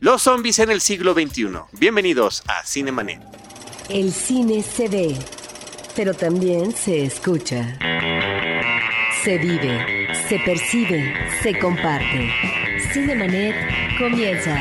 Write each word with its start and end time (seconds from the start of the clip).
Los 0.00 0.22
zombies 0.22 0.58
en 0.58 0.70
el 0.70 0.80
siglo 0.80 1.12
XXI. 1.12 1.48
Bienvenidos 1.72 2.42
a 2.48 2.64
Cinemanet. 2.64 3.20
El 3.88 4.12
cine 4.12 4.62
se 4.62 4.88
ve, 4.88 5.16
pero 5.94 6.14
también 6.14 6.72
se 6.72 7.04
escucha. 7.04 7.78
Se 9.22 9.36
vive, 9.36 10.08
se 10.28 10.38
percibe, 10.38 11.12
se 11.42 11.58
comparte. 11.58 12.30
Cinemanet 12.92 13.54
comienza. 13.98 14.56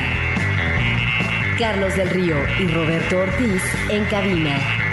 Carlos 1.58 1.96
del 1.96 2.10
Río 2.10 2.36
y 2.60 2.68
Roberto 2.68 3.20
Ortiz 3.20 3.62
en 3.90 4.04
cabina. 4.06 4.89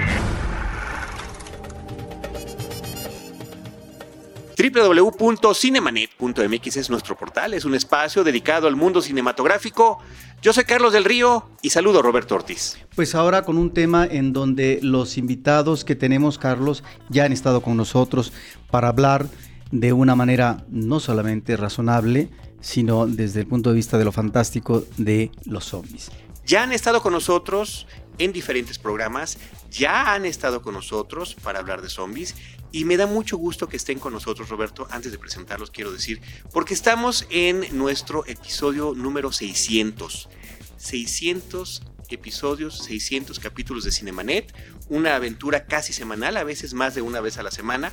www.cinemanet.mx 4.76 6.76
es 6.76 6.90
nuestro 6.90 7.16
portal, 7.16 7.54
es 7.54 7.64
un 7.64 7.74
espacio 7.74 8.24
dedicado 8.24 8.68
al 8.68 8.76
mundo 8.76 9.00
cinematográfico. 9.00 9.98
Yo 10.42 10.52
soy 10.52 10.64
Carlos 10.64 10.92
del 10.92 11.04
Río 11.04 11.48
y 11.62 11.70
saludo 11.70 12.00
a 12.00 12.02
Roberto 12.02 12.34
Ortiz. 12.34 12.76
Pues 12.94 13.14
ahora 13.14 13.42
con 13.42 13.56
un 13.56 13.72
tema 13.72 14.06
en 14.06 14.34
donde 14.34 14.80
los 14.82 15.16
invitados 15.16 15.84
que 15.84 15.96
tenemos, 15.96 16.38
Carlos, 16.38 16.84
ya 17.08 17.24
han 17.24 17.32
estado 17.32 17.62
con 17.62 17.76
nosotros 17.76 18.32
para 18.70 18.88
hablar 18.88 19.26
de 19.70 19.92
una 19.92 20.14
manera 20.14 20.64
no 20.68 21.00
solamente 21.00 21.56
razonable, 21.56 22.28
sino 22.60 23.06
desde 23.06 23.40
el 23.40 23.46
punto 23.46 23.70
de 23.70 23.76
vista 23.76 23.98
de 23.98 24.04
lo 24.04 24.12
fantástico 24.12 24.84
de 24.96 25.30
los 25.44 25.64
zombies. 25.64 26.10
Ya 26.46 26.62
han 26.62 26.72
estado 26.72 27.02
con 27.02 27.12
nosotros 27.12 27.88
en 28.18 28.32
diferentes 28.32 28.78
programas, 28.78 29.36
ya 29.68 30.14
han 30.14 30.24
estado 30.24 30.62
con 30.62 30.74
nosotros 30.74 31.34
para 31.34 31.58
hablar 31.58 31.82
de 31.82 31.88
zombies 31.88 32.36
y 32.70 32.84
me 32.84 32.96
da 32.96 33.08
mucho 33.08 33.36
gusto 33.36 33.68
que 33.68 33.76
estén 33.76 33.98
con 33.98 34.12
nosotros, 34.12 34.48
Roberto. 34.48 34.86
Antes 34.92 35.10
de 35.10 35.18
presentarlos, 35.18 35.72
quiero 35.72 35.90
decir, 35.90 36.20
porque 36.52 36.72
estamos 36.72 37.26
en 37.30 37.66
nuestro 37.76 38.24
episodio 38.26 38.94
número 38.94 39.32
600. 39.32 40.28
600 40.76 41.82
episodios, 42.10 42.78
600 42.84 43.40
capítulos 43.40 43.82
de 43.82 43.90
Cinemanet, 43.90 44.54
una 44.88 45.16
aventura 45.16 45.66
casi 45.66 45.92
semanal, 45.92 46.36
a 46.36 46.44
veces 46.44 46.74
más 46.74 46.94
de 46.94 47.02
una 47.02 47.20
vez 47.20 47.38
a 47.38 47.42
la 47.42 47.50
semana, 47.50 47.92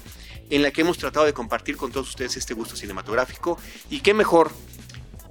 en 0.52 0.62
la 0.62 0.70
que 0.70 0.82
hemos 0.82 1.00
tratado 1.00 1.26
de 1.26 1.34
compartir 1.34 1.76
con 1.76 1.92
todos 1.92 2.10
ustedes 2.10 2.38
este 2.38 2.54
gusto 2.54 2.76
cinematográfico. 2.76 3.58
Y 3.90 4.02
qué 4.02 4.14
mejor 4.14 4.52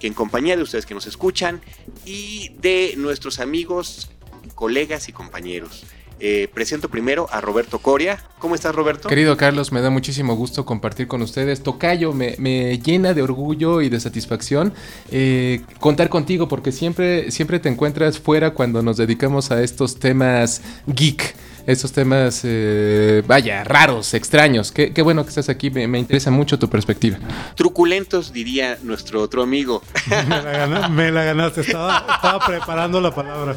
en 0.07 0.15
compañía 0.15 0.57
de 0.57 0.63
ustedes 0.63 0.87
que 0.87 0.95
nos 0.95 1.07
escuchan 1.07 1.61
y 2.05 2.51
de 2.61 2.95
nuestros 2.97 3.39
amigos, 3.41 4.11
colegas 4.55 5.09
y 5.09 5.13
compañeros. 5.13 5.85
Eh, 6.25 6.49
presento 6.55 6.89
primero 6.89 7.27
a 7.33 7.41
Roberto 7.41 7.81
Coria. 7.81 8.25
¿Cómo 8.39 8.55
estás, 8.55 8.73
Roberto? 8.73 9.09
Querido 9.09 9.37
Carlos, 9.37 9.73
me 9.73 9.81
da 9.81 9.91
muchísimo 9.91 10.37
gusto 10.37 10.65
compartir 10.65 11.09
con 11.09 11.21
ustedes. 11.21 11.65
Tocayo, 11.65 12.13
me, 12.13 12.37
me 12.39 12.79
llena 12.79 13.13
de 13.13 13.23
orgullo 13.23 13.81
y 13.81 13.89
de 13.89 13.99
satisfacción 13.99 14.73
eh, 15.11 15.63
contar 15.81 16.11
contigo 16.11 16.47
porque 16.47 16.71
siempre, 16.71 17.33
siempre 17.33 17.59
te 17.59 17.69
encuentras 17.69 18.21
fuera 18.21 18.55
cuando 18.55 18.83
nos 18.83 18.99
dedicamos 18.99 19.51
a 19.51 19.65
estos 19.65 19.99
temas 19.99 20.63
geek 20.87 21.35
esos 21.67 21.93
temas, 21.93 22.41
eh, 22.45 23.23
vaya, 23.27 23.65
raros, 23.65 24.15
extraños. 24.15 24.73
Qué, 24.73 24.93
qué, 24.93 25.03
bueno 25.03 25.23
que 25.25 25.29
estás 25.29 25.49
aquí, 25.49 25.71
me, 25.71 25.87
me, 25.87 25.99
interesa 25.99 26.31
mucho 26.31 26.59
tu 26.59 26.69
perspectiva. 26.69 27.19
Truculentos, 27.55 28.33
diría 28.33 28.79
nuestro 28.83 29.21
otro 29.23 29.43
amigo. 29.43 29.83
me, 30.09 30.43
la 30.43 30.53
ganaste, 30.53 30.89
me 30.93 31.11
la 31.13 31.25
ganaste. 31.25 31.61
Estaba, 31.63 32.07
estaba, 32.15 32.47
preparando 32.47 33.01
la 33.01 33.15
palabra. 33.15 33.57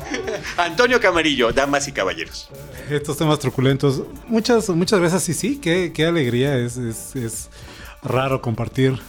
Antonio 0.57 0.99
Camarillo, 0.99 1.51
damas 1.51 1.87
y 1.87 1.91
caballeros. 1.91 2.49
Estos 2.89 3.17
temas 3.17 3.39
truculentos, 3.39 4.03
muchas, 4.27 4.69
muchas 4.69 4.99
veces 4.99 5.23
sí, 5.23 5.33
sí, 5.33 5.59
qué, 5.59 5.91
qué 5.93 6.05
alegría, 6.05 6.57
es, 6.57 6.77
es, 6.77 7.15
es 7.15 7.49
raro 8.03 8.41
compartir 8.41 8.99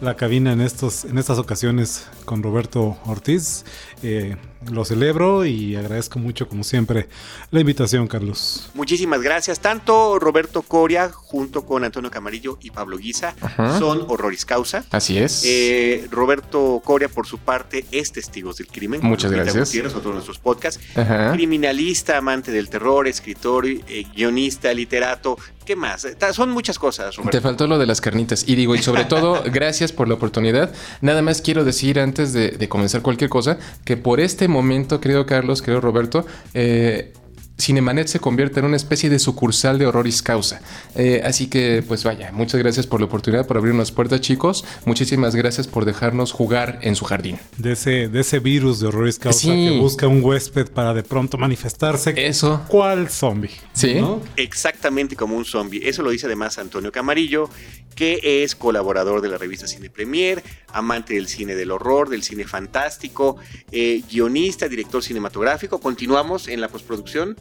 la 0.00 0.16
cabina 0.16 0.52
en, 0.52 0.60
estos, 0.60 1.04
en 1.04 1.18
estas 1.18 1.38
ocasiones 1.38 2.06
con 2.24 2.42
Roberto 2.42 2.96
Ortiz. 3.04 3.64
Eh, 4.02 4.36
lo 4.68 4.84
celebro 4.84 5.44
y 5.44 5.74
agradezco 5.76 6.18
mucho, 6.18 6.48
como 6.48 6.64
siempre, 6.64 7.08
la 7.50 7.60
invitación, 7.60 8.06
Carlos. 8.06 8.68
Muchísimas 8.74 9.22
gracias. 9.22 9.60
Tanto 9.60 10.18
Roberto 10.18 10.62
Coria, 10.62 11.10
junto 11.10 11.64
con 11.64 11.84
Antonio 11.84 12.10
Camarillo 12.10 12.58
y 12.60 12.70
Pablo 12.70 12.98
Guisa, 12.98 13.34
Ajá. 13.40 13.78
son 13.78 14.04
horroris 14.08 14.44
causa. 14.44 14.84
Así 14.90 15.18
es. 15.18 15.42
Eh, 15.46 16.06
Roberto 16.10 16.82
Coria, 16.84 17.08
por 17.08 17.26
su 17.26 17.38
parte, 17.38 17.86
es 17.90 18.12
Testigos 18.12 18.58
del 18.58 18.66
Crimen. 18.66 19.00
Muchas 19.02 19.32
gracias. 19.32 19.68
Gutiérrez, 19.68 19.94
otro 19.94 20.10
de 20.10 20.14
nuestros 20.14 20.38
podcasts. 20.38 20.80
Ajá. 20.94 21.32
Criminalista, 21.32 22.18
amante 22.18 22.52
del 22.52 22.68
terror, 22.68 23.08
escritor, 23.08 23.66
eh, 23.66 24.06
guionista, 24.14 24.72
literato. 24.74 25.38
¿Qué 25.64 25.76
más? 25.76 26.06
Son 26.32 26.50
muchas 26.50 26.78
cosas, 26.78 27.16
Roberto. 27.16 27.36
Te 27.36 27.40
faltó 27.40 27.66
lo 27.66 27.78
de 27.78 27.86
las 27.86 28.00
carnitas. 28.00 28.44
Y 28.48 28.56
digo, 28.56 28.74
y 28.74 28.82
sobre 28.82 29.04
todo, 29.04 29.42
gracias 29.46 29.92
por 29.92 30.08
la 30.08 30.14
oportunidad. 30.14 30.72
Nada 31.00 31.22
más 31.22 31.40
quiero 31.40 31.64
decir 31.64 32.00
antes 32.00 32.32
de, 32.32 32.50
de 32.50 32.68
comenzar 32.68 33.02
cualquier 33.02 33.30
cosa, 33.30 33.58
que 33.84 33.96
por 33.96 34.20
este 34.20 34.48
momento, 34.50 35.00
querido 35.00 35.24
Carlos, 35.24 35.62
querido 35.62 35.80
Roberto, 35.80 36.24
eh, 36.54 37.12
Cinemanet 37.60 38.08
se 38.08 38.20
convierte 38.20 38.60
en 38.60 38.66
una 38.66 38.76
especie 38.76 39.10
de 39.10 39.18
sucursal 39.18 39.78
de 39.78 39.86
Horroris 39.86 40.22
Causa. 40.22 40.60
Eh, 40.96 41.22
así 41.24 41.48
que, 41.48 41.84
pues 41.86 42.04
vaya, 42.04 42.32
muchas 42.32 42.60
gracias 42.60 42.86
por 42.86 43.00
la 43.00 43.06
oportunidad, 43.06 43.46
por 43.46 43.56
abrirnos 43.56 43.92
puertas, 43.92 44.20
chicos. 44.20 44.64
Muchísimas 44.84 45.34
gracias 45.34 45.66
por 45.66 45.84
dejarnos 45.84 46.32
jugar 46.32 46.78
en 46.82 46.96
su 46.96 47.04
jardín. 47.04 47.38
De 47.58 47.72
ese, 47.72 48.08
de 48.08 48.20
ese 48.20 48.38
virus 48.38 48.80
de 48.80 48.88
Horroris 48.88 49.18
Causa 49.18 49.40
sí. 49.40 49.68
que 49.68 49.78
busca 49.78 50.06
un 50.06 50.22
huésped 50.22 50.68
para 50.68 50.94
de 50.94 51.02
pronto 51.02 51.38
manifestarse. 51.38 52.14
Eso. 52.16 52.64
¿Cuál 52.68 53.08
zombie? 53.08 53.50
Sí. 53.72 53.94
¿no? 53.94 54.20
Exactamente 54.36 55.16
como 55.16 55.36
un 55.36 55.44
zombie. 55.44 55.88
Eso 55.88 56.02
lo 56.02 56.10
dice 56.10 56.26
además 56.26 56.58
Antonio 56.58 56.92
Camarillo, 56.92 57.48
que 57.94 58.42
es 58.42 58.54
colaborador 58.54 59.20
de 59.20 59.28
la 59.28 59.38
revista 59.38 59.66
Cine 59.66 59.90
Premier, 59.90 60.42
amante 60.72 61.14
del 61.14 61.28
cine 61.28 61.54
del 61.54 61.70
horror, 61.70 62.08
del 62.08 62.22
cine 62.22 62.44
fantástico, 62.44 63.36
eh, 63.72 64.02
guionista, 64.10 64.68
director 64.68 65.02
cinematográfico. 65.02 65.80
Continuamos 65.80 66.48
en 66.48 66.60
la 66.60 66.68
postproducción 66.68 67.36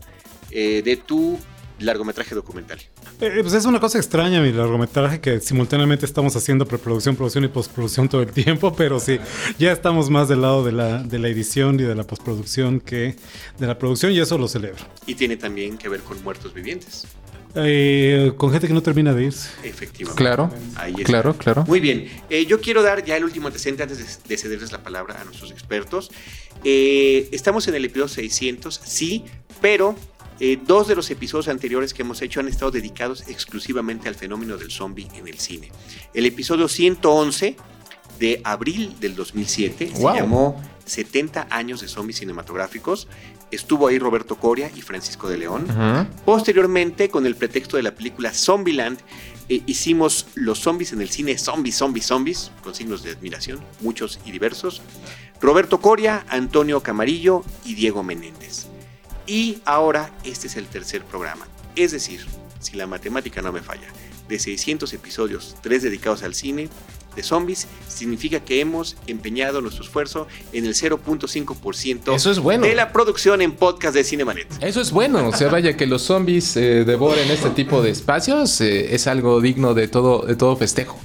eh, 0.52 0.82
de 0.84 0.96
tu 0.96 1.38
largometraje 1.80 2.36
documental. 2.36 2.80
Eh, 3.22 3.40
pues 3.42 3.54
es 3.54 3.66
una 3.66 3.80
cosa 3.80 3.98
extraña 3.98 4.42
mi 4.42 4.52
largometraje 4.52 5.20
que 5.20 5.40
simultáneamente 5.40 6.06
estamos 6.06 6.36
haciendo 6.36 6.66
preproducción, 6.66 7.16
producción 7.16 7.44
y 7.44 7.48
postproducción 7.48 8.10
todo 8.10 8.22
el 8.22 8.32
tiempo, 8.32 8.74
pero 8.78 9.00
sí, 9.00 9.20
ya 9.58 9.72
estamos 9.72 10.10
más 10.10 10.28
del 10.28 10.42
lado 10.42 10.64
de 10.64 10.72
la, 10.72 11.04
de 11.04 11.20
la 11.20 11.30
edición 11.30 11.80
y 11.80 11.84
de 11.84 11.96
la 11.96 12.04
postproducción 12.04 12.80
que 12.80 13.16
de 13.58 13.68
la 13.68 13.78
producción 13.78 14.12
y 14.12 14.20
eso 14.20 14.38
lo 14.38 14.48
celebro. 14.48 14.84
Y 15.06 15.16
tiene 15.16 15.38
también 15.38 15.78
que 15.78 15.90
ver 15.90 16.02
con 16.02 16.22
muertos 16.24 16.54
vivientes. 16.54 17.08
Eh, 17.56 18.32
con 18.38 18.52
gente 18.52 18.68
que 18.68 18.74
no 18.74 18.84
termina 18.84 19.14
de 19.14 19.26
irse. 19.26 19.50
Efectivamente. 19.64 20.22
Claro. 20.22 20.52
Ahí 20.76 20.92
está. 20.92 21.04
Claro, 21.04 21.36
claro. 21.36 21.64
Muy 21.66 21.80
bien. 21.80 22.08
Eh, 22.30 22.46
yo 22.46 22.62
quiero 22.62 22.84
dar 22.84 23.04
ya 23.04 23.18
el 23.18 23.24
último 23.24 23.48
antecedente 23.48 23.82
antes 23.84 23.98
de, 23.98 24.30
de 24.30 24.38
cederles 24.38 24.72
la 24.72 24.84
palabra 24.84 25.20
a 25.20 25.24
nuestros 25.24 25.52
expertos. 25.52 26.12
Eh, 26.64 27.30
estamos 27.32 27.68
en 27.68 27.76
el 27.76 27.86
episodio 27.86 28.08
600, 28.08 28.82
sí, 28.84 29.24
pero 29.62 29.96
eh, 30.40 30.60
dos 30.66 30.88
de 30.88 30.96
los 30.96 31.10
episodios 31.12 31.48
anteriores 31.48 31.94
que 31.94 32.02
hemos 32.04 32.22
hecho 32.22 32.40
han 32.40 32.48
estado 32.48 32.72
dedicados 32.72 33.24
exclusivamente 33.28 34.08
al 34.08 34.16
fenómeno 34.16 34.58
del 34.58 34.72
zombie 34.72 35.08
en 35.14 35.28
el 35.28 35.38
cine. 35.40 35.72
El 36.14 36.26
episodio 36.26 36.68
111 36.68 37.56
de 38.20 38.42
abril 38.44 38.96
del 39.00 39.16
2007 39.16 39.92
wow. 39.96 40.14
se 40.14 40.20
llamó 40.20 40.62
70 40.86 41.48
años 41.50 41.82
de 41.82 41.88
zombies 41.88 42.20
cinematográficos. 42.20 43.08
Estuvo 43.52 43.88
ahí 43.88 43.98
Roberto 44.00 44.36
Coria 44.36 44.72
y 44.76 44.82
Francisco 44.82 45.28
de 45.28 45.38
León. 45.38 45.66
Uh 45.68 45.74
-huh. 45.74 46.08
Posteriormente, 46.26 47.10
con 47.10 47.26
el 47.26 47.36
pretexto 47.36 47.78
de 47.78 47.84
la 47.84 47.96
película 47.96 48.34
Zombieland, 48.34 49.00
eh, 49.50 49.62
hicimos 49.66 50.28
los 50.36 50.60
zombies 50.60 50.94
en 50.94 51.02
el 51.02 51.10
cine, 51.10 51.38
zombies, 51.38 51.76
zombies, 51.76 52.06
zombies, 52.06 52.52
con 52.62 52.76
signos 52.76 53.04
de 53.04 53.12
admiración, 53.12 53.60
muchos 53.82 54.20
y 54.26 54.32
diversos. 54.32 54.82
Roberto 55.42 55.82
Coria, 55.82 56.26
Antonio 56.30 56.82
Camarillo 56.82 57.44
y 57.66 57.74
Diego 57.74 58.04
Menéndez. 58.04 58.69
Y 59.30 59.62
ahora 59.64 60.10
este 60.24 60.48
es 60.48 60.56
el 60.56 60.66
tercer 60.66 61.04
programa. 61.04 61.48
Es 61.76 61.92
decir, 61.92 62.26
si 62.60 62.76
la 62.76 62.88
matemática 62.88 63.44
no 63.44 63.52
me 63.52 63.62
falla, 63.62 63.88
de 64.28 64.40
600 64.40 64.92
episodios, 64.92 65.56
3 65.62 65.84
dedicados 65.84 66.24
al 66.24 66.34
cine 66.34 66.68
de 67.16 67.22
zombies, 67.22 67.68
significa 67.88 68.40
que 68.40 68.60
hemos 68.60 68.98
empeñado 69.06 69.62
nuestro 69.62 69.84
esfuerzo 69.84 70.28
en 70.52 70.66
el 70.66 70.74
0.5% 70.74 72.16
Eso 72.16 72.32
es 72.32 72.40
bueno. 72.40 72.66
de 72.66 72.74
la 72.74 72.92
producción 72.92 73.44
en 73.44 73.52
podcast 73.52 73.94
de 73.94 74.04
Cinemanet. 74.04 74.48
Eso 74.62 74.82
es 74.82 74.90
bueno, 74.90 75.28
o 75.28 75.32
sea, 75.32 75.50
vaya 75.50 75.78
que 75.78 75.86
los 75.86 76.02
zombies 76.02 76.58
eh, 76.58 76.84
devoren 76.84 77.30
este 77.30 77.52
tipo 77.52 77.84
de 77.84 77.92
espacios 77.92 78.60
eh, 78.62 78.96
es 78.96 79.06
algo 79.06 79.42
digno 79.42 79.76
de 79.76 79.88
todo, 79.88 80.26
de 80.26 80.36
todo 80.36 80.56
festejo. 80.56 81.00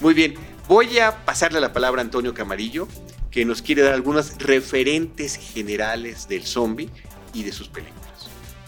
Muy 0.00 0.14
bien, 0.14 0.34
voy 0.66 0.98
a 0.98 1.26
pasarle 1.26 1.60
la 1.60 1.74
palabra 1.74 2.00
a 2.00 2.04
Antonio 2.04 2.32
Camarillo, 2.32 2.88
que 3.30 3.44
nos 3.44 3.60
quiere 3.60 3.82
dar 3.82 3.92
algunos 3.92 4.38
referentes 4.38 5.36
generales 5.36 6.26
del 6.26 6.44
zombie 6.44 6.88
y 7.36 7.42
de 7.44 7.52
sus 7.52 7.68
películas. 7.68 8.02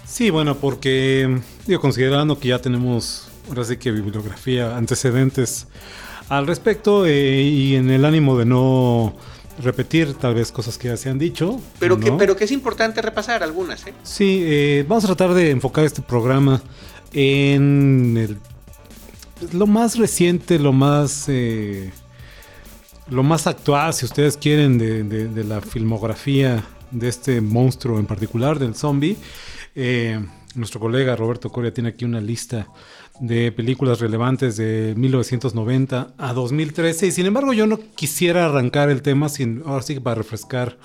Sí, 0.06 0.30
bueno, 0.30 0.56
porque 0.56 1.40
digo, 1.66 1.80
considerando 1.80 2.38
que 2.38 2.48
ya 2.48 2.58
tenemos 2.60 3.28
ahora 3.48 3.64
sí 3.64 3.76
que 3.76 3.90
bibliografía, 3.90 4.76
antecedentes 4.76 5.66
al 6.28 6.46
respecto 6.46 7.06
eh, 7.06 7.40
y 7.42 7.76
en 7.76 7.90
el 7.90 8.04
ánimo 8.04 8.36
de 8.38 8.44
no 8.44 9.14
repetir 9.62 10.14
tal 10.14 10.34
vez 10.34 10.52
cosas 10.52 10.76
que 10.78 10.88
ya 10.88 10.96
se 10.96 11.08
han 11.10 11.18
dicho. 11.18 11.60
Pero, 11.78 11.96
¿no? 11.96 12.04
que, 12.04 12.12
pero 12.12 12.36
que 12.36 12.44
es 12.44 12.52
importante 12.52 13.00
repasar 13.02 13.42
algunas. 13.42 13.86
¿eh? 13.86 13.94
Sí, 14.02 14.40
eh, 14.44 14.84
vamos 14.88 15.04
a 15.04 15.08
tratar 15.08 15.34
de 15.34 15.50
enfocar 15.50 15.84
este 15.84 16.02
programa 16.02 16.62
en 17.12 18.16
el, 18.16 18.38
lo 19.52 19.66
más 19.66 19.96
reciente, 19.98 20.58
lo 20.58 20.72
más... 20.72 21.24
Eh, 21.28 21.90
lo 23.10 23.22
más 23.22 23.46
actual, 23.46 23.94
si 23.94 24.04
ustedes 24.04 24.36
quieren, 24.36 24.76
de, 24.76 25.02
de- 25.02 25.28
de 25.28 25.44
la 25.44 25.62
filmografía 25.62 26.62
de 26.90 27.08
este 27.08 27.40
monstruo 27.40 27.98
en 27.98 28.06
particular, 28.06 28.58
del 28.58 28.74
zombie. 28.74 29.16
Eh, 29.74 30.20
nuestro 30.54 30.80
colega 30.80 31.16
Roberto 31.16 31.50
Coria 31.50 31.72
tiene 31.72 31.90
aquí 31.90 32.04
una 32.04 32.20
lista 32.20 32.68
de 33.20 33.52
películas 33.52 34.00
relevantes 34.00 34.56
de 34.56 34.94
1990 34.96 36.14
a 36.16 36.32
2013 36.32 37.08
y 37.08 37.12
sin 37.12 37.26
embargo 37.26 37.52
yo 37.52 37.66
no 37.66 37.78
quisiera 37.94 38.46
arrancar 38.46 38.90
el 38.90 39.02
tema 39.02 39.28
sin 39.28 39.62
ahora 39.66 39.82
sí 39.82 39.98
para 40.00 40.14
refrescar 40.16 40.78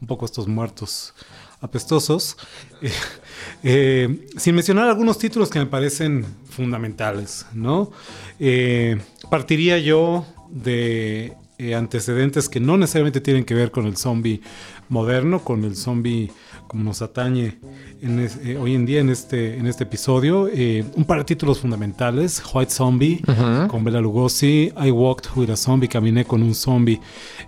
un 0.00 0.06
poco 0.06 0.24
estos 0.24 0.46
muertos 0.46 1.14
apestosos 1.60 2.36
eh, 2.82 2.90
eh, 3.62 4.26
sin 4.36 4.54
mencionar 4.54 4.88
algunos 4.88 5.18
títulos 5.18 5.50
que 5.50 5.58
me 5.58 5.66
parecen 5.66 6.24
fundamentales 6.48 7.46
no 7.52 7.90
partiría 9.28 9.78
yo 9.78 10.24
de 10.48 11.34
eh, 11.60 11.74
antecedentes 11.74 12.48
que 12.48 12.60
no 12.60 12.76
necesariamente 12.76 13.20
tienen 13.20 13.44
que 13.44 13.54
ver 13.54 13.70
con 13.70 13.86
el 13.86 13.96
zombie 13.96 14.40
moderno 14.88 15.40
con 15.44 15.62
el 15.64 15.76
zombie 15.76 16.30
como 16.66 16.82
nos 16.84 17.02
atañe 17.02 17.58
en 18.02 18.18
es- 18.20 18.38
eh, 18.44 18.56
hoy 18.56 18.74
en 18.74 18.86
día 18.86 19.00
en 19.00 19.10
este, 19.10 19.56
en 19.58 19.66
este 19.66 19.84
episodio. 19.84 20.48
Eh, 20.52 20.84
un 20.94 21.04
par 21.04 21.18
de 21.18 21.24
títulos 21.24 21.60
fundamentales: 21.60 22.42
White 22.52 22.70
Zombie 22.72 23.20
con 23.68 23.84
Bela 23.84 24.00
Lugosi, 24.00 24.72
I 24.80 24.90
Walked 24.90 25.30
with 25.36 25.50
a 25.50 25.56
Zombie, 25.56 25.88
caminé 25.88 26.24
con 26.24 26.42
un 26.42 26.54
zombie. 26.54 27.00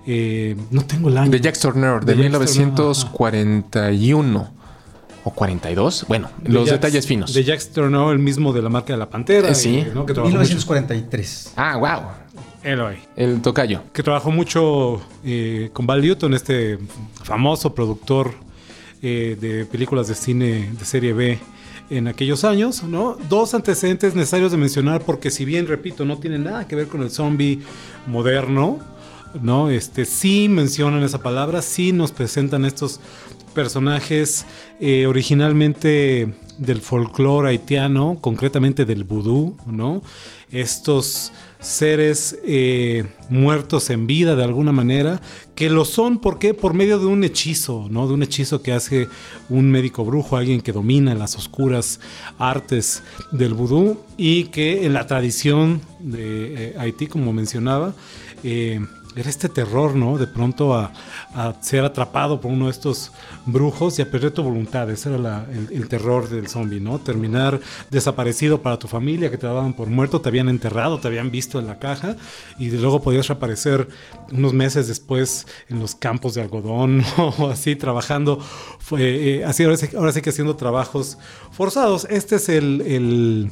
Eh, 0.07 0.57
no 0.71 0.85
tengo 0.85 1.09
el 1.09 1.17
año. 1.19 1.31
De 1.31 1.41
Jack 1.41 1.59
Turner, 1.59 2.01
de, 2.05 2.15
De 2.15 2.23
Jack 2.23 2.33
1941 2.33 4.51
o 5.25 5.31
42. 5.31 6.05
Bueno, 6.09 6.29
De 6.43 6.51
los 6.51 6.67
Jack- 6.67 6.81
detalles 6.81 7.07
finos. 7.07 7.33
De 7.33 7.45
Jack 7.45 7.63
Turner, 7.73 8.13
el 8.13 8.19
mismo 8.19 8.53
de 8.53 8.61
la 8.63 8.69
marca 8.69 8.93
de 8.93 8.99
la 8.99 9.09
Pantera. 9.09 9.49
Eh, 9.51 9.55
sí. 9.55 9.85
¿no? 9.95 10.05
Que 10.05 10.15
trabajó 10.15 10.31
mucho. 10.37 10.41
1943. 10.43 11.53
Ah, 11.57 11.77
wow. 11.77 12.22
Eloy. 12.63 12.97
El 13.17 13.43
tocayo. 13.43 13.83
que 13.93 14.03
trabajó 14.03 14.31
mucho 14.31 15.01
eh, 15.25 15.71
con 15.73 15.87
Val 15.87 16.01
Newton, 16.01 16.35
este 16.35 16.79
famoso 17.25 17.75
productor 17.75 18.33
eh, 19.03 19.37
de 19.41 19.67
películas 19.67 20.09
de 20.09 20.15
cine 20.15 20.71
de 20.79 20.85
serie 20.85 21.13
B 21.13 21.39
en 21.91 22.09
aquellos 22.09 22.45
años, 22.45 22.83
¿no? 22.85 23.17
Dos 23.29 23.55
antecedentes 23.55 24.15
necesarios 24.15 24.53
de 24.53 24.59
mencionar 24.59 25.03
porque 25.03 25.31
si 25.31 25.45
bien, 25.45 25.67
repito, 25.67 26.05
no 26.05 26.19
tiene 26.19 26.39
nada 26.39 26.67
que 26.69 26.77
ver 26.77 26.87
con 26.87 27.03
el 27.03 27.11
zombie 27.11 27.61
moderno, 28.07 28.79
¿no? 29.41 29.69
Este, 29.69 30.05
sí 30.05 30.49
mencionan 30.49 31.03
esa 31.03 31.19
palabra, 31.19 31.63
sí 31.63 31.93
nos 31.93 32.13
presentan 32.13 32.65
estos 32.65 33.01
personajes 33.53 34.47
eh, 34.81 35.07
originalmente 35.07 36.33
del 36.59 36.81
folclore 36.81 37.51
haitiano, 37.51 38.19
concretamente 38.21 38.85
del 38.85 39.05
vudú, 39.05 39.57
¿no? 39.67 40.03
Estos 40.53 41.33
seres 41.63 42.39
eh, 42.45 43.05
muertos 43.31 43.89
en 43.91 44.07
vida 44.07 44.37
de 44.37 44.45
alguna 44.45 44.73
manera, 44.73 45.21
que 45.55 45.71
lo 45.71 45.85
son, 45.85 46.19
¿por 46.19 46.39
qué? 46.39 46.55
Por 46.55 46.75
medio 46.75 46.99
de 46.99 47.07
un 47.07 47.25
hechizo, 47.25 47.87
¿no? 47.89 48.07
De 48.09 48.15
un 48.15 48.23
hechizo 48.23 48.63
que 48.63 48.73
hace 48.73 49.09
un 49.49 49.71
médico 49.71 50.05
brujo, 50.05 50.37
alguien 50.37 50.61
que 50.61 50.73
domina 50.73 51.15
las 51.15 51.37
oscuras 51.37 52.01
artes 52.39 53.03
del 53.31 53.55
vudú 53.55 53.99
y 54.17 54.45
que 54.45 54.85
en 54.85 54.93
la 54.93 55.07
tradición 55.07 55.81
de 56.01 56.71
eh, 56.71 56.75
Haití, 56.79 57.07
como 57.07 57.33
mencionaba, 57.33 57.95
eh, 58.43 58.81
era 59.15 59.29
este 59.29 59.49
terror, 59.49 59.95
¿no? 59.95 60.17
De 60.19 60.27
pronto 60.27 60.75
a, 60.75 60.93
ser 61.61 61.85
atrapado 61.85 62.41
por 62.41 62.51
uno 62.51 62.67
de 62.67 62.71
estos 62.73 63.13
brujos 63.47 63.99
y 63.99 64.03
a 64.03 64.11
perder 64.11 64.33
tu 64.33 64.43
voluntad. 64.43 64.91
Ese 64.91 65.15
era 65.15 65.47
el, 65.51 65.89
terror 65.89 66.29
del 66.29 66.49
zombie, 66.49 66.81
¿no? 66.81 66.99
Terminar 66.99 67.61
desaparecido 67.91 68.63
para 68.63 68.79
tu 68.79 68.89
familia, 68.89 69.31
que 69.31 69.39
te 69.39 69.47
daban 69.47 69.73
por 69.75 69.89
muerto, 69.89 70.21
te 70.21 70.29
habían 70.29 70.49
enterrado, 70.49 70.99
te 70.99 71.09
habían 71.09 71.31
visto 71.31 71.59
en 71.59 71.67
la 71.67 71.79
caja 71.79 72.17
y 72.59 72.71
luego 72.71 73.03
podías 73.03 73.29
reaparecer 73.29 73.89
unos 74.31 74.53
meses 74.53 74.89
después 74.89 75.47
en 75.69 75.81
los 75.81 75.95
campos 75.95 76.35
de 76.35 76.43
algodón 76.43 77.03
o 77.17 77.49
así 77.49 77.77
trabajando. 77.77 78.39
Fue, 78.79 79.39
eh, 79.39 79.45
así 79.45 79.65
ahora 79.65 79.77
sí, 80.13 80.23
que 80.23 80.31
haciendo 80.31 80.57
trabajos 80.57 81.19
forzados. 81.51 82.07
Este 82.11 82.37
es 82.37 82.49
el 82.49 83.51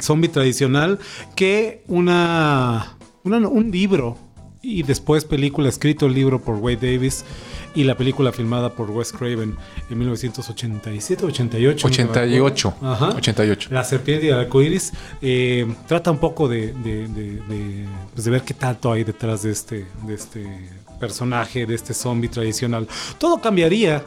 zombie 0.00 0.28
tradicional 0.28 0.98
que 1.34 1.82
una, 1.86 2.96
una- 3.22 3.48
un 3.48 3.70
libro 3.70 4.25
y 4.66 4.82
después 4.82 5.24
película 5.24 5.68
escrito 5.68 6.06
el 6.06 6.14
libro 6.14 6.40
por 6.42 6.56
Wade 6.56 6.92
Davis 6.94 7.24
y 7.74 7.84
la 7.84 7.96
película 7.96 8.32
filmada 8.32 8.74
por 8.74 8.90
Wes 8.90 9.12
Craven 9.12 9.54
en 9.90 9.98
1987 9.98 11.24
88 11.24 11.86
88. 11.86 12.74
Ajá. 12.82 13.08
88. 13.16 13.68
la 13.72 13.84
serpiente 13.84 14.26
y 14.26 14.28
el 14.30 14.34
arcoíris 14.38 14.92
eh, 15.22 15.66
trata 15.86 16.10
un 16.10 16.18
poco 16.18 16.48
de, 16.48 16.72
de- 16.72 17.06
de- 17.08 17.36
de, 17.48 17.84
pues, 18.14 18.24
de 18.24 18.30
ver 18.30 18.42
qué 18.42 18.54
tanto 18.54 18.90
hay 18.92 19.04
detrás 19.04 19.42
de 19.42 19.52
este, 19.52 19.86
de 20.06 20.14
este 20.14 20.46
personaje, 20.98 21.66
de 21.66 21.74
este 21.74 21.94
zombie 21.94 22.28
tradicional. 22.28 22.88
Todo 23.18 23.40
cambiaría 23.40 24.02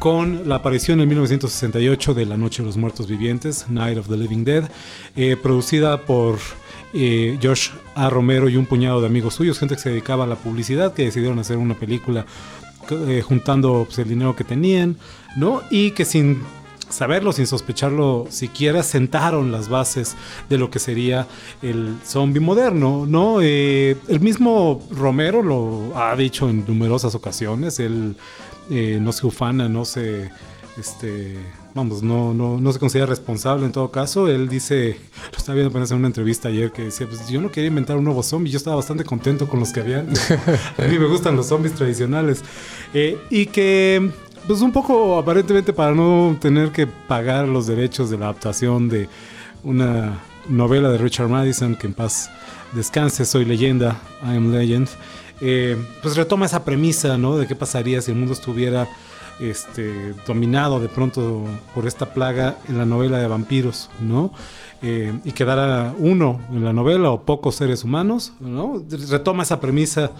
con 0.00 0.48
la 0.48 0.56
aparición 0.56 1.00
en 1.00 1.08
1968 1.08 2.14
de 2.14 2.26
La 2.26 2.36
Noche 2.36 2.62
de 2.62 2.66
los 2.66 2.76
Muertos 2.76 3.06
Vivientes, 3.06 3.66
Night 3.68 3.96
of 3.98 4.08
the 4.08 4.16
Living 4.16 4.42
Dead, 4.44 4.64
eh, 5.14 5.36
producida 5.40 6.00
por 6.00 6.38
eh, 6.92 7.38
Josh 7.42 7.70
A. 7.94 8.10
Romero 8.10 8.48
y 8.48 8.56
un 8.56 8.66
puñado 8.66 9.00
de 9.00 9.06
amigos 9.06 9.34
suyos, 9.34 9.58
gente 9.58 9.76
que 9.76 9.80
se 9.80 9.90
dedicaba 9.90 10.24
a 10.24 10.26
la 10.26 10.36
publicidad, 10.36 10.92
que 10.94 11.04
decidieron 11.04 11.38
hacer 11.38 11.56
una 11.56 11.74
película 11.74 12.26
eh, 12.90 13.22
juntando 13.22 13.84
pues, 13.86 13.98
el 13.98 14.08
dinero 14.08 14.34
que 14.34 14.44
tenían, 14.44 14.96
¿no? 15.36 15.62
Y 15.70 15.92
que 15.92 16.04
sin 16.04 16.42
saberlo, 16.92 17.32
sin 17.32 17.46
sospecharlo 17.46 18.26
siquiera, 18.28 18.82
sentaron 18.82 19.50
las 19.50 19.68
bases 19.68 20.16
de 20.48 20.58
lo 20.58 20.70
que 20.70 20.78
sería 20.78 21.26
el 21.62 21.96
zombie 22.04 22.40
moderno, 22.40 23.06
¿no? 23.06 23.40
Eh, 23.40 23.96
el 24.08 24.20
mismo 24.20 24.86
Romero 24.90 25.42
lo 25.42 25.92
ha 25.96 26.14
dicho 26.16 26.48
en 26.48 26.64
numerosas 26.66 27.14
ocasiones, 27.14 27.80
él 27.80 28.16
eh, 28.70 28.98
no 29.00 29.12
se 29.12 29.26
ufana, 29.26 29.68
no 29.68 29.84
se... 29.84 30.30
Este, 30.78 31.36
vamos, 31.74 32.02
no, 32.02 32.34
no, 32.34 32.58
no 32.60 32.72
se 32.72 32.78
considera 32.78 33.06
responsable 33.06 33.64
en 33.64 33.72
todo 33.72 33.90
caso. 33.90 34.28
Él 34.28 34.48
dice, 34.48 34.98
lo 35.30 35.38
estaba 35.38 35.54
viendo 35.54 35.70
apenas 35.70 35.90
en 35.90 35.98
una 35.98 36.06
entrevista 36.06 36.48
ayer 36.48 36.70
que 36.72 36.84
decía, 36.84 37.06
pues 37.06 37.28
yo 37.28 37.40
no 37.40 37.50
quería 37.50 37.68
inventar 37.68 37.96
un 37.96 38.04
nuevo 38.04 38.22
zombie, 38.22 38.50
yo 38.50 38.58
estaba 38.58 38.76
bastante 38.76 39.04
contento 39.04 39.48
con 39.48 39.60
los 39.60 39.72
que 39.72 39.80
habían. 39.80 40.08
A 40.78 40.82
mí 40.82 40.98
me 40.98 41.06
gustan 41.06 41.36
los 41.36 41.46
zombies 41.46 41.74
tradicionales. 41.74 42.42
Eh, 42.94 43.18
y 43.30 43.46
que, 43.46 44.10
pues 44.46 44.60
un 44.60 44.72
poco 44.72 45.18
aparentemente 45.18 45.72
para 45.72 45.94
no 45.94 46.36
tener 46.40 46.72
que 46.72 46.86
pagar 46.86 47.48
los 47.48 47.66
derechos 47.66 48.10
de 48.10 48.18
la 48.18 48.26
adaptación 48.26 48.88
de 48.88 49.08
una 49.64 50.20
novela 50.48 50.90
de 50.90 50.98
Richard 50.98 51.28
Madison, 51.28 51.76
que 51.76 51.86
en 51.86 51.94
paz 51.94 52.30
descanse, 52.72 53.24
soy 53.24 53.44
leyenda, 53.44 54.00
I 54.22 54.36
am 54.36 54.52
legend, 54.52 54.88
eh, 55.40 55.76
pues 56.02 56.16
retoma 56.16 56.46
esa 56.46 56.64
premisa, 56.64 57.16
¿no? 57.18 57.36
De 57.36 57.46
qué 57.46 57.54
pasaría 57.54 58.00
si 58.00 58.10
el 58.10 58.16
mundo 58.16 58.32
estuviera 58.32 58.88
este, 59.42 60.14
dominado 60.26 60.80
de 60.80 60.88
pronto 60.88 61.44
por 61.74 61.86
esta 61.86 62.14
plaga 62.14 62.56
en 62.68 62.78
la 62.78 62.86
novela 62.86 63.18
de 63.18 63.26
vampiros, 63.26 63.90
¿no? 64.00 64.32
Eh, 64.82 65.12
y 65.24 65.32
quedara 65.32 65.94
uno 65.98 66.40
en 66.50 66.64
la 66.64 66.72
novela 66.72 67.10
o 67.10 67.22
pocos 67.22 67.56
seres 67.56 67.84
humanos, 67.84 68.32
¿no? 68.40 68.82
Retoma 69.08 69.44
esa 69.44 69.60
premisa 69.60 70.10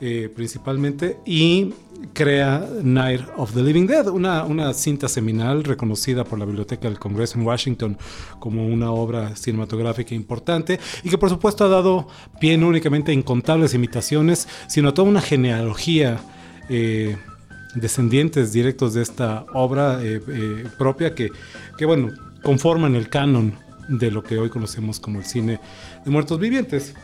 eh, 0.00 0.28
principalmente 0.34 1.18
y 1.24 1.72
crea 2.12 2.68
Night 2.82 3.22
of 3.36 3.54
the 3.54 3.62
Living 3.62 3.86
Dead, 3.86 4.08
una, 4.08 4.44
una 4.44 4.74
cinta 4.74 5.08
seminal 5.08 5.64
reconocida 5.64 6.24
por 6.24 6.38
la 6.38 6.44
Biblioteca 6.44 6.88
del 6.88 6.98
Congreso 6.98 7.38
en 7.38 7.46
Washington 7.46 7.96
como 8.38 8.66
una 8.66 8.90
obra 8.90 9.34
cinematográfica 9.36 10.14
importante 10.14 10.78
y 11.02 11.08
que 11.08 11.16
por 11.16 11.30
supuesto 11.30 11.64
ha 11.64 11.68
dado 11.68 12.08
pie 12.40 12.58
no 12.58 12.68
únicamente 12.68 13.12
a 13.12 13.14
incontables 13.14 13.72
imitaciones, 13.72 14.48
sino 14.66 14.90
a 14.90 14.94
toda 14.94 15.08
una 15.08 15.20
genealogía 15.20 16.18
eh, 16.68 17.16
descendientes 17.74 18.52
directos 18.52 18.94
de 18.94 19.02
esta 19.02 19.44
obra 19.52 20.02
eh, 20.02 20.20
eh, 20.28 20.64
propia 20.78 21.14
que, 21.14 21.30
que, 21.76 21.84
bueno, 21.84 22.12
conforman 22.42 22.94
el 22.94 23.08
canon 23.08 23.54
de 23.88 24.10
lo 24.10 24.22
que 24.22 24.38
hoy 24.38 24.48
conocemos 24.48 25.00
como 25.00 25.18
el 25.18 25.24
cine 25.24 25.60
de 26.04 26.10
muertos 26.10 26.38
vivientes. 26.38 26.94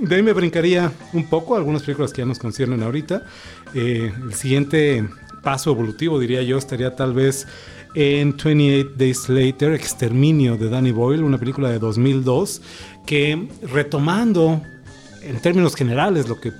De 0.00 0.16
ahí 0.16 0.22
me 0.22 0.32
brincaría 0.32 0.92
un 1.14 1.28
poco 1.28 1.56
algunas 1.56 1.82
películas 1.82 2.12
que 2.12 2.22
ya 2.22 2.26
nos 2.26 2.38
conciernen 2.38 2.82
ahorita. 2.82 3.24
Eh, 3.74 4.12
el 4.22 4.34
siguiente 4.34 5.08
paso 5.42 5.70
evolutivo, 5.70 6.18
diría 6.18 6.42
yo, 6.42 6.58
estaría 6.58 6.94
tal 6.94 7.14
vez 7.14 7.46
en 7.94 8.36
28 8.36 8.90
Days 8.96 9.28
Later, 9.30 9.72
Exterminio 9.72 10.58
de 10.58 10.68
Danny 10.68 10.90
Boyle, 10.90 11.22
una 11.22 11.38
película 11.38 11.70
de 11.70 11.78
2002, 11.78 12.60
que 13.06 13.48
retomando 13.62 14.60
en 15.22 15.40
términos 15.40 15.74
generales 15.74 16.28
lo 16.28 16.38
que 16.38 16.52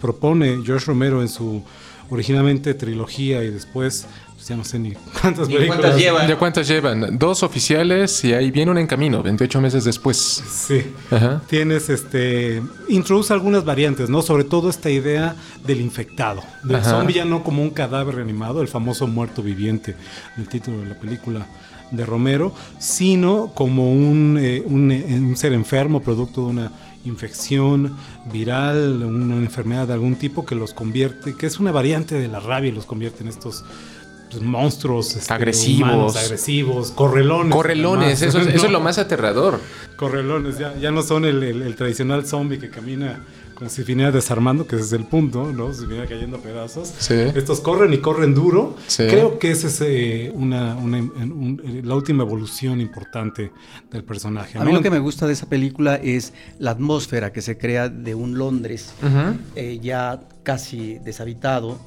propone 0.00 0.62
George 0.64 0.86
Romero 0.86 1.20
en 1.20 1.28
su 1.28 1.62
originalmente 2.10 2.74
trilogía 2.74 3.42
y 3.44 3.50
después, 3.50 4.06
pues 4.34 4.48
ya 4.48 4.56
no 4.56 4.64
sé 4.64 4.78
ni 4.78 4.92
cuántas 5.20 5.48
Ni 5.48 5.54
películas. 5.54 5.80
cuántas 5.80 6.00
lleva. 6.00 6.26
¿Ya 6.26 6.36
cuántas 6.36 6.68
llevan? 6.68 7.18
Dos 7.18 7.42
oficiales 7.42 8.24
y 8.24 8.32
ahí 8.34 8.50
viene 8.50 8.70
una 8.70 8.80
en 8.80 8.86
camino, 8.86 9.22
28 9.22 9.60
meses 9.60 9.84
después. 9.84 10.16
Sí. 10.16 10.82
Ajá. 11.10 11.40
Tienes 11.48 11.88
este. 11.88 12.62
Introduce 12.88 13.32
algunas 13.32 13.64
variantes, 13.64 14.10
¿no? 14.10 14.22
Sobre 14.22 14.44
todo 14.44 14.68
esta 14.70 14.90
idea 14.90 15.36
del 15.66 15.80
infectado. 15.80 16.42
Del 16.64 16.76
Ajá. 16.76 16.90
zombie 16.90 17.14
ya 17.14 17.24
no 17.24 17.42
como 17.44 17.62
un 17.62 17.70
cadáver 17.70 18.16
reanimado, 18.16 18.60
el 18.62 18.68
famoso 18.68 19.06
muerto 19.06 19.42
viviente 19.42 19.94
del 20.36 20.48
título 20.48 20.80
de 20.80 20.86
la 20.86 20.94
película 20.98 21.46
de 21.90 22.06
Romero, 22.06 22.54
sino 22.78 23.50
como 23.54 23.92
un, 23.92 24.38
eh, 24.40 24.62
un, 24.64 24.92
eh, 24.92 25.04
un 25.08 25.36
ser 25.36 25.52
enfermo, 25.52 26.00
producto 26.00 26.42
de 26.44 26.46
una 26.50 26.72
infección 27.04 27.96
viral, 28.32 29.02
una 29.02 29.36
enfermedad 29.36 29.86
de 29.88 29.94
algún 29.94 30.16
tipo 30.16 30.44
que 30.44 30.54
los 30.54 30.74
convierte, 30.74 31.34
que 31.36 31.46
es 31.46 31.58
una 31.58 31.72
variante 31.72 32.14
de 32.16 32.28
la 32.28 32.40
rabia 32.40 32.68
y 32.68 32.72
los 32.72 32.84
convierte 32.86 33.22
en 33.22 33.28
estos 33.28 33.64
pues, 34.30 34.42
monstruos 34.42 35.16
este, 35.16 35.32
Agresivos. 35.32 35.82
humanos, 35.90 36.16
agresivos, 36.16 36.90
correlones. 36.92 37.54
Correlones, 37.54 38.22
eso, 38.22 38.38
es- 38.40 38.46
eso 38.48 38.56
es 38.56 38.62
No, 38.64 38.70
lo 38.70 38.80
más 38.80 38.98
aterrador. 38.98 39.58
Correlones, 39.96 40.58
ya, 40.58 40.76
ya 40.78 40.90
no 40.90 41.02
son 41.02 41.24
el, 41.24 41.42
el- 41.42 41.62
el 41.62 41.74
tradicional 41.74 42.26
zombie 42.26 42.58
que 42.58 42.70
camina 42.70 43.20
si 43.68 43.82
viniera 43.82 44.10
desarmando, 44.10 44.66
que 44.66 44.76
ese 44.76 44.84
es 44.86 44.92
el 44.92 45.04
punto, 45.04 45.52
¿no? 45.52 45.72
Si 45.74 45.82
viniera 45.86 46.06
cayendo 46.08 46.38
a 46.38 46.40
pedazos. 46.40 46.92
Sí. 46.98 47.14
Estos 47.14 47.60
corren 47.60 47.92
y 47.92 47.98
corren 47.98 48.34
duro. 48.34 48.76
Sí. 48.86 49.04
Creo 49.08 49.38
que 49.38 49.50
esa 49.50 49.66
es 49.68 49.80
eh, 49.82 50.32
una, 50.34 50.76
una- 50.76 50.98
un- 50.98 51.80
la 51.84 51.94
última 51.94 52.22
evolución 52.22 52.80
importante 52.80 53.52
del 53.90 54.04
personaje. 54.04 54.58
A 54.58 54.62
mí 54.64 54.70
¿no? 54.72 54.78
lo 54.78 54.82
que 54.82 54.90
me 54.90 54.98
gusta 54.98 55.26
de 55.26 55.32
esa 55.34 55.48
película 55.48 55.96
es 55.96 56.32
la 56.58 56.70
atmósfera 56.72 57.32
que 57.32 57.42
se 57.42 57.58
crea 57.58 57.88
de 57.88 58.14
un 58.14 58.38
Londres 58.38 58.92
eh, 59.56 59.78
ya 59.82 60.20
casi 60.42 60.98
deshabitado, 60.98 61.78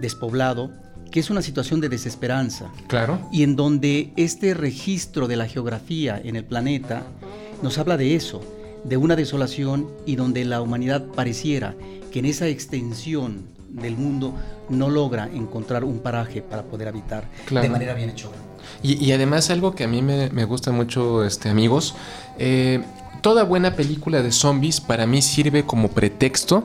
despoblado, 0.00 0.70
que 1.10 1.20
es 1.20 1.30
una 1.30 1.42
situación 1.42 1.80
de 1.80 1.88
desesperanza 1.88 2.70
Claro. 2.88 3.20
y 3.32 3.42
en 3.42 3.56
donde 3.56 4.12
este 4.16 4.54
registro 4.54 5.28
de 5.28 5.36
la 5.36 5.46
geografía 5.46 6.20
en 6.22 6.36
el 6.36 6.44
planeta 6.44 7.04
nos 7.62 7.78
habla 7.78 7.96
de 7.96 8.14
eso, 8.16 8.42
de 8.88 8.96
una 8.96 9.16
desolación 9.16 9.88
y 10.06 10.16
donde 10.16 10.44
la 10.44 10.60
humanidad 10.62 11.04
pareciera 11.14 11.74
que 12.12 12.20
en 12.20 12.24
esa 12.26 12.46
extensión 12.48 13.46
del 13.70 13.96
mundo 13.96 14.34
no 14.68 14.88
logra 14.88 15.28
encontrar 15.32 15.84
un 15.84 15.98
paraje 15.98 16.40
para 16.42 16.62
poder 16.62 16.88
habitar 16.88 17.28
Claro. 17.46 17.64
de 17.64 17.70
manera 17.70 17.94
bien 17.94 18.10
hecho. 18.10 18.30
Y, 18.82 19.04
y 19.04 19.12
además 19.12 19.50
algo 19.50 19.74
que 19.74 19.84
a 19.84 19.88
mí 19.88 20.02
me, 20.02 20.30
me 20.30 20.44
gusta 20.44 20.72
mucho, 20.72 21.24
este, 21.24 21.48
amigos, 21.48 21.94
eh, 22.38 22.82
toda 23.22 23.44
buena 23.44 23.74
película 23.74 24.22
de 24.22 24.32
zombies 24.32 24.80
para 24.80 25.06
mí 25.06 25.20
sirve 25.22 25.64
como 25.64 25.88
pretexto 25.88 26.64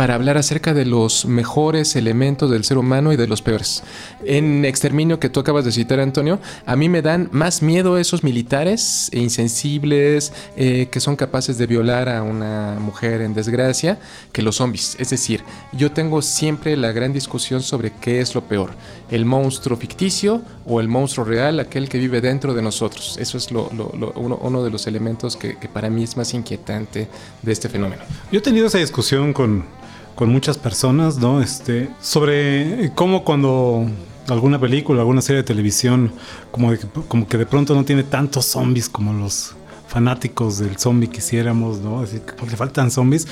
para 0.00 0.14
hablar 0.14 0.38
acerca 0.38 0.72
de 0.72 0.86
los 0.86 1.26
mejores 1.26 1.94
elementos 1.94 2.50
del 2.50 2.64
ser 2.64 2.78
humano 2.78 3.12
y 3.12 3.16
de 3.16 3.26
los 3.26 3.42
peores. 3.42 3.82
En 4.24 4.64
Exterminio 4.64 5.20
que 5.20 5.28
tú 5.28 5.40
acabas 5.40 5.66
de 5.66 5.72
citar, 5.72 6.00
Antonio, 6.00 6.40
a 6.64 6.74
mí 6.74 6.88
me 6.88 7.02
dan 7.02 7.28
más 7.32 7.60
miedo 7.60 7.98
esos 7.98 8.24
militares 8.24 9.10
insensibles 9.12 10.32
eh, 10.56 10.88
que 10.90 11.00
son 11.00 11.16
capaces 11.16 11.58
de 11.58 11.66
violar 11.66 12.08
a 12.08 12.22
una 12.22 12.78
mujer 12.80 13.20
en 13.20 13.34
desgracia 13.34 13.98
que 14.32 14.40
los 14.40 14.56
zombies. 14.56 14.96
Es 14.98 15.10
decir, 15.10 15.44
yo 15.72 15.92
tengo 15.92 16.22
siempre 16.22 16.78
la 16.78 16.92
gran 16.92 17.12
discusión 17.12 17.62
sobre 17.62 17.92
qué 17.92 18.22
es 18.22 18.34
lo 18.34 18.40
peor, 18.40 18.70
el 19.10 19.26
monstruo 19.26 19.76
ficticio 19.76 20.40
o 20.64 20.80
el 20.80 20.88
monstruo 20.88 21.26
real, 21.26 21.60
aquel 21.60 21.90
que 21.90 21.98
vive 21.98 22.22
dentro 22.22 22.54
de 22.54 22.62
nosotros. 22.62 23.18
Eso 23.20 23.36
es 23.36 23.50
uno 23.50 24.64
de 24.64 24.70
los 24.70 24.86
elementos 24.86 25.36
que, 25.36 25.58
que 25.58 25.68
para 25.68 25.90
mí 25.90 26.04
es 26.04 26.16
más 26.16 26.32
inquietante 26.32 27.06
de 27.42 27.52
este 27.52 27.68
fenómeno. 27.68 28.02
Yo 28.32 28.38
he 28.38 28.42
tenido 28.42 28.66
esa 28.66 28.78
discusión 28.78 29.34
con, 29.34 29.66
con 30.14 30.30
muchas 30.30 30.58
personas, 30.58 31.18
¿no? 31.18 31.40
Este, 31.40 31.90
sobre 32.00 32.92
cómo 32.94 33.24
cuando 33.24 33.86
alguna 34.28 34.58
película, 34.60 35.00
alguna 35.00 35.22
serie 35.22 35.42
de 35.42 35.46
televisión, 35.46 36.12
como, 36.50 36.72
de 36.72 36.78
como 37.08 37.26
que 37.26 37.38
de 37.38 37.46
pronto 37.46 37.74
no 37.74 37.84
tiene 37.84 38.02
tantos 38.02 38.46
zombies 38.46 38.88
como 38.88 39.12
los 39.12 39.54
fanáticos 39.88 40.58
del 40.58 40.78
zombie 40.78 41.08
quisiéramos, 41.08 41.80
¿no? 41.80 42.04
Que 42.04 42.46
le 42.46 42.56
faltan 42.56 42.90
zombies. 42.90 43.26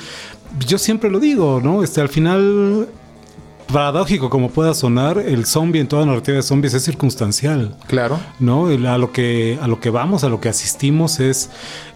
Yo 0.67 0.77
siempre 0.77 1.09
lo 1.09 1.19
digo, 1.19 1.61
¿no? 1.63 1.83
Este, 1.83 2.01
al 2.01 2.09
final, 2.09 2.89
paradójico 3.71 4.29
como 4.29 4.49
pueda 4.49 4.73
sonar, 4.73 5.17
el 5.19 5.45
zombie 5.45 5.79
en 5.81 5.87
toda 5.87 6.05
narrativa 6.05 6.37
de 6.37 6.43
zombies 6.43 6.73
es 6.73 6.83
circunstancial. 6.83 7.75
Claro. 7.87 8.19
¿no? 8.39 8.69
El- 8.69 8.85
A 8.87 8.97
lo 8.97 9.11
que, 9.11 9.57
a 9.61 9.67
lo 9.67 9.79
que 9.79 9.89
vamos, 9.89 10.23
a 10.23 10.29
lo 10.29 10.39
que 10.41 10.49
asistimos 10.49 11.19
es 11.19 11.49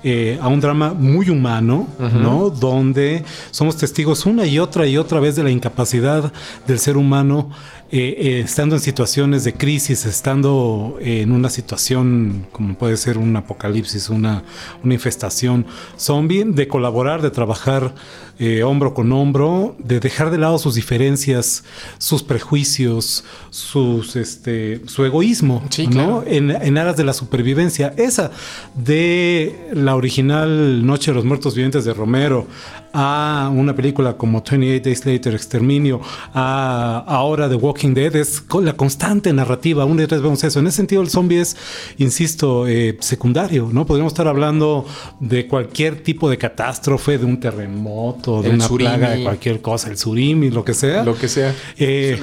eh, 0.04 0.38
a 0.42 0.48
un 0.50 0.60
drama 0.60 0.94
muy 0.94 1.30
humano, 1.30 1.88
¿no? 1.98 2.50
Donde 2.50 3.24
somos 3.52 3.78
testigos 3.78 4.26
una 4.26 4.46
y 4.46 4.60
otra 4.60 4.86
y 4.86 4.98
otra 4.98 5.20
vez 5.20 5.36
de 5.36 5.44
la 5.44 5.50
incapacidad 5.52 6.32
del 6.68 6.78
ser 6.80 6.98
humano 6.98 7.50
eh, 7.96 8.16
eh, 8.18 8.40
estando 8.40 8.76
en 8.76 8.82
situaciones 8.82 9.44
de 9.44 9.54
crisis, 9.54 10.08
estando 10.08 10.98
eh, 11.00 11.22
en 11.22 11.32
una 11.32 11.52
situación 11.52 12.48
como 12.52 12.74
puede 12.76 12.98
ser 12.98 13.20
un 13.20 13.36
apocalipsis, 13.36 14.10
una, 14.10 14.44
una 14.84 14.96
infestación 14.96 15.68
zombie, 15.96 16.44
de 16.44 16.68
colaborar, 16.68 17.22
de 17.22 17.30
trabajar 17.30 17.94
eh, 18.40 18.64
hombro 18.64 18.96
con 18.96 19.12
hombro, 19.12 19.76
de 19.78 20.00
dejar 20.00 20.32
de 20.32 20.40
lado 20.40 20.58
sus 20.58 20.74
diferencias, 20.74 21.66
sus 22.00 22.24
prejuicios, 22.24 23.26
sus, 23.52 24.16
este, 24.16 24.82
su 24.88 25.06
egoísmo, 25.06 25.64
Sí, 25.70 25.86
¿no? 25.86 26.24
en, 26.26 26.50
en 26.50 26.78
aras 26.80 26.98
de 26.98 27.04
la 27.04 27.14
supervivencia. 27.14 27.94
Esa 27.96 28.32
de 28.74 29.70
la 29.72 29.96
original 29.96 30.84
Noche 30.84 31.12
de 31.12 31.16
los 31.16 31.26
Muertos 31.26 31.54
Vivientes 31.54 31.86
de 31.86 31.94
Romero 31.94 32.48
a 32.94 33.50
una 33.54 33.76
película 33.76 34.14
como 34.18 34.42
28 34.48 34.84
Days 34.84 35.06
Later, 35.06 35.34
Exterminio, 35.34 36.00
a 36.34 37.04
ahora 37.08 37.50
The 37.50 37.56
Walking 37.56 37.94
Dead, 37.94 38.16
es 38.16 38.40
con 38.42 38.66
la 38.66 38.74
constante 38.74 39.34
narrativa. 39.34 39.86
Una 39.86 40.02
y 40.02 40.06
otra 40.06 40.18
vez 40.18 40.24
vemos 40.24 40.44
eso. 40.44 40.60
En 40.60 40.68
ese 40.68 40.78
sentido, 40.78 41.02
el 41.02 41.10
zombie 41.10 41.42
es, 41.42 41.58
insisto, 41.98 42.68
eh, 42.68 42.98
secundario, 43.02 43.70
¿no? 43.72 43.86
Podríamos 43.86 44.14
estar 44.14 44.28
hablando 44.28 44.86
de 45.20 45.48
cualquier 45.48 46.04
tipo 46.04 46.30
de 46.30 46.38
catástrofe, 46.38 47.18
de 47.18 47.26
un 47.26 47.40
terremoto, 47.40 48.42
de 48.42 48.50
El 48.50 48.56
una 48.56 48.68
surimi. 48.68 48.90
plaga, 48.90 49.10
de 49.16 49.24
cualquier 49.24 49.62
cosa, 49.62 49.90
el 49.90 49.98
surimi, 49.98 50.50
lo 50.52 50.64
que 50.64 50.74
sea. 50.74 51.04
Lo 51.04 51.18
que 51.18 51.28
sea. 51.28 51.54
Eh, 51.78 52.20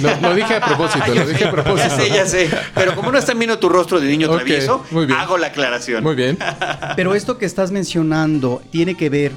Lo, 0.00 0.20
lo 0.28 0.34
dije 0.34 0.54
a 0.54 0.60
propósito, 0.64 1.14
lo 1.14 1.26
dije 1.26 1.44
a 1.44 1.50
propósito. 1.52 1.88
Ya 1.88 1.90
sé, 1.96 2.08
ya 2.08 2.26
sé. 2.26 2.48
Pero 2.74 2.94
como 2.94 3.12
no 3.12 3.18
están 3.18 3.38
viendo 3.38 3.58
tu 3.58 3.68
rostro 3.68 4.00
de 4.00 4.08
niño 4.08 4.28
Ok, 4.30 4.36
travieso, 4.36 4.84
muy 4.90 5.04
bien. 5.06 5.18
hago 5.18 5.36
la 5.36 5.48
aclaración. 5.48 6.02
Muy 6.02 6.14
bien. 6.14 6.38
Pero 6.96 7.14
esto 7.14 7.36
que 7.36 7.44
estás 7.44 7.70
mencionando 7.72 8.62
tiene 8.70 8.94
que 8.94 9.10
ver 9.10 9.32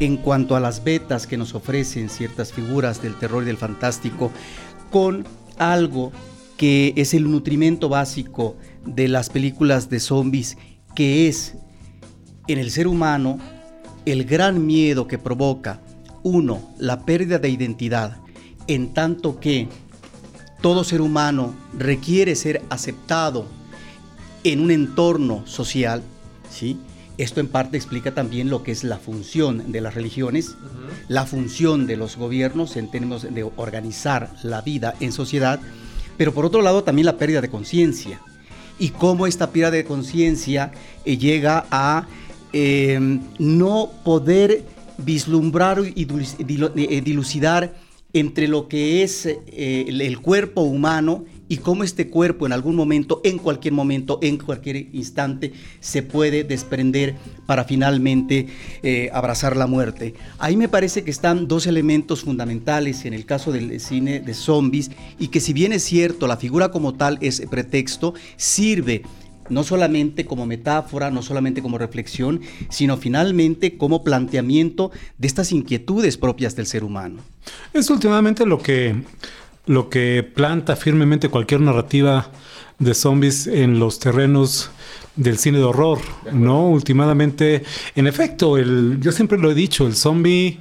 en 0.00 0.16
cuanto 0.16 0.56
a 0.56 0.60
las 0.60 0.84
betas 0.84 1.26
que 1.26 1.36
nos 1.36 1.54
ofrecen 1.54 2.08
ciertas 2.08 2.52
figuras 2.52 3.02
del 3.02 3.14
terror 3.16 3.42
y 3.42 3.46
del 3.46 3.56
fantástico 3.56 4.30
con 4.90 5.24
algo 5.58 6.12
que 6.56 6.92
es 6.96 7.14
el 7.14 7.30
nutrimento 7.30 7.88
básico 7.88 8.56
de 8.84 9.08
las 9.08 9.30
películas 9.30 9.90
de 9.90 10.00
zombies, 10.00 10.56
que 10.94 11.28
es 11.28 11.54
en 12.46 12.58
el 12.58 12.70
ser 12.70 12.86
humano 12.86 13.38
el 14.06 14.24
gran 14.24 14.66
miedo 14.66 15.06
que 15.06 15.18
provoca, 15.18 15.80
uno, 16.22 16.74
la 16.78 17.04
pérdida 17.04 17.38
de 17.38 17.48
identidad, 17.48 18.18
en 18.66 18.94
tanto 18.94 19.40
que 19.40 19.68
todo 20.60 20.84
ser 20.84 21.00
humano 21.00 21.54
requiere 21.76 22.36
ser 22.36 22.62
aceptado 22.70 23.46
en 24.44 24.60
un 24.60 24.70
entorno 24.70 25.46
social, 25.46 26.02
¿sí? 26.50 26.78
Esto 27.16 27.40
en 27.40 27.46
parte 27.46 27.76
explica 27.76 28.12
también 28.12 28.50
lo 28.50 28.62
que 28.62 28.72
es 28.72 28.82
la 28.82 28.98
función 28.98 29.70
de 29.70 29.80
las 29.80 29.94
religiones, 29.94 30.56
la 31.08 31.26
función 31.26 31.86
de 31.86 31.96
los 31.96 32.16
gobiernos 32.16 32.76
en 32.76 32.90
términos 32.90 33.22
de 33.22 33.44
organizar 33.56 34.30
la 34.42 34.62
vida 34.62 34.94
en 34.98 35.12
sociedad, 35.12 35.60
pero 36.16 36.34
por 36.34 36.44
otro 36.44 36.60
lado 36.60 36.82
también 36.82 37.06
la 37.06 37.16
pérdida 37.16 37.40
de 37.40 37.50
conciencia. 37.50 38.20
Y 38.80 38.88
cómo 38.88 39.28
esta 39.28 39.50
pérdida 39.50 39.70
de 39.70 39.84
conciencia 39.84 40.72
eh, 41.04 41.16
llega 41.16 41.66
a 41.70 42.08
eh, 42.52 42.98
no 43.38 43.90
poder 44.04 44.64
vislumbrar 44.98 45.80
y 45.94 46.06
dilo- 46.06 46.72
eh, 46.76 47.00
dilucidar 47.00 47.74
entre 48.12 48.48
lo 48.48 48.68
que 48.68 49.02
es 49.04 49.26
eh, 49.26 49.86
el 49.88 50.20
cuerpo 50.20 50.62
humano 50.62 51.24
y 51.48 51.58
cómo 51.58 51.84
este 51.84 52.08
cuerpo 52.08 52.46
en 52.46 52.52
algún 52.52 52.76
momento, 52.76 53.20
en 53.24 53.38
cualquier 53.38 53.74
momento, 53.74 54.18
en 54.22 54.38
cualquier 54.38 54.76
instante, 54.94 55.52
se 55.80 56.02
puede 56.02 56.44
desprender 56.44 57.16
para 57.46 57.64
finalmente 57.64 58.46
eh, 58.82 59.10
abrazar 59.12 59.56
la 59.56 59.66
muerte. 59.66 60.14
Ahí 60.38 60.56
me 60.56 60.68
parece 60.68 61.04
que 61.04 61.10
están 61.10 61.48
dos 61.48 61.66
elementos 61.66 62.22
fundamentales 62.22 63.04
en 63.04 63.14
el 63.14 63.26
caso 63.26 63.52
del 63.52 63.80
cine 63.80 64.20
de 64.20 64.34
zombies 64.34 64.90
y 65.18 65.28
que 65.28 65.40
si 65.40 65.52
bien 65.52 65.72
es 65.72 65.82
cierto, 65.82 66.26
la 66.26 66.36
figura 66.36 66.70
como 66.70 66.94
tal 66.94 67.18
es 67.20 67.42
pretexto, 67.50 68.14
sirve 68.36 69.02
no 69.48 69.62
solamente 69.62 70.24
como 70.24 70.46
metáfora, 70.46 71.10
no 71.10 71.22
solamente 71.22 71.62
como 71.62 71.78
reflexión, 71.78 72.40
sino 72.70 72.96
finalmente 72.96 73.76
como 73.76 74.02
planteamiento 74.02 74.90
de 75.18 75.26
estas 75.26 75.52
inquietudes 75.52 76.16
propias 76.16 76.56
del 76.56 76.66
ser 76.66 76.84
humano. 76.84 77.20
Es 77.72 77.90
últimamente 77.90 78.46
lo 78.46 78.58
que, 78.58 79.02
lo 79.66 79.88
que 79.88 80.22
planta 80.22 80.76
firmemente 80.76 81.28
cualquier 81.28 81.60
narrativa 81.60 82.30
de 82.78 82.94
zombies 82.94 83.46
en 83.46 83.78
los 83.78 83.98
terrenos 83.98 84.70
del 85.16 85.38
cine 85.38 85.58
de 85.58 85.64
horror, 85.64 86.00
¿no? 86.32 86.68
Últimamente, 86.68 87.62
en 87.94 88.06
efecto, 88.06 88.58
el, 88.58 88.98
yo 89.00 89.12
siempre 89.12 89.38
lo 89.38 89.50
he 89.50 89.54
dicho, 89.54 89.86
el 89.86 89.94
zombie 89.94 90.60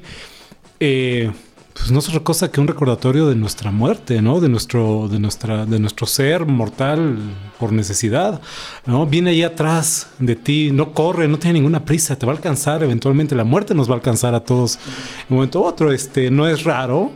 eh, 0.80 1.32
pues 1.74 1.92
no 1.92 2.00
es 2.00 2.08
otra 2.08 2.20
cosa 2.20 2.52
que 2.52 2.62
un 2.62 2.68
recordatorio 2.68 3.28
de 3.28 3.36
nuestra 3.36 3.72
muerte, 3.72 4.22
¿no? 4.22 4.40
De 4.40 4.48
nuestro, 4.48 5.08
de 5.10 5.20
nuestra, 5.20 5.66
de 5.66 5.80
nuestro 5.80 6.06
ser 6.06 6.46
mortal 6.46 7.18
por 7.60 7.72
necesidad, 7.72 8.42
¿no? 8.86 9.08
Viene 9.08 9.32
ahí 9.32 9.44
atrás 9.44 10.10
de 10.20 10.36
ti, 10.36 10.70
no 10.72 10.94
corre, 10.94 11.28
no 11.28 11.40
tiene 11.40 11.56
ninguna 11.56 11.84
prisa, 11.84 12.16
te 12.16 12.28
va 12.28 12.34
a 12.34 12.36
alcanzar, 12.36 12.84
eventualmente 12.84 13.34
la 13.34 13.44
muerte 13.44 13.74
nos 13.74 13.90
va 13.90 13.94
a 13.94 13.98
alcanzar 13.98 14.36
a 14.36 14.42
todos 14.42 14.76
en 14.76 14.82
un 15.30 15.36
momento 15.38 15.62
u 15.62 15.64
otro. 15.64 15.92
Este, 15.92 16.30
no 16.30 16.48
es 16.48 16.64
raro 16.64 17.12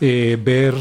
eh, 0.00 0.38
ver 0.42 0.74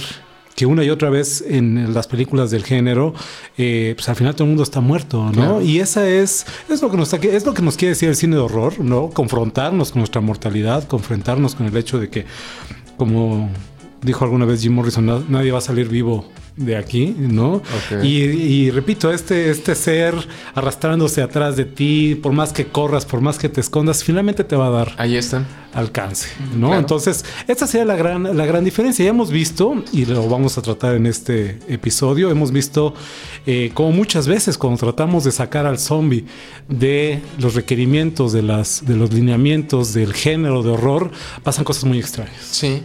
que 0.56 0.66
una 0.68 0.84
y 0.84 0.90
otra 0.92 1.10
vez 1.10 1.44
en 1.48 1.94
las 1.94 2.08
películas 2.08 2.52
del 2.52 2.64
género, 2.64 3.14
eh, 3.58 3.94
pues 3.96 4.08
al 4.10 4.16
final 4.16 4.34
todo 4.36 4.44
el 4.44 4.50
mundo 4.50 4.64
está 4.64 4.82
muerto, 4.82 5.24
¿no? 5.26 5.32
Claro. 5.32 5.62
Y 5.62 5.80
esa 5.80 6.08
es, 6.08 6.46
es 6.70 6.82
lo 6.82 6.92
que 6.92 6.98
nos 6.98 7.12
es 7.14 7.46
lo 7.46 7.54
que 7.56 7.62
nos 7.64 7.76
quiere 7.76 7.90
decir 7.90 8.10
el 8.10 8.16
cine 8.16 8.36
de 8.36 8.42
horror, 8.44 8.80
¿no? 8.80 9.10
Confrontarnos 9.10 9.92
con 9.92 10.02
nuestra 10.02 10.22
mortalidad, 10.22 10.88
confrontarnos 10.88 11.56
con 11.56 11.66
el 11.66 11.76
hecho 11.76 12.00
de 12.00 12.10
que, 12.10 12.26
como 12.98 13.50
dijo 14.02 14.24
alguna 14.26 14.46
vez 14.46 14.62
Jim 14.62 14.74
Morrison, 14.74 15.06
"Na- 15.06 15.24
nadie 15.28 15.52
va 15.52 15.58
a 15.58 15.62
salir 15.62 15.88
vivo 15.90 16.26
de 16.56 16.78
aquí, 16.78 17.16
¿no? 17.18 17.62
Y, 18.04 18.08
y 18.20 18.72
repito, 18.72 19.12
este, 19.12 19.50
este 19.50 19.74
ser 19.76 20.14
arrastrándose 20.54 21.22
atrás 21.22 21.56
de 21.56 21.66
ti, 21.66 22.16
por 22.16 22.32
más 22.32 22.54
que 22.54 22.66
corras, 22.68 23.06
por 23.06 23.22
más 23.22 23.40
que 23.40 23.50
te 23.50 23.60
escondas, 23.62 24.04
finalmente 24.04 24.44
te 24.44 24.56
va 24.56 24.68
a 24.68 24.70
dar 24.70 24.94
Ahí 24.98 25.18
están. 25.18 25.48
alcance, 25.74 26.30
¿no? 26.56 26.68
Claro. 26.68 26.80
Entonces, 26.82 27.26
esta 27.48 27.66
sería 27.66 27.86
la 27.86 27.96
gran, 27.96 28.38
la 28.38 28.46
gran 28.46 28.64
diferencia. 28.64 29.04
Ya 29.04 29.10
hemos 29.10 29.32
visto, 29.32 29.84
y 29.92 30.06
lo 30.06 30.28
vamos 30.30 30.58
a 30.58 30.62
tratar 30.62 30.94
en 30.96 31.08
este 31.08 31.58
episodio, 31.68 32.30
hemos 32.30 32.52
visto 32.52 32.94
eh, 33.48 33.72
como 33.74 33.92
muchas 33.92 34.28
veces 34.28 34.58
cuando 34.58 34.78
tratamos 34.80 35.24
de 35.24 35.32
sacar 35.32 35.66
al 35.66 35.80
zombie 35.80 36.26
de 36.70 37.20
los 37.40 37.56
requerimientos, 37.56 38.32
de, 38.32 38.44
las, 38.44 38.86
de 38.86 38.96
los 38.96 39.12
lineamientos 39.12 39.94
del 39.94 40.14
género 40.14 40.62
de 40.62 40.70
horror, 40.70 41.12
pasan 41.42 41.64
cosas 41.66 41.86
muy 41.86 41.98
extrañas. 42.00 42.36
Sí. 42.52 42.84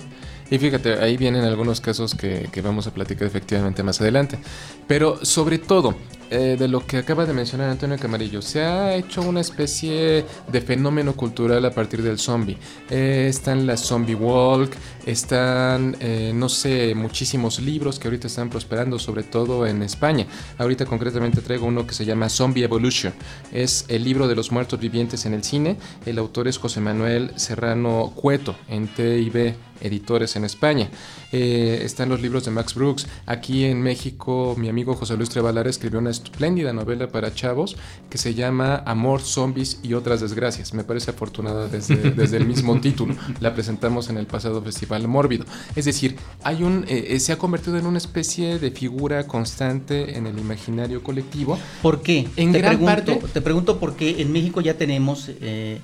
Y 0.50 0.59
fíjate, 0.59 0.95
ahí 0.95 1.17
vienen 1.17 1.45
algunos 1.45 1.81
casos 1.81 2.14
que, 2.14 2.49
que 2.50 2.62
vamos 2.62 2.87
a 2.87 2.95
platicar 2.95 3.26
efectivamente 3.26 3.83
más 3.83 4.00
adelante. 4.00 4.38
Pero 4.87 5.25
sobre 5.25 5.59
todo, 5.59 5.95
eh, 6.31 6.57
de 6.59 6.69
lo 6.69 6.87
que 6.87 6.99
acaba 6.99 7.25
de 7.25 7.33
mencionar 7.33 7.71
Antonio 7.71 7.97
Camarillo, 7.99 8.43
se 8.43 8.61
ha 8.61 8.95
hecho 8.95 9.23
una 9.23 9.40
especie 9.40 10.26
de 10.50 10.61
fenómeno 10.61 11.14
cultural 11.14 11.64
a 11.64 11.71
partir 11.71 12.02
del 12.02 12.19
zombie. 12.19 12.59
Eh, 12.90 13.26
están 13.31 13.67
las 13.67 13.81
zombie 13.81 14.14
walk, 14.14 14.71
están, 15.07 15.97
eh, 16.00 16.33
no 16.35 16.50
sé, 16.50 16.95
muchísimos 16.95 17.61
libros 17.61 17.99
que 17.99 18.09
ahorita 18.09 18.26
están 18.26 18.50
prosperando, 18.50 18.99
sobre 18.99 19.23
todo 19.23 19.67
en 19.67 19.83
España. 19.83 20.26
Ahorita 20.59 20.85
concretamente 20.85 21.40
traigo 21.40 21.67
uno 21.67 21.87
que 21.87 21.95
se 21.95 22.05
llama 22.05 22.28
Zombie 22.28 22.64
Evolution. 22.64 23.14
Es 23.50 23.87
el 23.88 24.05
libro 24.05 24.28
de 24.28 24.37
los 24.37 24.52
muertos 24.52 24.78
vivientes 24.78 25.25
en 25.25 25.33
el 25.33 25.43
cine. 25.43 25.78
El 26.05 26.19
autor 26.19 26.47
es 26.47 26.59
José 26.59 26.81
Manuel 26.81 27.33
Serrano 27.37 28.12
Cueto, 28.14 28.55
en 28.69 28.88
TIB 28.88 29.55
editores 29.80 30.37
en 30.37 30.44
España. 30.44 30.90
Eh, 31.32 31.80
están 31.85 32.08
los 32.08 32.20
libros 32.20 32.44
de 32.44 32.50
Max 32.50 32.75
Brooks. 32.75 33.06
Aquí 33.26 33.64
en 33.64 33.82
México, 33.82 34.54
mi 34.58 34.68
amigo 34.68 34.94
José 34.94 35.16
Luis 35.16 35.28
Trevalara 35.30 35.68
escribió 35.70 35.99
una 35.99 36.11
espléndida 36.11 36.73
novela 36.73 37.08
para 37.08 37.35
chavos 37.35 37.76
que 38.11 38.18
se 38.18 38.35
llama 38.35 38.82
Amor, 38.87 39.20
Zombies 39.20 39.80
y 39.82 39.94
otras 39.94 40.20
desgracias. 40.20 40.75
Me 40.75 40.85
parece 40.85 41.11
afortunada 41.11 41.68
desde, 41.68 41.97
desde 42.16 42.37
el 42.38 42.47
mismo 42.47 42.80
título. 42.80 43.14
La 43.40 43.54
presentamos 43.54 44.08
en 44.11 44.16
el 44.18 44.26
pasado 44.26 44.62
Festival 44.62 45.06
Mórbido. 45.08 45.44
Es 45.76 45.85
decir, 45.85 46.16
hay 46.42 46.62
un, 46.62 46.85
eh, 46.88 47.06
eh, 47.11 47.20
se 47.20 47.32
ha 47.32 47.38
convertido 47.38 47.76
en 47.78 47.87
una 47.87 47.99
especie 47.99 48.58
de 48.58 48.70
figura 48.70 49.26
constante 49.26 50.16
en 50.16 50.26
el 50.26 50.38
imaginario 50.38 51.02
colectivo. 51.02 51.58
¿Por 51.82 52.02
qué? 52.02 52.28
En 52.37 52.52
te 52.52 52.58
gran 52.58 52.76
pregunto, 52.78 53.12
parte- 53.18 53.32
Te 53.32 53.40
pregunto 53.42 53.78
porque 53.78 54.20
en 54.23 54.32
México 54.32 54.61
ya 54.61 54.75
tenemos 54.75 55.30
eh, 55.40 55.80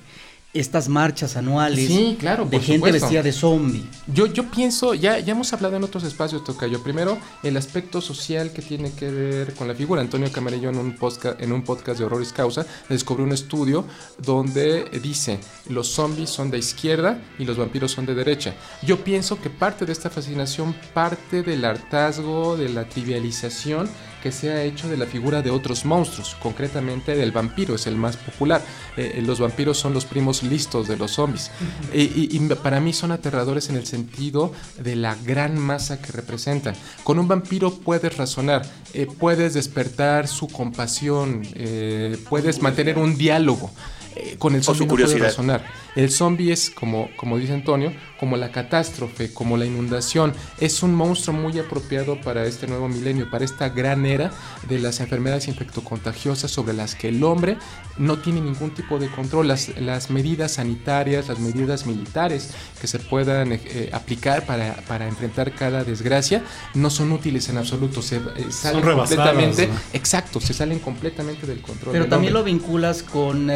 estas 0.59 0.89
marchas 0.89 1.35
anuales 1.35 1.87
Sí, 1.87 2.17
claro, 2.19 2.45
de 2.45 2.59
gente 2.59 2.75
supuesto. 2.75 2.99
vestida 3.01 3.23
de 3.23 3.31
zombie. 3.31 3.83
Yo, 4.07 4.25
yo 4.27 4.49
pienso, 4.49 4.93
ya, 4.93 5.19
ya 5.19 5.33
hemos 5.33 5.51
hablado 5.53 5.75
en 5.75 5.83
otros 5.83 6.03
espacios, 6.03 6.43
Tocayo. 6.43 6.81
Primero, 6.81 7.17
el 7.43 7.57
aspecto 7.57 8.01
social 8.01 8.51
que 8.51 8.61
tiene 8.61 8.91
que 8.91 9.09
ver 9.11 9.53
con 9.53 9.67
la 9.67 9.75
figura. 9.75 10.01
Antonio 10.01 10.31
Camarillo 10.31 10.69
en 10.69 10.77
un 10.77 10.95
podcast, 10.95 11.41
en 11.41 11.51
un 11.51 11.63
podcast 11.63 11.99
de 11.99 12.05
Horroris 12.05 12.33
Causa 12.33 12.65
descubrió 12.89 13.25
un 13.25 13.33
estudio 13.33 13.85
donde 14.23 14.85
dice 15.01 15.39
los 15.69 15.87
zombies 15.87 16.29
son 16.29 16.49
de 16.51 16.57
izquierda 16.57 17.21
y 17.37 17.45
los 17.45 17.57
vampiros 17.57 17.91
son 17.91 18.05
de 18.05 18.15
derecha. 18.15 18.53
Yo 18.81 19.03
pienso 19.03 19.41
que 19.41 19.49
parte 19.49 19.85
de 19.85 19.91
esta 19.91 20.09
fascinación 20.09 20.75
parte 20.93 21.43
del 21.43 21.65
hartazgo, 21.65 22.55
de 22.57 22.69
la 22.69 22.87
trivialización 22.87 23.89
que 24.25 24.31
se 24.31 24.49
ha 24.49 24.63
hecho 24.63 24.89
de 24.89 24.97
la 24.97 25.05
figura 25.05 25.43
de 25.43 25.51
otros 25.51 25.85
monstruos, 25.85 26.35
concretamente 26.41 27.15
del 27.15 27.31
vampiro, 27.31 27.75
es 27.75 27.85
el 27.85 27.95
más 27.95 28.17
popular. 28.17 28.59
Eh, 28.97 29.21
los 29.23 29.39
vampiros 29.39 29.77
son 29.77 29.93
los 29.93 30.05
primos 30.05 30.41
listos 30.41 30.87
de 30.87 30.97
los 30.97 31.11
zombies. 31.11 31.51
Y, 31.93 32.01
y- 32.01 32.29
y 32.31 32.39
para 32.55 32.79
mí 32.79 32.91
son 32.91 33.11
aterradores 33.11 33.69
en 33.69 33.75
el 33.75 33.85
sentido 33.85 34.51
de 34.79 34.95
la 34.95 35.13
gran 35.23 35.59
masa 35.59 36.01
que 36.01 36.11
representan. 36.11 36.73
Con 37.03 37.19
un 37.19 37.27
vampiro 37.27 37.71
puedes 37.71 38.17
razonar, 38.17 38.65
eh, 38.95 39.05
puedes 39.05 39.53
despertar 39.53 40.27
su 40.27 40.47
compasión, 40.47 41.43
eh, 41.53 42.17
puedes 42.27 42.63
mantener 42.63 42.97
un 42.97 43.19
diálogo. 43.19 43.69
Eh, 44.15 44.35
con 44.39 44.55
el 44.55 44.63
su 44.63 44.67
zombie 44.73 44.85
no 44.85 44.89
puedes 44.89 45.05
curiosidad. 45.11 45.27
razonar. 45.29 45.65
El 45.95 46.09
zombie 46.11 46.51
es, 46.51 46.69
como, 46.69 47.09
como 47.15 47.37
dice 47.37 47.53
Antonio, 47.53 47.93
como 48.19 48.37
la 48.37 48.51
catástrofe, 48.51 49.33
como 49.33 49.57
la 49.57 49.65
inundación. 49.65 50.33
Es 50.59 50.83
un 50.83 50.93
monstruo 50.95 51.35
muy 51.35 51.57
apropiado 51.59 52.19
para 52.21 52.45
este 52.45 52.67
nuevo 52.67 52.87
milenio, 52.87 53.29
para 53.29 53.45
esta 53.45 53.69
gran 53.69 54.05
era 54.05 54.31
de 54.69 54.79
las 54.79 54.99
enfermedades 54.99 55.47
infectocontagiosas 55.47 56.49
sobre 56.49 56.73
las 56.73 56.95
que 56.95 57.09
el 57.09 57.23
hombre 57.23 57.57
no 57.97 58.19
tiene 58.19 58.41
ningún 58.41 58.71
tipo 58.71 58.99
de 58.99 59.09
control. 59.09 59.47
Las, 59.47 59.69
las 59.79 60.09
medidas 60.09 60.53
sanitarias, 60.53 61.27
las 61.27 61.39
medidas 61.39 61.85
militares 61.85 62.51
que 62.79 62.87
se 62.87 62.99
puedan 62.99 63.51
eh, 63.53 63.89
aplicar 63.91 64.45
para, 64.45 64.75
para 64.87 65.07
enfrentar 65.07 65.53
cada 65.53 65.83
desgracia 65.83 66.43
no 66.73 66.89
son 66.89 67.11
útiles 67.11 67.49
en 67.49 67.57
absoluto. 67.57 68.01
Se 68.01 68.17
eh, 68.17 68.21
salen 68.49 68.83
rebasadas, 68.83 69.27
completamente. 69.29 69.67
¿no? 69.67 69.73
Exacto, 69.93 70.39
se 70.39 70.53
salen 70.53 70.79
completamente 70.79 71.45
del 71.45 71.61
control. 71.61 71.91
Pero 71.91 72.03
del 72.05 72.09
también 72.09 72.35
hombre. 72.35 72.51
lo 72.51 72.57
vinculas 72.59 73.03
con 73.03 73.49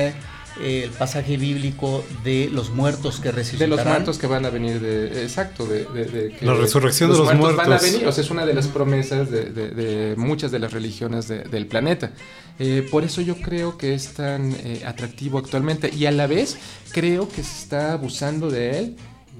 eh, 0.61 0.83
el 0.85 0.89
pasaje 0.91 1.37
bíblico 1.37 2.03
de 2.23 2.49
los 2.51 2.69
muertos 2.71 3.17
que 3.19 3.29
De 3.29 3.31
resucitarán. 3.33 3.69
los 3.69 3.85
muertos 3.85 4.17
que 4.17 4.27
van 4.27 4.45
a 4.45 4.49
venir 4.49 4.79
de... 4.79 5.23
Exacto, 5.23 5.65
de... 5.65 5.85
de- 5.85 6.05
de 6.05 6.29
que 6.35 6.45
La 6.45 6.53
resurrección 6.53 7.11
de 7.11 7.17
los 7.17 7.27
van 7.27 7.37
a 7.37 7.39
muertos. 7.39 7.81
venir, 7.81 8.07
o 8.07 8.11
sea, 8.11 8.23
es 8.23 8.29
una 8.31 8.45
de 8.45 8.53
las 8.53 8.67
promesas 8.67 9.29
de, 9.31 9.45
de- 9.51 9.69
de 9.71 10.15
muchas 10.15 10.51
de 10.51 10.59
las 10.59 10.73
religiones 10.73 11.27
de- 11.27 11.43
del 11.43 11.67
planeta. 11.67 12.11
Eh, 12.59 12.85
por 12.91 13.03
eso 13.05 13.21
yo 13.21 13.35
creo 13.37 13.77
que 13.77 13.93
es 13.93 14.13
tan 14.13 14.51
eh, 14.63 14.81
atractivo 14.85 15.37
actualmente 15.37 15.89
y 15.95 16.05
a 16.07 16.11
la 16.11 16.27
vez 16.27 16.57
creo 16.91 17.29
que 17.29 17.41
se 17.43 17.61
está 17.63 17.93
abusando 17.93 18.49
de 18.51 18.79
él 18.79 18.95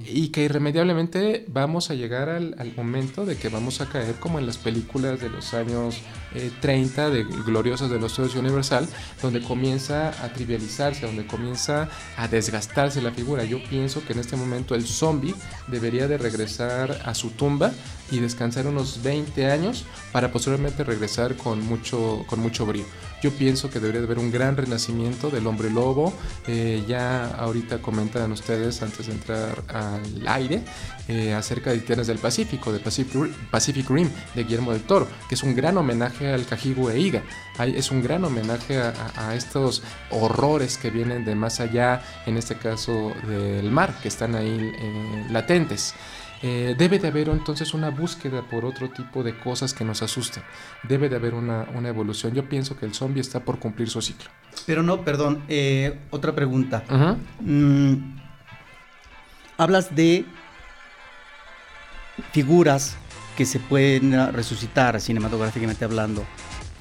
y 0.06 0.28
que 0.28 0.44
irremediablemente 0.44 1.44
vamos 1.48 1.90
a 1.90 1.94
llegar 1.94 2.30
al, 2.30 2.54
al 2.58 2.72
momento 2.74 3.26
de 3.26 3.36
que 3.36 3.50
vamos 3.50 3.82
a 3.82 3.86
caer 3.90 4.14
como 4.14 4.38
en 4.38 4.46
las 4.46 4.56
películas 4.56 5.20
de 5.20 5.28
los 5.28 5.52
años 5.52 5.96
eh, 6.34 6.50
30 6.60 7.10
de 7.10 7.24
gloriosas 7.24 7.90
de 7.90 7.98
los 7.98 8.12
estudios 8.12 8.34
Universal, 8.34 8.88
donde 9.22 9.42
comienza 9.42 10.08
a 10.24 10.32
trivializarse, 10.32 11.06
donde 11.06 11.26
comienza 11.26 11.88
a 12.16 12.28
desgastarse 12.28 13.02
la 13.02 13.12
figura. 13.12 13.44
Yo 13.44 13.62
pienso 13.64 14.04
que 14.04 14.12
en 14.12 14.20
este 14.20 14.36
momento 14.36 14.74
el 14.74 14.86
zombie 14.86 15.34
debería 15.66 16.08
de 16.08 16.18
regresar 16.18 17.02
a 17.04 17.14
su 17.14 17.30
tumba 17.30 17.72
y 18.10 18.18
descansar 18.18 18.66
unos 18.66 19.02
20 19.02 19.50
años 19.50 19.84
para 20.12 20.32
posteriormente 20.32 20.84
regresar 20.84 21.36
con 21.36 21.64
mucho, 21.64 22.24
con 22.26 22.40
mucho 22.40 22.66
brío. 22.66 22.84
Yo 23.22 23.30
pienso 23.32 23.68
que 23.68 23.80
debería 23.80 24.00
de 24.00 24.06
haber 24.06 24.18
un 24.18 24.30
gran 24.30 24.56
renacimiento 24.56 25.30
del 25.30 25.46
hombre 25.46 25.70
lobo. 25.70 26.12
Eh, 26.46 26.82
ya 26.88 27.26
ahorita 27.26 27.82
comentan 27.82 28.32
ustedes 28.32 28.80
antes 28.82 29.06
de 29.06 29.12
entrar 29.12 29.62
al 29.68 30.26
aire 30.26 30.62
eh, 31.10 31.34
acerca 31.34 31.70
de 31.70 31.78
Titanes 31.80 32.06
del 32.06 32.18
Pacífico, 32.18 32.72
de 32.72 32.78
Pacific, 32.78 33.14
Ri- 33.14 33.32
Pacific 33.50 33.90
Rim, 33.90 34.08
de 34.34 34.44
Guillermo 34.44 34.72
del 34.72 34.82
Toro, 34.82 35.08
que 35.28 35.34
es 35.34 35.42
un 35.42 35.54
gran 35.56 35.76
homenaje 35.76 36.32
al 36.32 36.46
Cajigo 36.46 36.88
e 36.90 37.00
Iga. 37.00 37.22
Hay- 37.58 37.74
es 37.76 37.90
un 37.90 38.00
gran 38.02 38.24
homenaje 38.24 38.78
a, 38.78 39.34
estos 39.34 39.82
horrores 40.10 40.78
que 40.78 40.90
vienen 40.90 41.24
de 41.24 41.34
más 41.34 41.58
allá, 41.60 42.00
en 42.26 42.36
este 42.36 42.54
caso 42.54 43.12
del 43.26 43.70
mar, 43.70 43.94
que 44.00 44.08
están 44.08 44.34
ahí 44.36 44.72
eh, 44.78 45.26
latentes. 45.30 45.94
Eh, 46.42 46.74
debe 46.78 46.98
de 46.98 47.08
haber 47.08 47.28
entonces 47.28 47.74
una 47.74 47.90
búsqueda 47.90 48.40
por 48.48 48.64
otro 48.64 48.88
tipo 48.88 49.22
de 49.22 49.36
cosas 49.38 49.74
que 49.74 49.84
nos 49.84 50.00
asusten. 50.02 50.42
Debe 50.88 51.08
de 51.10 51.16
haber 51.16 51.34
una, 51.34 51.66
una 51.74 51.88
evolución. 51.90 52.32
Yo 52.32 52.48
pienso 52.48 52.78
que 52.78 52.86
el 52.86 52.94
zombie 52.94 53.20
está 53.20 53.40
por 53.40 53.58
cumplir 53.58 53.90
su 53.90 54.00
ciclo. 54.00 54.30
Pero 54.64 54.82
no, 54.82 55.04
perdón, 55.04 55.42
eh, 55.48 55.98
otra 56.10 56.34
pregunta. 56.34 56.82
Mm, 57.40 57.94
hablas 59.58 59.94
de 59.94 60.24
figuras 62.32 62.96
que 63.36 63.46
se 63.46 63.58
pueden 63.58 64.14
ah, 64.14 64.30
resucitar 64.30 65.00
cinematográficamente 65.00 65.84
hablando. 65.84 66.24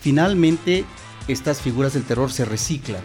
Finalmente, 0.01 0.85
estas 1.27 1.61
figuras 1.61 1.93
del 1.93 2.03
terror 2.03 2.31
se 2.31 2.45
reciclan. 2.45 3.01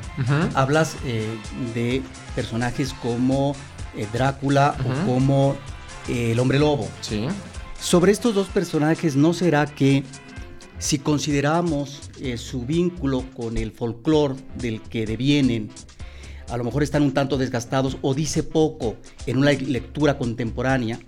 Hablas 0.55 0.97
eh, 1.05 1.29
de 1.75 2.03
personajes 2.35 2.94
como 2.94 3.55
eh, 3.97 4.07
Drácula 4.12 4.77
o 4.81 5.07
como 5.07 5.57
eh, 6.09 6.33
el 6.33 6.40
hombre 6.40 6.59
lobo. 6.59 6.88
Sí. 7.01 7.27
Sobre 7.79 8.12
estos 8.12 8.35
dos 8.35 8.49
personajes, 8.49 9.14
¿no 9.14 9.35
será 9.35 9.66
que 9.66 10.05
si 10.79 10.99
consideramos 10.99 12.11
su 12.37 12.62
vínculo 12.62 13.25
con 13.37 13.59
el 13.59 13.73
folclore 13.73 14.37
del 14.57 14.81
que 14.81 15.07
devienen, 15.07 15.70
a 16.51 16.57
lo 16.57 16.64
mejor 16.64 16.83
están 16.83 17.03
un 17.03 17.12
tanto 17.12 17.37
desgastados 17.37 17.99
o 18.03 18.14
dice 18.14 18.42
poco 18.42 18.97
en 19.27 19.38
una 19.38 19.53
lectura 19.53 20.18
contemporánea 20.18 20.99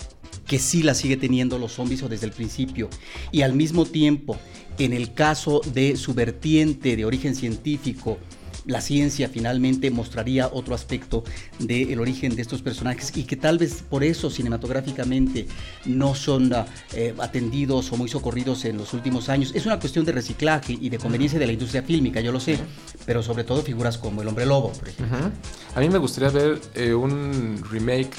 que 0.47 0.59
sí 0.59 0.83
la 0.83 0.95
sigue 0.95 1.17
teniendo 1.17 1.59
los 1.59 1.73
zombies 1.73 2.03
o 2.03 2.09
desde 2.09 2.27
el 2.27 2.33
principio 2.33 2.89
y 3.33 3.43
al 3.43 3.53
mismo 3.53 3.85
tiempo 3.85 4.37
en 4.79 4.93
el 4.93 5.15
caso 5.15 5.61
de 5.73 5.97
su 5.97 6.15
vertiente 6.15 6.97
de 6.97 7.05
origen 7.05 7.35
científico 7.35 8.19
la 8.67 8.81
ciencia 8.81 9.29
finalmente 9.29 9.91
mostraría 9.91 10.49
otro 10.53 10.75
aspecto 10.75 11.25
del 11.59 11.99
origen 12.01 12.35
de 12.35 12.43
estos 12.43 12.63
personajes 12.63 13.17
y 13.17 13.25
que 13.25 13.37
tal 13.37 13.59
vez 13.59 13.83
por 13.89 14.03
eso 14.03 14.29
cinematográficamente 14.29 15.47
no 15.85 16.15
son 16.15 16.53
ah, 16.53 16.67
eh, 16.93 17.15
atendidos 17.19 17.93
o 17.93 17.97
muy 17.97 18.09
socorridos 18.09 18.65
en 18.65 18.77
los 18.77 18.93
últimos 18.93 19.29
años. 19.29 19.53
Es 19.55 19.67
una 19.67 19.79
cuestión 19.79 20.05
de 20.05 20.13
reciclaje 20.13 20.77
y 20.81 20.89
de 20.89 20.99
conveniencia 20.99 21.39
de 21.39 21.47
la 21.47 21.53
industria 21.53 21.83
fílmica, 21.83 22.21
yo 22.21 22.33
lo 22.33 22.41
sé, 22.41 22.59
pero 23.05 23.23
sobre 23.23 23.45
todo 23.45 23.63
figuras 23.63 23.99
como 23.99 24.23
El 24.23 24.29
Hombre 24.29 24.47
Lobo, 24.47 24.73
por 24.73 24.89
ejemplo. 24.89 25.31
A 25.75 25.81
mí 25.81 25.89
me 25.89 25.99
gustaría 25.99 26.31
ver 26.31 26.61
eh, 26.75 26.93
un 26.93 27.63
remake 27.71 28.11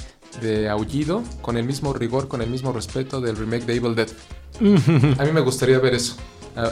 de 0.41 0.69
Aullido 0.69 1.23
con 1.41 1.57
el 1.57 1.65
mismo 1.65 1.93
rigor, 1.93 2.27
con 2.27 2.41
el 2.41 2.49
mismo 2.49 2.71
respeto 2.71 3.21
del 3.21 3.35
remake 3.35 3.65
de 3.65 3.75
Evil 3.75 3.95
Dead. 3.95 4.09
A 5.19 5.25
mí 5.25 5.31
me 5.31 5.41
gustaría 5.41 5.79
ver 5.79 5.95
eso. 5.95 6.15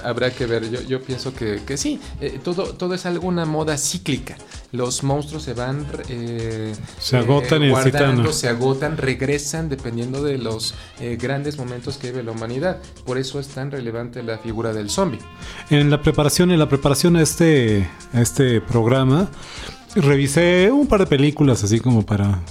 Habrá 0.04 0.32
que 0.32 0.48
ver, 0.48 0.68
yo, 0.72 0.82
yo 0.82 1.00
pienso 1.00 1.32
que, 1.32 1.62
que 1.64 1.78
sí, 1.78 2.00
eh, 2.20 2.40
todo, 2.44 2.74
todo 2.74 2.96
es 2.96 3.06
alguna 3.06 3.46
moda 3.46 3.78
cíclica. 3.78 4.36
Los 4.72 5.04
monstruos 5.04 5.44
se 5.44 5.54
van 5.54 5.86
eh, 6.10 6.74
se 7.00 7.18
agotan 7.18 7.62
eh, 7.62 7.70
guardando, 7.70 8.34
se 8.34 8.50
agotan, 8.50 8.98
regresan 8.98 9.70
dependiendo 9.70 10.24
de 10.24 10.40
los 10.40 10.74
eh, 11.00 11.18
grandes 11.22 11.60
momentos 11.60 11.98
que 11.98 12.12
vive 12.12 12.24
la 12.24 12.32
humanidad. 12.32 12.80
Por 13.06 13.20
eso 13.20 13.40
es 13.40 13.48
tan 13.50 13.70
relevante 13.70 14.24
la 14.24 14.40
figura 14.40 14.74
del 14.74 14.90
zombie. 14.90 15.20
En 15.70 15.92
la 15.92 16.02
preparación, 16.02 16.52
en 16.52 16.58
la 16.58 16.68
preparación 16.68 17.16
a 17.16 17.22
este, 17.22 17.88
a 18.12 18.22
este 18.22 18.62
programa, 18.62 19.30
revisé 19.96 20.72
un 20.72 20.88
par 20.88 21.02
de 21.02 21.06
películas 21.06 21.64
así 21.64 21.80
como 21.80 22.04
para 22.04 22.42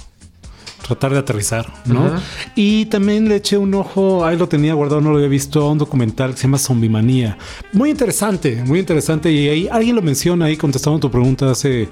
tratar 0.85 1.13
de 1.13 1.19
aterrizar, 1.19 1.71
¿no? 1.85 2.11
Y 2.55 2.85
también 2.85 3.27
le 3.27 3.37
eché 3.37 3.57
un 3.57 3.73
ojo, 3.73 4.23
ahí 4.25 4.37
lo 4.37 4.47
tenía 4.47 4.73
guardado, 4.73 5.01
no 5.01 5.09
lo 5.09 5.17
había 5.17 5.27
visto, 5.27 5.61
a 5.61 5.71
un 5.71 5.77
documental 5.77 6.31
que 6.31 6.37
se 6.37 6.43
llama 6.43 6.59
Zombie 6.59 6.89
Manía. 6.89 7.37
Muy 7.73 7.89
interesante, 7.89 8.63
muy 8.65 8.79
interesante. 8.79 9.31
Y 9.31 9.49
ahí 9.49 9.67
alguien 9.71 9.95
lo 9.95 10.01
menciona 10.01 10.45
ahí 10.45 10.57
contestando 10.57 10.99
tu 10.99 11.09
pregunta 11.09 11.49
hace 11.49 11.89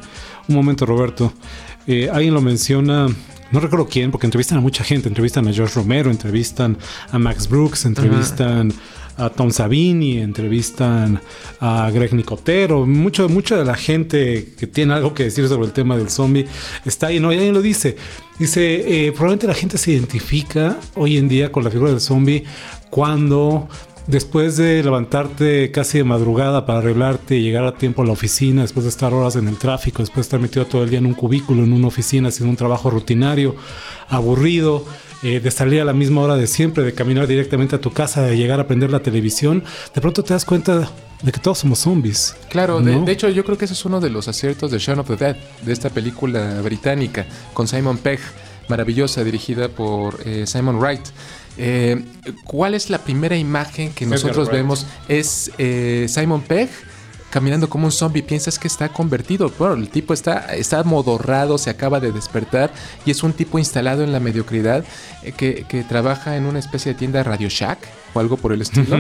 un 0.47 0.55
momento, 0.55 0.85
Roberto. 0.85 1.33
Eh, 1.87 2.09
alguien 2.11 2.33
lo 2.33 2.41
menciona. 2.41 3.07
No 3.51 3.59
recuerdo 3.59 3.87
quién, 3.87 4.11
porque 4.11 4.27
entrevistan 4.27 4.59
a 4.59 4.61
mucha 4.61 4.83
gente. 4.83 5.07
Entrevistan 5.07 5.47
a 5.47 5.53
George 5.53 5.75
Romero, 5.75 6.11
entrevistan 6.11 6.77
a 7.11 7.19
Max 7.19 7.47
Brooks, 7.47 7.85
entrevistan 7.85 8.73
a 9.17 9.29
Tom 9.29 9.51
Savini, 9.51 10.17
entrevistan 10.19 11.19
a 11.59 11.89
Greg 11.91 12.13
Nicotero. 12.13 12.85
Mucho, 12.85 13.29
mucha 13.29 13.57
de 13.57 13.65
la 13.65 13.75
gente 13.75 14.53
que 14.57 14.67
tiene 14.67 14.93
algo 14.93 15.13
que 15.13 15.23
decir 15.23 15.47
sobre 15.47 15.67
el 15.67 15.73
tema 15.73 15.97
del 15.97 16.09
zombie 16.09 16.47
está 16.85 17.07
ahí, 17.07 17.19
¿no? 17.19 17.31
Y 17.31 17.35
alguien 17.35 17.53
lo 17.53 17.61
dice. 17.61 17.95
Dice, 18.39 19.05
eh, 19.07 19.11
probablemente 19.11 19.47
la 19.47 19.53
gente 19.53 19.77
se 19.77 19.91
identifica 19.91 20.77
hoy 20.95 21.17
en 21.17 21.27
día 21.29 21.51
con 21.51 21.63
la 21.63 21.69
figura 21.69 21.91
del 21.91 22.01
zombie 22.01 22.43
cuando 22.89 23.67
después 24.07 24.57
de 24.57 24.83
levantarte 24.83 25.71
casi 25.71 25.99
de 25.99 26.03
madrugada 26.03 26.65
para 26.65 26.79
arreglarte 26.79 27.37
y 27.37 27.43
llegar 27.43 27.63
a 27.63 27.75
tiempo 27.75 28.01
a 28.01 28.05
la 28.05 28.11
oficina, 28.11 28.63
después 28.63 28.83
de 28.83 28.89
estar 28.89 29.13
horas 29.13 29.35
en 29.35 29.47
el 29.47 29.57
tráfico, 29.57 30.01
después 30.01 30.17
de 30.17 30.27
estar 30.27 30.39
metido 30.39 30.65
todo 30.65 30.83
el 30.83 30.89
día 30.89 30.99
en 30.99 31.05
un 31.05 31.13
cubículo, 31.13 31.63
en 31.63 31.73
una 31.73 31.87
oficina, 31.87 32.29
haciendo 32.29 32.49
un 32.49 32.57
trabajo 32.57 32.89
rutinario, 32.89 33.55
aburrido, 34.09 34.85
eh, 35.23 35.39
de 35.39 35.51
salir 35.51 35.81
a 35.81 35.85
la 35.85 35.93
misma 35.93 36.21
hora 36.21 36.35
de 36.35 36.47
siempre, 36.47 36.83
de 36.83 36.93
caminar 36.93 37.27
directamente 37.27 37.75
a 37.75 37.81
tu 37.81 37.91
casa, 37.91 38.21
de 38.23 38.37
llegar 38.37 38.59
a 38.59 38.67
prender 38.67 38.91
la 38.91 39.01
televisión, 39.01 39.63
de 39.93 40.01
pronto 40.01 40.23
te 40.23 40.33
das 40.33 40.45
cuenta 40.45 40.91
de 41.21 41.31
que 41.31 41.39
todos 41.39 41.59
somos 41.59 41.79
zombies. 41.79 42.35
Claro, 42.49 42.81
de, 42.81 42.95
¿no? 42.95 43.05
de 43.05 43.11
hecho 43.11 43.29
yo 43.29 43.43
creo 43.45 43.57
que 43.57 43.65
ese 43.65 43.73
es 43.73 43.85
uno 43.85 43.99
de 43.99 44.09
los 44.09 44.27
aciertos 44.27 44.69
de 44.71 44.79
Shaun 44.79 44.99
of 44.99 45.07
the 45.07 45.15
Dead, 45.15 45.37
de 45.61 45.73
esta 45.73 45.89
película 45.89 46.61
británica 46.61 47.25
con 47.53 47.67
Simon 47.67 47.97
Pegg, 47.97 48.19
maravillosa, 48.67 49.23
dirigida 49.23 49.69
por 49.69 50.19
eh, 50.25 50.45
Simon 50.45 50.79
Wright. 50.79 51.05
Eh, 51.57 52.03
¿Cuál 52.45 52.73
es 52.73 52.89
la 52.89 52.97
primera 52.97 53.37
imagen 53.37 53.93
que 53.93 54.05
nosotros 54.05 54.49
vemos? 54.49 54.85
Es 55.07 55.51
eh, 55.57 56.07
Simon 56.09 56.41
Pegg 56.41 56.69
caminando 57.33 57.67
como 57.67 57.85
un 57.85 57.91
zombie. 57.91 58.21
Piensas 58.21 58.59
que 58.59 58.67
está 58.67 58.89
convertido. 58.89 59.51
Bueno, 59.57 59.73
el 59.73 59.89
tipo 59.89 60.13
está, 60.13 60.53
está 60.55 60.79
amodorrado, 60.81 61.57
se 61.57 61.71
acaba 61.71 61.99
de 61.99 62.11
despertar 62.11 62.71
y 63.07 63.09
es 63.09 63.23
un 63.23 63.33
tipo 63.33 63.57
instalado 63.57 64.03
en 64.03 64.11
la 64.11 64.19
mediocridad 64.19 64.85
eh, 65.23 65.31
que, 65.35 65.65
que 65.67 65.81
trabaja 65.83 66.37
en 66.37 66.45
una 66.45 66.59
especie 66.59 66.93
de 66.93 66.99
tienda 66.99 67.23
Radio 67.23 67.49
Shack 67.49 67.79
o 68.13 68.19
algo 68.19 68.37
por 68.37 68.53
el 68.53 68.61
estilo. 68.61 68.99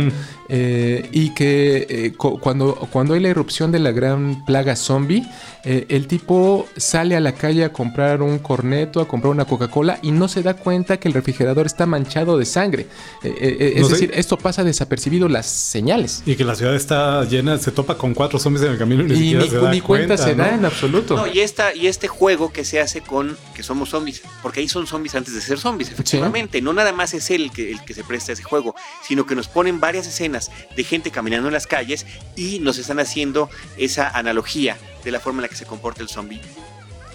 Eh, 0.49 1.07
y 1.11 1.35
que 1.35 1.85
eh, 1.87 2.13
cu- 2.17 2.39
cuando, 2.39 2.73
cuando 2.91 3.13
hay 3.13 3.19
la 3.19 3.29
irrupción 3.29 3.71
de 3.71 3.77
la 3.77 3.91
gran 3.91 4.43
plaga 4.45 4.75
zombie, 4.75 5.23
el 5.63 6.07
tipo 6.07 6.67
sale 6.75 7.15
a 7.15 7.21
la 7.21 7.31
calle 7.31 7.63
a 7.63 7.71
comprar 7.71 8.21
un 8.21 8.39
corneto, 8.39 8.99
a 8.99 9.07
comprar 9.07 9.31
una 9.31 9.45
Coca-Cola 9.45 9.99
y 10.01 10.11
no 10.11 10.27
se 10.27 10.41
da 10.43 10.55
cuenta 10.55 10.97
que 10.97 11.07
el 11.07 11.13
refrigerador 11.13 11.67
está 11.67 11.85
manchado 11.85 12.37
de 12.37 12.45
sangre. 12.45 12.87
Es 13.23 13.87
sé. 13.87 13.93
decir, 13.93 14.11
esto 14.13 14.35
pasa 14.37 14.63
desapercibido 14.65 15.29
las 15.29 15.45
señales. 15.45 16.21
Y 16.25 16.35
que 16.35 16.43
la 16.43 16.55
ciudad 16.55 16.75
está 16.75 17.23
llena, 17.25 17.57
se 17.59 17.71
topa 17.71 17.97
con 17.97 18.13
cuatro 18.23 18.39
zombies 18.39 18.63
en 18.65 18.71
el 18.71 18.77
camino 18.77 19.03
y 19.03 19.07
ni 19.07 19.13
Y 19.13 19.17
siquiera 19.17 19.43
ni, 19.43 19.49
se 19.49 19.57
da 19.57 19.71
ni 19.71 19.81
cuenta, 19.81 20.17
se 20.17 20.35
¿no? 20.35 20.43
da 20.43 20.55
en 20.55 20.65
absoluto. 20.65 21.15
No, 21.15 21.27
y, 21.27 21.41
esta, 21.41 21.75
y 21.75 21.87
este 21.87 22.07
juego 22.07 22.51
que 22.53 22.63
se 22.65 22.79
hace 22.79 23.01
con 23.01 23.37
que 23.53 23.63
somos 23.63 23.89
zombies, 23.89 24.21
porque 24.41 24.61
ahí 24.61 24.69
son 24.69 24.87
zombies 24.87 25.15
antes 25.15 25.33
de 25.33 25.41
ser 25.41 25.59
zombies, 25.59 25.91
efectivamente. 25.91 26.61
No 26.61 26.73
nada 26.73 26.93
más 26.93 27.13
es 27.13 27.29
él 27.31 27.43
el 27.43 27.51
que, 27.51 27.71
el 27.71 27.83
que 27.83 27.93
se 27.93 28.03
presta 28.03 28.31
a 28.31 28.33
ese 28.33 28.43
juego, 28.43 28.75
sino 29.07 29.25
que 29.25 29.35
nos 29.35 29.47
ponen 29.47 29.79
varias 29.79 30.07
escenas 30.07 30.51
de 30.75 30.83
gente 30.83 31.11
caminando 31.11 31.47
en 31.49 31.53
las 31.53 31.67
calles 31.67 32.05
y 32.35 32.59
nos 32.59 32.77
están 32.77 32.99
haciendo 32.99 33.49
esa 33.77 34.09
analogía 34.09 34.77
de 35.03 35.11
la 35.11 35.19
forma 35.19 35.39
en 35.39 35.43
la 35.43 35.49
que 35.49 35.55
se 35.55 35.65
comporta 35.65 36.01
el 36.01 36.09
zombie. 36.09 36.39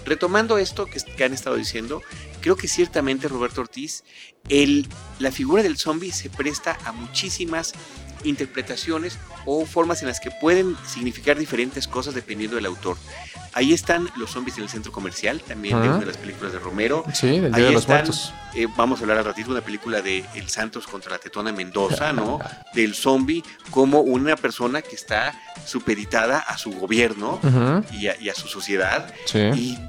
Retomando 0.05 0.57
esto 0.57 0.85
que, 0.85 0.99
que 0.99 1.23
han 1.23 1.33
estado 1.33 1.55
diciendo, 1.55 2.01
creo 2.41 2.55
que 2.55 2.67
ciertamente 2.67 3.27
Roberto 3.27 3.61
Ortiz, 3.61 4.03
el, 4.47 4.87
la 5.19 5.31
figura 5.31 5.61
del 5.61 5.77
zombie 5.77 6.11
se 6.11 6.29
presta 6.29 6.77
a 6.85 6.91
muchísimas 6.91 7.73
interpretaciones 8.23 9.17
o 9.45 9.65
formas 9.65 10.01
en 10.01 10.07
las 10.07 10.19
que 10.19 10.31
pueden 10.31 10.75
significar 10.87 11.37
diferentes 11.37 11.87
cosas 11.87 12.13
dependiendo 12.15 12.55
del 12.55 12.65
autor. 12.65 12.97
Ahí 13.53 13.73
están 13.73 14.07
los 14.15 14.29
zombies 14.31 14.57
en 14.57 14.63
el 14.63 14.69
centro 14.69 14.91
comercial, 14.91 15.41
también 15.41 15.75
de 15.77 15.83
Ajá. 15.87 15.91
una 15.95 15.99
de 16.01 16.05
las 16.05 16.17
películas 16.17 16.53
de 16.53 16.59
Romero. 16.59 17.03
Sí, 17.13 17.27
del 17.39 17.51
Día 17.51 17.55
Ahí 17.55 17.63
de 17.63 17.71
los 17.71 17.81
están, 17.81 17.97
Muertos. 17.97 18.33
eh, 18.53 18.67
vamos 18.77 18.99
a 18.99 19.03
hablar 19.03 19.17
al 19.17 19.25
ratito 19.25 19.47
de 19.47 19.53
una 19.57 19.65
película 19.65 20.01
de 20.03 20.23
El 20.35 20.49
Santos 20.49 20.85
contra 20.85 21.11
la 21.11 21.17
Tetona 21.17 21.51
Mendoza, 21.51 22.13
¿no? 22.13 22.39
Del 22.75 22.93
zombie 22.93 23.43
como 23.71 24.01
una 24.01 24.35
persona 24.35 24.83
que 24.83 24.95
está 24.95 25.33
supeditada 25.65 26.39
a 26.39 26.57
su 26.59 26.71
gobierno 26.71 27.39
Ujú, 27.41 27.83
y, 27.97 28.07
a, 28.07 28.21
y 28.21 28.29
a 28.29 28.35
su 28.35 28.47
sociedad 28.47 29.11
Sí. 29.25 29.39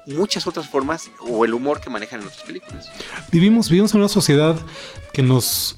y 0.07 0.11
muchas 0.13 0.47
otras 0.47 0.67
formas 0.69 1.11
o 1.21 1.45
el 1.45 1.53
humor 1.53 1.81
que 1.83 1.91
manejan 1.91 2.21
en 2.23 2.29
otras 2.29 2.43
películas. 2.43 2.89
Vivimos, 3.31 3.69
vivimos 3.69 3.93
en 3.93 4.01
una 4.01 4.09
sociedad 4.09 4.57
que 5.13 5.23
nos 5.23 5.77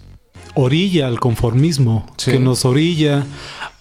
orilla 0.55 1.07
al 1.07 1.19
conformismo, 1.21 2.07
Sí. 2.17 2.33
que 2.33 2.38
nos 2.38 2.65
orilla 2.65 3.25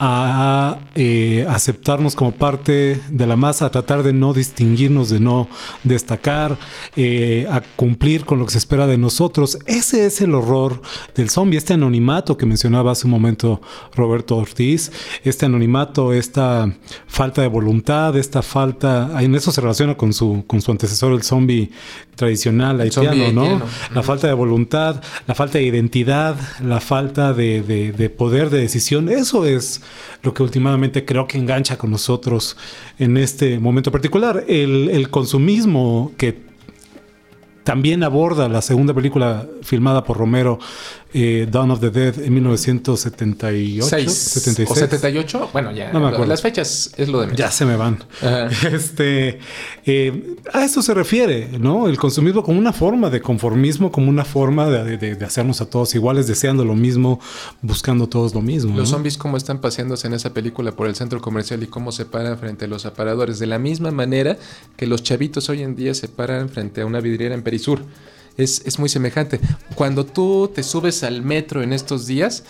a 0.04 0.80
eh, 0.96 1.46
aceptarnos 1.48 2.16
como 2.16 2.32
parte 2.32 3.00
de 3.10 3.28
la 3.28 3.36
masa, 3.36 3.68
a 3.68 3.72
tratar 3.72 4.02
de 4.02 4.14
no 4.14 4.34
distinguirnos, 4.34 5.10
de 5.10 5.20
no 5.20 5.48
destacar, 5.84 6.58
eh, 6.96 7.46
a 7.52 7.62
cumplir 7.76 8.26
con 8.26 8.40
lo 8.40 8.46
que 8.46 8.52
se 8.54 8.58
espera 8.58 8.88
de 8.88 8.98
nosotros. 8.98 9.60
Ese 9.68 10.08
es 10.08 10.22
el 10.22 10.34
horror 10.34 10.82
del 11.16 11.30
zombie, 11.30 11.58
este 11.58 11.74
anonimato 11.74 12.36
que 12.36 12.48
mencionaba 12.48 12.94
hace 12.94 13.06
un 13.06 13.12
momento 13.12 13.62
Roberto 13.96 14.38
Ortiz, 14.38 14.92
este 15.24 15.46
anonimato, 15.46 16.14
esta 16.14 16.74
falta 17.06 17.44
de 17.44 17.48
voluntad, 17.48 18.18
esta 18.18 18.42
falta, 18.42 19.12
en 19.22 19.36
eso 19.36 19.52
se 19.52 19.62
relaciona 19.62 19.96
con 19.96 20.14
su, 20.14 20.44
con 20.48 20.62
su 20.62 20.72
antecesor, 20.72 21.14
el 21.14 21.22
zombie 21.22 21.70
tradicional 22.22 22.80
haitiano, 22.80 23.32
¿no? 23.34 23.62
La 23.94 24.02
falta 24.04 24.28
de 24.28 24.34
voluntad, 24.34 25.02
la 25.28 25.36
falta 25.36 25.58
de 25.58 25.66
identidad, 25.66 26.36
la 26.64 26.80
falta 26.80 27.34
de, 27.34 27.62
de- 27.62 27.92
de 27.92 28.10
poder 28.10 28.50
de 28.50 28.60
decisión, 28.60 29.10
eso 29.10 29.46
es 29.46 29.82
lo 30.24 30.34
que 30.34 30.44
últimamente 30.44 31.04
creo 31.04 31.28
que 31.28 31.38
engancha 31.38 31.78
con 31.78 31.92
nosotros 31.92 32.56
en 33.00 33.18
este 33.18 33.60
momento 33.60 33.92
particular. 33.92 34.46
El, 34.48 34.90
el 34.90 35.10
consumismo 35.10 36.12
que 36.18 36.50
también 37.64 38.04
aborda 38.04 38.50
la 38.50 38.62
segunda 38.62 38.94
película 38.94 39.48
filmada 39.62 40.04
por 40.04 40.18
Romero, 40.18 40.58
eh, 41.14 41.48
Dawn 41.52 41.72
of 41.72 41.80
the 41.82 41.90
Dead, 41.90 42.20
en 42.20 42.34
1978. 42.34 43.86
Seis 43.86 44.12
76. 44.14 44.70
o 44.72 44.76
78. 44.76 45.50
Bueno, 45.52 45.72
ya. 45.72 45.92
No 45.92 46.00
me 46.00 46.08
acuerdo. 46.08 46.26
Las 46.28 46.42
fechas 46.42 46.92
es 46.98 47.10
lo 47.10 47.20
de 47.22 47.28
menos. 47.28 47.40
Ya 47.40 47.52
se 47.52 47.66
me 47.66 47.76
van. 47.76 48.04
Ajá. 48.22 48.50
Este, 48.72 49.40
eh, 49.86 50.36
a 50.54 50.64
esto 50.64 50.82
se 50.82 50.94
refiere, 50.94 51.50
¿no? 51.60 51.88
El 51.88 51.98
consumismo 51.98 52.44
como 52.44 52.60
una 52.60 52.74
forma 52.74 53.10
de 53.10 53.22
conformismo, 53.22 53.92
como 53.92 54.10
una 54.10 54.24
forma 54.26 54.68
de, 54.70 54.98
de- 54.98 55.16
de 55.16 55.26
hacernos 55.26 55.62
a 55.62 55.66
todos 55.70 55.94
iguales, 55.96 56.28
deseando 56.28 56.64
lo 56.66 56.76
mismo, 56.76 57.20
buscando 57.62 58.08
todos 58.08 58.34
lo 58.34 58.42
mismo. 58.42 58.76
Los 58.78 58.90
¿no? 58.90 58.96
zombies 58.98 59.18
cómo 59.18 59.38
están 59.38 59.60
paseándose 59.60 60.08
en 60.08 60.14
esa 60.14 60.34
película 60.34 60.72
por 60.72 60.88
el 60.88 60.96
centro 60.96 61.20
comercial 61.22 61.62
y 61.64 61.68
cómo 61.68 61.92
se 61.92 62.06
paran 62.06 62.38
frente 62.38 62.66
a 62.66 62.68
los 62.68 62.86
aparadores. 62.86 63.40
De 63.40 63.48
la 63.48 63.60
misma 63.60 63.92
manera 63.92 64.38
que 64.78 64.88
los 64.88 65.04
chavitos 65.04 65.50
hoy 65.50 65.62
en 65.64 65.76
día 65.76 65.94
se 65.94 66.08
paran 66.08 66.50
frente 66.50 66.82
a 66.82 66.86
una 66.86 67.00
vidriera 67.02 67.36
en 67.36 67.42
Perisur. 67.44 67.82
Es, 68.38 68.62
es 68.66 68.80
muy 68.80 68.90
semejante. 68.90 69.40
Cuando 69.76 70.06
tú 70.06 70.50
te 70.54 70.64
subes 70.64 71.04
al 71.04 71.22
metro 71.22 71.62
en 71.62 71.74
estos 71.74 72.08
días, 72.08 72.44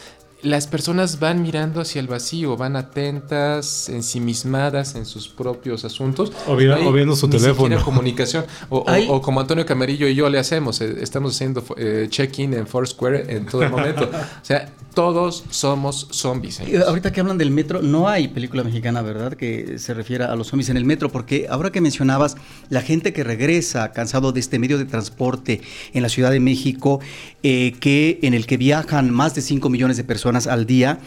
las 0.44 0.66
personas 0.66 1.20
van 1.20 1.44
mirando 1.44 1.82
hacia 1.82 2.00
el 2.00 2.08
vacío, 2.08 2.58
van 2.58 2.76
atentas, 2.76 3.90
ensimismadas 3.90 4.96
en 4.96 5.06
sus 5.06 5.28
propios 5.28 5.86
asuntos. 5.86 6.32
O 6.48 6.56
vi- 6.56 6.66
No 6.66 6.76
hay 6.76 6.86
o 6.88 6.92
viendo 6.92 7.16
su 7.16 7.28
ni 7.28 7.38
teléfono. 7.38 7.80
comunicación. 7.86 8.46
O, 8.70 8.80
o- 8.80 8.90
Hay- 8.90 9.08
o 9.10 9.22
como 9.22 9.40
Antonio 9.40 9.66
Camarillo 9.66 10.08
y 10.08 10.16
yo 10.16 10.30
le 10.30 10.40
hacemos, 10.40 10.82
eh, 10.82 10.96
estamos 11.02 11.36
haciendo 11.36 11.64
eh, 11.78 12.08
check-in 12.10 12.54
en 12.56 12.66
Foursquare 12.68 13.26
en 13.36 13.46
todo 13.46 13.64
el 13.64 13.70
momento. 13.70 14.10
O 14.42 14.46
sea, 14.46 14.74
Todos 14.94 15.46
somos 15.50 16.08
zombies. 16.12 16.56
Señores. 16.56 16.88
ahorita 16.88 17.14
que 17.14 17.22
hablan 17.22 17.38
del 17.38 17.52
metro, 17.52 17.82
no 17.82 18.10
hay 18.10 18.28
película 18.28 18.64
mexicana, 18.64 19.02
¿verdad? 19.02 19.34
Que 19.34 19.80
se 19.80 19.94
refiera 19.94 20.32
a 20.32 20.36
los 20.36 20.48
zombies 20.48 20.70
en 20.70 20.78
el 20.78 20.84
metro, 20.84 21.10
porque 21.10 21.48
ahora 21.50 21.72
que 21.72 21.80
mencionabas 21.80 22.36
la 22.70 22.82
gente 22.82 23.14
que 23.14 23.24
regresa 23.24 23.92
cansado 23.94 24.32
de 24.34 24.42
este 24.42 24.60
medio 24.60 24.78
de 24.78 24.86
transporte 24.86 25.62
en 25.94 26.04
la 26.04 26.10
Ciudad 26.10 26.32
de 26.32 26.40
México, 26.40 27.00
eh, 27.44 27.74
que, 27.80 28.20
en 28.22 28.34
el 28.34 28.46
que 28.46 28.58
viajan 28.58 29.12
más 29.12 29.34
de 29.34 29.42
5 29.42 29.70
millones 29.70 29.98
de 29.98 30.04
personas 30.04 30.48
al 30.48 30.66
día, 30.66 31.00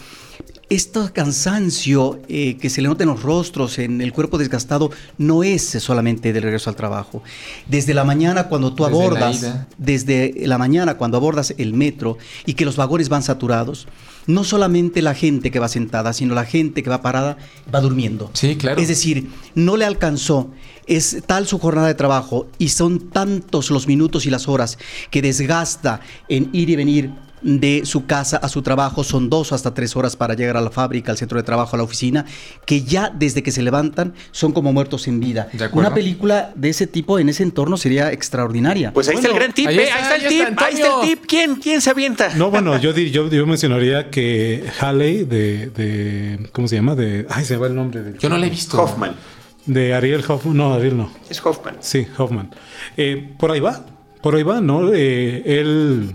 este 0.69 1.13
cansancio 1.13 2.21
eh, 2.29 2.57
que 2.57 2.71
se 2.71 2.83
le 2.83 2.89
nota 2.89 3.05
en 3.05 3.11
los 3.11 3.23
rostros, 3.23 3.79
en 3.79 4.01
el 4.01 4.13
cuerpo 4.13 4.39
desgastado, 4.39 4.91
no 5.19 5.43
es 5.43 5.63
solamente 5.63 6.33
del 6.33 6.43
regreso 6.43 6.71
al 6.71 6.77
trabajo. 6.77 7.23
Desde 7.67 7.95
la 7.95 8.05
mañana 8.05 8.49
cuando 8.49 8.73
tú 8.73 8.85
Desde 8.85 8.97
abordas, 8.97 9.57
desde 9.79 10.35
la 10.47 10.59
mañana 10.59 10.97
cuando 10.97 11.17
abordas 11.17 11.55
el 11.59 11.75
metro 11.75 12.19
y 12.47 12.55
que 12.55 12.65
los 12.65 12.77
vagones 12.77 13.09
van 13.09 13.23
saturados, 13.23 13.87
no 14.27 14.45
solamente 14.45 15.03
la 15.03 15.15
gente 15.15 15.51
que 15.51 15.59
va 15.59 15.69
sentada, 15.69 16.13
sino 16.13 16.35
la 16.35 16.45
gente 16.45 16.83
que 16.83 16.91
va 16.91 17.03
parada 17.03 17.37
va 17.73 17.81
durmiendo. 17.81 18.31
Sí, 18.33 18.57
claro. 18.57 18.81
Es 18.81 18.89
decir, 18.89 19.31
no 19.55 19.77
le 19.77 19.85
alcanzó. 19.85 20.51
Es 20.87 21.23
tal 21.27 21.47
su 21.47 21.59
jornada 21.59 21.89
de 21.89 21.95
trabajo 21.95 22.47
y 22.59 22.69
son 22.69 23.11
tantos 23.11 23.71
los 23.71 23.87
minutos 23.87 24.27
y 24.27 24.31
las 24.31 24.49
horas 24.49 24.79
que 25.11 25.23
desgasta 25.23 26.01
en 26.29 26.51
ir 26.53 26.69
y 26.71 26.77
venir 26.77 27.11
de 27.45 27.83
su 27.85 28.07
casa 28.07 28.39
a 28.39 28.49
su 28.49 28.63
trabajo, 28.63 29.05
son 29.05 29.31
dos 29.31 29.53
o 29.53 29.55
hasta 29.55 29.75
tres 29.75 29.95
horas 29.95 30.17
para 30.17 30.35
llegar 30.35 30.57
a 30.57 30.61
la 30.61 30.71
fábrica, 30.71 31.13
al 31.13 31.19
centro 31.19 31.37
de 31.39 31.45
trabajo, 31.45 31.77
a 31.77 31.79
la 31.79 31.85
oficina, 31.85 32.25
que 32.67 32.83
ya 32.83 33.13
desde 33.15 33.43
que 33.43 33.53
se 33.53 33.63
levantan 33.63 34.15
son 34.33 34.53
como 34.53 34.73
muertos 34.73 35.07
en 35.07 35.21
vida. 35.21 35.49
De. 35.53 35.69
Una 35.73 35.95
película 35.95 36.53
de 36.57 36.71
ese 36.71 36.87
tipo 36.87 37.19
en 37.19 37.29
ese 37.29 37.43
entorno 37.43 37.77
sería 37.77 38.11
extraordinaria. 38.13 38.93
Pues 38.93 39.09
ahí 39.09 39.17
está 39.17 39.29
el 39.29 39.35
gran 39.35 39.53
tip, 39.53 39.69
ahí 39.69 39.79
eh, 39.79 39.83
está, 39.85 39.97
ahí 39.97 40.03
está 40.03 40.17
el 40.17 40.23
ahí 40.23 40.29
tip, 40.29 40.49
está 40.49 40.65
ahí 40.65 40.75
está 40.75 41.01
el 41.03 41.09
tip. 41.09 41.27
¿Quién, 41.27 41.57
quién 41.57 41.81
se 41.81 41.91
avienta? 41.91 42.35
No, 42.35 42.51
bueno, 42.51 42.79
yo, 42.79 42.93
yo, 42.93 43.29
yo 43.29 43.47
mencionaría 43.47 44.11
que 44.11 44.65
Halley 44.81 45.25
de, 45.25 45.71
de. 45.71 46.49
¿Cómo 46.53 46.67
se 46.67 46.77
llama? 46.77 46.95
De. 46.95 47.27
Ay, 47.29 47.45
se 47.45 47.55
me 47.55 47.61
va 47.61 47.67
el 47.67 47.75
nombre. 47.75 48.03
del 48.03 48.19
Yo 48.19 48.29
no 48.29 48.39
la 48.39 48.47
he 48.47 48.51
visto. 48.51 48.81
Hoffman. 48.81 49.15
De 49.67 49.95
Ariel 49.95 50.25
Hoffman. 50.27 50.57
No, 50.57 50.75
Ariel 50.75 50.97
no. 50.97 51.11
Es 51.29 51.45
Hoffman. 51.45 51.77
Sí, 51.81 52.07
Hoffman. 52.17 52.51
Eh, 52.97 53.35
por 53.39 53.51
ahí 53.51 53.61
va, 53.61 53.85
por 54.23 54.35
ahí 54.35 54.43
va, 54.43 54.61
¿no? 54.61 54.93
Eh, 54.93 55.43
él 55.61 56.11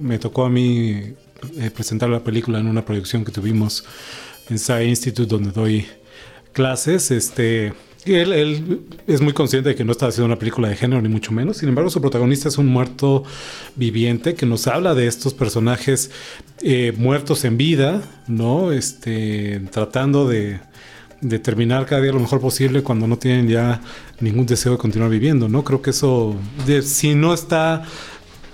me 0.00 0.18
tocó 0.18 0.44
a 0.44 0.50
mí 0.50 1.14
eh, 1.58 1.70
presentar 1.74 2.08
la 2.08 2.20
película 2.24 2.58
en 2.58 2.66
una 2.66 2.84
proyección 2.84 3.24
que 3.24 3.32
tuvimos 3.32 3.84
en 4.48 4.58
SAE 4.58 4.86
Institute, 4.86 5.28
donde 5.28 5.50
doy 5.50 5.86
clases. 6.52 7.10
Este, 7.10 7.72
y 8.04 8.14
él, 8.14 8.32
él 8.32 8.80
es 9.06 9.20
muy 9.20 9.32
consciente 9.32 9.70
de 9.70 9.74
que 9.74 9.84
no 9.84 9.92
está 9.92 10.06
haciendo 10.06 10.26
una 10.26 10.38
película 10.38 10.68
de 10.68 10.76
género, 10.76 11.02
ni 11.02 11.08
mucho 11.08 11.32
menos. 11.32 11.58
Sin 11.58 11.68
embargo, 11.68 11.90
su 11.90 12.00
protagonista 12.00 12.48
es 12.48 12.58
un 12.58 12.66
muerto 12.66 13.24
viviente 13.76 14.34
que 14.34 14.46
nos 14.46 14.66
habla 14.66 14.94
de 14.94 15.06
estos 15.06 15.34
personajes 15.34 16.10
eh, 16.62 16.92
muertos 16.96 17.44
en 17.44 17.56
vida, 17.56 18.02
¿no? 18.26 18.72
Este, 18.72 19.60
tratando 19.70 20.28
de 20.28 20.60
de 21.20 21.38
terminar 21.38 21.86
cada 21.86 22.00
día 22.00 22.12
lo 22.12 22.20
mejor 22.20 22.40
posible 22.40 22.82
cuando 22.82 23.06
no 23.06 23.18
tienen 23.18 23.48
ya 23.48 23.80
ningún 24.20 24.46
deseo 24.46 24.72
de 24.72 24.78
continuar 24.78 25.10
viviendo, 25.10 25.48
¿no? 25.48 25.64
Creo 25.64 25.82
que 25.82 25.90
eso, 25.90 26.36
si 26.82 27.14
no 27.14 27.34
está 27.34 27.84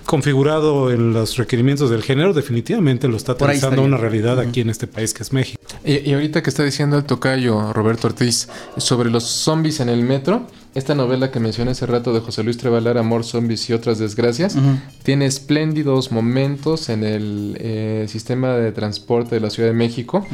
configurado 0.07 0.89
en 0.91 1.13
los 1.13 1.37
requerimientos 1.37 1.91
del 1.91 2.01
género, 2.01 2.33
definitivamente 2.33 3.07
lo 3.07 3.17
está 3.17 3.33
aterrizando 3.33 3.83
una 3.83 3.97
realidad 3.97 4.39
aquí 4.39 4.61
en 4.61 4.69
este 4.69 4.87
país 4.87 5.13
que 5.13 5.21
es 5.21 5.33
México. 5.33 5.61
Y, 5.85 6.09
y 6.09 6.13
ahorita 6.13 6.41
que 6.41 6.49
está 6.49 6.63
diciendo 6.63 6.97
el 6.97 7.03
tocayo 7.03 7.73
Roberto 7.73 8.07
Ortiz 8.07 8.47
sobre 8.77 9.11
los 9.11 9.25
zombies 9.25 9.81
en 9.81 9.89
el 9.89 10.03
metro, 10.03 10.47
esta 10.77 10.93
novela 10.95 11.31
que 11.31 11.39
mencioné 11.39 11.71
hace 11.71 11.85
rato 11.85 12.13
de 12.13 12.19
José 12.19 12.43
Luis 12.43 12.57
Trevalar, 12.57 12.97
Amor, 12.97 13.23
Zombies 13.23 13.69
y 13.69 13.73
otras 13.73 13.97
desgracias, 13.99 14.55
tiene 15.03 15.25
espléndidos 15.25 16.11
momentos 16.11 16.89
en 16.89 17.03
el 17.03 17.57
eh, 17.59 18.05
sistema 18.07 18.53
de 18.55 18.71
transporte 18.71 19.35
de 19.35 19.41
la 19.41 19.49
Ciudad 19.49 19.69
de 19.69 19.75
México, 19.75 20.25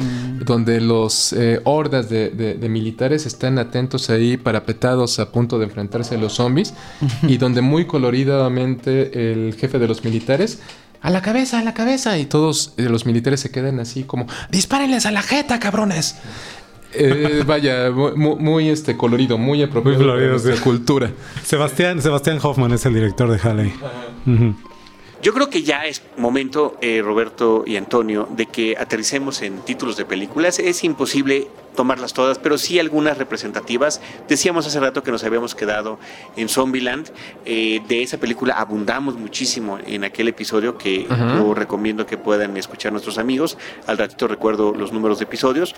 donde 0.44 0.80
los 0.80 1.32
eh, 1.32 1.60
hordas 1.64 2.08
de, 2.08 2.30
de- 2.30 2.54
de 2.54 2.68
militares 2.68 3.26
están 3.26 3.58
atentos 3.58 4.10
ahí, 4.10 4.36
parapetados 4.36 5.18
a 5.18 5.32
punto 5.32 5.58
de 5.58 5.64
enfrentarse 5.64 6.14
a 6.16 6.18
los 6.18 6.34
zombies, 6.34 6.74
y 7.22 7.38
donde 7.38 7.60
muy 7.62 7.86
coloridamente 7.86 9.32
el 9.32 9.54
jefe 9.54 9.78
de 9.78 9.88
los 9.88 10.04
militares 10.04 10.58
a 11.00 11.10
la 11.10 11.20
cabeza, 11.20 11.58
a 11.58 11.62
la 11.64 11.74
cabeza. 11.74 12.16
Y 12.18 12.24
todos 12.26 12.72
eh, 12.78 12.82
los 12.88 13.04
militares 13.06 13.40
se 13.40 13.50
quedan 13.50 13.78
así 13.80 14.04
como, 14.04 14.26
dispárenles 14.50 15.04
a 15.06 15.10
la 15.10 15.22
jeta, 15.22 15.58
cabrones. 15.60 16.16
Eh, 16.96 17.42
vaya, 17.46 17.90
muy, 17.90 18.68
este 18.68 18.96
colorido, 18.96 19.38
muy 19.38 19.62
apropiado 19.62 19.96
Muy 19.96 20.04
de 20.04 20.10
colorido, 20.10 20.30
nuestra 20.32 20.56
sí. 20.56 20.62
cultura. 20.62 21.10
Sebastián, 21.42 22.00
Sebastián 22.00 22.38
Hoffman 22.42 22.72
es 22.72 22.86
el 22.86 22.94
director 22.94 23.30
de 23.30 23.38
Halley. 23.48 23.72
Yo 25.22 25.32
creo 25.32 25.48
que 25.48 25.62
ya 25.62 25.86
es 25.86 26.02
momento, 26.18 26.76
eh, 26.82 27.00
Roberto 27.02 27.64
y 27.66 27.76
Antonio, 27.76 28.28
de 28.30 28.44
que 28.44 28.76
aterricemos 28.78 29.40
en 29.40 29.60
títulos 29.60 29.96
de 29.96 30.04
películas. 30.04 30.58
Es 30.58 30.84
imposible 30.84 31.48
tomarlas 31.74 32.12
todas, 32.12 32.38
pero 32.38 32.58
sí 32.58 32.78
algunas 32.78 33.16
representativas. 33.16 34.02
Decíamos 34.28 34.66
hace 34.66 34.78
rato 34.80 35.02
que 35.02 35.10
nos 35.10 35.24
habíamos 35.24 35.54
quedado 35.54 35.98
en 36.36 36.50
Zombieland. 36.50 37.10
Eh, 37.46 37.80
de 37.88 38.02
esa 38.02 38.18
película 38.18 38.54
abundamos 38.54 39.16
muchísimo 39.18 39.78
en 39.86 40.04
aquel 40.04 40.28
episodio 40.28 40.76
que 40.76 41.06
Ajá. 41.08 41.36
yo 41.38 41.54
recomiendo 41.54 42.04
que 42.06 42.18
puedan 42.18 42.56
escuchar 42.58 42.92
nuestros 42.92 43.16
amigos. 43.16 43.56
Al 43.86 43.96
ratito 43.96 44.28
recuerdo 44.28 44.74
los 44.74 44.92
números 44.92 45.20
de 45.20 45.24
episodios. 45.24 45.74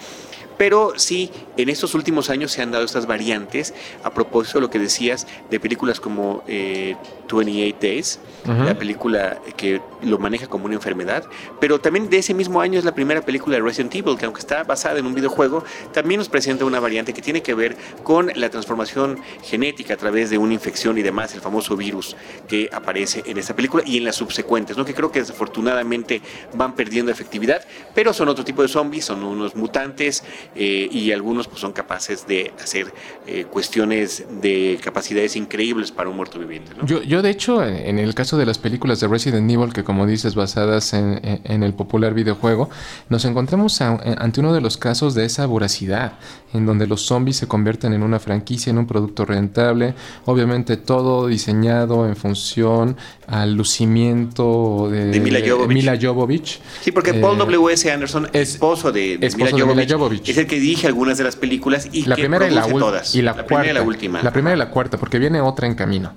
Pero 0.58 0.92
sí, 0.96 1.30
en 1.56 1.68
estos 1.68 1.94
últimos 1.94 2.30
años 2.30 2.52
se 2.52 2.62
han 2.62 2.70
dado 2.70 2.84
estas 2.84 3.06
variantes. 3.06 3.74
A 4.02 4.10
propósito 4.10 4.58
de 4.58 4.62
lo 4.62 4.70
que 4.70 4.78
decías 4.78 5.26
de 5.50 5.60
películas 5.60 6.00
como 6.00 6.42
eh, 6.46 6.96
28 7.30 7.76
Days, 7.80 8.20
la 8.46 8.78
película 8.78 9.40
que 9.56 9.80
lo 10.02 10.18
maneja 10.18 10.46
como 10.46 10.66
una 10.66 10.74
enfermedad. 10.74 11.24
Pero 11.60 11.80
también 11.80 12.08
de 12.08 12.18
ese 12.18 12.32
mismo 12.34 12.60
año 12.60 12.78
es 12.78 12.84
la 12.84 12.94
primera 12.94 13.22
película 13.22 13.56
de 13.56 13.62
Resident 13.62 13.94
Evil, 13.94 14.16
que 14.16 14.24
aunque 14.24 14.40
está 14.40 14.62
basada 14.62 14.98
en 14.98 15.06
un 15.06 15.14
videojuego, 15.14 15.64
también 15.92 16.18
nos 16.18 16.28
presenta 16.28 16.64
una 16.64 16.78
variante 16.80 17.12
que 17.12 17.22
tiene 17.22 17.42
que 17.42 17.54
ver 17.54 17.76
con 18.04 18.30
la 18.34 18.48
transformación 18.50 19.18
genética 19.42 19.94
a 19.94 19.96
través 19.96 20.30
de 20.30 20.38
una 20.38 20.54
infección 20.54 20.98
y 20.98 21.02
demás, 21.02 21.34
el 21.34 21.40
famoso 21.40 21.76
virus 21.76 22.16
que 22.48 22.68
aparece 22.72 23.22
en 23.26 23.38
esta 23.38 23.54
película 23.54 23.82
y 23.86 23.98
en 23.98 24.04
las 24.04 24.16
subsecuentes, 24.16 24.76
¿no? 24.76 24.84
que 24.84 24.94
creo 24.94 25.10
que 25.10 25.20
desafortunadamente 25.20 26.22
van 26.54 26.74
perdiendo 26.74 27.10
efectividad, 27.10 27.62
pero 27.94 28.12
son 28.12 28.28
otro 28.28 28.44
tipo 28.44 28.62
de 28.62 28.68
zombies, 28.68 29.04
son 29.06 29.24
unos 29.24 29.54
mutantes 29.56 30.22
eh, 30.54 30.88
y 30.90 31.12
algunos 31.12 31.48
pues, 31.48 31.60
son 31.60 31.72
capaces 31.72 32.26
de 32.26 32.52
hacer 32.62 32.92
eh, 33.26 33.44
cuestiones 33.50 34.24
de 34.40 34.78
capacidades 34.82 35.36
increíbles 35.36 35.90
para 35.92 36.08
un 36.08 36.16
muerto 36.16 36.38
viviente. 36.38 36.72
¿no? 36.76 36.86
Yo, 36.86 37.02
yo, 37.02 37.22
de 37.22 37.30
hecho, 37.30 37.64
en 37.64 37.98
el 37.98 38.14
caso 38.14 38.36
de 38.38 38.46
las 38.46 38.58
películas 38.58 39.00
de 39.00 39.08
Resident 39.08 39.50
Evil, 39.50 39.72
que 39.72 39.84
como 39.84 40.06
dices, 40.06 40.34
basadas 40.34 40.92
en- 40.94 41.20
en 41.44 41.62
el 41.62 41.74
popular 41.74 42.14
videojuego, 42.14 42.68
nos 43.08 43.24
encontramos 43.24 43.80
a- 43.80 43.94
ante 44.18 44.40
uno 44.40 44.52
de 44.52 44.60
los 44.60 44.76
casos 44.76 45.14
de 45.14 45.24
esa 45.24 45.46
voracidad, 45.46 46.12
en 46.56 46.66
donde 46.66 46.86
los 46.86 47.02
zombies 47.02 47.36
se 47.36 47.46
convierten 47.46 47.92
en 47.92 48.02
una 48.02 48.18
franquicia, 48.18 48.70
en 48.70 48.78
un 48.78 48.86
producto 48.86 49.24
rentable, 49.24 49.94
obviamente 50.24 50.76
todo 50.76 51.26
diseñado 51.26 52.06
en 52.06 52.16
función 52.16 52.96
al 53.26 53.54
lucimiento 53.54 54.88
de, 54.90 55.06
De 55.06 55.20
Mila 55.20 55.40
Jovovich. 55.46 55.68
Mila 55.74 55.98
Jovovich. 56.00 56.60
Sí, 56.82 56.92
porque 56.92 57.10
Eh, 57.10 57.14
Paul 57.20 57.38
W.S. 57.38 57.90
Anderson, 57.90 58.28
es- 58.32 58.54
esposo 58.54 58.92
de, 58.92 59.18
de 59.18 59.26
esposo 59.26 59.54
Mila 59.56 59.66
de 59.66 59.74
Mila 59.74 59.94
Jovovich, 59.94 60.28
es 60.28 60.38
el 60.38 60.46
que 60.46 60.58
dirige 60.58 60.86
algunas 60.86 61.18
de 61.18 61.24
las 61.24 61.36
películas 61.36 61.88
y 61.92 62.04
La 62.06 62.16
que 62.16 62.22
primera 62.22 62.48
y 62.48 62.54
la, 62.54 62.66
todas. 62.66 63.14
y 63.14 63.22
la, 63.22 63.32
cuarta. 63.32 63.46
primera 63.46 63.70
y 63.70 63.74
la 63.74 63.82
última. 63.82 64.22
La 64.22 64.32
primera 64.32 64.56
y 64.56 64.58
la 64.58 64.70
cuarta, 64.70 64.98
porque 64.98 65.18
viene 65.18 65.40
otra 65.40 65.66
en 65.66 65.74
camino. 65.74 66.12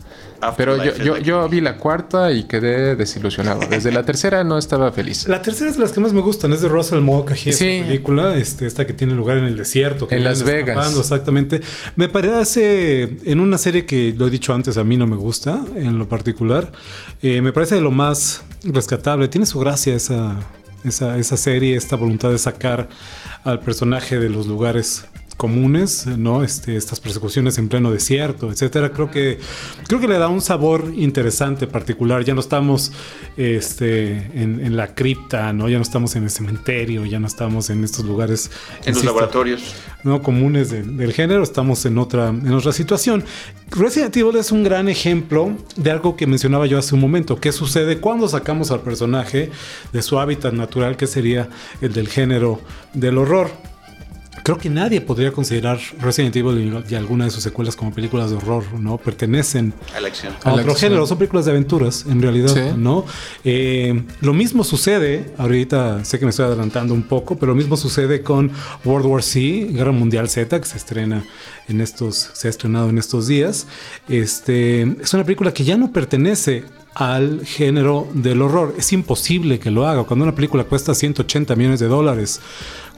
Pero 0.58 0.84
yo, 0.84 0.96
yo, 0.98 1.18
yo 1.18 1.50
vi 1.50 1.62
la 1.62 1.78
cuarta 1.78 2.32
y 2.32 2.44
quedé 2.44 2.96
desilusionado. 2.96 3.62
Desde 3.70 3.92
la 3.92 4.04
tercera 4.04 4.44
no 4.44 4.58
estaba 4.58 4.92
feliz. 4.92 5.28
La 5.28 5.42
tercera 5.42 5.70
es 5.70 5.76
de 5.78 5.82
las 5.84 5.92
que 5.92 6.00
más 6.00 6.14
me 6.14 6.22
gustan, 6.22 6.54
es 6.54 6.62
de 6.62 6.70
Russell 6.70 7.00
Mulcahy, 7.02 7.52
Sí. 7.54 7.66
esta 7.68 7.86
película, 7.88 8.36
este, 8.38 8.66
esta 8.66 8.88
que 8.88 8.94
tiene 8.94 9.14
lugar 9.14 9.38
en 9.38 9.46
el 9.46 9.58
desierto. 9.58 10.08
que 10.08 10.16
En 10.16 10.24
Las 10.24 10.44
Vegas. 10.44 10.70
escapando, 10.78 11.00
exactamente. 11.02 11.62
Me 11.96 12.08
parece, 12.10 13.18
en 13.26 13.40
una 13.40 13.58
serie 13.58 13.86
que 13.86 14.14
lo 14.18 14.28
he 14.28 14.30
dicho 14.30 14.54
antes, 14.54 14.78
a 14.78 14.84
mí 14.84 14.98
no 14.98 15.08
me 15.08 15.16
gusta, 15.16 15.60
en 15.76 15.98
lo 15.98 16.08
particular, 16.08 16.72
eh, 17.22 17.42
me 17.42 17.52
parece 17.52 17.76
de 17.76 17.82
lo 17.82 17.92
más 17.92 18.44
rescatable. 18.64 19.28
Tiene 19.28 19.46
su 19.46 19.60
gracia 19.60 19.94
esa, 19.96 20.38
esa, 20.84 21.18
esa 21.18 21.38
serie, 21.38 21.76
esta 21.76 21.96
voluntad 21.96 22.32
de 22.32 22.38
sacar 22.38 22.88
al 23.44 23.60
personaje 23.60 24.20
de 24.20 24.30
los 24.30 24.48
lugares 24.48 25.06
comunes, 25.40 26.06
¿no? 26.06 26.44
Este, 26.44 26.76
estas 26.76 27.00
persecuciones 27.00 27.58
en 27.58 27.70
pleno 27.70 27.92
desierto, 27.92 28.52
etcétera. 28.52 28.92
Creo 28.92 29.10
que 29.10 29.40
creo 29.88 30.02
que 30.02 30.08
le 30.10 30.18
da 30.18 30.28
un 30.28 30.42
sabor 30.42 30.92
interesante, 30.94 31.66
particular. 31.66 32.26
Ya 32.26 32.34
no 32.34 32.42
estamos 32.42 32.92
este, 33.38 34.18
en, 34.34 34.60
en 34.60 34.76
la 34.76 34.94
cripta, 34.94 35.54
¿no? 35.54 35.70
Ya 35.70 35.78
no 35.78 35.84
estamos 35.84 36.18
en 36.18 36.24
el 36.24 36.30
cementerio, 36.30 37.06
ya 37.06 37.22
no 37.22 37.28
estamos 37.28 37.70
en 37.70 37.86
estos 37.86 38.04
lugares 38.04 38.52
en 38.84 38.96
los 38.96 39.06
laboratorios. 39.06 39.62
no 40.04 40.22
comunes 40.22 40.72
de- 40.72 40.84
del 40.84 41.14
género, 41.14 41.42
estamos 41.42 41.86
en 41.86 41.98
otra, 41.98 42.28
en 42.28 42.52
otra 42.52 42.74
situación. 42.74 43.24
Resident 43.72 44.18
Evil 44.18 44.36
es 44.36 44.52
un 44.52 44.64
gran 44.66 44.90
ejemplo 44.90 45.56
de 45.78 45.90
algo 45.90 46.18
que 46.18 46.28
mencionaba 46.28 46.66
yo 46.66 46.78
hace 46.78 46.96
un 46.96 47.02
momento. 47.02 47.40
¿Qué 47.40 47.54
sucede 47.54 48.00
cuando 48.00 48.28
sacamos 48.28 48.72
al 48.72 48.82
personaje 48.82 49.52
de 49.94 50.02
su 50.02 50.20
hábitat 50.20 50.52
natural, 50.54 50.98
que 50.98 51.08
sería 51.08 51.48
el 51.80 51.94
del 51.94 52.10
género 52.10 52.60
del 52.94 53.18
horror? 53.18 53.69
Creo 54.50 54.58
que 54.58 54.70
nadie 54.72 55.00
podría 55.00 55.32
considerar 55.32 55.80
Resident 56.00 56.36
Evil 56.36 56.84
y, 56.90 56.96
alguna 56.96 57.26
de 57.26 57.30
sus 57.30 57.44
secuelas 57.44 57.76
como 57.76 57.94
películas 57.94 58.32
de 58.32 58.38
horror, 58.38 58.64
¿no? 58.80 58.98
Pertenecen 58.98 59.76
a 59.96 60.02
la 60.02 60.08
acción. 60.08 60.34
A, 60.44 60.54
otro 60.54 60.74
género, 60.74 61.06
son 61.06 61.20
películas 61.20 61.46
de 61.46 61.52
aventuras, 61.52 62.04
en 62.10 62.20
realidad, 62.20 62.76
¿no? 62.76 63.06
Eh, 63.44 64.02
lo 64.22 64.34
mismo 64.34 64.64
sucede, 64.64 65.36
ahorita 65.38 66.04
sé 66.04 66.18
que 66.18 66.26
me 66.26 66.32
estoy 66.32 66.46
adelantando 66.46 66.96
un 66.96 67.04
poco, 67.04 67.38
pero 67.38 67.52
lo 67.52 67.56
mismo 67.56 67.78
sucede 67.78 68.24
con 68.24 68.52
World 68.86 69.06
War 69.06 69.22
Z, 69.22 69.40
Guerra 69.72 69.92
Mundial 69.92 70.28
Z, 70.28 70.60
que 70.60 70.66
se 70.66 70.78
estrena 70.78 71.24
en 71.68 71.80
estos, 71.80 72.32
se 72.34 72.48
ha 72.48 72.50
estrenado 72.50 72.90
en 72.90 72.98
estos 72.98 73.28
días. 73.28 73.68
Este, 74.08 74.82
es 74.82 75.14
una 75.14 75.26
película 75.26 75.54
que 75.54 75.64
ya 75.64 75.78
no 75.78 75.92
pertenece 75.92 76.64
al 76.96 77.46
género 77.46 78.08
del 78.14 78.42
horror. 78.42 78.76
Es 78.78 78.92
imposible 78.94 79.60
que 79.60 79.72
lo 79.72 79.88
haga. 79.88 80.04
Cuando 80.04 80.24
una 80.24 80.36
película 80.36 80.64
cuesta 80.64 80.94
180 80.94 81.56
millones 81.56 81.80
de 81.80 81.88
dólares, 81.88 82.42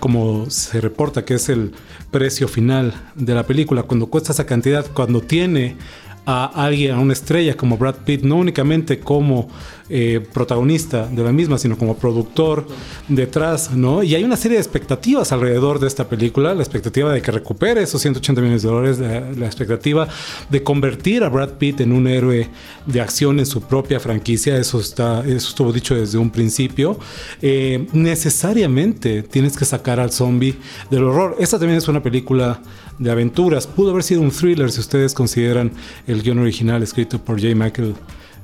como 0.01 0.49
se 0.49 0.81
reporta 0.81 1.23
que 1.23 1.35
es 1.35 1.47
el 1.47 1.71
precio 2.09 2.49
final 2.49 2.93
de 3.15 3.33
la 3.33 3.43
película, 3.43 3.83
cuando 3.83 4.07
cuesta 4.07 4.33
esa 4.33 4.45
cantidad, 4.45 4.85
cuando 4.87 5.21
tiene 5.21 5.77
a 6.25 6.45
alguien, 6.65 6.95
a 6.95 6.99
una 6.99 7.13
estrella 7.13 7.55
como 7.55 7.77
Brad 7.77 7.97
Pitt, 8.03 8.23
no 8.23 8.35
únicamente 8.35 8.99
como 8.99 9.47
eh, 9.93 10.21
protagonista 10.33 11.05
de 11.05 11.21
la 11.21 11.33
misma, 11.33 11.57
sino 11.57 11.77
como 11.77 11.97
productor 11.97 12.65
detrás, 13.09 13.71
¿no? 13.71 14.03
Y 14.03 14.15
hay 14.15 14.23
una 14.23 14.37
serie 14.37 14.55
de 14.55 14.61
expectativas 14.61 15.33
alrededor 15.33 15.81
de 15.81 15.87
esta 15.87 16.07
película, 16.07 16.53
la 16.53 16.63
expectativa 16.63 17.11
de 17.11 17.21
que 17.21 17.29
recupere 17.29 17.81
esos 17.81 18.01
180 18.01 18.41
millones 18.41 18.61
de 18.61 18.69
dólares, 18.69 18.99
la, 19.37 19.45
expectativa 19.45 20.07
de 20.49 20.63
convertir 20.63 21.25
a 21.25 21.29
Brad 21.29 21.55
Pitt 21.57 21.81
en 21.81 21.91
un 21.91 22.07
héroe 22.07 22.47
de 22.85 23.01
acción 23.01 23.37
en 23.39 23.45
su 23.45 23.63
propia 23.63 23.99
franquicia, 23.99 24.55
eso, 24.55 24.79
está, 24.79 25.25
eso 25.25 25.49
estuvo 25.49 25.73
dicho 25.73 25.93
desde 25.93 26.17
un 26.17 26.29
principio. 26.29 26.97
Eh, 27.41 27.85
necesariamente 27.91 29.23
tienes 29.23 29.57
que 29.57 29.65
sacar 29.65 29.99
al 29.99 30.13
zombie 30.13 30.55
del 30.89 31.03
horror. 31.03 31.35
Esta 31.37 31.59
también 31.59 31.79
es 31.79 31.89
una 31.89 32.01
película 32.01 32.61
de 32.97 33.11
aventuras, 33.11 33.67
pudo 33.67 33.91
haber 33.91 34.03
sido 34.03 34.21
un 34.21 34.31
thriller 34.31 34.71
si 34.71 34.79
ustedes 34.79 35.13
consideran 35.13 35.73
el 36.07 36.21
guion 36.21 36.39
original 36.39 36.81
escrito 36.81 37.19
por 37.19 37.41
J. 37.41 37.55
Michael 37.55 37.95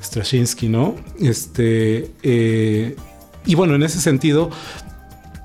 Straczynski, 0.01 0.69
¿no? 0.69 0.95
Este, 1.19 2.12
eh, 2.23 2.95
y 3.45 3.55
bueno, 3.55 3.75
en 3.75 3.83
ese 3.83 3.99
sentido, 3.99 4.49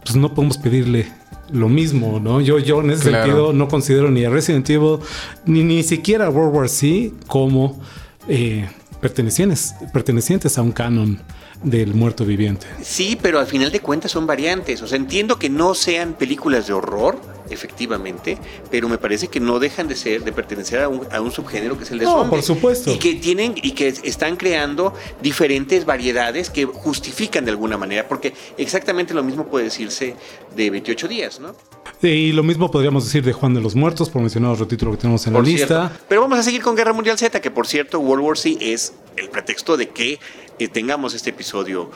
pues 0.04 0.16
no 0.16 0.34
podemos 0.34 0.58
pedirle 0.58 1.06
lo 1.52 1.68
mismo, 1.68 2.18
¿no? 2.18 2.40
Yo, 2.40 2.58
yo 2.58 2.80
en 2.80 2.90
ese 2.90 3.10
sentido 3.10 3.52
no 3.52 3.68
considero 3.68 4.10
ni 4.10 4.24
a 4.24 4.30
Resident 4.30 4.68
Evil 4.70 4.98
ni, 5.44 5.62
ni 5.62 5.82
siquiera 5.82 6.26
a 6.26 6.30
World 6.30 6.54
War 6.54 6.68
Z 6.68 7.14
como 7.26 7.80
eh, 8.28 8.68
pertenecientes, 9.00 9.74
pertenecientes 9.92 10.56
a 10.58 10.62
un 10.62 10.72
canon 10.72 11.20
del 11.62 11.94
muerto 11.94 12.25
viviente. 12.25 12.66
Sí, 12.83 13.18
pero 13.20 13.38
al 13.38 13.46
final 13.46 13.70
de 13.70 13.81
cuentas 13.81 14.11
son 14.11 14.27
variantes. 14.27 14.83
O 14.83 14.87
sea, 14.87 14.96
entiendo 14.96 15.38
que 15.38 15.48
no 15.48 15.75
sean 15.75 16.14
películas 16.14 16.66
de 16.66 16.72
horror, 16.72 17.20
efectivamente, 17.51 18.38
pero 18.70 18.88
me 18.88 18.98
parece 18.98 19.29
que 19.29 19.40
no 19.40 19.59
dejan 19.59 19.88
de 19.88 19.96
ser, 19.96 20.25
de 20.25 20.33
pertenecer 20.33 20.81
a 20.81 20.88
un, 20.88 21.07
a 21.12 21.20
un 21.20 21.31
subgénero 21.31 21.77
que 21.77 21.85
es 21.85 21.90
el 21.90 21.98
de 21.98 22.05
no, 22.05 22.29
por 22.29 22.42
supuesto. 22.42 22.92
Y 22.92 22.98
que 22.98 23.14
tienen, 23.14 23.55
y 23.62 23.72
que 23.72 23.88
están 23.88 24.37
creando 24.37 24.94
diferentes 25.22 25.85
variedades 25.85 26.51
que 26.51 26.64
justifican 26.64 27.44
de 27.44 27.51
alguna 27.51 27.77
manera, 27.77 28.09
porque 28.09 28.33
exactamente 28.57 29.14
lo 29.14 29.22
mismo 29.22 29.46
puede 29.46 29.66
decirse 29.66 30.16
de 30.57 30.70
28 30.70 31.09
días, 31.09 31.40
¿no? 31.40 31.55
Y 32.03 32.33
lo 32.33 32.42
mismo 32.42 32.70
podríamos 32.70 33.05
decir 33.05 33.25
de 33.25 33.33
Juan 33.33 33.55
de 33.55 33.61
los 33.61 33.77
Muertos, 33.77 34.11
por 34.11 34.20
mencionar 34.22 34.53
otro 34.53 34.66
título 34.66 34.90
que 34.90 34.98
tenemos 34.98 35.25
en 35.29 35.35
la 35.35 35.40
lista. 35.40 35.92
Pero 36.09 36.22
vamos 36.22 36.38
a 36.38 36.42
seguir 36.42 36.61
con 36.61 36.75
Guerra 36.75 36.92
Mundial 36.92 37.16
Z, 37.16 37.40
que 37.40 37.51
por 37.51 37.66
cierto, 37.66 38.01
World 38.01 38.25
War 38.25 38.37
Z 38.37 38.57
es 38.61 38.94
el 39.16 39.29
pretexto 39.29 39.77
de 39.77 39.88
que 39.90 40.18
eh, 40.64 40.68
tengamos 40.68 41.14
este 41.14 41.31
episodio 41.31 41.90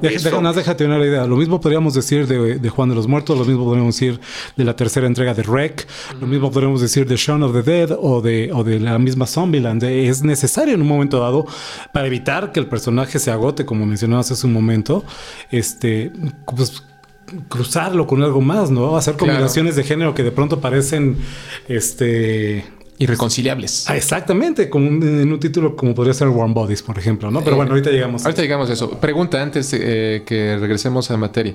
déjate 0.00 0.84
una 0.84 0.98
idea. 0.98 1.26
Lo 1.26 1.36
mismo 1.36 1.60
podríamos 1.60 1.94
decir 1.94 2.26
de, 2.26 2.68
Juan 2.68 2.88
de 2.88 2.94
los 2.94 3.06
Muertos, 3.06 3.38
lo 3.38 3.44
mismo 3.44 3.64
podríamos 3.64 3.94
decir 3.94 4.20
de 4.56 4.64
la 4.64 4.76
tercera 4.76 5.06
entrega 5.06 5.34
de 5.34 5.42
Rec, 5.42 5.86
lo 6.20 6.26
mismo 6.26 6.50
podríamos 6.50 6.80
decir 6.80 7.06
de 7.06 7.16
Shaun 7.16 7.42
of 7.42 7.52
the 7.52 7.62
Dead 7.62 7.90
o 8.00 8.20
de, 8.20 8.50
o 8.52 8.64
de 8.64 8.78
la 8.80 8.98
misma 8.98 9.26
Zombieland. 9.26 9.82
Es 9.84 10.22
necesario 10.22 10.74
en 10.74 10.82
un 10.82 10.88
momento 10.88 11.20
dado 11.20 11.46
para 11.92 12.06
evitar 12.06 12.52
que 12.52 12.60
el 12.60 12.66
personaje 12.66 13.18
se 13.18 13.30
agote, 13.30 13.64
como 13.64 13.86
mencionabas 13.86 14.30
hace 14.30 14.46
un 14.46 14.52
momento, 14.52 15.04
este, 15.50 16.12
pues, 16.56 16.84
cruzarlo 17.48 18.06
con 18.06 18.22
algo 18.22 18.40
más, 18.40 18.70
¿no? 18.70 18.96
Hacer 18.96 19.16
combinaciones 19.16 19.76
de 19.76 19.84
género 19.84 20.14
que 20.14 20.22
de 20.22 20.30
pronto 20.30 20.60
parecen, 20.60 21.16
este 21.68 22.64
irreconciliables. 22.98 23.88
Ah, 23.88 23.96
exactamente, 23.96 24.68
como 24.68 24.88
en 24.88 25.32
un 25.32 25.40
título 25.40 25.76
como 25.76 25.94
podría 25.94 26.14
ser 26.14 26.28
Warm 26.28 26.52
Bodies, 26.52 26.82
por 26.82 26.98
ejemplo, 26.98 27.30
¿no? 27.30 27.42
Pero 27.42 27.56
bueno, 27.56 27.70
ahorita 27.72 27.90
llegamos. 27.90 28.24
Ahorita 28.24 28.42
llegamos 28.42 28.68
a 28.70 28.72
eso. 28.72 28.90
Pregunta 28.98 29.40
antes 29.40 29.72
eh, 29.72 30.22
que 30.26 30.56
regresemos 30.58 31.08
a 31.10 31.14
la 31.14 31.18
materia. 31.18 31.54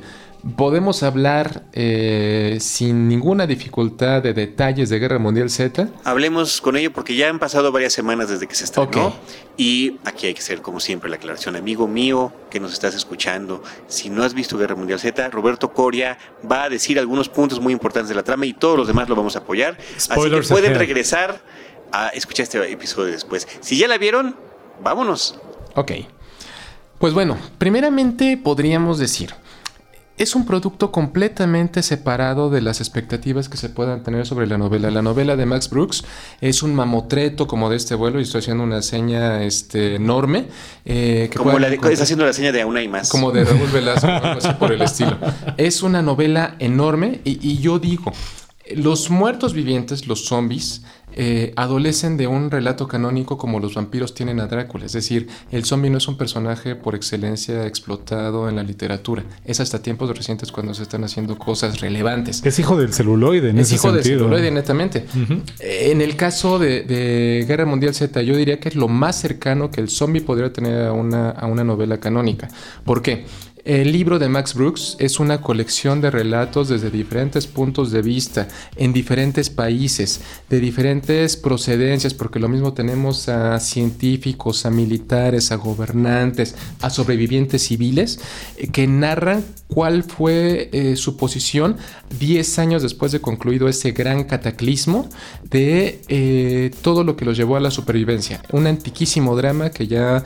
¿Podemos 0.58 1.03
hablar 1.03 1.63
eh, 1.71 2.58
sin 2.60 3.08
ninguna 3.08 3.47
dificultad 3.47 4.21
de 4.21 4.34
detalles 4.34 4.89
de 4.89 4.99
Guerra 4.99 5.17
Mundial 5.17 5.49
Z? 5.49 5.88
Hablemos 6.03 6.60
con 6.60 6.75
ello 6.75 6.91
porque 6.91 7.15
ya 7.15 7.29
han 7.29 7.39
pasado 7.39 7.71
varias 7.71 7.93
semanas 7.93 8.27
desde 8.27 8.47
que 8.47 8.56
se 8.56 8.65
estrenó. 8.65 9.15
Y 9.56 9.99
aquí 10.03 10.27
hay 10.27 10.34
que 10.34 10.41
hacer, 10.41 10.62
como 10.62 10.82
siempre, 10.82 11.10
la 11.10 11.15
aclaración. 11.15 11.56
Amigo 11.56 11.88
mío 11.88 12.34
que 12.49 12.60
nos 12.60 12.73
estás 12.73 12.93
escuchando, 12.93 13.63
si 13.88 14.10
no 14.10 14.23
has 14.23 14.34
visto 14.34 14.58
Guerra 14.58 14.75
Mundial 14.75 14.99
Z, 14.99 15.29
Roberto 15.29 15.71
Coria 15.71 16.17
va 16.49 16.63
a 16.63 16.69
decir 16.69 16.99
algunos 16.99 17.29
puntos 17.29 17.60
muy 17.62 17.71
importantes 17.71 18.10
de 18.10 18.15
la 18.15 18.23
trama 18.23 18.45
y 18.45 18.53
todos 18.53 18.77
los 18.77 18.88
demás 18.88 19.08
lo 19.08 19.15
vamos 19.15 19.36
a 19.36 19.39
apoyar. 19.39 19.77
Así 19.95 20.29
que 20.29 20.41
pueden 20.41 20.75
regresar 20.75 21.33
a 21.91 22.10
escuchar 22.10 22.43
este 22.43 22.72
episodio 22.72 23.12
después. 23.12 23.48
Si 23.62 23.78
ya 23.78 23.88
la 23.88 23.98
vieron, 23.98 24.36
vámonos. 24.82 25.39
Ok. 25.76 25.91
Pues 27.00 27.13
bueno, 27.13 27.38
primeramente 27.58 28.38
podríamos 28.38 28.98
decir 28.98 29.34
es 30.17 30.36
un 30.36 30.46
producto 30.46 30.91
completamente 30.91 31.82
separado 31.82 32.50
de 32.50 32.62
las 32.62 32.80
expectativas 32.80 33.50
que 33.50 33.58
se 33.58 33.69
puedan 33.69 34.04
tener 34.04 34.28
sobre 34.28 34.46
la 34.46 34.58
novela. 34.58 34.91
La 34.91 35.02
novela 35.02 35.36
de 35.36 35.46
Max 35.46 35.69
Brooks 35.69 36.04
es 36.39 36.62
un 36.62 36.76
mamotreto 36.76 37.48
como 37.48 37.69
de 37.69 37.78
este 37.78 37.96
vuelo 37.96 38.19
y 38.19 38.24
estoy 38.24 38.39
haciendo 38.39 38.63
una 38.63 38.82
seña 38.82 39.43
este, 39.43 39.96
enorme. 39.96 40.48
Eh, 40.86 41.32
como 41.36 41.58
la 41.58 41.69
de, 41.69 41.76
está 41.76 42.04
haciendo 42.04 42.26
la 42.26 42.34
seña 42.34 42.52
de 42.52 42.62
aún 42.62 42.78
hay 42.78 42.88
más. 42.88 43.10
Como 43.10 43.32
de 43.32 43.43
Raúl 43.43 43.69
Velasco, 43.72 44.08
algo 44.08 44.39
así 44.39 44.54
por 44.60 44.72
el 44.72 44.82
estilo. 44.82 45.17
Es 45.58 45.82
una 45.82 46.02
novela 46.02 46.56
enorme 46.60 47.22
y 47.24 47.58
yo 47.58 47.80
digo, 47.80 48.12
los 48.76 49.10
muertos 49.10 49.54
vivientes, 49.54 50.08
los 50.08 50.26
zombies, 50.26 50.84
eh, 51.15 51.54
adolecen 51.56 52.17
de 52.17 52.28
un 52.28 52.52
relato 52.52 52.88
canónico 52.88 53.38
como 53.38 53.60
los 53.60 53.76
vampiros 53.76 54.13
tienen 54.13 54.39
a 54.39 54.47
Drácula. 54.47 54.86
Es 54.86 54.93
decir, 54.93 55.28
el 55.52 55.65
zombie 55.65 55.89
no 55.89 55.97
es 55.97 56.08
un 56.08 56.17
personaje 56.17 56.76
por 56.76 56.95
excelencia 56.95 57.65
explotado 57.67 58.49
en 58.49 58.56
la 58.56 58.63
literatura. 58.63 59.23
Es 59.45 59.60
hasta 59.60 59.82
tiempos 59.82 60.15
recientes 60.15 60.52
cuando 60.52 60.73
se 60.73 60.84
están 60.84 61.04
haciendo 61.04 61.38
cosas 61.38 61.82
relevantes. 61.82 62.43
Es 62.43 62.60
hijo 62.60 62.78
del 62.78 62.93
celuloide, 62.93 63.49
en 63.49 63.60
es 63.60 63.71
hijo 63.71 63.91
del 63.91 64.04
celuloide, 64.04 64.52
netamente. 64.52 65.06
En 65.60 66.02
el 66.02 66.15
caso 66.15 66.60
de, 66.60 67.45
Guerra 67.47 67.65
Mundial 67.65 67.93
Z, 67.93 68.21
yo 68.21 68.36
diría 68.36 68.60
que 68.60 68.69
es 68.69 68.76
lo 68.76 68.88
más 68.88 69.19
cercano 69.19 69.71
que 69.71 69.82
el 69.82 69.89
zombie 69.89 70.21
podría 70.21 70.52
tener 70.52 70.88
a 70.88 70.93
una, 70.93 71.30
a 71.30 71.47
una 71.47 71.63
novela 71.63 71.99
canónica. 71.99 72.47
¿Por 72.84 73.02
qué? 73.02 73.26
El 73.65 73.93
libro 73.93 74.19
de 74.19 74.28
Max 74.28 74.56
Brooks 74.56 74.97
es 74.99 75.21
una 75.21 75.39
colección 75.39 76.02
de 76.02 76.12
relatos 76.12 76.67
desde 76.67 76.91
diferentes 76.91 77.47
puntos 77.47 77.91
de 77.91 78.02
vista, 78.02 78.49
en 78.76 78.91
diferentes 78.91 79.49
países, 79.49 80.19
de 80.49 80.60
diferentes 80.60 81.38
procedencias, 81.38 82.13
porque 82.13 82.41
lo 82.41 82.49
mismo 82.49 82.73
tenemos 82.73 83.30
a 83.30 83.58
científicos, 83.62 84.65
a 84.65 84.69
militares, 84.69 85.54
a 85.54 85.56
gobernantes, 85.56 86.56
a 86.82 86.89
sobrevivientes 86.89 87.62
civiles, 87.63 88.19
eh, 88.58 88.67
que 88.67 88.86
narran 88.86 89.45
cuál 89.69 90.04
fue 90.04 90.69
eh, 90.73 90.97
su 90.97 91.15
posición 91.15 91.78
10 92.19 92.60
años 92.60 92.84
después 92.84 93.13
de 93.13 93.21
concluido 93.21 93.69
ese 93.69 93.91
gran 93.91 94.26
cataclismo 94.26 95.10
de 95.49 96.02
eh, 96.10 96.71
todo 96.82 97.06
lo 97.06 97.15
que 97.15 97.23
los 97.23 97.38
llevó 97.38 97.56
a 97.56 97.62
la 97.62 97.71
supervivencia. 97.71 98.43
Un 98.52 98.67
antiquísimo 98.67 99.38
drama 99.38 99.69
que 99.69 99.88
ya 99.88 100.21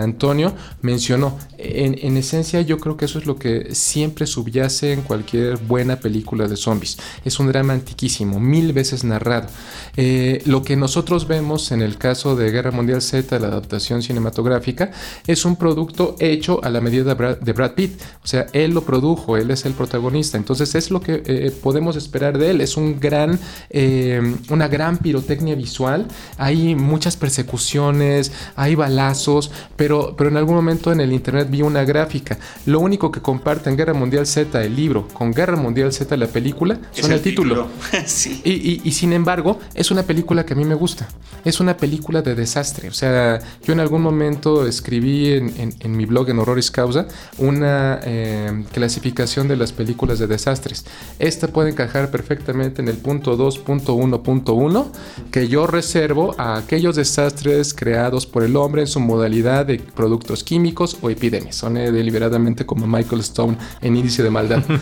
Antonio 0.00 0.54
mencionó. 0.80 1.36
En, 1.58 1.98
en 2.00 2.16
esencia, 2.16 2.43
yo 2.44 2.78
creo 2.78 2.96
que 2.96 3.06
eso 3.06 3.18
es 3.18 3.26
lo 3.26 3.36
que 3.36 3.74
siempre 3.74 4.26
subyace 4.26 4.92
en 4.92 5.02
cualquier 5.02 5.56
buena 5.56 5.96
película 5.96 6.46
de 6.46 6.56
zombies. 6.56 6.98
Es 7.24 7.40
un 7.40 7.48
drama 7.48 7.72
antiquísimo, 7.72 8.38
mil 8.38 8.72
veces 8.72 9.04
narrado. 9.04 9.48
Eh, 9.96 10.42
lo 10.44 10.62
que 10.62 10.76
nosotros 10.76 11.26
vemos 11.26 11.72
en 11.72 11.82
el 11.82 11.96
caso 11.96 12.36
de 12.36 12.50
Guerra 12.50 12.70
Mundial 12.70 13.02
Z, 13.02 13.38
la 13.38 13.48
adaptación 13.48 14.02
cinematográfica, 14.02 14.92
es 15.26 15.44
un 15.44 15.56
producto 15.56 16.16
hecho 16.20 16.60
a 16.62 16.70
la 16.70 16.80
medida 16.80 17.14
de 17.14 17.52
Brad, 17.52 17.74
Pitt. 17.74 18.00
O 18.22 18.26
sea, 18.26 18.46
él 18.52 18.72
lo 18.72 18.82
produjo, 18.84 19.36
él 19.36 19.50
es 19.50 19.64
el 19.64 19.72
protagonista. 19.72 20.36
Entonces 20.36 20.74
es 20.74 20.90
lo 20.90 21.00
que 21.00 21.22
eh, 21.26 21.50
podemos 21.62 21.96
esperar 21.96 22.38
de 22.38 22.50
él. 22.50 22.60
Es 22.60 22.76
un 22.76 23.00
gran, 23.00 23.38
eh, 23.70 24.36
una 24.50 24.68
gran 24.68 24.98
pirotecnia 24.98 25.54
visual. 25.54 26.06
Hay 26.38 26.74
muchas 26.74 27.16
persecuciones, 27.16 28.32
hay 28.56 28.74
balazos, 28.74 29.50
pero, 29.76 30.14
pero 30.16 30.30
en 30.30 30.36
algún 30.36 30.54
momento 30.54 30.92
en 30.92 31.00
el 31.00 31.12
internet 31.12 31.48
vi 31.50 31.62
una 31.62 31.84
gráfica 31.84 32.33
Lo 32.66 32.80
único 32.80 33.10
que 33.10 33.20
comparten 33.20 33.76
Guerra 33.76 33.94
Mundial 33.94 34.26
Z, 34.26 34.62
el 34.62 34.76
libro, 34.76 35.08
con 35.08 35.32
Guerra 35.32 35.56
Mundial 35.56 35.92
Z, 35.92 36.16
la 36.16 36.26
película, 36.26 36.78
son 36.92 37.12
el, 37.12 37.20
título. 37.20 37.68
sí. 38.06 38.40
Y, 38.44 38.52
y- 38.52 38.80
y 38.84 38.92
sin 38.92 39.12
embargo, 39.12 39.58
es 39.74 39.90
una 39.90 40.02
película 40.02 40.44
que 40.44 40.54
a 40.54 40.56
mí 40.56 40.64
me 40.64 40.74
gusta. 40.74 41.08
Es 41.44 41.60
una 41.60 41.76
película 41.76 42.22
de 42.22 42.34
desastre. 42.34 42.88
O 42.88 42.92
sea, 42.92 43.40
yo 43.64 43.72
en 43.72 43.80
algún 43.80 44.02
momento 44.02 44.66
escribí 44.66 45.32
en, 45.32 45.52
en- 45.58 45.74
en 45.80 45.96
mi 45.96 46.04
blog 46.06 46.28
en 46.30 46.38
Horroris 46.38 46.70
Causa 46.70 47.06
una 47.38 48.00
eh, 48.04 48.64
clasificación 48.72 49.48
de 49.48 49.56
las 49.56 49.72
películas 49.72 50.18
de 50.18 50.26
desastres. 50.26 50.84
Esta 51.18 51.48
puede 51.48 51.70
encajar 51.70 52.10
perfectamente 52.10 52.80
en 52.82 52.88
el 52.88 52.96
punto 52.96 53.36
2.1.1 53.36 54.86
que 55.30 55.48
yo 55.48 55.66
reservo 55.66 56.34
a 56.38 56.56
aquellos 56.56 56.96
desastres 56.96 57.74
creados 57.74 58.26
por 58.26 58.42
el 58.42 58.56
hombre 58.56 58.82
en 58.82 58.88
su 58.88 59.00
modalidad 59.00 59.66
de 59.66 59.78
productos 59.78 60.44
químicos 60.44 60.96
o 61.02 61.10
epidemias. 61.10 61.56
Soné 61.56 61.90
deliberadamente 62.28 62.64
como 62.66 62.86
Michael 62.86 63.20
Stone 63.20 63.56
en 63.80 63.96
Índice 63.96 64.22
de 64.22 64.30
Maldad. 64.30 64.62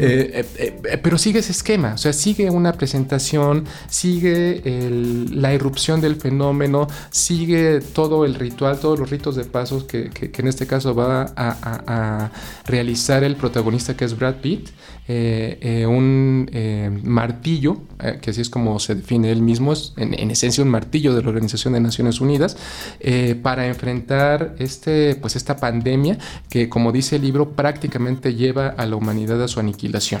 Eh, 0.00 0.44
eh, 0.58 0.80
eh, 0.84 0.98
pero 1.02 1.18
sigue 1.18 1.40
ese 1.40 1.52
esquema, 1.52 1.94
o 1.94 1.98
sea, 1.98 2.12
sigue 2.12 2.50
una 2.50 2.72
presentación, 2.72 3.64
sigue 3.88 4.62
el- 4.64 5.40
la 5.40 5.52
irrupción 5.54 6.00
del 6.00 6.16
fenómeno, 6.16 6.86
sigue 7.10 7.80
todo 7.80 8.24
el 8.24 8.34
ritual, 8.34 8.78
todos 8.78 8.98
los 8.98 9.10
ritos 9.10 9.34
de 9.36 9.44
pasos 9.44 9.84
que, 9.84 10.10
que- 10.10 10.30
que 10.30 10.42
en 10.42 10.48
este 10.48 10.66
caso 10.66 10.94
va 10.94 11.22
a, 11.22 11.28
a- 11.36 11.82
a 11.86 12.30
realizar 12.66 13.24
el 13.24 13.36
protagonista 13.36 13.96
que 13.96 14.04
es 14.04 14.16
Brad 14.16 14.36
Pitt. 14.36 14.68
Eh, 15.10 15.58
eh, 15.62 15.86
un 15.86 16.50
eh, 16.52 16.90
martillo, 17.02 17.78
que 18.20 18.30
así 18.30 18.42
es 18.42 18.50
como 18.50 18.78
se 18.78 18.94
define 18.94 19.32
él 19.32 19.40
mismo, 19.40 19.72
es 19.72 19.94
en, 19.96 20.12
en 20.12 20.30
esencia 20.30 20.62
un 20.62 20.68
martillo 20.68 21.14
de 21.14 21.22
la 21.22 21.30
Organización 21.30 21.72
de 21.72 21.80
Naciones 21.80 22.20
Unidas, 22.20 22.58
para 23.42 23.66
enfrentar 23.66 24.54
este, 24.58 25.14
pues 25.16 25.34
esta 25.34 25.56
pandemia 25.56 26.18
que, 26.50 26.68
como 26.68 26.92
dice 26.92 27.16
el 27.16 27.22
libro, 27.22 27.52
prácticamente 27.52 28.34
lleva 28.34 28.68
a 28.68 28.84
la 28.84 28.96
humanidad 28.96 29.42
a 29.42 29.48
su 29.48 29.60
aniquilación. 29.60 30.20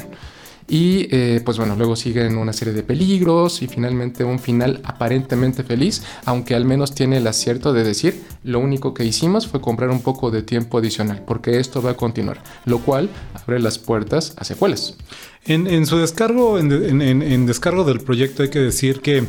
Y 0.70 1.08
eh, 1.10 1.40
pues 1.42 1.56
bueno, 1.56 1.76
luego 1.76 1.96
siguen 1.96 2.36
una 2.36 2.52
serie 2.52 2.74
de 2.74 2.82
peligros 2.82 3.62
y 3.62 3.68
finalmente 3.68 4.22
un 4.22 4.38
final 4.38 4.80
aparentemente 4.84 5.62
feliz, 5.64 6.02
aunque 6.26 6.54
al 6.54 6.66
menos 6.66 6.94
tiene 6.94 7.16
el 7.16 7.26
acierto 7.26 7.72
de 7.72 7.84
decir, 7.84 8.22
lo 8.44 8.60
único 8.60 8.92
que 8.92 9.04
hicimos 9.04 9.46
fue 9.48 9.62
comprar 9.62 9.88
un 9.88 10.02
poco 10.02 10.30
de 10.30 10.42
tiempo 10.42 10.76
adicional, 10.76 11.22
porque 11.26 11.58
esto 11.58 11.80
va 11.80 11.92
a 11.92 11.94
continuar, 11.94 12.42
lo 12.66 12.80
cual 12.80 13.08
abre 13.32 13.60
las 13.60 13.78
puertas 13.78 14.34
a 14.36 14.44
secuelas. 14.44 14.94
En, 15.46 15.66
en 15.66 15.86
su 15.86 15.96
descargo, 15.96 16.58
en, 16.58 17.00
en- 17.00 17.46
descargo 17.46 17.84
del 17.84 18.00
proyecto, 18.00 18.42
hay 18.42 18.50
que 18.50 18.58
decir 18.58 19.00
que 19.00 19.24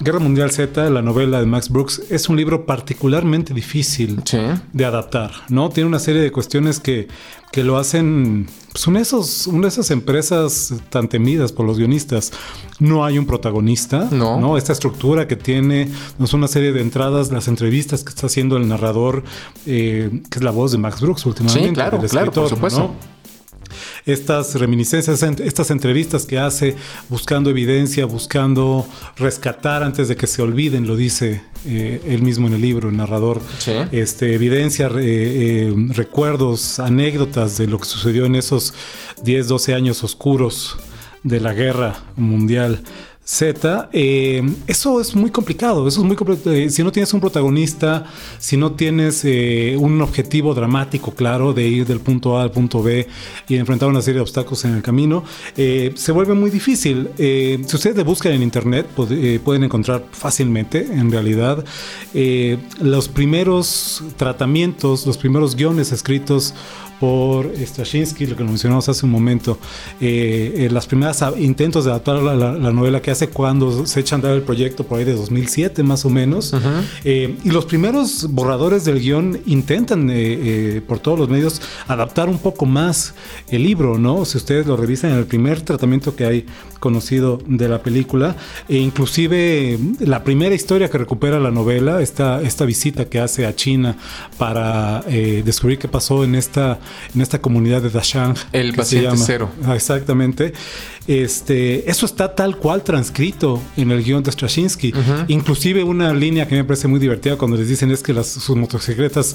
Guerra 0.00 0.20
Mundial 0.20 0.52
Z, 0.52 0.90
la 0.90 1.02
novela 1.02 1.40
de 1.40 1.46
Max 1.46 1.68
Brooks, 1.70 2.02
es 2.08 2.28
un 2.28 2.36
libro 2.36 2.66
particularmente 2.66 3.52
difícil 3.52 4.20
Sí. 4.24 4.38
de 4.72 4.84
adaptar, 4.84 5.32
¿no? 5.48 5.70
Tiene 5.70 5.88
una 5.88 5.98
serie 5.98 6.20
de 6.22 6.30
cuestiones 6.30 6.78
que, 6.78 7.08
que 7.50 7.64
lo 7.64 7.78
hacen. 7.78 8.46
Son 8.74 8.96
esos, 8.96 9.48
una 9.48 9.62
de 9.62 9.68
esas 9.68 9.90
empresas 9.90 10.72
tan 10.90 11.08
temidas 11.08 11.50
por 11.50 11.66
los 11.66 11.78
guionistas. 11.78 12.32
No 12.78 13.04
hay 13.04 13.18
un 13.18 13.26
protagonista, 13.26 14.08
No. 14.12 14.56
Esta 14.56 14.72
estructura 14.72 15.26
que 15.26 15.34
tiene, 15.34 15.90
no 16.16 16.26
es 16.26 16.32
una 16.32 16.46
serie 16.46 16.72
de 16.72 16.80
entradas, 16.80 17.32
las 17.32 17.48
entrevistas 17.48 18.04
que 18.04 18.10
está 18.10 18.26
haciendo 18.28 18.56
el 18.56 18.68
narrador, 18.68 19.24
eh, 19.66 20.22
que 20.30 20.38
es 20.38 20.44
la 20.44 20.52
voz 20.52 20.70
de 20.70 20.78
Max 20.78 21.00
Brooks 21.00 21.26
últimamente. 21.26 21.68
Sí, 21.70 21.74
claro, 21.74 21.98
del 21.98 22.08
claro, 22.08 22.30
por 22.30 22.44
escritor, 22.44 22.56
supuesto. 22.56 22.78
¿no? 22.80 23.17
Estas 24.06 24.54
reminiscencias, 24.54 25.22
estas 25.22 25.70
entrevistas 25.70 26.26
que 26.26 26.38
hace 26.38 26.76
buscando 27.08 27.50
evidencia, 27.50 28.06
buscando 28.06 28.86
rescatar 29.16 29.82
antes 29.82 30.08
de 30.08 30.16
que 30.16 30.26
se 30.26 30.42
olviden, 30.42 30.86
lo 30.86 30.96
dice 30.96 31.42
eh, 31.66 32.00
él 32.06 32.22
mismo 32.22 32.46
en 32.46 32.54
el 32.54 32.60
libro, 32.60 32.88
el 32.88 32.96
narrador, 32.96 33.40
Sí. 33.58 33.72
este, 33.92 34.34
evidencia, 34.34 34.88
re- 34.88 35.02
eh, 35.04 35.74
recuerdos, 35.90 36.78
anécdotas 36.78 37.58
de 37.58 37.66
lo 37.66 37.78
que 37.78 37.84
sucedió 37.86 38.24
en 38.26 38.34
esos 38.36 38.74
10, 39.22 39.48
12 39.48 39.74
años 39.74 40.04
oscuros 40.04 40.76
de 41.24 41.40
la 41.40 41.52
guerra 41.52 42.04
mundial. 42.16 42.82
Z, 43.30 43.90
eh, 43.92 44.42
eso 44.66 45.02
es 45.02 45.14
muy 45.14 45.30
complicado, 45.30 45.86
eso 45.86 46.00
es 46.00 46.06
muy 46.06 46.16
complicado. 46.16 46.50
Eh, 46.50 46.70
si 46.70 46.82
no 46.82 46.90
tienes 46.90 47.12
un 47.12 47.20
protagonista, 47.20 48.06
si 48.38 48.56
no 48.56 48.72
tienes 48.72 49.22
eh, 49.26 49.76
un 49.78 50.00
objetivo 50.00 50.54
dramático 50.54 51.12
claro 51.12 51.52
de 51.52 51.68
ir 51.68 51.86
del 51.86 52.00
punto 52.00 52.38
A 52.38 52.42
al 52.44 52.52
punto 52.52 52.82
B 52.82 53.06
y 53.46 53.56
enfrentar 53.56 53.90
una 53.90 54.00
serie 54.00 54.16
de 54.16 54.22
obstáculos 54.22 54.64
en 54.64 54.76
el 54.76 54.82
camino, 54.82 55.24
eh, 55.58 55.92
se 55.94 56.10
vuelve 56.10 56.32
muy 56.32 56.48
difícil. 56.48 57.10
Si 57.18 57.76
ustedes 57.76 57.96
le 57.96 58.02
buscan 58.02 58.32
en 58.32 58.42
internet, 58.42 58.86
pueden 59.44 59.62
encontrar 59.62 60.06
fácilmente, 60.10 60.86
en 60.90 61.12
realidad, 61.12 61.62
los 62.80 63.08
primeros 63.08 64.04
tratamientos, 64.16 65.06
los 65.06 65.18
primeros 65.18 65.54
guiones 65.54 65.92
escritos 65.92 66.54
por 67.00 67.52
Straczynski, 67.56 68.26
lo 68.26 68.36
que 68.36 68.42
lo 68.42 68.48
mencionamos 68.48 68.88
hace 68.88 69.06
un 69.06 69.12
momento, 69.12 69.58
eh, 70.00 70.66
eh, 70.66 70.68
las 70.70 70.86
primeras 70.86 71.22
intentos 71.38 71.84
de 71.84 71.90
adaptar 71.92 72.22
la, 72.22 72.34
la- 72.34 72.52
la 72.54 72.72
novela 72.72 73.00
que 73.00 73.10
hace 73.10 73.28
cuando 73.28 73.86
se 73.86 74.00
echa 74.00 74.14
a 74.14 74.16
andar 74.16 74.32
el 74.32 74.42
proyecto 74.42 74.84
por 74.84 74.98
ahí 74.98 75.04
de 75.04 75.14
2007 75.14 75.82
más 75.82 76.04
o 76.04 76.10
menos, 76.10 76.52
Eh, 77.04 77.36
y 77.44 77.50
los 77.50 77.64
primeros 77.66 78.26
borradores 78.30 78.84
del 78.84 79.00
guion 79.00 79.40
intentan 79.46 80.10
eh, 80.10 80.14
eh, 80.16 80.82
por 80.86 80.98
todos 80.98 81.18
los 81.18 81.28
medios 81.28 81.60
adaptar 81.86 82.28
un 82.28 82.38
poco 82.38 82.66
más 82.66 83.14
el 83.48 83.62
libro, 83.62 83.98
¿no? 83.98 84.24
Si 84.24 84.36
ustedes 84.36 84.66
lo 84.66 84.76
revisan 84.76 85.12
en 85.12 85.18
el 85.18 85.26
primer 85.26 85.60
tratamiento 85.62 86.16
que 86.16 86.24
hay 86.24 86.46
conocido 86.80 87.38
de 87.46 87.68
la 87.68 87.82
película, 87.82 88.36
e 88.68 88.76
inclusive 88.78 89.74
eh, 89.74 89.78
la 90.00 90.22
primera 90.24 90.54
historia 90.54 90.88
que 90.88 90.98
recupera 90.98 91.38
la 91.40 91.50
novela, 91.50 92.00
esta, 92.02 92.40
esta 92.42 92.64
visita 92.64 93.04
que 93.06 93.18
hace 93.20 93.46
a 93.46 93.54
China 93.54 93.96
para 94.36 95.04
eh, 95.08 95.42
descubrir 95.44 95.78
qué 95.78 95.88
pasó 95.88 96.24
en 96.24 96.34
esta, 96.34 96.78
en 97.14 97.20
esta 97.20 97.40
comunidad 97.40 97.82
de 97.82 97.90
Dashang. 97.90 98.34
El 98.52 98.74
paciente 98.74 99.08
llama. 99.10 99.22
cero. 99.24 99.50
Ah, 99.64 99.74
Exactamente. 99.74 100.52
Este, 101.08 101.90
eso 101.90 102.04
está 102.04 102.34
tal 102.34 102.58
cual 102.58 102.82
transcrito 102.84 103.62
en 103.78 103.90
el 103.90 104.04
guion 104.04 104.22
de 104.22 104.30
Straczynski. 104.30 104.92
Inclusive 105.28 105.82
una 105.82 106.12
línea 106.12 106.46
que 106.46 106.54
me 106.54 106.64
parece 106.64 106.86
muy 106.86 107.00
divertida 107.00 107.36
cuando 107.36 107.56
les 107.56 107.66
dicen 107.66 107.90
es 107.90 108.02
que 108.02 108.12
las, 108.12 108.26
sus 108.28 108.54
motocicletas 108.56 109.34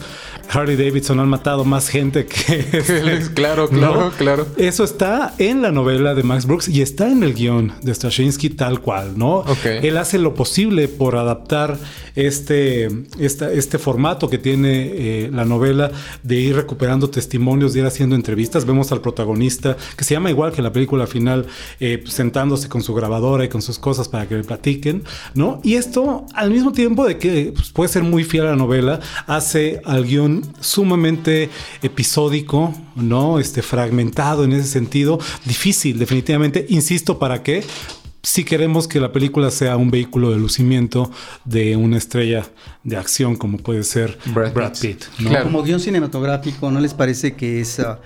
Harley 0.50 0.76
Davidson 0.76 1.20
han 1.20 1.28
matado 1.30 1.66
más 1.66 1.90
gente 1.90 2.28
que... 2.28 2.60
este, 2.74 3.34
Claro, 3.34 3.68
claro, 3.70 4.12
claro. 4.18 4.48
Eso 4.58 4.84
está 4.84 5.34
en 5.40 5.64
la 5.64 5.72
novela 5.72 6.14
de 6.14 6.22
Max 6.22 6.46
Brooks 6.46 6.68
y 6.70 6.84
está 6.84 7.12
en 7.12 7.24
el 7.24 7.34
guion 7.34 7.74
de 7.82 7.94
Straczynski 7.96 8.52
tal 8.52 8.80
cual, 8.80 9.18
¿no? 9.18 9.38
Ok. 9.38 9.66
Él 9.82 9.98
hace 9.98 10.20
lo 10.20 10.36
posible 10.36 10.88
por 10.88 11.16
adaptar 11.18 11.80
este, 12.16 12.88
esta- 13.20 13.52
este 13.52 13.80
formato 13.80 14.30
que 14.30 14.38
tiene 14.38 14.92
eh, 14.94 15.30
la 15.34 15.46
novela 15.46 15.92
de 16.22 16.36
ir 16.36 16.56
recuperando 16.56 17.10
testimonios, 17.10 17.74
de 17.74 17.80
ir 17.80 17.86
haciendo 17.88 18.16
entrevistas. 18.16 18.66
Vemos 18.66 18.92
al 18.92 19.02
protagonista, 19.02 19.76
que 19.98 20.04
se 20.04 20.14
llama 20.14 20.30
igual 20.30 20.52
que 20.52 20.62
la 20.62 20.72
película 20.72 21.08
final, 21.08 21.48
eh, 21.80 22.04
sentándose 22.08 22.70
con 22.70 22.82
su 22.82 22.94
grabadora 22.94 23.46
y 23.46 23.50
con 23.50 23.62
sus 23.62 23.80
cosas 23.80 24.10
para 24.10 24.28
que 24.28 24.36
le 24.36 24.44
platiquen, 24.44 25.04
¿no? 25.34 25.60
Y 25.64 25.76
esto, 25.76 26.26
al 26.34 26.52
mismo 26.52 26.72
tiempo 26.72 27.06
de 27.06 27.18
que 27.18 27.52
pues, 27.56 27.72
puede 27.72 27.90
ser 27.90 28.04
muy 28.04 28.24
fiel 28.24 28.46
a 28.48 28.50
la 28.52 28.56
novela, 28.56 29.00
hace 29.28 29.82
al 29.86 30.06
guion 30.06 30.44
sumamente 30.60 31.50
episódico, 31.82 32.74
¿no? 32.96 33.40
Este, 33.40 33.62
fragmentado 33.62 34.44
en 34.44 34.54
ese 34.54 34.68
sentido, 34.68 35.20
difícil, 35.46 36.00
definitivamente. 36.00 36.66
Insisto, 36.70 37.20
¿para 37.20 37.44
qué? 37.44 37.64
si 38.24 38.46
queremos 38.46 38.88
que 38.88 39.02
la 39.02 39.12
película 39.12 39.52
sea 39.52 39.76
un 39.76 39.92
vehículo 39.92 40.32
de 40.32 40.38
lucimiento 40.38 41.12
de 41.44 41.76
una 41.76 41.98
estrella 41.98 42.46
de 42.84 42.96
acción 42.96 43.36
como 43.36 43.58
puede 43.58 43.84
ser 43.84 44.18
Brad 44.34 44.54
Brad, 44.54 44.74
Pitt. 44.80 45.04
¿no? 45.20 45.30
Claro. 45.30 45.46
Como 45.46 45.62
guion 45.62 45.82
cinematográfico, 45.82 46.72
¿no 46.72 46.80
les 46.80 46.94
parece 46.94 47.36
que 47.36 47.60
es 47.60 47.82
ah, 47.82 48.00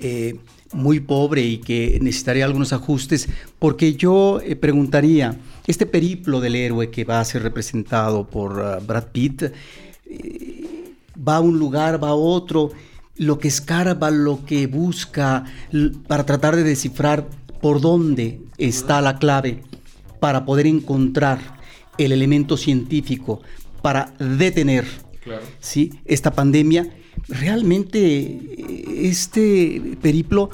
eh, 0.00 0.40
muy 0.72 1.00
pobre 1.00 1.42
y 1.42 1.58
que 1.58 1.98
necesitaría 2.00 2.44
algunos 2.44 2.72
ajustes? 2.72 3.28
Porque 3.58 3.94
yo 3.94 4.40
eh, 4.40 4.56
preguntaría, 4.56 5.36
este 5.66 5.86
periplo 5.86 6.40
del 6.40 6.56
héroe 6.56 6.90
que 6.90 7.04
va 7.04 7.20
a 7.20 7.24
ser 7.24 7.42
representado 7.42 8.28
por 8.28 8.60
ah, 8.60 8.80
Brad 8.86 9.08
Pitt, 9.12 9.42
eh, 9.42 10.94
va 11.16 11.36
a 11.36 11.40
un 11.40 11.58
lugar, 11.58 12.02
va 12.02 12.08
a 12.08 12.14
otro, 12.14 12.70
lo 13.16 13.38
que 13.38 13.48
escarba, 13.48 14.10
lo 14.10 14.44
que 14.46 14.66
busca, 14.66 15.44
para 16.06 16.24
tratar 16.24 16.56
de 16.56 16.64
descifrar 16.64 17.28
por 17.60 17.80
dónde 17.80 18.40
está 18.58 19.00
la 19.00 19.18
clave 19.18 19.62
para 20.20 20.44
poder 20.44 20.66
encontrar 20.66 21.58
el 21.98 22.12
elemento 22.12 22.56
científico 22.56 23.42
para 23.82 24.12
detener 24.18 24.86
¿sí? 25.60 25.92
esta 26.04 26.30
pandemia. 26.30 26.88
Realmente 27.30 28.40
este 29.08 29.96
periplo, 30.02 30.50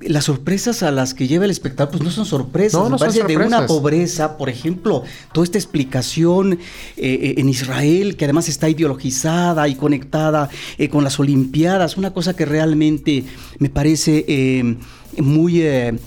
las 0.00 0.24
sorpresas 0.24 0.82
a 0.82 0.90
las 0.90 1.12
que 1.12 1.28
lleva 1.28 1.44
el 1.44 1.50
espectador, 1.50 1.90
pues 1.90 2.02
no 2.02 2.10
son 2.10 2.24
sorpresas, 2.24 2.80
No, 2.80 2.88
no 2.88 2.98
son 2.98 3.12
de 3.26 3.36
una 3.36 3.66
pobreza, 3.66 4.38
por 4.38 4.48
ejemplo, 4.48 5.02
toda 5.32 5.44
esta 5.44 5.58
explicación 5.58 6.54
eh, 6.54 6.58
eh, 6.96 7.34
en 7.36 7.48
Israel, 7.48 8.16
que 8.16 8.24
además 8.24 8.48
está 8.48 8.68
ideologizada 8.68 9.68
y 9.68 9.74
conectada 9.74 10.48
eh, 10.78 10.88
con 10.88 11.04
las 11.04 11.20
Olimpiadas, 11.20 11.96
una 11.96 12.12
cosa 12.12 12.34
que 12.34 12.46
realmente 12.46 13.24
me 13.58 13.68
parece 13.68 14.24
eh, 14.26 14.76
muy 15.18 15.60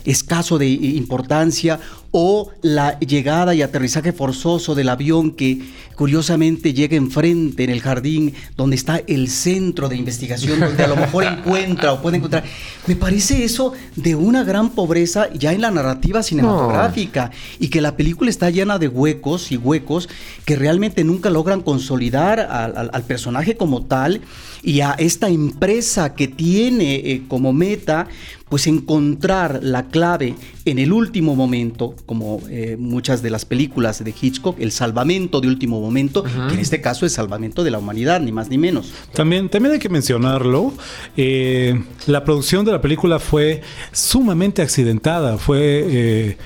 escaso 0.06 0.58
de 0.58 0.68
importancia, 0.68 1.80
o 2.16 2.52
la 2.62 3.00
llegada 3.00 3.56
y 3.56 3.64
aterrizaje 3.64 4.14
forzoso 4.14 4.76
del 4.76 4.90
avión 4.90 5.32
que 5.32 5.64
curiosamente 5.96 6.72
llega 6.72 6.96
enfrente 6.96 7.64
en 7.64 7.72
el 7.72 7.82
jardín 7.82 8.36
donde 8.56 8.76
está 8.76 9.02
el 9.08 9.30
centro 9.30 9.90
de 9.90 9.98
investigación, 9.98 10.60
donde 10.60 10.84
a 10.84 10.88
lo 10.88 10.96
mejor 10.96 11.24
encuentra 11.40 11.92
o 11.92 12.04
puede 12.04 12.18
encontrar. 12.18 12.44
Me 12.86 12.96
parece 12.96 13.44
eso 13.44 13.74
de 13.96 14.14
una 14.14 14.44
gran 14.44 14.70
pobreza 14.70 15.28
ya 15.34 15.54
en 15.54 15.62
la 15.62 15.72
narrativa 15.72 16.22
cinematográfica 16.22 17.32
y 17.60 17.70
que 17.70 17.82
la 17.82 17.98
película 17.98 18.30
está 18.30 18.52
llena 18.52 18.78
de 18.78 18.88
huecos 18.88 19.52
y 19.52 19.58
huecos 19.58 20.08
que 20.46 20.56
realmente 20.56 21.04
nunca 21.04 21.32
logran 21.32 21.62
consolidar 21.62 22.40
al, 22.40 22.92
al 22.94 23.04
personaje 23.04 23.58
como 23.58 23.86
tal 23.86 24.22
y 24.62 24.82
a 24.82 24.92
esta 24.92 25.30
empresa 25.30 26.14
que 26.14 26.28
tiene 26.28 26.96
eh, 26.96 27.24
como 27.28 27.54
meta 27.54 28.08
pues 28.54 28.68
encontrar 28.68 29.62
la 29.64 29.88
clave 29.88 30.36
en 30.66 30.78
el 30.78 30.94
último 30.94 31.36
momento, 31.36 31.96
como 32.06 32.40
eh, 32.52 32.78
muchas 32.78 33.24
de 33.24 33.32
las 33.32 33.46
películas 33.46 34.04
de 34.04 34.14
Hitchcock, 34.22 34.60
el 34.60 34.72
salvamento 34.72 35.42
de 35.42 35.48
último 35.48 35.82
momento, 35.82 36.24
que 36.24 36.54
en 36.54 36.60
este 36.60 36.80
caso 36.80 37.08
es 37.08 37.14
salvamento 37.14 37.64
de 37.64 37.72
la 37.72 37.80
humanidad, 37.80 38.22
ni 38.22 38.32
más 38.32 38.50
ni 38.50 38.60
menos. 38.60 38.94
También, 39.12 39.50
también 39.50 39.74
hay 39.74 39.80
que 39.80 39.90
mencionarlo, 39.90 40.72
eh, 41.18 41.82
la 42.06 42.24
producción 42.24 42.64
de 42.64 42.74
la 42.74 42.80
película 42.80 43.18
fue 43.18 43.62
sumamente 43.92 44.62
accidentada, 44.62 45.40
fue... 45.40 46.38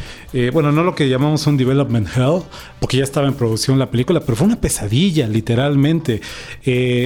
bueno, 0.54 0.72
no 0.72 0.84
lo 0.84 0.96
que 0.96 1.10
llamamos 1.10 1.48
un 1.48 1.58
development 1.58 2.08
hell, 2.16 2.42
porque 2.80 2.98
ya 2.98 3.04
estaba 3.04 3.28
en 3.28 3.34
producción 3.34 3.80
la 3.80 3.90
película, 3.90 4.20
pero 4.20 4.36
fue 4.36 4.48
una 4.48 4.60
pesadilla, 4.60 5.28
literalmente. 5.28 6.22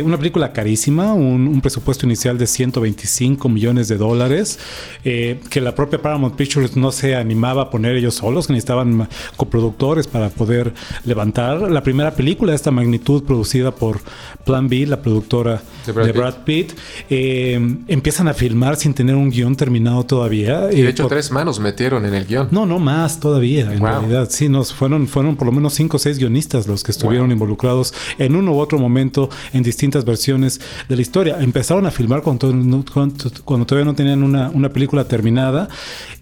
una 0.03 0.17
película 0.17 0.53
carísima, 0.53 1.13
un, 1.13 1.47
un, 1.47 1.61
presupuesto 1.61 2.05
inicial 2.05 2.37
de 2.37 2.47
125 2.47 3.49
millones 3.49 3.87
de 3.87 3.97
dólares. 3.97 4.59
Eh, 5.03 5.39
que 5.49 5.61
la 5.61 5.75
propia 5.75 6.01
Paramount 6.01 6.35
Pictures 6.35 6.75
no 6.75 6.91
se 6.91 7.15
animaba 7.15 7.63
a 7.63 7.69
poner 7.69 7.95
ellos 7.95 8.15
solos, 8.15 8.47
que 8.47 8.53
necesitaban 8.53 9.07
coproductores 9.35 10.07
para 10.07 10.29
poder 10.29 10.73
levantar. 11.05 11.71
La 11.71 11.83
primera 11.83 12.11
película 12.11 12.51
de 12.51 12.55
esta 12.55 12.71
magnitud 12.71 13.23
producida 13.23 13.71
por 13.71 13.99
Plan 14.45 14.67
B, 14.67 14.85
la 14.87 15.01
productora 15.01 15.61
de 15.85 16.11
Brad, 16.11 16.43
Pitt, 16.45 16.73
eh, 17.09 17.59
empiezan 17.87 18.27
a 18.27 18.33
filmar 18.33 18.75
sin 18.75 18.93
tener 18.93 19.15
un 19.15 19.29
guion 19.29 19.55
terminado 19.55 20.05
todavía. 20.05 20.71
Y 20.71 20.81
de 20.81 20.89
hecho, 20.89 21.07
tres 21.07 21.31
manos 21.31 21.59
metieron 21.59 22.05
en 22.05 22.13
el 22.13 22.25
guion. 22.25 22.47
No, 22.51 22.65
no 22.65 22.79
más 22.79 23.10
todavía, 23.19 23.71
en 23.71 23.81
realidad. 23.81 24.27
Sí, 24.29 24.49
nos 24.49 24.73
fueron, 24.73 25.07
fueron 25.07 25.35
por 25.35 25.47
lo 25.47 25.51
menos 25.51 25.73
cinco 25.73 25.97
o 25.97 25.99
seis 25.99 26.17
guionistas 26.17 26.67
los 26.67 26.83
que 26.83 26.91
estuvieron 26.91 27.31
involucrados 27.31 27.93
en 28.17 28.35
uno 28.35 28.53
u 28.53 28.59
otro 28.59 28.79
momento 28.79 29.29
en 29.53 29.63
distintas 29.63 30.05
versiones 30.05 30.61
de 30.87 30.95
la 30.95 31.01
historia. 31.01 31.37
Empezaron 31.39 31.85
a 31.85 31.91
filmar 31.91 32.21
cuando, 32.21 32.51
cuando, 32.93 33.65
todavía 33.65 33.85
no 33.85 33.95
tenían 33.95 34.23
una, 34.23 34.49
una 34.49 34.69
película 34.69 35.05
terminada 35.05 35.69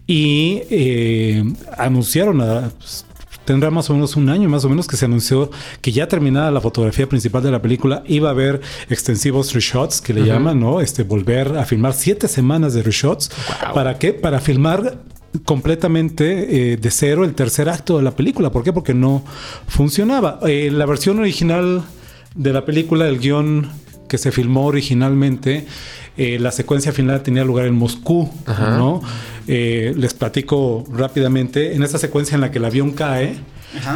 y 0.08 0.62
eh, 0.70 1.44
anunciaron 1.78 2.42
a, 2.42 2.72
pues, 2.78 3.06
tendrá 3.50 3.72
más 3.72 3.90
o 3.90 3.94
menos 3.94 4.16
un 4.16 4.30
año 4.30 4.48
más 4.48 4.64
o 4.64 4.70
menos 4.70 4.88
que 4.88 4.96
se 4.96 5.06
anunció 5.06 5.50
que 5.82 5.92
ya 5.92 6.08
terminada 6.08 6.52
la 6.52 6.62
fotografía 6.62 7.10
principal 7.10 7.42
de 7.42 7.50
la 7.50 7.60
película 7.60 8.04
iba 8.06 8.30
a 8.30 8.32
haber 8.32 8.62
extensivos 8.92 9.56
reshots 9.56 10.02
que 10.02 10.14
le 10.14 10.24
llaman, 10.24 10.60
¿no? 10.60 10.82
Este 10.82 11.02
volver 11.02 11.58
a 11.58 11.66
filmar 11.66 11.94
siete 11.94 12.28
semanas 12.28 12.76
de 12.76 12.84
reshots. 12.84 13.32
¿Para 13.74 13.98
qué? 13.98 14.14
Para 14.14 14.40
filmar 14.40 15.00
completamente 15.46 16.74
eh, 16.74 16.78
de 16.78 16.92
cero 16.92 17.24
el 17.24 17.34
tercer 17.34 17.70
acto 17.70 17.98
de 17.98 18.04
la 18.04 18.12
película. 18.12 18.52
¿Por 18.52 18.64
qué? 18.64 18.74
Porque 18.74 18.94
no 18.94 19.24
funcionaba. 19.68 20.40
Eh, 20.48 20.70
la 20.72 20.86
versión 20.86 21.20
original 21.20 21.84
de 22.36 22.54
la 22.54 22.66
película, 22.66 23.08
el 23.08 23.20
guion 23.20 23.70
que 24.08 24.18
se 24.18 24.32
filmó 24.32 24.66
originalmente, 24.66 25.66
eh, 26.18 26.38
la 26.38 26.52
secuencia 26.52 26.92
final 26.92 27.24
tenía 27.24 27.46
lugar 27.46 27.66
en 27.66 27.76
Moscú, 27.76 28.30
¿no? 28.48 29.02
Eh, 29.48 29.94
les 29.96 30.14
platico 30.14 30.84
rápidamente. 30.92 31.76
En 31.76 31.84
esta 31.84 31.98
secuencia 31.98 32.36
en 32.36 32.42
la 32.42 32.52
que 32.52 32.58
el 32.58 32.66
avión 32.66 32.92
cae, 32.92 33.36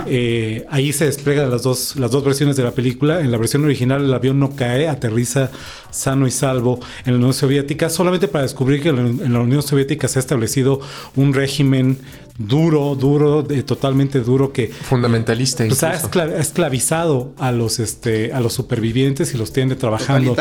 eh, 0.07 0.65
ahí 0.69 0.93
se 0.93 1.05
desplegan 1.05 1.49
las 1.49 1.63
dos, 1.63 1.95
las 1.95 2.11
dos 2.11 2.23
versiones 2.23 2.55
de 2.55 2.63
la 2.63 2.71
película. 2.71 3.21
En 3.21 3.31
la 3.31 3.37
versión 3.37 3.63
original 3.65 4.03
el 4.03 4.13
avión 4.13 4.39
no 4.39 4.55
cae, 4.55 4.87
aterriza 4.87 5.51
sano 5.91 6.27
y 6.27 6.31
salvo 6.31 6.79
en 7.05 7.13
la 7.13 7.17
Unión 7.17 7.33
Soviética, 7.33 7.89
solamente 7.89 8.27
para 8.27 8.43
descubrir 8.43 8.81
que 8.81 8.89
en 8.89 9.33
la 9.33 9.39
Unión 9.39 9.61
Soviética 9.61 10.07
se 10.07 10.19
ha 10.19 10.21
establecido 10.21 10.79
un 11.15 11.33
régimen 11.33 11.99
duro, 12.37 12.95
duro, 12.95 13.43
totalmente 13.65 14.19
duro 14.21 14.51
que 14.51 14.67
fundamentalista 14.67 15.65
pues, 15.67 15.83
ha 15.83 15.93
esclavizado 15.93 17.33
a 17.37 17.51
los 17.51 17.79
este 17.79 18.33
a 18.33 18.39
los 18.39 18.53
supervivientes 18.53 19.33
y 19.33 19.37
los 19.37 19.53
tiene 19.53 19.75
trabajando. 19.75 20.35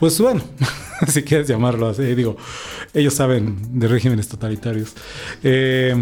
Pues 0.00 0.20
bueno, 0.20 0.42
si 1.08 1.22
quieres 1.22 1.46
llamarlo 1.46 1.88
así, 1.88 2.02
digo, 2.14 2.36
ellos 2.92 3.14
saben 3.14 3.78
de 3.78 3.88
regímenes 3.88 4.28
totalitarios. 4.28 4.94
Eh, 5.42 5.94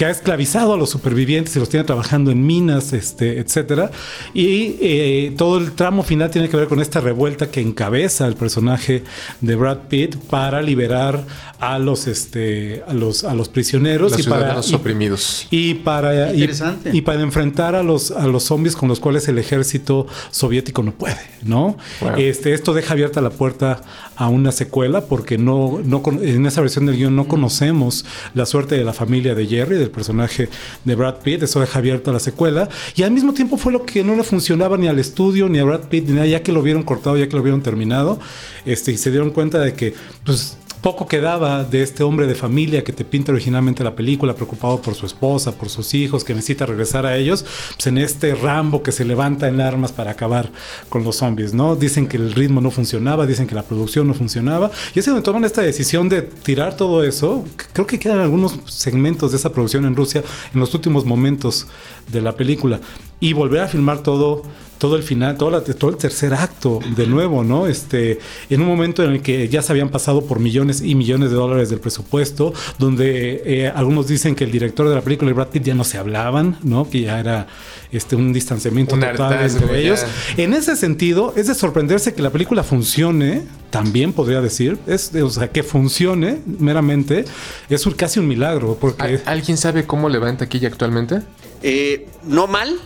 que 0.00 0.06
ha 0.06 0.10
esclavizado 0.10 0.72
a 0.72 0.78
los 0.78 0.88
supervivientes 0.88 1.54
y 1.56 1.58
los 1.58 1.68
tiene 1.68 1.84
trabajando 1.84 2.30
en 2.30 2.46
minas, 2.46 2.94
este, 2.94 3.38
etcétera. 3.38 3.90
Y 4.32 4.78
eh, 4.80 5.34
todo 5.36 5.58
el 5.58 5.72
tramo 5.72 6.02
final 6.02 6.30
tiene 6.30 6.48
que 6.48 6.56
ver 6.56 6.68
con 6.68 6.80
esta 6.80 7.00
revuelta 7.00 7.50
que 7.50 7.60
encabeza 7.60 8.26
el 8.26 8.34
personaje 8.34 9.04
de 9.42 9.56
Brad 9.56 9.88
Pitt 9.90 10.16
para 10.16 10.62
liberar 10.62 11.22
a 11.58 11.78
los, 11.78 12.06
este, 12.06 12.82
a 12.88 12.94
los, 12.94 13.24
a 13.24 13.34
los 13.34 13.50
prisioneros 13.50 14.18
y 14.18 14.22
para 14.22 14.54
los 14.54 14.72
oprimidos. 14.72 15.46
Y 15.50 15.74
para 15.74 16.32
y, 16.34 16.48
y, 16.94 17.00
para 17.02 17.20
enfrentar 17.20 17.74
a 17.74 17.82
los, 17.82 18.10
a 18.10 18.26
los 18.26 18.44
zombies 18.44 18.76
con 18.76 18.88
los 18.88 19.00
cuales 19.00 19.28
el 19.28 19.38
ejército 19.38 20.06
soviético 20.30 20.82
no 20.82 20.92
puede, 20.92 21.20
¿no? 21.42 21.76
Este, 22.16 22.54
esto 22.54 22.72
deja 22.72 22.94
abierta 22.94 23.20
la 23.20 23.28
puerta 23.28 23.82
a 24.16 24.28
una 24.28 24.52
secuela 24.52 25.02
porque 25.02 25.36
no, 25.36 25.80
no 25.84 26.02
en 26.22 26.46
esa 26.46 26.62
versión 26.62 26.86
del 26.86 26.96
guion 26.96 27.14
no 27.14 27.28
conocemos 27.28 28.06
la 28.32 28.46
suerte 28.46 28.76
de 28.76 28.84
la 28.84 28.94
familia 28.94 29.34
de 29.34 29.46
Jerry, 29.46 29.76
del 29.76 29.89
personaje 29.90 30.48
de 30.84 30.94
Brad 30.94 31.16
Pitt, 31.22 31.42
eso 31.42 31.60
deja 31.60 31.78
abierta 31.78 32.12
la 32.12 32.20
secuela 32.20 32.68
y 32.94 33.02
al 33.02 33.10
mismo 33.10 33.32
tiempo 33.32 33.56
fue 33.56 33.72
lo 33.72 33.84
que 33.84 34.02
no 34.04 34.14
le 34.16 34.24
funcionaba 34.24 34.76
ni 34.76 34.88
al 34.88 34.98
estudio 34.98 35.48
ni 35.48 35.58
a 35.58 35.64
Brad 35.64 35.88
Pitt 35.88 36.08
ni 36.08 36.14
nada, 36.14 36.26
ya 36.26 36.42
que 36.42 36.52
lo 36.52 36.62
vieron 36.62 36.82
cortado, 36.82 37.16
ya 37.16 37.28
que 37.28 37.36
lo 37.36 37.42
vieron 37.42 37.62
terminado, 37.62 38.18
este, 38.64 38.92
y 38.92 38.96
se 38.96 39.10
dieron 39.10 39.30
cuenta 39.30 39.58
de 39.58 39.74
que 39.74 39.94
pues 40.24 40.56
poco 40.80 41.06
quedaba 41.06 41.64
de 41.64 41.82
este 41.82 42.02
hombre 42.02 42.26
de 42.26 42.34
familia 42.34 42.82
que 42.84 42.92
te 42.92 43.04
pinta 43.04 43.32
originalmente 43.32 43.84
la 43.84 43.94
película, 43.94 44.34
preocupado 44.34 44.80
por 44.80 44.94
su 44.94 45.06
esposa, 45.06 45.52
por 45.52 45.68
sus 45.68 45.94
hijos, 45.94 46.24
que 46.24 46.34
necesita 46.34 46.66
regresar 46.66 47.06
a 47.06 47.16
ellos, 47.16 47.44
pues 47.74 47.86
en 47.86 47.98
este 47.98 48.34
Rambo 48.34 48.82
que 48.82 48.92
se 48.92 49.04
levanta 49.04 49.48
en 49.48 49.60
armas 49.60 49.92
para 49.92 50.12
acabar 50.12 50.50
con 50.88 51.04
los 51.04 51.16
zombies, 51.16 51.54
¿no? 51.54 51.76
Dicen 51.76 52.06
que 52.06 52.16
el 52.16 52.32
ritmo 52.32 52.60
no 52.60 52.70
funcionaba, 52.70 53.26
dicen 53.26 53.46
que 53.46 53.54
la 53.54 53.62
producción 53.62 54.06
no 54.06 54.14
funcionaba, 54.14 54.70
y 54.94 54.98
es 54.98 55.06
donde 55.06 55.22
toman 55.22 55.44
esta 55.44 55.62
decisión 55.62 56.08
de 56.08 56.22
tirar 56.22 56.76
todo 56.76 57.04
eso. 57.04 57.44
Creo 57.72 57.86
que 57.86 57.98
quedan 57.98 58.20
algunos 58.20 58.58
segmentos 58.66 59.32
de 59.32 59.36
esa 59.36 59.52
producción 59.52 59.84
en 59.84 59.96
Rusia 59.96 60.22
en 60.54 60.60
los 60.60 60.74
últimos 60.74 61.04
momentos 61.04 61.66
de 62.10 62.20
la 62.20 62.32
película 62.36 62.80
y 63.20 63.32
volver 63.34 63.60
a 63.60 63.68
filmar 63.68 64.02
todo 64.02 64.42
todo 64.80 64.96
el 64.96 65.02
final, 65.02 65.36
todo, 65.36 65.50
la, 65.50 65.60
todo 65.60 65.90
el 65.90 65.98
tercer 65.98 66.32
acto 66.32 66.80
de 66.96 67.06
nuevo, 67.06 67.44
¿no? 67.44 67.66
Este, 67.66 68.18
en 68.48 68.62
un 68.62 68.66
momento 68.66 69.04
en 69.04 69.12
el 69.12 69.22
que 69.22 69.46
ya 69.46 69.60
se 69.60 69.72
habían 69.72 69.90
pasado 69.90 70.24
por 70.24 70.40
millones 70.40 70.80
y 70.80 70.94
millones 70.94 71.28
de 71.30 71.36
dólares 71.36 71.68
del 71.68 71.80
presupuesto, 71.80 72.54
donde 72.78 73.42
eh, 73.44 73.68
algunos 73.68 74.08
dicen 74.08 74.34
que 74.34 74.44
el 74.44 74.50
director 74.50 74.88
de 74.88 74.94
la 74.94 75.02
película 75.02 75.30
y 75.30 75.34
Brad 75.34 75.48
Pitt 75.48 75.64
ya 75.64 75.74
no 75.74 75.84
se 75.84 75.98
hablaban, 75.98 76.56
¿no? 76.62 76.88
Que 76.88 77.02
ya 77.02 77.20
era 77.20 77.46
este, 77.92 78.16
un 78.16 78.32
distanciamiento 78.32 78.98
total 78.98 79.44
entre 79.44 79.82
ellos. 79.82 80.02
En 80.38 80.54
ese 80.54 80.74
sentido, 80.76 81.34
es 81.36 81.48
de 81.48 81.54
sorprenderse 81.54 82.14
que 82.14 82.22
la 82.22 82.30
película 82.30 82.62
funcione, 82.62 83.42
también 83.68 84.14
podría 84.14 84.40
decir, 84.40 84.78
es, 84.86 85.14
o 85.14 85.28
sea, 85.28 85.48
que 85.48 85.62
funcione 85.62 86.38
meramente, 86.58 87.26
es 87.68 87.86
casi 87.98 88.18
un 88.18 88.28
milagro. 88.28 88.78
Porque... 88.80 89.20
¿Alguien 89.26 89.58
sabe 89.58 89.84
cómo 89.84 90.08
levanta 90.08 90.46
aquí 90.46 90.64
actualmente? 90.64 91.20
Eh, 91.62 92.08
no 92.24 92.46
mal, 92.46 92.80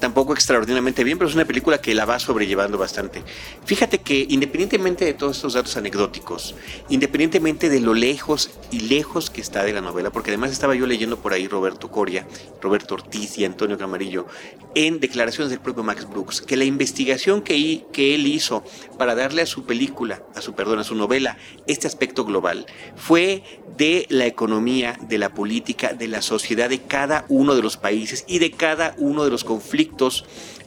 tampoco 0.00 0.32
extraordinariamente 0.32 1.04
bien, 1.04 1.18
pero 1.18 1.28
es 1.28 1.34
una 1.34 1.44
película 1.44 1.80
que 1.80 1.94
la 1.94 2.06
va 2.06 2.18
sobrellevando 2.18 2.78
bastante. 2.78 3.22
Fíjate 3.64 3.98
que 3.98 4.26
independientemente 4.28 5.04
de 5.04 5.14
todos 5.14 5.36
estos 5.36 5.52
datos 5.52 5.76
anecdóticos, 5.76 6.54
independientemente 6.88 7.68
de 7.68 7.80
lo 7.80 7.94
lejos 7.94 8.50
y 8.70 8.80
lejos 8.80 9.30
que 9.30 9.40
está 9.40 9.62
de 9.62 9.72
la 9.72 9.80
novela, 9.80 10.10
porque 10.10 10.30
además 10.30 10.50
estaba 10.50 10.74
yo 10.74 10.86
leyendo 10.86 11.18
por 11.18 11.32
ahí 11.32 11.46
Roberto 11.46 11.90
Coria, 11.90 12.26
Roberto 12.60 12.94
Ortiz 12.94 13.38
y 13.38 13.44
Antonio 13.44 13.78
Camarillo, 13.78 14.26
en 14.74 15.00
declaraciones 15.00 15.50
del 15.50 15.60
propio 15.60 15.82
Max 15.82 16.08
Brooks, 16.08 16.40
que 16.40 16.56
la 16.56 16.64
investigación 16.64 17.42
que, 17.42 17.84
que 17.92 18.14
él 18.14 18.26
hizo 18.26 18.64
para 18.98 19.14
darle 19.14 19.42
a 19.42 19.46
su 19.46 19.64
película, 19.64 20.22
a 20.34 20.40
su 20.40 20.54
perdón, 20.54 20.78
a 20.78 20.84
su 20.84 20.94
novela, 20.94 21.36
este 21.66 21.86
aspecto 21.86 22.24
global, 22.24 22.66
fue 22.96 23.42
de 23.76 24.06
la 24.08 24.26
economía, 24.26 24.98
de 25.02 25.18
la 25.18 25.34
política, 25.34 25.92
de 25.92 26.08
la 26.08 26.22
sociedad 26.22 26.70
de 26.70 26.80
cada 26.80 27.26
uno 27.28 27.54
de 27.54 27.62
los 27.62 27.76
países 27.76 28.24
y 28.26 28.38
de 28.38 28.50
cada 28.50 28.94
uno 28.98 29.24
de 29.24 29.30
los 29.30 29.44
conflictos 29.44 29.89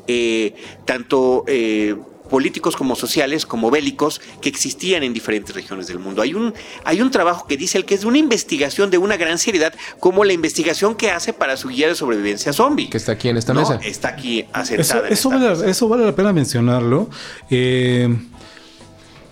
eh, 0.08 0.56
tanto 0.86 1.44
eh, 1.48 1.96
políticos 2.30 2.76
como 2.76 2.96
sociales, 2.96 3.46
como 3.46 3.70
bélicos, 3.70 4.20
que 4.42 4.50
existían 4.50 5.04
en 5.04 5.14
diferentes 5.14 5.54
regiones 5.54 5.88
del 5.88 6.00
mundo. 6.00 6.22
Hay 6.22 6.34
un, 6.34 6.54
hay 6.84 7.02
un 7.02 7.12
trabajo 7.12 7.46
que 7.46 7.58
dice 7.58 7.78
el 7.78 7.86
que 7.86 7.94
es 7.96 8.02
de 8.02 8.08
una 8.08 8.18
investigación 8.18 8.90
de 8.90 8.98
una 8.98 9.18
gran 9.18 9.38
seriedad, 9.38 9.74
como 10.00 10.26
la 10.26 10.34
investigación 10.34 10.96
que 10.96 11.12
hace 11.12 11.32
para 11.34 11.58
su 11.58 11.70
guía 11.70 11.88
de 11.88 11.96
sobrevivencia 11.96 12.52
zombie. 12.52 12.90
Que 12.90 12.98
está 12.98 13.12
aquí 13.12 13.30
en 13.30 13.38
esta 13.38 13.54
mesa. 13.54 13.80
Está 13.84 14.10
aquí 14.10 14.46
asentada. 14.52 15.08
Eso, 15.10 15.30
vale, 15.30 15.70
eso, 15.70 15.88
vale, 15.88 16.06
la 16.06 16.16
pena 16.16 16.34
mencionarlo. 16.34 17.10
Eh, 17.50 18.10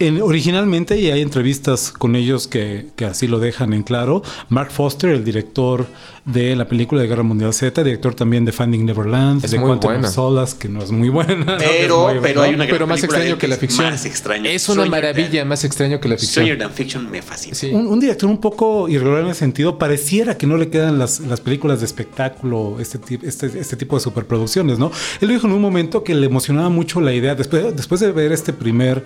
en- 0.08 0.22
originalmente, 0.22 0.99
y 0.99 1.12
hay 1.12 1.22
entrevistas 1.22 1.91
con 1.91 2.16
ellos 2.16 2.47
que, 2.47 2.88
que 2.95 3.06
así 3.06 3.28
lo 3.28 3.39
dejan 3.39 3.74
en 3.74 3.84
claro, 3.84 4.22
Mark 4.49 4.72
Foster, 4.72 5.10
el 5.12 5.24
director 5.24 5.86
de 6.26 6.56
la 6.56 6.68
película 6.68 7.02
de 7.02 7.08
Guerra 7.08 7.24
Mundial 7.24 7.52
Z, 7.54 7.84
director 7.84 8.14
también 8.14 8.45
de 8.45 8.52
Finding 8.52 8.86
Neverland, 8.86 9.43
Es 9.43 9.52
de 9.52 9.60
Quantum 9.60 10.04
of. 10.04 10.08
Solace, 10.12 10.56
que 10.60 10.70
no 10.70 10.84
es 10.84 10.91
muy 10.91 11.10
buena. 11.10 11.34
¿no? 11.45 11.58
Pero, 11.58 12.10
muy- 12.10 12.20
pero 12.22 12.41
¿no? 12.41 12.41
hay 12.43 12.54
una 12.54 12.66
gran 12.66 12.76
Pero 12.76 12.88
más 12.88 13.04
extraño 13.04 13.38
que 13.38 13.47
la 13.47 13.56
ficción. 13.58 13.89
Más 13.89 14.06
extraño. 14.06 14.49
Es 14.49 14.70
una 14.70 14.84
Stranger 14.86 14.91
maravilla 14.91 15.41
Than- 15.43 15.47
más 15.47 15.64
extraño 15.64 15.99
que 15.99 16.08
la 16.10 16.16
ficción. 16.18 16.45
Stranger 16.45 16.58
Than 16.60 16.72
Fiction 16.72 17.10
me 17.10 17.22
fascina. 17.24 17.56
Sí. 17.56 17.72
Un, 17.74 17.88
un 17.88 17.99
director 17.99 18.30
un 18.30 18.39
poco 18.39 18.88
irregular 18.88 19.24
en 19.24 19.30
ese 19.32 19.39
sentido. 19.39 19.80
Pareciera 19.80 20.38
que 20.38 20.45
no 20.45 20.58
le 20.58 20.70
quedan 20.70 20.99
las, 20.99 21.20
las 21.22 21.41
películas 21.41 21.80
de 21.80 21.86
espectáculo, 21.88 22.78
este, 22.80 22.99
este, 23.24 23.47
este 23.60 23.76
tipo 23.76 23.95
de 23.95 24.02
superproducciones, 24.02 24.78
¿no? 24.78 24.91
Él 25.22 25.30
dijo 25.30 25.47
en 25.47 25.54
un 25.54 25.62
momento 25.62 26.04
que 26.04 26.14
le 26.14 26.28
emocionaba 26.28 26.70
mucho 26.70 27.02
la 27.02 27.14
idea, 27.14 27.34
después, 27.36 27.76
después 27.76 27.99
de 28.02 28.12
ver 28.12 28.32
este 28.32 28.54
primer 28.54 29.04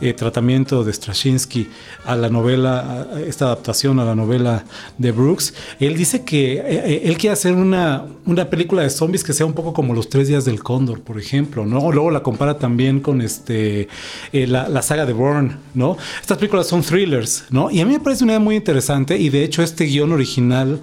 eh, 0.00 0.12
tratamiento 0.12 0.37
de 0.40 0.92
Straczynski 0.92 1.68
a 2.04 2.14
la 2.14 2.28
novela, 2.28 3.06
esta 3.26 3.46
adaptación 3.46 3.98
a 3.98 4.04
la 4.04 4.14
novela 4.14 4.64
de 4.96 5.10
Brooks, 5.10 5.52
él 5.80 5.96
dice 5.96 6.24
que 6.24 6.54
eh, 6.54 6.62
eh, 6.66 7.02
él 7.04 7.18
quiere 7.18 7.32
hacer 7.32 7.54
una, 7.54 8.04
una 8.24 8.48
película 8.48 8.82
de 8.82 8.90
zombies 8.90 9.24
que 9.24 9.32
sea 9.32 9.46
un 9.46 9.52
poco 9.52 9.72
como 9.72 9.94
Los 9.94 10.08
Tres 10.08 10.28
Días 10.28 10.44
del 10.44 10.62
Cóndor, 10.62 11.00
por 11.00 11.18
ejemplo, 11.18 11.66
¿no? 11.66 11.90
Luego 11.90 12.10
la 12.10 12.22
compara 12.22 12.58
también 12.58 13.00
con 13.00 13.20
este, 13.20 13.88
eh, 14.32 14.46
la, 14.46 14.68
la 14.68 14.82
saga 14.82 15.06
de 15.06 15.12
Bourne, 15.12 15.56
¿no? 15.74 15.96
Estas 16.20 16.38
películas 16.38 16.66
son 16.66 16.82
thrillers, 16.82 17.44
¿no? 17.50 17.70
Y 17.70 17.80
a 17.80 17.86
mí 17.86 17.92
me 17.92 18.00
parece 18.00 18.24
una 18.24 18.34
idea 18.34 18.40
muy 18.40 18.56
interesante 18.56 19.18
y 19.18 19.28
de 19.30 19.42
hecho 19.42 19.62
este 19.62 19.84
guion 19.84 20.12
original 20.12 20.80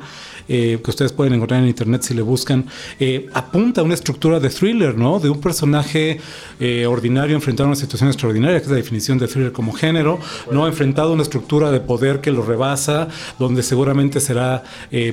eh, 0.48 0.80
que 0.84 0.90
ustedes 0.92 1.12
pueden 1.12 1.34
encontrar 1.34 1.62
en 1.62 1.68
internet 1.68 2.04
si 2.04 2.14
le 2.14 2.22
buscan, 2.22 2.66
eh, 3.00 3.28
apunta 3.34 3.82
a 3.82 3.84
una 3.84 3.96
estructura 3.96 4.40
de 4.40 4.50
thriller, 4.50 4.96
¿no? 4.96 5.20
De 5.20 5.30
un 5.30 5.42
personaje 5.42 6.20
eh, 6.60 6.86
ordinario 6.86 7.36
enfrentado 7.36 7.68
a 7.68 7.72
una 7.72 7.76
situación 7.76 8.10
extraordinaria, 8.10 8.60
que 8.60 8.66
es 8.66 8.70
la 8.70 8.78
definición 8.78 9.18
de 9.18 9.28
thriller 9.28 9.52
como 9.52 9.74
género, 9.74 10.20
¿no? 10.52 10.68
Enfrentado 10.68 11.10
a 11.10 11.14
una 11.14 11.24
estructura 11.24 11.72
de 11.72 11.80
poder 11.80 12.22
que 12.22 12.32
lo 12.32 12.44
rebasa, 12.44 13.08
donde 13.40 13.64
seguramente 13.64 14.20
será 14.20 14.64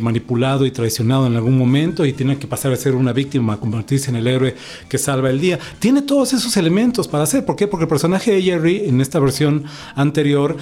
manipulado 0.00 0.66
y 0.66 0.70
traicionado 0.70 1.26
en 1.26 1.36
algún 1.36 1.56
momento 1.56 2.04
y 2.04 2.12
tiene 2.12 2.38
que 2.38 2.46
pasar 2.46 2.72
a 2.72 2.76
ser 2.76 2.94
una 2.94 3.12
víctima, 3.12 3.54
a 3.54 3.56
convertirse 3.56 4.10
en 4.10 4.16
el 4.16 4.26
héroe 4.26 4.54
que 4.88 4.98
salva 4.98 5.30
el 5.30 5.40
día. 5.40 5.58
Tiene 5.78 6.02
todos 6.02 6.32
esos 6.32 6.56
elementos 6.56 7.08
para 7.08 7.24
hacer. 7.24 7.44
¿Por 7.44 7.56
qué? 7.56 7.66
Porque 7.66 7.84
el 7.84 7.88
personaje 7.88 8.32
de 8.32 8.42
Jerry 8.42 8.88
en 8.88 9.00
esta 9.00 9.18
versión 9.18 9.64
anterior 9.94 10.56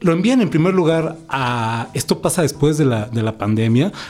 lo 0.00 0.12
envían 0.12 0.40
en 0.40 0.50
primer 0.50 0.74
lugar 0.74 1.16
a... 1.28 1.88
Esto 1.94 2.20
pasa 2.20 2.42
después 2.42 2.78
de 2.78 2.84
la, 2.84 3.06
de 3.06 3.22
la 3.22 3.38
pandemia. 3.38 3.59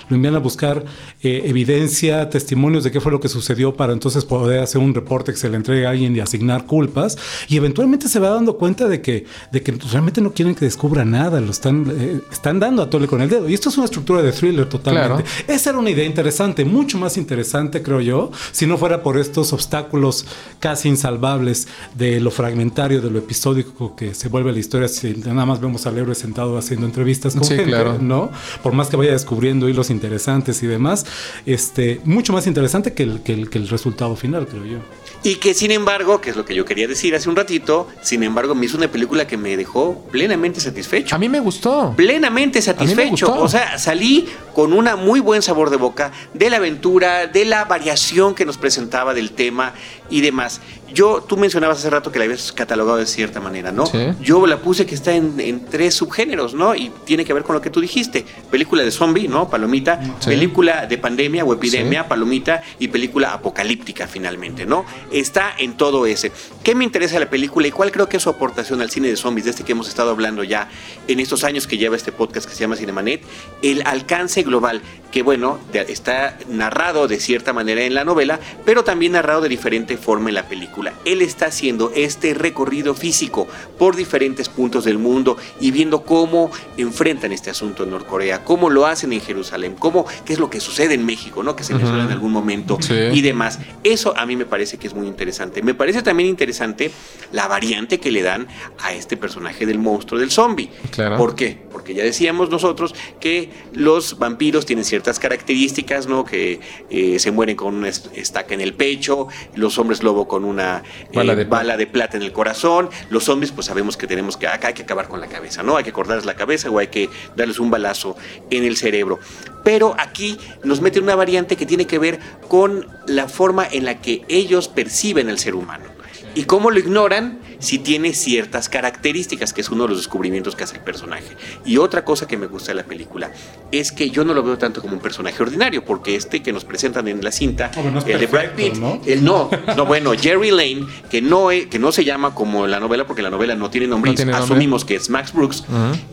Lo 0.09 0.16
envían 0.16 0.34
a 0.34 0.38
buscar 0.38 0.84
eh, 1.22 1.42
evidencia, 1.46 2.28
testimonios 2.30 2.84
de 2.84 2.90
qué 2.90 3.01
fue 3.01 3.12
lo 3.12 3.20
que 3.20 3.28
sucedió 3.28 3.74
para 3.74 3.92
entonces 3.92 4.24
poder 4.24 4.61
hacer 4.61 4.80
un 4.80 4.94
reporte 4.94 5.32
que 5.32 5.38
se 5.38 5.48
le 5.48 5.57
entregue 5.57 5.86
a 5.86 5.90
alguien 5.90 6.14
y 6.14 6.20
asignar 6.20 6.66
culpas. 6.66 7.18
Y 7.48 7.57
eventualmente 7.57 8.09
se 8.09 8.18
va 8.18 8.30
dando 8.30 8.57
cuenta 8.57 8.88
de 8.88 9.01
que, 9.01 9.26
de 9.53 9.62
que 9.62 9.72
realmente 9.90 10.20
no 10.20 10.32
quieren 10.32 10.55
que 10.55 10.64
descubra 10.64 11.05
nada. 11.05 11.40
Lo 11.40 11.51
están, 11.51 11.86
eh, 11.90 12.20
están 12.30 12.61
dando 12.61 12.82
a 12.82 12.90
tole 12.90 13.07
con 13.07 13.20
el 13.20 13.28
dedo. 13.28 13.48
Y 13.48 13.55
esto 13.55 13.68
es 13.68 13.76
una 13.76 13.86
estructura 13.86 14.22
de 14.22 14.32
thriller 14.32 14.66
totalmente. 14.68 15.22
Claro. 15.22 15.44
Esa 15.48 15.70
era 15.70 15.78
una 15.78 15.90
idea 15.90 16.05
interesante, 16.05 16.64
mucho 16.64 16.98
más 16.98 17.16
interesante, 17.16 17.82
creo 17.82 18.01
yo, 18.01 18.30
si 18.53 18.66
no 18.66 18.78
fuera 18.78 19.03
por 19.03 19.18
estos 19.18 19.53
obstáculos 19.53 20.26
casi 20.59 20.88
insalvables 20.88 21.68
de 21.94 22.20
lo 22.20 22.30
fragmentario, 22.30 23.01
de 23.01 23.11
lo 23.11 23.18
episódico 23.18 23.96
que 23.96 24.14
se 24.14 24.28
vuelve 24.28 24.53
la 24.53 24.59
historia 24.59 24.88
si 24.88 25.14
nada 25.14 25.46
más 25.46 25.61
vemos 25.61 25.86
al 25.86 25.98
héroe 25.98 26.14
sentado 26.14 26.57
haciendo 26.59 26.86
entrevistas 26.86 27.34
con 27.34 27.44
Sí, 27.44 27.57
gente, 27.57 27.70
claro. 27.70 27.98
¿no? 28.01 28.30
Por 28.62 28.72
más 28.72 28.88
que 28.88 28.96
vaya 28.96 29.12
descubriendo 29.41 29.70
hilos 29.70 29.88
interesantes 29.88 30.62
y 30.62 30.66
demás, 30.66 31.07
este, 31.47 32.01
mucho 32.05 32.34
más 32.34 32.47
interesante 32.47 32.93
que 32.93 33.05
el, 33.05 33.22
que 33.22 33.32
el, 33.32 33.49
que 33.49 33.57
el 33.57 33.68
resultado 33.68 34.14
final, 34.14 34.47
creo 34.47 34.66
yo. 34.66 34.78
Y 35.22 35.36
que 35.36 35.55
sin 35.55 35.70
embargo, 35.70 36.20
que 36.20 36.30
es 36.30 36.36
lo 36.36 36.45
que 36.45 36.55
yo 36.55 36.66
quería 36.66 36.86
decir 36.86 37.14
hace 37.14 37.28
un 37.28 37.36
ratito, 37.36 37.88
sin 38.03 38.22
embargo 38.22 38.55
me 38.55 38.66
hizo 38.66 38.76
una 38.76 38.88
película 38.88 39.26
que 39.26 39.38
me 39.38 39.57
dejó 39.57 40.07
plenamente 40.11 40.61
satisfecho. 40.61 41.14
A 41.14 41.18
mí 41.18 41.28
me 41.30 41.41
gustó. 41.41 41.95
plenamente 41.97 42.59
me 42.59 42.62
satisfecho. 42.62 43.28
gustó. 43.28 43.43
O 43.43 43.49
sea, 43.49 43.78
salí 43.78 44.28
con 44.55 44.74
un 44.74 44.88
muy 45.03 45.20
buen 45.20 45.41
sabor 45.41 45.70
de 45.70 45.76
boca 45.76 46.12
de 46.34 46.51
la 46.51 46.57
aventura, 46.57 47.26
de 47.26 47.45
la 47.47 47.64
variación 47.64 48.34
que 48.34 48.45
nos 48.45 48.59
presentaba 48.59 49.14
del 49.14 49.30
tema 49.32 49.72
y 50.11 50.20
demás. 50.20 50.61
Yo, 50.93 51.22
tú 51.26 51.36
mencionabas 51.36 51.78
hace 51.78 51.91
rato 51.91 52.11
que 52.12 52.18
la 52.18 52.24
habías 52.24 52.53
catalogado 52.53 52.99
de 52.99 53.07
cierta 53.07 53.41
manera, 53.41 53.72
¿no? 53.72 53.86
Sí. 53.86 53.99
Yo 54.20 54.47
la 54.47 54.59
puse 54.59 54.86
que 54.86 54.95
está 54.95 55.12
en, 55.14 55.38
en 55.41 55.64
tres 55.66 55.95
subgéneros, 55.95 56.55
¿no? 56.55 56.74
Y 56.74 56.91
tiene 57.05 57.24
que 57.24 57.32
ver 57.32 57.43
con 57.43 57.55
lo 57.55 57.61
que 57.61 57.70
tú 57.70 57.80
dijiste. 57.80 58.24
Película 58.51 58.82
de 58.82 58.91
zombie, 58.91 59.28
¿no? 59.28 59.49
Palomita. 59.49 60.01
Sí. 60.20 60.30
Película 60.30 60.86
de 60.86 60.99
pandemia 60.99 61.45
o 61.45 61.53
epidemia, 61.55 62.03
Sí. 62.03 62.09
palomita. 62.09 62.62
Y 62.78 62.88
película 62.88 63.32
apocalíptica, 63.32 64.07
finalmente, 64.07 64.66
¿no? 64.66 64.84
Está 65.12 65.53
en 65.59 65.76
todo 65.76 66.07
ese. 66.07 66.32
¿Qué 66.64 66.74
me 66.74 66.84
interesa 66.84 67.18
la 67.18 67.30
película 67.30 67.66
y 67.66 67.70
cuál 67.70 67.93
creo 67.93 68.09
que 68.09 68.16
es 68.16 68.22
su 68.22 68.30
aportación 68.30 68.80
al 68.80 68.91
cine 68.91 69.09
de 69.09 69.16
zombies, 69.16 69.45
de 69.45 69.51
este 69.51 69.64
que 69.64 69.72
hemos 69.72 69.88
estado 69.88 70.11
hablando 70.11 70.43
ya 70.45 70.68
en 71.09 71.20
estos 71.20 71.45
años 71.45 71.66
que 71.66 71.76
lleva 71.78 71.97
este 71.97 72.12
podcast 72.12 72.49
que 72.49 72.55
se 72.55 72.61
llama 72.61 72.76
Cinemanet? 72.76 73.22
El 73.62 73.82
alcance 73.86 74.43
global, 74.43 74.82
que 75.12 75.22
bueno, 75.22 75.59
está 75.72 76.36
narrado 76.49 77.09
de 77.09 77.18
cierta 77.20 77.53
manera 77.53 77.82
en 77.82 77.95
la 77.95 78.05
novela, 78.05 78.41
pero 78.64 78.84
también 78.84 79.12
narrado 79.12 79.41
de 79.43 79.49
diferente 79.49 79.97
forma 79.97 80.28
en 80.30 80.34
la 80.34 80.49
película. 80.49 80.80
Él 81.05 81.22
está 81.22 81.47
haciendo 81.47 81.93
este 81.95 82.35
recorrido 82.35 82.95
físico 82.95 83.47
por 83.78 83.97
diferentes 83.97 84.49
puntos 84.49 84.85
del 84.85 84.99
mundo 84.99 85.37
y 85.61 85.70
viendo 85.70 86.03
cómo 86.05 86.51
enfrentan 86.76 87.33
este 87.33 87.51
asunto 87.51 87.85
en 87.85 87.91
Norcorea, 87.91 88.45
cómo 88.45 88.70
lo 88.70 88.87
hacen 88.87 89.12
en 89.12 89.20
Jerusalén, 89.20 89.74
cómo, 89.78 90.07
qué 90.24 90.33
es 90.33 90.39
lo 90.39 90.51
que 90.51 90.61
sucede 90.61 90.95
en 90.95 91.05
México, 91.05 91.43
¿no? 91.43 91.57
Que 91.57 91.64
se 91.64 91.74
menciona 91.74 92.05
en 92.05 92.11
algún 92.12 92.33
momento 92.33 92.78
Sí. 92.81 92.95
y 92.95 93.20
demás. 93.20 93.59
Eso 93.85 94.14
a 94.16 94.26
mí 94.26 94.37
me 94.37 94.47
parece 94.47 94.78
que 94.78 94.87
es 94.87 94.95
muy 94.95 95.07
interesante. 95.07 95.62
Me 95.62 95.74
parece 95.74 96.03
también 96.03 96.28
interesante 96.28 96.91
la 97.33 97.47
variante 97.49 97.99
que 98.01 98.11
le 98.11 98.22
dan 98.22 98.47
a 98.83 98.93
este 98.93 99.16
personaje 99.16 99.66
del 99.66 99.78
monstruo 99.78 100.20
del 100.20 100.31
zombie. 100.31 100.70
Claro. 100.91 101.16
¿Por 101.16 101.35
qué? 101.35 101.59
Porque 101.72 101.95
ya 101.95 102.03
decíamos 102.05 102.51
nosotros 102.51 102.95
que 103.20 103.51
los 103.72 104.18
vampiros 104.18 104.66
tienen 104.66 104.85
ciertas 104.85 105.18
características, 105.18 106.07
¿no? 106.07 106.24
Que 106.24 106.61
eh, 106.91 107.18
se 107.18 107.31
mueren 107.31 107.57
con 107.57 107.74
una 107.74 107.89
est- 107.89 108.07
estaca 108.16 108.55
en 108.55 108.61
el 108.61 108.74
pecho, 108.74 109.28
los 109.55 109.78
hombres 109.78 110.03
lobo 110.03 110.28
con 110.28 110.45
una 110.45 110.70
eh, 110.79 111.09
Bala 111.14 111.35
de 111.35 111.45
bala 111.45 111.77
de 111.77 111.87
plata 111.87 112.16
en 112.16 112.23
el 112.23 112.33
corazón, 112.33 112.89
los 113.11 113.25
zombies 113.25 113.53
pues 113.53 113.66
sabemos 113.66 113.97
que 113.97 114.07
tenemos 114.07 114.37
que 114.37 114.47
acá 114.47 114.68
hay 114.68 114.75
que 114.75 114.83
acabar 114.83 115.09
con 115.09 115.21
la 115.21 115.27
cabeza, 115.27 115.62
¿no? 115.62 115.77
Hay 115.77 115.85
que 115.85 115.93
cortarles 115.93 116.25
la 116.25 116.35
cabeza 116.35 116.71
o 116.71 116.79
hay 116.79 116.89
que 116.89 117.09
darles 117.37 117.59
un 117.59 117.71
balazo 117.71 118.16
en 118.51 118.64
el 118.64 118.77
cerebro. 118.77 119.18
Pero 119.64 119.95
aquí 119.99 120.39
nos 120.64 120.81
mete 120.81 121.01
una 121.01 121.14
variante 121.14 121.57
que 121.57 121.66
tiene 121.66 121.87
que 121.87 121.99
ver 121.99 122.18
con 122.49 122.87
la 123.07 123.29
forma 123.29 123.66
en 123.71 123.85
la 123.85 124.01
que 124.01 124.23
ellos 124.29 124.68
perciben 124.68 125.29
al 125.29 125.39
ser 125.39 125.55
humano. 125.55 125.99
¿Y 126.35 126.45
cómo 126.45 126.70
lo 126.70 126.78
ignoran? 126.78 127.39
Si 127.59 127.78
tiene 127.78 128.14
ciertas 128.14 128.68
características, 128.68 129.53
que 129.53 129.61
es 129.61 129.70
uno 129.70 129.85
de 129.85 129.91
los 129.91 129.99
descubrimientos 129.99 130.57
que 130.57 130.64
hace 130.64 130.76
el 130.76 130.83
personaje. 130.83 131.37
Y 131.64 131.76
otra 131.76 132.05
cosa 132.05 132.26
que 132.26 132.37
me 132.37 132.47
gusta 132.47 132.72
de 132.72 132.76
la 132.76 132.85
película 132.85 133.31
es 133.70 133.93
que 133.93 134.11
yo 134.11 134.24
no 134.24 134.33
lo 134.33 134.43
veo 134.43 134.57
tanto 134.57 134.81
como 134.81 134.95
un 134.95 135.01
personaje 135.01 135.43
ordinario, 135.43 135.85
porque 135.85 136.14
este 136.14 136.43
que 136.43 136.53
nos 136.53 136.64
presentan 136.64 137.09
en 137.09 137.22
la 137.22 137.33
cinta, 137.33 137.70
el 138.07 138.20
de 138.20 138.26
Brad 138.26 138.51
Pitt, 138.57 138.76
¿no? 138.76 139.01
el 139.07 139.24
no, 139.24 139.51
no, 139.76 139.87
bueno, 139.87 140.12
Jerry 140.18 140.51
Lane, 140.51 140.87
que 141.11 141.20
no, 141.20 141.49
que 141.49 141.78
no 141.78 141.93
se 141.93 142.05
llama 142.05 142.35
como 142.35 142.66
la 142.66 142.81
novela, 142.81 143.07
porque 143.07 143.22
la 143.22 143.31
novela 143.31 143.55
no 143.55 143.70
tiene 143.70 143.87
nombre, 143.87 144.12
No 144.12 144.18
nombre. 144.18 144.37
asumimos 144.37 144.85
que 144.85 144.95
es 144.97 145.11
Max 145.11 145.33
Brooks, 145.33 145.64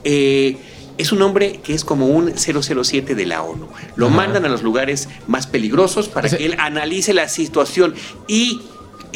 eh, 0.03 0.57
es 0.97 1.11
un 1.11 1.21
hombre 1.21 1.59
que 1.63 1.73
es 1.73 1.85
como 1.85 2.07
un 2.07 2.33
007 2.35 3.15
de 3.15 3.25
la 3.25 3.43
ONU. 3.43 3.67
Lo 3.95 4.09
mandan 4.09 4.45
a 4.45 4.49
los 4.49 4.63
lugares 4.63 5.07
más 5.27 5.47
peligrosos 5.47 6.09
para 6.09 6.29
que 6.29 6.45
él 6.45 6.55
analice 6.57 7.13
la 7.13 7.27
situación 7.29 7.93
y, 8.27 8.61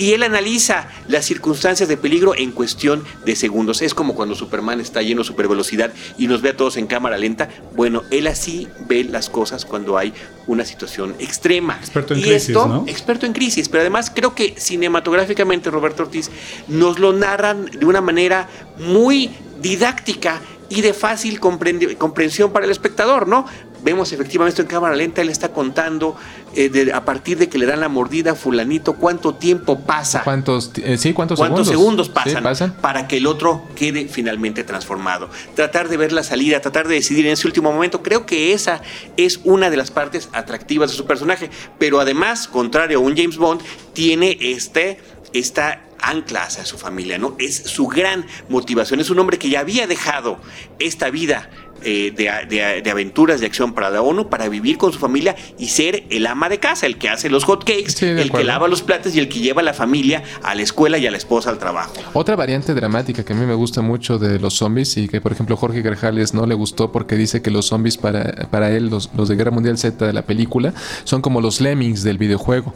y 0.02 0.14
él 0.14 0.24
analiza 0.24 0.88
las 1.08 1.26
circunstancias 1.26 1.88
de 1.88 1.96
peligro 1.96 2.34
en 2.36 2.54
cuestión 2.54 3.04
de 3.24 3.36
segundos. 3.36 3.84
Es 3.84 3.94
como 3.94 4.16
cuando 4.16 4.34
Superman 4.34 4.82
está 4.82 5.04
lleno 5.04 5.22
de 5.22 5.28
supervelocidad 5.28 5.94
y 6.18 6.26
nos 6.26 6.42
ve 6.42 6.50
a 6.50 6.58
todos 6.58 6.78
en 6.78 6.88
cámara 6.88 7.20
lenta. 7.20 7.50
Bueno, 7.76 8.02
él 8.10 8.26
así 8.26 8.68
ve 8.88 9.04
las 9.04 9.30
cosas 9.30 9.64
cuando 9.64 10.00
hay 10.00 10.12
una 10.48 10.66
situación 10.66 11.14
extrema. 11.20 11.78
Experto 11.78 12.16
en 12.16 12.20
y 12.20 12.24
crisis, 12.24 12.50
esto, 12.50 12.68
¿no? 12.68 12.84
experto 12.88 13.28
en 13.28 13.34
crisis, 13.34 13.70
pero 13.70 13.82
además 13.82 14.12
creo 14.12 14.34
que 14.34 14.56
cinematográficamente 14.58 15.70
Roberto 15.70 16.02
Ortiz 16.02 16.32
nos 16.68 16.98
lo 16.98 17.14
narran 17.14 17.66
de 17.66 17.86
una 17.86 18.02
manera 18.02 18.50
muy 18.80 19.30
didáctica 19.62 20.42
y 20.68 20.82
de 20.82 20.94
fácil 20.94 21.40
comprensión 21.40 22.52
para 22.52 22.66
el 22.66 22.72
espectador, 22.72 23.28
¿no? 23.28 23.46
Vemos 23.84 24.12
efectivamente 24.12 24.50
esto 24.52 24.62
en 24.62 24.68
cámara 24.68 24.96
lenta, 24.96 25.22
él 25.22 25.30
está 25.30 25.50
contando 25.52 26.16
eh, 26.54 26.70
de- 26.70 26.92
a 26.94 27.06
partir 27.06 27.38
de 27.38 27.48
que 27.50 27.58
le 27.58 27.66
dan 27.66 27.80
la 27.80 27.88
mordida 27.90 28.32
a 28.32 28.36
fulanito 28.36 28.94
cuánto 28.94 29.36
tiempo 29.36 29.80
pasa. 29.80 30.22
¿Cuántos, 30.24 30.72
eh, 30.84 30.98
sí, 30.98 31.14
cuántos, 31.14 31.40
¿Cuántos 31.40 31.68
segundos, 31.68 32.10
pasan, 32.10 32.44
pasan. 32.44 32.74
para 32.82 33.08
que 33.08 33.18
el 33.18 33.26
otro 33.28 33.64
quede 33.76 34.08
finalmente 34.08 34.64
transformado? 34.64 35.30
Tratar 35.56 35.88
de 35.88 35.98
ver 35.98 36.12
la 36.12 36.24
salida, 36.24 36.60
tratar 36.60 36.88
de 36.88 36.96
decidir 36.96 37.26
en 37.26 37.34
ese 37.34 37.48
último 37.48 37.72
momento. 37.72 38.04
Creo 38.04 38.26
que 38.26 38.52
esa 38.54 38.82
es 39.18 39.40
una 39.46 39.70
de 39.70 39.78
las 39.78 39.92
partes 39.92 40.30
atractivas 40.34 40.92
de 40.92 40.98
su 40.98 41.06
personaje. 41.06 41.50
Pero 41.80 42.00
además, 42.00 42.48
contrario 42.48 42.98
a 42.98 43.02
un 43.02 43.16
James 43.16 43.38
Bond, 43.38 43.62
tiene 43.94 44.38
este, 44.42 45.00
esta 45.34 45.82
ancla 46.02 46.44
hacia 46.44 46.66
su 46.66 46.78
familia, 46.78 47.18
¿no? 47.18 47.36
Es 47.40 47.56
su 47.66 47.88
gran 47.88 48.26
motivación. 48.50 49.00
Es 49.00 49.10
un 49.10 49.20
hombre 49.20 49.38
que 49.38 49.50
ya 49.50 49.60
había 49.62 49.88
dejado 49.88 50.40
esta 50.80 51.10
vida 51.10 51.50
eh, 51.84 52.14
de, 52.16 52.30
de- 52.48 52.82
de 52.84 52.92
aventuras 52.92 53.40
de 53.40 53.48
acción 53.48 53.74
para 53.74 53.90
la 53.90 54.04
ONU 54.04 54.30
para 54.30 54.48
vivir 54.50 54.78
con 54.78 54.94
su 54.94 55.00
familia 55.00 55.36
y 55.58 55.70
ser 55.70 56.04
el 56.12 56.28
ama 56.28 56.48
de 56.48 56.60
casa, 56.60 56.86
el 56.86 57.00
que 57.00 57.10
hace 57.10 57.28
los 57.28 57.44
hot 57.44 57.64
cakes, 57.64 57.90
Sí, 57.94 58.06
el 58.06 58.32
que 58.32 58.44
lava 58.44 58.68
los 58.68 58.84
platos 58.84 59.16
y 59.16 59.20
el 59.20 59.28
que 59.28 59.40
lleva 59.40 59.62
a 59.62 59.64
la 59.64 59.74
familia 59.74 60.22
a 60.44 60.54
la 60.54 60.62
escuela 60.62 61.00
y 61.00 61.08
a 61.08 61.12
la 61.12 61.18
esposa 61.18 61.50
al 61.50 61.58
trabajo. 61.58 61.94
Otra 62.14 62.36
variante 62.36 62.76
dramática 62.76 63.26
que 63.26 63.34
a 63.34 63.36
mí 63.36 63.48
me 63.48 63.56
gusta 63.56 63.82
mucho 63.82 64.20
de 64.20 64.38
los 64.40 64.54
zombies 64.54 64.96
y 64.98 65.08
que 65.08 65.22
por 65.22 65.32
ejemplo 65.32 65.58
Jorge 65.58 65.82
Grajales 65.82 66.36
no 66.36 66.46
le 66.46 66.54
gustó 66.54 66.92
porque 66.92 67.16
dice 67.16 67.42
que 67.42 67.50
los 67.50 67.66
zombies 67.66 67.98
para, 67.98 68.48
para 68.52 68.70
él, 68.70 68.90
los, 68.92 69.10
los 69.18 69.28
de 69.28 69.36
Guerra 69.36 69.50
Mundial 69.50 69.80
Z 69.80 70.06
de 70.06 70.14
la 70.14 70.22
película, 70.22 70.76
son 71.04 71.24
como 71.24 71.42
los 71.42 71.62
lemmings 71.62 72.04
del 72.04 72.20
videojuego. 72.20 72.76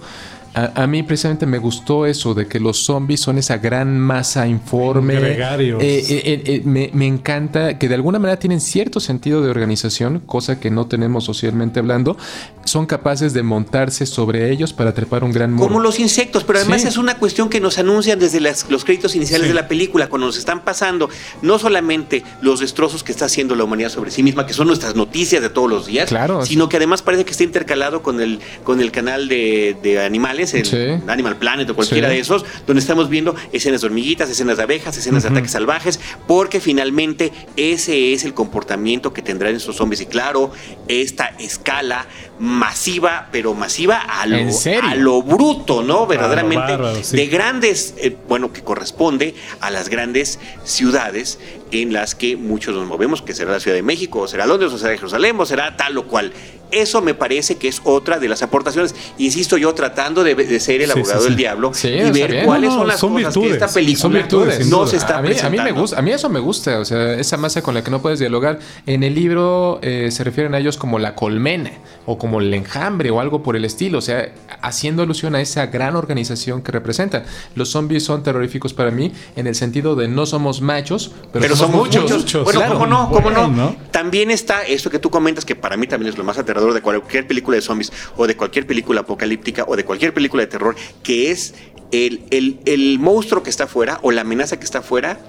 A, 0.55 0.83
a 0.83 0.87
mí 0.87 1.03
precisamente 1.03 1.45
me 1.45 1.57
gustó 1.57 2.05
eso 2.05 2.33
de 2.33 2.47
que 2.47 2.59
los 2.61 2.77
zombies 2.85 3.19
son 3.19 3.37
esa 3.37 3.57
gran 3.57 3.99
masa 3.99 4.47
informe. 4.47 5.15
Gregarios. 5.19 5.83
Eh, 5.83 5.99
eh, 5.99 6.21
eh, 6.25 6.43
eh, 6.45 6.61
me, 6.63 6.89
me 6.93 7.05
encanta 7.05 7.77
que 7.77 7.89
de 7.89 7.95
alguna 7.95 8.19
manera 8.19 8.39
tienen 8.39 8.61
cierto 8.61 8.99
sentido 9.01 9.41
de 9.41 9.49
organización, 9.49 10.19
cosa 10.25 10.59
que 10.59 10.71
no 10.71 10.87
tenemos 10.87 11.25
socialmente 11.25 11.79
hablando. 11.81 12.17
Son 12.63 12.85
capaces 12.85 13.33
de 13.33 13.43
montarse 13.43 14.05
sobre 14.05 14.49
ellos 14.49 14.71
para 14.71 14.93
trepar 14.93 15.23
un 15.25 15.31
gran 15.33 15.51
muro. 15.53 15.67
Como 15.67 15.79
los 15.81 15.99
insectos, 15.99 16.43
pero 16.45 16.59
además 16.59 16.81
Sí. 16.83 16.87
es 16.87 16.97
una 16.97 17.17
cuestión 17.17 17.49
que 17.49 17.59
nos 17.59 17.77
anuncian 17.77 18.17
desde 18.17 18.39
las- 18.39 18.69
los 18.69 18.85
créditos 18.85 19.13
iniciales 19.15 19.47
Sí. 19.47 19.49
de 19.49 19.53
la 19.55 19.67
película, 19.67 20.07
cuando 20.07 20.27
nos 20.27 20.37
están 20.37 20.63
pasando 20.63 21.09
no 21.41 21.59
solamente 21.59 22.23
los 22.41 22.61
destrozos 22.61 23.03
que 23.03 23.11
está 23.11 23.25
haciendo 23.25 23.55
la 23.55 23.65
humanidad 23.65 23.89
sobre 23.89 24.09
sí 24.09 24.23
misma, 24.23 24.45
que 24.47 24.53
son 24.53 24.67
nuestras 24.67 24.95
noticias 24.95 25.41
de 25.41 25.49
todos 25.49 25.69
los 25.69 25.85
días, 25.85 26.07
Claro. 26.09 26.45
sino 26.45 26.69
que 26.69 26.77
además 26.77 27.01
parece 27.01 27.25
que 27.25 27.31
está 27.31 27.43
intercalado 27.43 28.01
con 28.01 28.21
el, 28.21 28.39
con 28.63 28.79
el 28.79 28.91
canal 28.91 29.27
de, 29.27 29.75
de 29.83 29.99
animales, 30.03 30.44
el 30.53 30.65
Sí. 30.65 31.03
Animal 31.07 31.37
Planet 31.37 31.69
o 31.69 31.75
cualquiera 31.75 32.09
Sí. 32.09 32.15
de 32.15 32.21
esos, 32.21 32.45
donde 32.67 32.79
estamos 32.79 33.09
viendo 33.09 33.35
escenas 33.51 33.81
de 33.81 33.87
hormiguitas, 33.87 34.29
escenas 34.29 34.57
de 34.57 34.63
abejas, 34.63 34.95
escenas 34.97 35.23
de 35.23 35.29
ataques 35.29 35.51
salvajes, 35.51 35.99
porque 36.27 36.59
finalmente 36.59 37.31
ese 37.57 38.13
es 38.13 38.23
el 38.23 38.33
comportamiento 38.33 39.13
que 39.13 39.21
tendrán 39.21 39.55
estos 39.55 39.75
zombies. 39.77 40.01
Y 40.01 40.05
claro, 40.05 40.51
esta 40.87 41.27
escala 41.39 42.05
masiva, 42.39 43.29
pero 43.31 43.53
masiva 43.53 43.97
a 43.97 44.25
lo, 44.25 44.37
a 44.83 44.95
lo 44.95 45.21
bruto, 45.21 45.83
¿no? 45.83 46.05
Verdaderamente 46.05 46.73
bárbaro, 46.73 47.03
sí. 47.03 47.15
de 47.15 47.27
grandes, 47.27 47.93
eh, 47.97 48.15
bueno, 48.27 48.51
que 48.51 48.61
corresponde 48.61 49.35
a 49.61 49.69
las 49.69 49.89
grandes 49.89 50.39
ciudades 50.63 51.39
en 51.71 51.93
las 51.93 52.15
que 52.15 52.35
muchos 52.35 52.75
nos 52.75 52.87
movemos, 52.87 53.21
que 53.21 53.33
será 53.33 53.51
la 53.51 53.59
Ciudad 53.59 53.75
de 53.75 53.83
México, 53.83 54.19
o 54.19 54.27
será 54.27 54.45
Londres, 54.45 54.71
o 54.71 54.77
será 54.77 54.95
Jerusalén, 54.95 55.35
o 55.39 55.45
será 55.45 55.75
tal 55.77 55.97
o 55.97 56.07
cual. 56.07 56.31
Eso 56.71 57.01
me 57.01 57.13
parece 57.13 57.57
que 57.57 57.67
es 57.67 57.79
otra 57.83 58.19
de 58.19 58.27
las 58.27 58.41
aportaciones. 58.41 58.95
Insisto 59.17 59.55
yo, 59.55 59.73
tratando 59.73 60.23
de, 60.23 60.35
de 60.35 60.59
ser 60.59 60.81
el 60.81 60.91
abogado 60.91 61.21
sí, 61.21 61.27
del 61.27 61.35
diablo 61.35 61.71
y 61.83 62.11
ver 62.11 62.31
bien. 62.31 62.45
cuáles 62.45 62.69
No, 62.71 62.75
no, 62.75 62.79
son 62.79 62.87
las 62.87 62.99
son 62.99 63.13
cosas 63.13 63.33
que 63.33 63.39
virtudes, 63.39 63.61
esta 63.61 63.73
película 63.73 64.01
son 64.01 64.13
virtudes, 64.13 64.57
sin 64.57 64.69
no 64.69 64.87
se 64.87 64.97
está 64.97 65.19
a 65.19 65.21
mí, 65.21 65.27
a 65.27 65.29
mí 65.29 65.35
presentando. 65.35 65.63
me 65.63 65.79
gusta, 65.79 65.99
a 65.99 66.01
mí 66.01 66.11
eso 66.11 66.29
me 66.29 66.39
gusta, 66.39 66.79
o 66.79 66.85
sea, 66.85 67.13
esa 67.13 67.37
masa 67.37 67.61
con 67.61 67.75
la 67.75 67.83
que 67.83 67.91
no 67.91 68.01
puedes 68.01 68.19
dialogar. 68.19 68.59
En 68.87 69.03
el 69.03 69.13
libro 69.13 69.79
eh, 69.83 70.09
se 70.11 70.23
refieren 70.23 70.55
a 70.55 70.59
ellos 70.59 70.77
como 70.77 70.97
la 70.97 71.13
colmena 71.13 71.71
o 72.05 72.17
como 72.17 72.24
el 72.41 72.53
enjambre 72.53 73.09
o 73.11 73.19
algo 73.19 73.41
por 73.43 73.55
el 73.55 73.65
estilo, 73.65 73.99
o 73.99 74.01
sea, 74.01 74.33
haciendo 74.61 75.03
alusión 75.03 75.35
a 75.35 75.41
esa 75.41 75.67
gran 75.67 75.95
organización 75.95 76.61
que 76.61 76.71
representan. 76.71 77.23
Los 77.55 77.69
zombies 77.69 78.03
son 78.03 78.23
terroríficos 78.23 78.73
para 78.73 78.91
mí 78.91 79.11
en 79.35 79.47
el 79.47 79.55
sentido 79.55 79.95
de 79.95 80.07
no 80.07 80.25
somos 80.25 80.61
machos, 80.61 81.11
pero, 81.31 81.43
Pero 81.43 81.55
somos 81.55 81.75
muchos. 81.87 82.11
muchos, 82.11 82.43
Bueno, 82.43 82.59
claro. 82.59 82.73
¿cómo 82.75 82.87
no? 82.87 83.09
¿Cómo 83.09 83.31
no? 83.31 83.75
También 83.91 84.31
está 84.31 84.63
esto 84.63 84.89
que 84.89 84.99
tú 84.99 85.09
comentas, 85.09 85.45
que 85.45 85.55
para 85.55 85.77
mí 85.77 85.87
también 85.87 86.11
es 86.11 86.17
lo 86.17 86.23
más 86.23 86.37
aterrador 86.37 86.73
de 86.73 86.81
cualquier 86.81 87.27
película 87.27 87.55
de 87.55 87.61
zombies 87.61 87.91
o 88.17 88.27
de 88.27 88.35
cualquier 88.35 88.65
película 88.67 89.01
apocalíptica 89.01 89.65
o 89.67 89.75
de 89.75 89.85
cualquier 89.85 90.13
película 90.13 90.41
de 90.43 90.47
terror, 90.47 90.75
que 91.03 91.31
es 91.31 91.53
el, 91.91 92.23
el- 92.31 92.59
el 92.65 92.99
monstruo 92.99 93.43
que 93.43 93.49
está 93.49 93.65
afuera 93.65 93.99
o 94.01 94.11
la 94.11 94.21
amenaza 94.21 94.57
que 94.57 94.65
está 94.65 94.79
afuera 94.79 95.19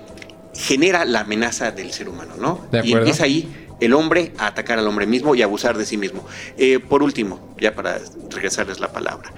genera 0.56 1.04
la 1.04 1.20
amenaza 1.20 1.70
del 1.70 1.92
ser 1.92 2.08
humano, 2.08 2.34
¿no? 2.38 2.66
De 2.70 2.78
y 2.78 2.80
acuerdo. 2.80 2.98
empieza 2.98 3.24
ahí 3.24 3.48
el 3.80 3.92
hombre 3.92 4.32
a 4.38 4.46
atacar 4.46 4.78
al 4.78 4.86
hombre 4.86 5.06
mismo 5.06 5.34
y 5.34 5.42
a 5.42 5.44
abusar 5.44 5.76
de 5.76 5.84
sí 5.84 5.96
mismo. 5.96 6.26
Eh, 6.56 6.78
por 6.78 7.02
último, 7.02 7.54
ya 7.60 7.74
para 7.74 7.98
regresarles 8.30 8.80
la 8.80 8.92
palabra. 8.92 9.32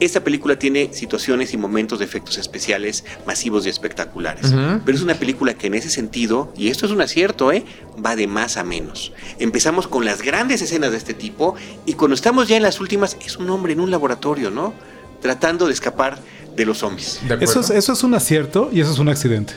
Esta 0.00 0.24
película 0.24 0.58
tiene 0.58 0.92
situaciones 0.92 1.52
y 1.52 1.56
momentos 1.56 2.00
de 2.00 2.06
efectos 2.06 2.36
especiales 2.36 3.04
masivos 3.24 3.66
y 3.66 3.68
espectaculares. 3.68 4.52
Pero 4.84 4.96
es 4.96 5.02
una 5.02 5.14
película 5.14 5.54
que 5.54 5.68
en 5.68 5.74
ese 5.74 5.90
sentido, 5.90 6.52
y 6.56 6.68
esto 6.68 6.86
es 6.86 6.92
un 6.92 7.00
acierto, 7.00 7.52
¿eh? 7.52 7.64
va 8.04 8.16
de 8.16 8.26
más 8.26 8.56
a 8.56 8.64
menos. 8.64 9.12
Empezamos 9.38 9.86
con 9.86 10.04
las 10.04 10.22
grandes 10.22 10.60
escenas 10.60 10.90
de 10.90 10.96
este 10.96 11.14
tipo 11.14 11.54
y 11.86 11.92
cuando 11.92 12.16
estamos 12.16 12.48
ya 12.48 12.56
en 12.56 12.64
las 12.64 12.80
últimas 12.80 13.16
es 13.24 13.36
un 13.36 13.48
hombre 13.50 13.74
en 13.74 13.80
un 13.80 13.92
laboratorio, 13.92 14.50
¿no? 14.50 14.74
Tratando 15.20 15.66
de 15.66 15.72
escapar 15.72 16.18
de 16.56 16.66
los 16.66 16.78
zombies. 16.78 17.20
¿De 17.20 17.34
acuerdo? 17.34 17.44
Eso 17.44 17.60
es, 17.60 17.70
eso 17.70 17.92
es 17.92 18.02
un 18.02 18.14
acierto 18.14 18.70
y 18.72 18.80
eso 18.80 18.90
es 18.90 18.98
un 18.98 19.08
accidente. 19.08 19.54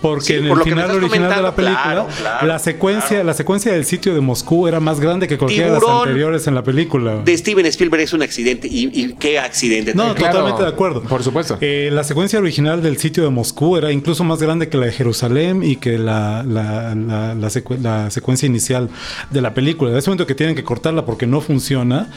Porque 0.00 0.24
Sí, 0.24 0.32
en 0.34 0.46
el 0.46 0.62
final 0.62 0.90
original 0.92 1.34
de 1.36 1.42
la 1.42 1.54
película, 1.54 1.82
claro, 1.82 2.06
claro, 2.18 2.46
la 2.46 2.58
secuencia, 2.58 3.08
claro. 3.08 3.24
la 3.24 3.34
secuencia 3.34 3.72
del 3.72 3.84
sitio 3.84 4.14
de 4.14 4.20
Moscú 4.20 4.66
era 4.66 4.80
más 4.80 4.98
grande 5.00 5.28
que 5.28 5.36
cualquiera 5.36 5.66
de 5.66 5.80
las 5.80 5.82
anteriores 5.88 6.46
en 6.46 6.54
la 6.54 6.62
película. 6.62 7.16
De 7.24 7.36
Steven 7.36 7.66
Spielberg 7.66 8.02
es 8.02 8.12
un 8.12 8.22
accidente 8.22 8.66
y, 8.68 8.90
y 8.98 9.14
qué 9.18 9.38
accidente. 9.38 9.94
No, 9.94 10.14
Claro, 10.14 10.32
totalmente 10.38 10.62
de 10.62 10.68
acuerdo. 10.68 11.02
por 11.02 11.22
supuesto. 11.22 11.58
Eh, 11.60 11.90
la 11.92 12.04
secuencia 12.04 12.38
original 12.38 12.82
del 12.82 12.96
sitio 12.98 13.22
de 13.24 13.30
Moscú 13.30 13.76
era 13.76 13.92
incluso 13.92 14.24
más 14.24 14.40
grande 14.42 14.68
que 14.68 14.76
la 14.78 14.86
de 14.86 14.92
Jerusalén 14.92 15.62
y 15.62 15.76
que 15.76 15.98
la, 15.98 16.42
la, 16.46 16.94
la- 16.94 17.34
la 17.34 17.48
secue- 17.48 17.78
la 17.80 18.10
secuencia 18.10 18.46
inicial 18.46 18.88
de 19.30 19.40
la 19.40 19.52
película. 19.54 19.90
En 19.90 19.96
ese 19.98 20.08
momento 20.10 20.26
que 20.26 20.34
tienen 20.34 20.54
que 20.56 20.64
cortarla 20.64 21.04
porque 21.04 21.26
no 21.26 21.40
funciona 21.40 22.08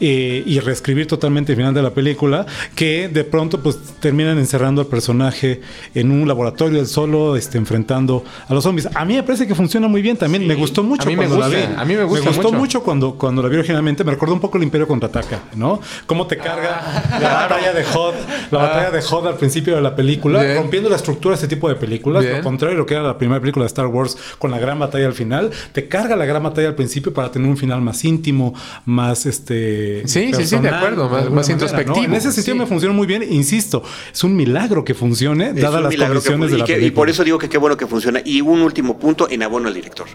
eh, 0.00 0.44
y 0.46 0.60
reescribir 0.60 1.06
totalmente 1.08 1.52
el 1.52 1.56
final 1.56 1.74
de 1.74 1.82
la 1.82 1.90
película, 1.90 2.46
que 2.76 3.08
de 3.08 3.24
pronto 3.24 3.60
pues 3.62 3.78
terminan 4.00 4.38
encerrando 4.38 4.80
al 4.80 4.86
personaje 4.86 5.60
en 5.94 6.12
un 6.12 6.28
laboratorio 6.28 6.78
él 6.78 6.86
solo, 6.86 7.27
este, 7.36 7.58
enfrentando 7.58 8.24
a 8.48 8.54
los 8.54 8.62
zombies. 8.64 8.88
A 8.94 9.04
mí 9.04 9.14
me 9.14 9.22
parece 9.22 9.46
que 9.46 9.54
funciona 9.54 9.88
muy 9.88 10.02
bien 10.02 10.16
también. 10.16 10.46
Me 10.46 10.54
gustó 10.54 10.82
mucho 10.82 11.02
A 11.02 11.06
mí 11.06 11.16
me 11.16 11.26
cuando 11.26 11.38
la 11.38 11.46
gusta, 11.48 11.70
vi. 11.72 11.74
a 11.80 11.84
mí 11.84 11.94
me 11.96 12.04
gusta 12.04 12.28
gustó 12.28 12.42
mucho. 12.48 12.58
mucho 12.58 12.82
cuando, 12.82 13.14
cuando 13.14 13.42
la 13.42 13.48
vi 13.48 13.56
originalmente. 13.56 14.04
Me 14.04 14.12
recordó 14.12 14.34
un 14.34 14.40
poco 14.40 14.56
el 14.58 14.64
Imperio 14.64 14.86
contraataca, 14.86 15.40
¿no? 15.56 15.80
Cómo 16.06 16.26
te 16.26 16.36
carga 16.36 17.02
la 17.20 17.28
batalla 17.34 17.72
de 17.72 17.84
Hod, 17.84 18.14
la 18.50 18.58
batalla 18.58 18.90
de 18.90 19.00
Hod 19.02 19.26
al 19.26 19.36
principio 19.36 19.74
de 19.76 19.82
la 19.82 19.94
película, 19.96 20.40
Ah. 20.40 20.42
Bien. 20.44 20.56
rompiendo 20.56 20.88
la 20.88 20.96
estructura 20.96 21.32
de 21.36 21.42
este 21.42 21.48
tipo 21.54 21.68
de 21.68 21.74
películas. 21.76 22.22
Bien. 22.24 22.38
Lo 22.38 22.42
contrario 22.44 22.74
de 22.76 22.78
lo 22.78 22.86
que 22.86 22.94
era 22.94 23.02
la 23.02 23.18
primera 23.18 23.40
película 23.40 23.64
de 23.64 23.68
Star 23.68 23.86
Wars 23.86 24.16
con 24.38 24.50
la 24.50 24.58
gran 24.58 24.78
batalla 24.78 25.06
al 25.06 25.14
final. 25.14 25.50
Te 25.72 25.88
carga 25.88 26.16
la 26.16 26.24
gran 26.24 26.42
batalla 26.42 26.68
al 26.68 26.74
principio 26.74 27.12
para 27.12 27.30
tener 27.30 27.48
un 27.48 27.56
final 27.56 27.80
más 27.80 28.04
íntimo, 28.04 28.54
más 28.84 29.26
este. 29.26 30.02
Sí, 30.06 30.32
sí, 30.34 30.46
sí, 30.46 30.58
de 30.58 30.68
acuerdo, 30.68 31.08
más- 31.08 31.30
más 31.30 31.48
introspectivo. 31.48 32.04
En 32.04 32.14
ese 32.14 32.32
sentido 32.32 32.54
Sí. 32.54 32.60
me 32.60 32.66
funcionó 32.66 32.94
muy 32.94 33.06
bien. 33.06 33.22
Insisto, 33.28 33.82
es 34.12 34.24
un 34.24 34.36
milagro 34.36 34.84
que 34.84 34.94
funcione, 34.94 35.52
dadas 35.52 35.82
las 35.82 35.90
que 35.94 35.98
condiciones 35.98 36.50
de 36.50 36.56
y 36.56 36.58
la 36.60 36.64
que- 36.64 36.72
película. 36.74 36.88
Y 36.88 36.90
por 36.92 37.10
eso 37.10 37.17
digo 37.24 37.38
que 37.38 37.48
qué 37.48 37.58
bueno 37.58 37.76
que 37.76 37.86
funciona. 37.86 38.20
Y 38.24 38.40
un 38.40 38.60
último 38.62 38.98
punto 38.98 39.28
en 39.30 39.42
abono 39.42 39.68
al 39.68 39.74
director. 39.74 40.06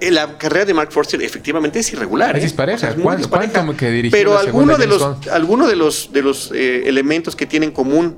Eh, 0.00 0.10
La 0.10 0.36
carrera 0.38 0.64
de 0.64 0.74
Mark 0.74 0.90
Forster 0.92 1.22
efectivamente 1.22 1.78
es 1.78 1.92
irregular. 1.92 2.36
Es 2.36 2.42
¿eh? 2.42 2.46
dispareja. 2.46 2.88
es 2.88 2.96
muy 2.96 3.04
¿Cuánto- 3.04 3.18
dispareja. 3.22 3.52
cuánto 3.52 3.76
que 3.76 3.90
dirigió 3.90 4.18
Pero 4.18 4.34
la 4.34 4.40
alguno 4.40 4.76
segunda 4.76 4.78
de 4.78 4.86
los, 4.86 5.28
alguno 5.28 5.68
de 5.68 5.76
los, 5.76 6.12
de 6.12 6.22
los 6.22 6.50
eh, 6.54 6.88
elementos 6.88 7.36
que 7.36 7.46
tiene 7.46 7.66
en 7.66 7.72
común 7.72 8.16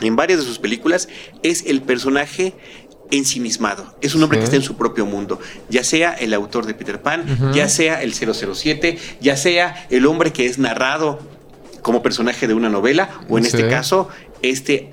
en 0.00 0.16
varias 0.16 0.40
de 0.40 0.44
sus 0.46 0.58
películas 0.58 1.08
es 1.42 1.64
el 1.66 1.82
personaje 1.82 2.54
ensimismado. 3.10 3.94
Es 4.00 4.14
un 4.14 4.22
hombre 4.22 4.36
Sí. 4.38 4.40
que 4.40 4.44
está 4.44 4.56
en 4.56 4.62
su 4.62 4.76
propio 4.76 5.06
mundo. 5.06 5.40
Ya 5.68 5.82
sea 5.84 6.12
el 6.14 6.34
autor 6.34 6.66
de 6.66 6.74
Peter 6.74 7.00
Pan, 7.00 7.52
ya 7.54 7.68
sea 7.68 8.02
el 8.02 8.12
007, 8.12 8.98
ya 9.20 9.36
sea 9.36 9.86
el 9.90 10.04
hombre 10.06 10.32
que 10.32 10.46
es 10.46 10.58
narrado 10.58 11.18
como 11.82 12.02
personaje 12.02 12.46
de 12.46 12.54
una 12.54 12.68
novela, 12.68 13.08
o 13.28 13.38
en 13.38 13.44
Sí. 13.44 13.50
este 13.56 13.68
caso, 13.68 14.08
este 14.42 14.92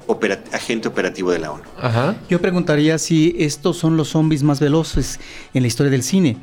agente 0.52 0.88
operativo 0.88 1.32
de 1.32 1.40
la 1.40 1.52
ONU. 1.52 1.64
Ajá. 1.80 2.16
Yo 2.30 2.42
preguntaría 2.42 2.98
si 2.98 3.36
estos 3.40 3.78
son 3.78 3.96
los 3.98 4.10
zombies 4.10 4.44
más 4.44 4.60
veloces 4.60 5.20
en 5.54 5.62
la 5.64 5.68
historia 5.68 5.92
del 5.92 6.04
cine. 6.04 6.38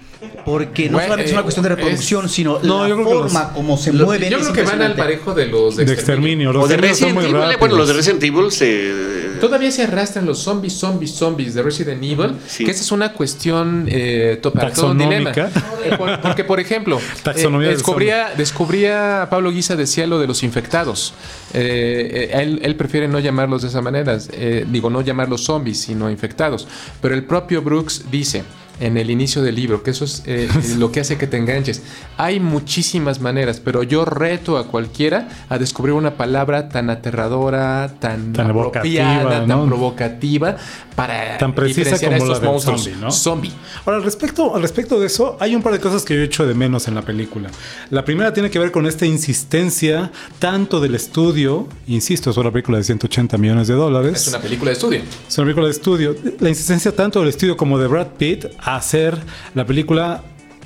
Porque 0.45 0.87
no 0.87 0.93
Bueno, 0.93 1.05
solamente 1.09 1.27
es 1.31 1.33
una 1.33 1.43
cuestión 1.43 1.65
de 1.65 1.73
eh, 1.73 1.77
reproducción, 1.77 2.25
es- 2.27 2.33
sino 2.33 2.59
No, 2.63 2.87
la 2.87 2.95
forma 2.97 3.43
los- 3.45 3.53
como 3.53 3.77
se 3.77 3.93
Lo- 3.93 4.07
mueven. 4.07 4.31
yo 4.31 4.39
creo 4.39 4.53
que 4.53 4.63
van 4.63 4.83
al 4.83 4.95
parejo 4.95 5.35
de 5.35 5.47
los 5.47 5.77
de, 5.77 5.85
de 5.85 5.93
exterminio. 5.93 6.53
Los 6.53 6.65
O 6.65 6.69
de 6.69 6.77
Resident 6.77 7.19
Evil, 7.19 7.37
eh, 7.37 7.57
bueno, 7.59 7.77
los 7.77 7.89
de 7.89 7.95
Resident 7.95 8.23
Evil 8.23 8.51
se... 8.53 9.13
Todavía 9.41 9.73
se 9.73 9.83
arrastran 9.83 10.25
los 10.25 10.39
zombies, 10.39 10.75
zombies, 10.75 11.11
zombies 11.13 11.55
de 11.55 11.63
Resident 11.63 12.03
Evil, 12.05 12.37
Sí. 12.47 12.65
que 12.65 12.71
esa 12.71 12.83
es 12.83 12.93
una 12.93 13.13
cuestión 13.13 13.87
eh, 13.89 14.39
to- 14.41 14.53
para 14.53 14.73
todo 14.73 14.93
un 14.93 14.99
dilema. 14.99 15.33
Taxonómica. 15.33 15.85
Eh, 15.85 15.97
por- 15.99 16.21
porque, 16.21 16.45
por 16.45 16.61
ejemplo, 16.61 16.99
eh, 17.35 17.59
descubría, 17.69 18.33
descubría 18.37 19.27
Pablo 19.31 19.51
Guisa 19.51 19.75
decía 19.75 20.07
lo 20.07 20.21
de 20.21 20.29
los 20.29 20.45
infectados. 20.45 21.13
Eh, 21.55 22.31
eh, 22.33 22.41
él, 22.43 22.61
él 22.63 22.77
prefiere 22.77 23.09
no 23.09 23.19
llamarlos 23.19 23.63
de 23.63 23.69
esa 23.69 23.83
manera, 23.83 24.17
eh, 24.33 24.67
digo, 24.69 24.91
no 24.91 25.01
llamarlos 25.01 25.45
zombies, 25.45 25.81
sino 25.81 26.11
infectados. 26.11 26.67
Pero 27.01 27.15
el 27.15 27.25
propio 27.25 27.63
Brooks 27.63 28.07
dice, 28.11 28.45
en 28.83 28.97
el 28.97 29.11
inicio 29.11 29.43
del 29.43 29.55
libro, 29.55 29.83
que 29.83 29.93
eso 29.93 30.05
es 30.05 30.23
eh, 30.27 30.49
eh, 30.53 30.75
lo 30.79 30.91
que 30.91 31.01
hace 31.01 31.17
que 31.17 31.27
te 31.27 31.37
enganches. 31.37 31.83
Hay 32.17 32.41
muchísimas 32.41 33.21
maneras, 33.21 33.61
pero 33.61 33.83
yo 33.83 34.05
reto 34.05 34.59
a 34.59 34.67
cualquiera 34.67 35.29
a 35.49 35.59
descubrir 35.59 35.95
una 35.95 36.17
palabra 36.17 36.69
tan 36.69 36.91
aterradora, 36.91 37.95
tan, 38.01 38.33
Tan 38.33 38.51
apropiada, 38.51 39.47
tan 39.47 39.67
provocativa 39.69 40.57
para 40.97 41.39
Tan 41.39 41.55
precisa 41.55 41.99
como 41.99 42.11
la 42.11 42.17
estos 42.19 42.41
del 42.41 42.51
monstruos. 42.51 42.83
zombie, 42.83 43.01
¿no? 43.01 43.11
Zombie. 43.11 43.53
Ahora, 43.87 43.99
al 43.99 44.05
respecto, 44.05 44.55
al 44.55 44.63
respecto 44.63 45.01
de 45.01 45.07
eso, 45.07 45.37
hay 45.41 45.55
un 45.55 45.63
par 45.63 45.73
de 45.73 45.81
cosas 45.81 46.05
que 46.05 46.15
yo 46.15 46.23
echo 46.23 46.47
de 46.47 46.55
menos 46.55 46.89
en 46.89 46.95
la 46.95 47.03
película. 47.03 47.51
La 47.91 48.05
primera 48.05 48.33
tiene 48.33 48.51
que 48.51 48.59
ver 48.59 48.73
con 48.73 48.87
esta 48.87 49.07
insistencia 49.07 50.11
tanto 50.39 50.81
del 50.81 50.95
estudio, 50.95 51.69
insisto, 51.87 52.31
es 52.31 52.37
una 52.37 52.51
película 52.51 52.79
de 52.79 52.85
180 52.85 53.39
millones 53.39 53.69
de 53.69 53.75
dólares. 53.75 54.23
Es 54.23 54.29
una 54.29 54.41
película 54.41 54.71
de 54.71 54.75
estudio. 54.75 55.01
Es 55.29 55.39
una 55.39 55.45
película 55.45 55.67
de 55.67 55.73
estudio. 55.73 56.17
La 56.41 56.49
insistencia 56.49 56.95
tanto 56.95 57.21
del 57.21 57.29
estudio 57.29 57.57
como 57.57 57.79
de 57.79 57.87
Brad 57.87 58.09
Pitt 58.19 58.47
a 58.59 58.72
hacer 58.77 59.19
la 59.55 59.65
película 59.67 60.23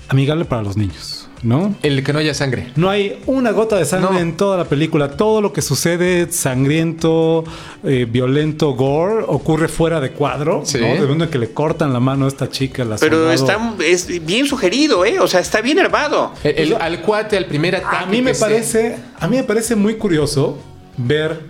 amigable 0.09 0.45
para 0.45 0.63
los 0.63 0.77
niños, 0.77 1.29
¿no? 1.43 1.75
El 1.83 2.05
que 2.05 2.13
no 2.13 2.21
haya 2.21 2.33
sangre. 2.33 2.71
No 2.77 2.89
hay 2.91 3.19
una 3.27 3.51
gota 3.51 3.77
de 3.77 3.85
sangre 3.85 4.11
No. 4.13 4.19
en 4.21 4.37
toda 4.37 4.57
la 4.57 4.65
película. 4.67 5.17
Todo 5.17 5.41
lo 5.41 5.53
que 5.53 5.63
sucede 5.63 6.31
sangriento, 6.31 7.43
eh, 7.85 8.07
violento, 8.09 8.73
gore, 8.75 9.25
ocurre 9.27 9.67
fuera 9.69 10.01
de 10.01 10.11
cuadro. 10.13 10.63
Sí. 10.65 10.79
¿no? 10.79 10.87
De 10.95 11.01
momento 11.01 11.29
que 11.31 11.39
le 11.39 11.51
cortan 11.53 11.93
la 11.93 11.99
mano 12.01 12.27
a 12.27 12.29
esta 12.29 12.49
chica. 12.49 12.85
La 12.85 12.97
Pero 12.99 13.37
soldado. 13.37 13.73
está 13.79 13.85
es 13.85 14.25
bien 14.25 14.47
sugerido, 14.47 15.05
¿eh? 15.05 15.19
O 15.19 15.27
sea, 15.27 15.41
está 15.41 15.61
bien 15.61 15.79
armado. 15.81 16.33
El- 16.45 16.59
el- 16.59 16.75
al 16.75 17.01
cuate, 17.03 17.37
al 17.37 17.47
primer 17.47 17.75
ataque. 17.77 17.97
A 17.97 18.07
mí 18.07 18.23
me 18.23 18.35
parece, 18.35 18.97
a 19.19 19.27
mí 19.27 19.37
me 19.37 19.45
parece 19.45 19.75
muy 19.75 19.95
curioso 19.97 20.59
ver 20.97 21.41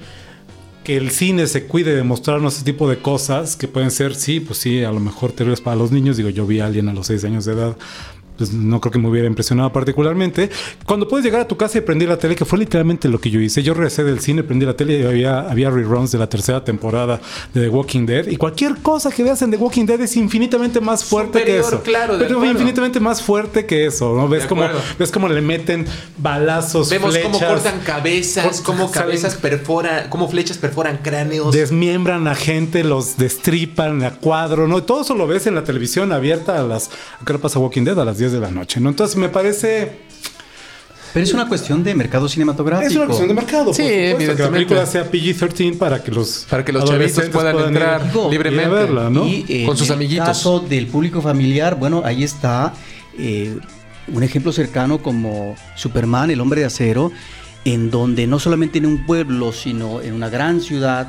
que 0.86 0.96
el 0.96 1.10
cine 1.10 1.48
se 1.48 1.64
cuide 1.64 1.96
de 1.96 2.04
mostrarnos 2.04 2.54
ese 2.54 2.64
tipo 2.64 2.88
de 2.88 2.98
cosas 2.98 3.56
que 3.56 3.66
pueden 3.66 3.90
ser, 3.90 4.14
sí, 4.14 4.38
pues 4.38 4.60
sí, 4.60 4.84
a 4.84 4.92
lo 4.92 5.00
mejor 5.00 5.32
terribles 5.32 5.60
para 5.60 5.74
los 5.74 5.90
niños. 5.90 6.16
Digo, 6.16 6.28
yo 6.28 6.46
vi 6.46 6.60
a 6.60 6.66
alguien 6.66 6.88
a 6.88 6.92
los 6.92 7.08
6 7.08 7.24
años 7.24 7.44
de 7.44 7.54
edad. 7.54 7.76
Pues 8.36 8.52
no 8.52 8.80
creo 8.80 8.92
que 8.92 8.98
me 8.98 9.08
hubiera 9.08 9.26
impresionado 9.26 9.72
particularmente. 9.72 10.50
Cuando 10.84 11.08
puedes 11.08 11.24
llegar 11.24 11.40
a 11.40 11.48
tu 11.48 11.56
casa 11.56 11.78
y 11.78 11.80
prender 11.80 12.08
la 12.08 12.18
tele, 12.18 12.36
que 12.36 12.44
fue 12.44 12.58
literalmente 12.58 13.08
lo 13.08 13.20
que 13.20 13.30
yo 13.30 13.40
hice. 13.40 13.62
Yo 13.62 13.74
regresé 13.74 14.04
del 14.04 14.20
cine, 14.20 14.42
prendí 14.42 14.66
la 14.66 14.74
tele 14.76 14.98
y 15.00 15.04
había, 15.04 15.40
había 15.40 15.70
reruns 15.70 16.12
de 16.12 16.18
la 16.18 16.28
tercera 16.28 16.64
temporada 16.64 17.20
de 17.54 17.62
The 17.62 17.68
Walking 17.68 18.06
Dead. 18.06 18.26
Y 18.28 18.36
cualquier 18.36 18.76
cosa 18.78 19.10
que 19.10 19.22
veas 19.22 19.40
en 19.42 19.50
The 19.50 19.56
Walking 19.56 19.86
Dead 19.86 20.00
es 20.00 20.16
infinitamente 20.16 20.80
más 20.80 21.04
fuerte 21.04 21.44
que 21.44 21.58
eso. 21.58 21.82
claro, 21.82 22.14
Pero 22.18 22.36
acuerdo. 22.36 22.52
infinitamente 22.52 23.00
más 23.00 23.22
fuerte 23.22 23.66
que 23.66 23.86
eso, 23.86 24.14
¿no? 24.14 24.28
Ves 24.28 24.46
como, 24.46 24.64
ves 24.98 25.10
como 25.10 25.28
le 25.28 25.40
meten 25.40 25.86
balazos, 26.18 26.90
Vemos 26.90 27.16
cómo 27.18 27.38
cortan 27.38 27.80
cabezas, 27.80 28.60
cómo 28.60 28.90
cabezas 28.90 29.34
perforan, 29.34 30.08
cómo 30.10 30.28
flechas 30.28 30.58
perforan 30.58 30.98
cráneos. 30.98 31.52
desmiembran 31.54 32.26
a 32.28 32.34
gente, 32.34 32.84
los 32.84 33.16
destripan 33.16 34.02
a 34.04 34.12
cuadro, 34.12 34.66
¿no? 34.68 34.82
Todo 34.82 35.02
eso 35.02 35.14
lo 35.14 35.26
ves 35.26 35.46
en 35.46 35.54
la 35.54 35.64
televisión 35.64 36.12
abierta 36.12 36.58
a 36.58 36.62
las... 36.62 36.90
¿Qué 37.24 37.32
hora 37.32 37.40
pasa 37.40 37.58
Walking 37.58 37.84
Dead? 37.84 37.98
A 37.98 38.04
las 38.04 38.18
10 38.18 38.25
de 38.32 38.40
la 38.40 38.50
noche, 38.50 38.80
¿no? 38.80 38.88
Entonces 38.90 39.16
me 39.16 39.28
parece... 39.28 40.04
Pero 41.12 41.24
es 41.24 41.32
una 41.32 41.48
cuestión 41.48 41.82
de 41.82 41.94
mercado 41.94 42.28
cinematográfico. 42.28 42.90
Es 42.90 42.96
una 42.96 43.06
cuestión 43.06 43.28
de 43.28 43.34
mercado. 43.34 43.72
Sí, 43.72 43.82
Que 43.82 44.34
la 44.38 44.50
película 44.50 44.84
sea 44.84 45.10
PG-13 45.10 45.78
para 45.78 46.02
que 46.04 46.10
los... 46.10 46.46
Para 46.50 46.62
que 46.64 46.72
los 46.72 46.84
chavitos 46.84 47.28
puedan 47.30 47.58
entrar 47.58 48.02
libremente. 48.30 48.68
ir 48.68 48.68
a 48.68 48.74
verla, 48.74 49.10
¿no? 49.10 49.26
Y 49.26 49.46
eh, 49.48 49.64
Con 49.64 49.76
sus 49.78 49.88
en 49.88 49.94
el 49.94 49.98
amiguitos. 50.00 50.26
caso 50.26 50.60
del 50.60 50.88
público 50.88 51.22
familiar, 51.22 51.76
bueno, 51.76 52.02
ahí 52.04 52.22
está 52.22 52.74
eh, 53.18 53.56
un 54.08 54.22
ejemplo 54.22 54.52
cercano 54.52 54.98
como 54.98 55.56
Superman, 55.74 56.30
el 56.30 56.40
hombre 56.40 56.60
de 56.60 56.66
acero, 56.66 57.10
en 57.64 57.90
donde 57.90 58.26
no 58.26 58.38
solamente 58.38 58.78
en 58.78 58.86
un 58.86 59.06
pueblo, 59.06 59.52
sino 59.52 60.00
en 60.02 60.12
una 60.14 60.28
gran 60.28 60.60
ciudad, 60.60 61.08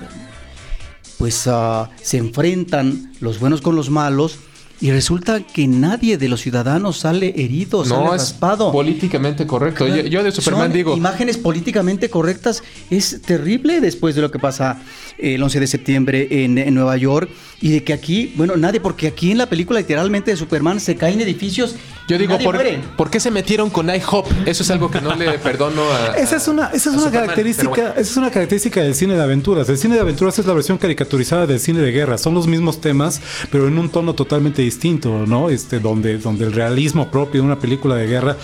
pues 1.18 1.47
ah, 1.47 1.89
se 2.01 2.18
enfrentan 2.18 3.13
los 3.20 3.39
buenos 3.39 3.61
con 3.61 3.76
los 3.76 3.89
malos. 3.89 4.39
Y 4.80 4.92
resulta 4.92 5.42
que 5.42 5.68
nadie 5.68 6.18
de 6.18 6.30
los 6.30 6.42
ciudadanos 6.42 7.00
sale 7.00 7.34
herido, 7.36 7.84
sale 7.84 8.04
no 8.04 8.14
es 8.14 8.22
raspado. 8.22 8.72
políticamente 8.72 9.48
correcto. 9.48 9.88
Yo, 9.88 9.98
yo 10.04 10.24
de 10.24 10.32
Superman 10.32 10.68
Son 10.68 10.74
digo, 10.74 10.96
Imágenes 10.96 11.38
políticamente 11.38 12.10
correctas. 12.10 12.62
Es 12.90 13.22
terrible 13.22 13.82
después 13.82 14.16
de 14.16 14.22
lo 14.22 14.30
que 14.30 14.40
pasa 14.40 14.80
el 15.18 15.41
11 15.41 15.59
de 15.59 15.68
septiembre 15.68 16.28
en, 16.30 16.57
en 16.57 16.74
Nueva 16.74 16.97
York. 16.97 17.30
Y 17.59 17.72
de 17.72 17.84
que 17.84 17.93
aquí, 17.93 18.34
bueno, 18.36 18.55
nadie, 18.55 18.80
porque 18.80 19.07
aquí 19.07 19.32
en 19.32 19.39
la 19.39 19.47
película 19.47 19.80
literalmente 19.80 20.30
de 20.32 20.38
Superman 20.38 20.80
se 20.80 20.95
caen 20.95 21.22
edificios. 21.22 21.76
yo 22.07 22.18
digo, 22.18 22.34
nadie 22.34 22.45
¿por, 22.45 22.55
muere. 22.55 22.80
¿por 22.95 23.09
qué 23.09 23.20
se 23.20 23.32
metieron 23.32 23.72
con 23.72 23.89
IHOP? 23.89 24.28
Eso 24.45 24.61
es 24.61 24.70
algo 24.70 24.91
que 24.91 25.01
no 25.01 25.15
le 25.15 25.39
perdono 25.39 25.82
a. 25.91 26.18
Esa 26.18 26.36
es 26.36 26.47
una, 26.47 26.68
esa 26.68 26.76
es 26.76 26.88
una 26.88 26.97
Superman, 26.97 27.22
característica, 27.22 27.70
bueno. 27.70 27.89
esa 27.89 28.01
es 28.01 28.18
una 28.18 28.30
característica 28.30 28.82
del 28.82 28.93
cine 28.93 29.15
de 29.15 29.24
aventuras. 29.24 29.68
El 29.70 29.78
cine 29.78 29.95
de 29.95 30.01
aventuras 30.01 30.38
es 30.38 30.45
la 30.45 30.53
versión 30.53 30.78
caricaturizada 30.78 31.47
del 31.47 31.59
cine 31.59 31.80
de 31.80 31.91
guerra. 31.91 32.20
Son 32.20 32.36
los 32.36 32.45
mismos 32.45 32.80
temas, 32.80 33.20
pero 33.51 33.68
en 33.68 33.80
un 33.80 33.89
tono 33.89 34.13
totalmente 34.13 34.61
distinto, 34.61 35.26
¿no? 35.26 35.49
Este, 35.49 35.80
donde, 35.80 36.20
donde 36.20 36.45
el 36.45 36.53
realismo 36.53 37.09
propio 37.09 37.41
de 37.41 37.47
una 37.47 37.59
película 37.59 37.95
de 37.95 38.05
guerra 38.05 38.38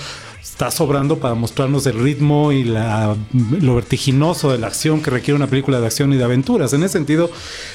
está 0.43 0.69
sobrando 0.69 1.19
para 1.19 1.33
mostrarnos 1.35 1.85
el 1.87 1.99
ritmo 1.99 2.51
y 2.51 2.63
la, 2.63 3.15
lo 3.61 3.75
vertiginoso 3.75 4.51
de 4.51 4.57
la 4.57 4.67
acción 4.67 5.01
que 5.01 5.09
requiere 5.09 5.35
una 5.35 5.47
película 5.47 5.79
de 5.79 5.87
acción 5.87 6.11
y 6.13 6.17
de 6.17 6.23
aventuras. 6.23 6.73
En 6.73 6.83
ese 6.83 6.93
sentido, 6.93 7.31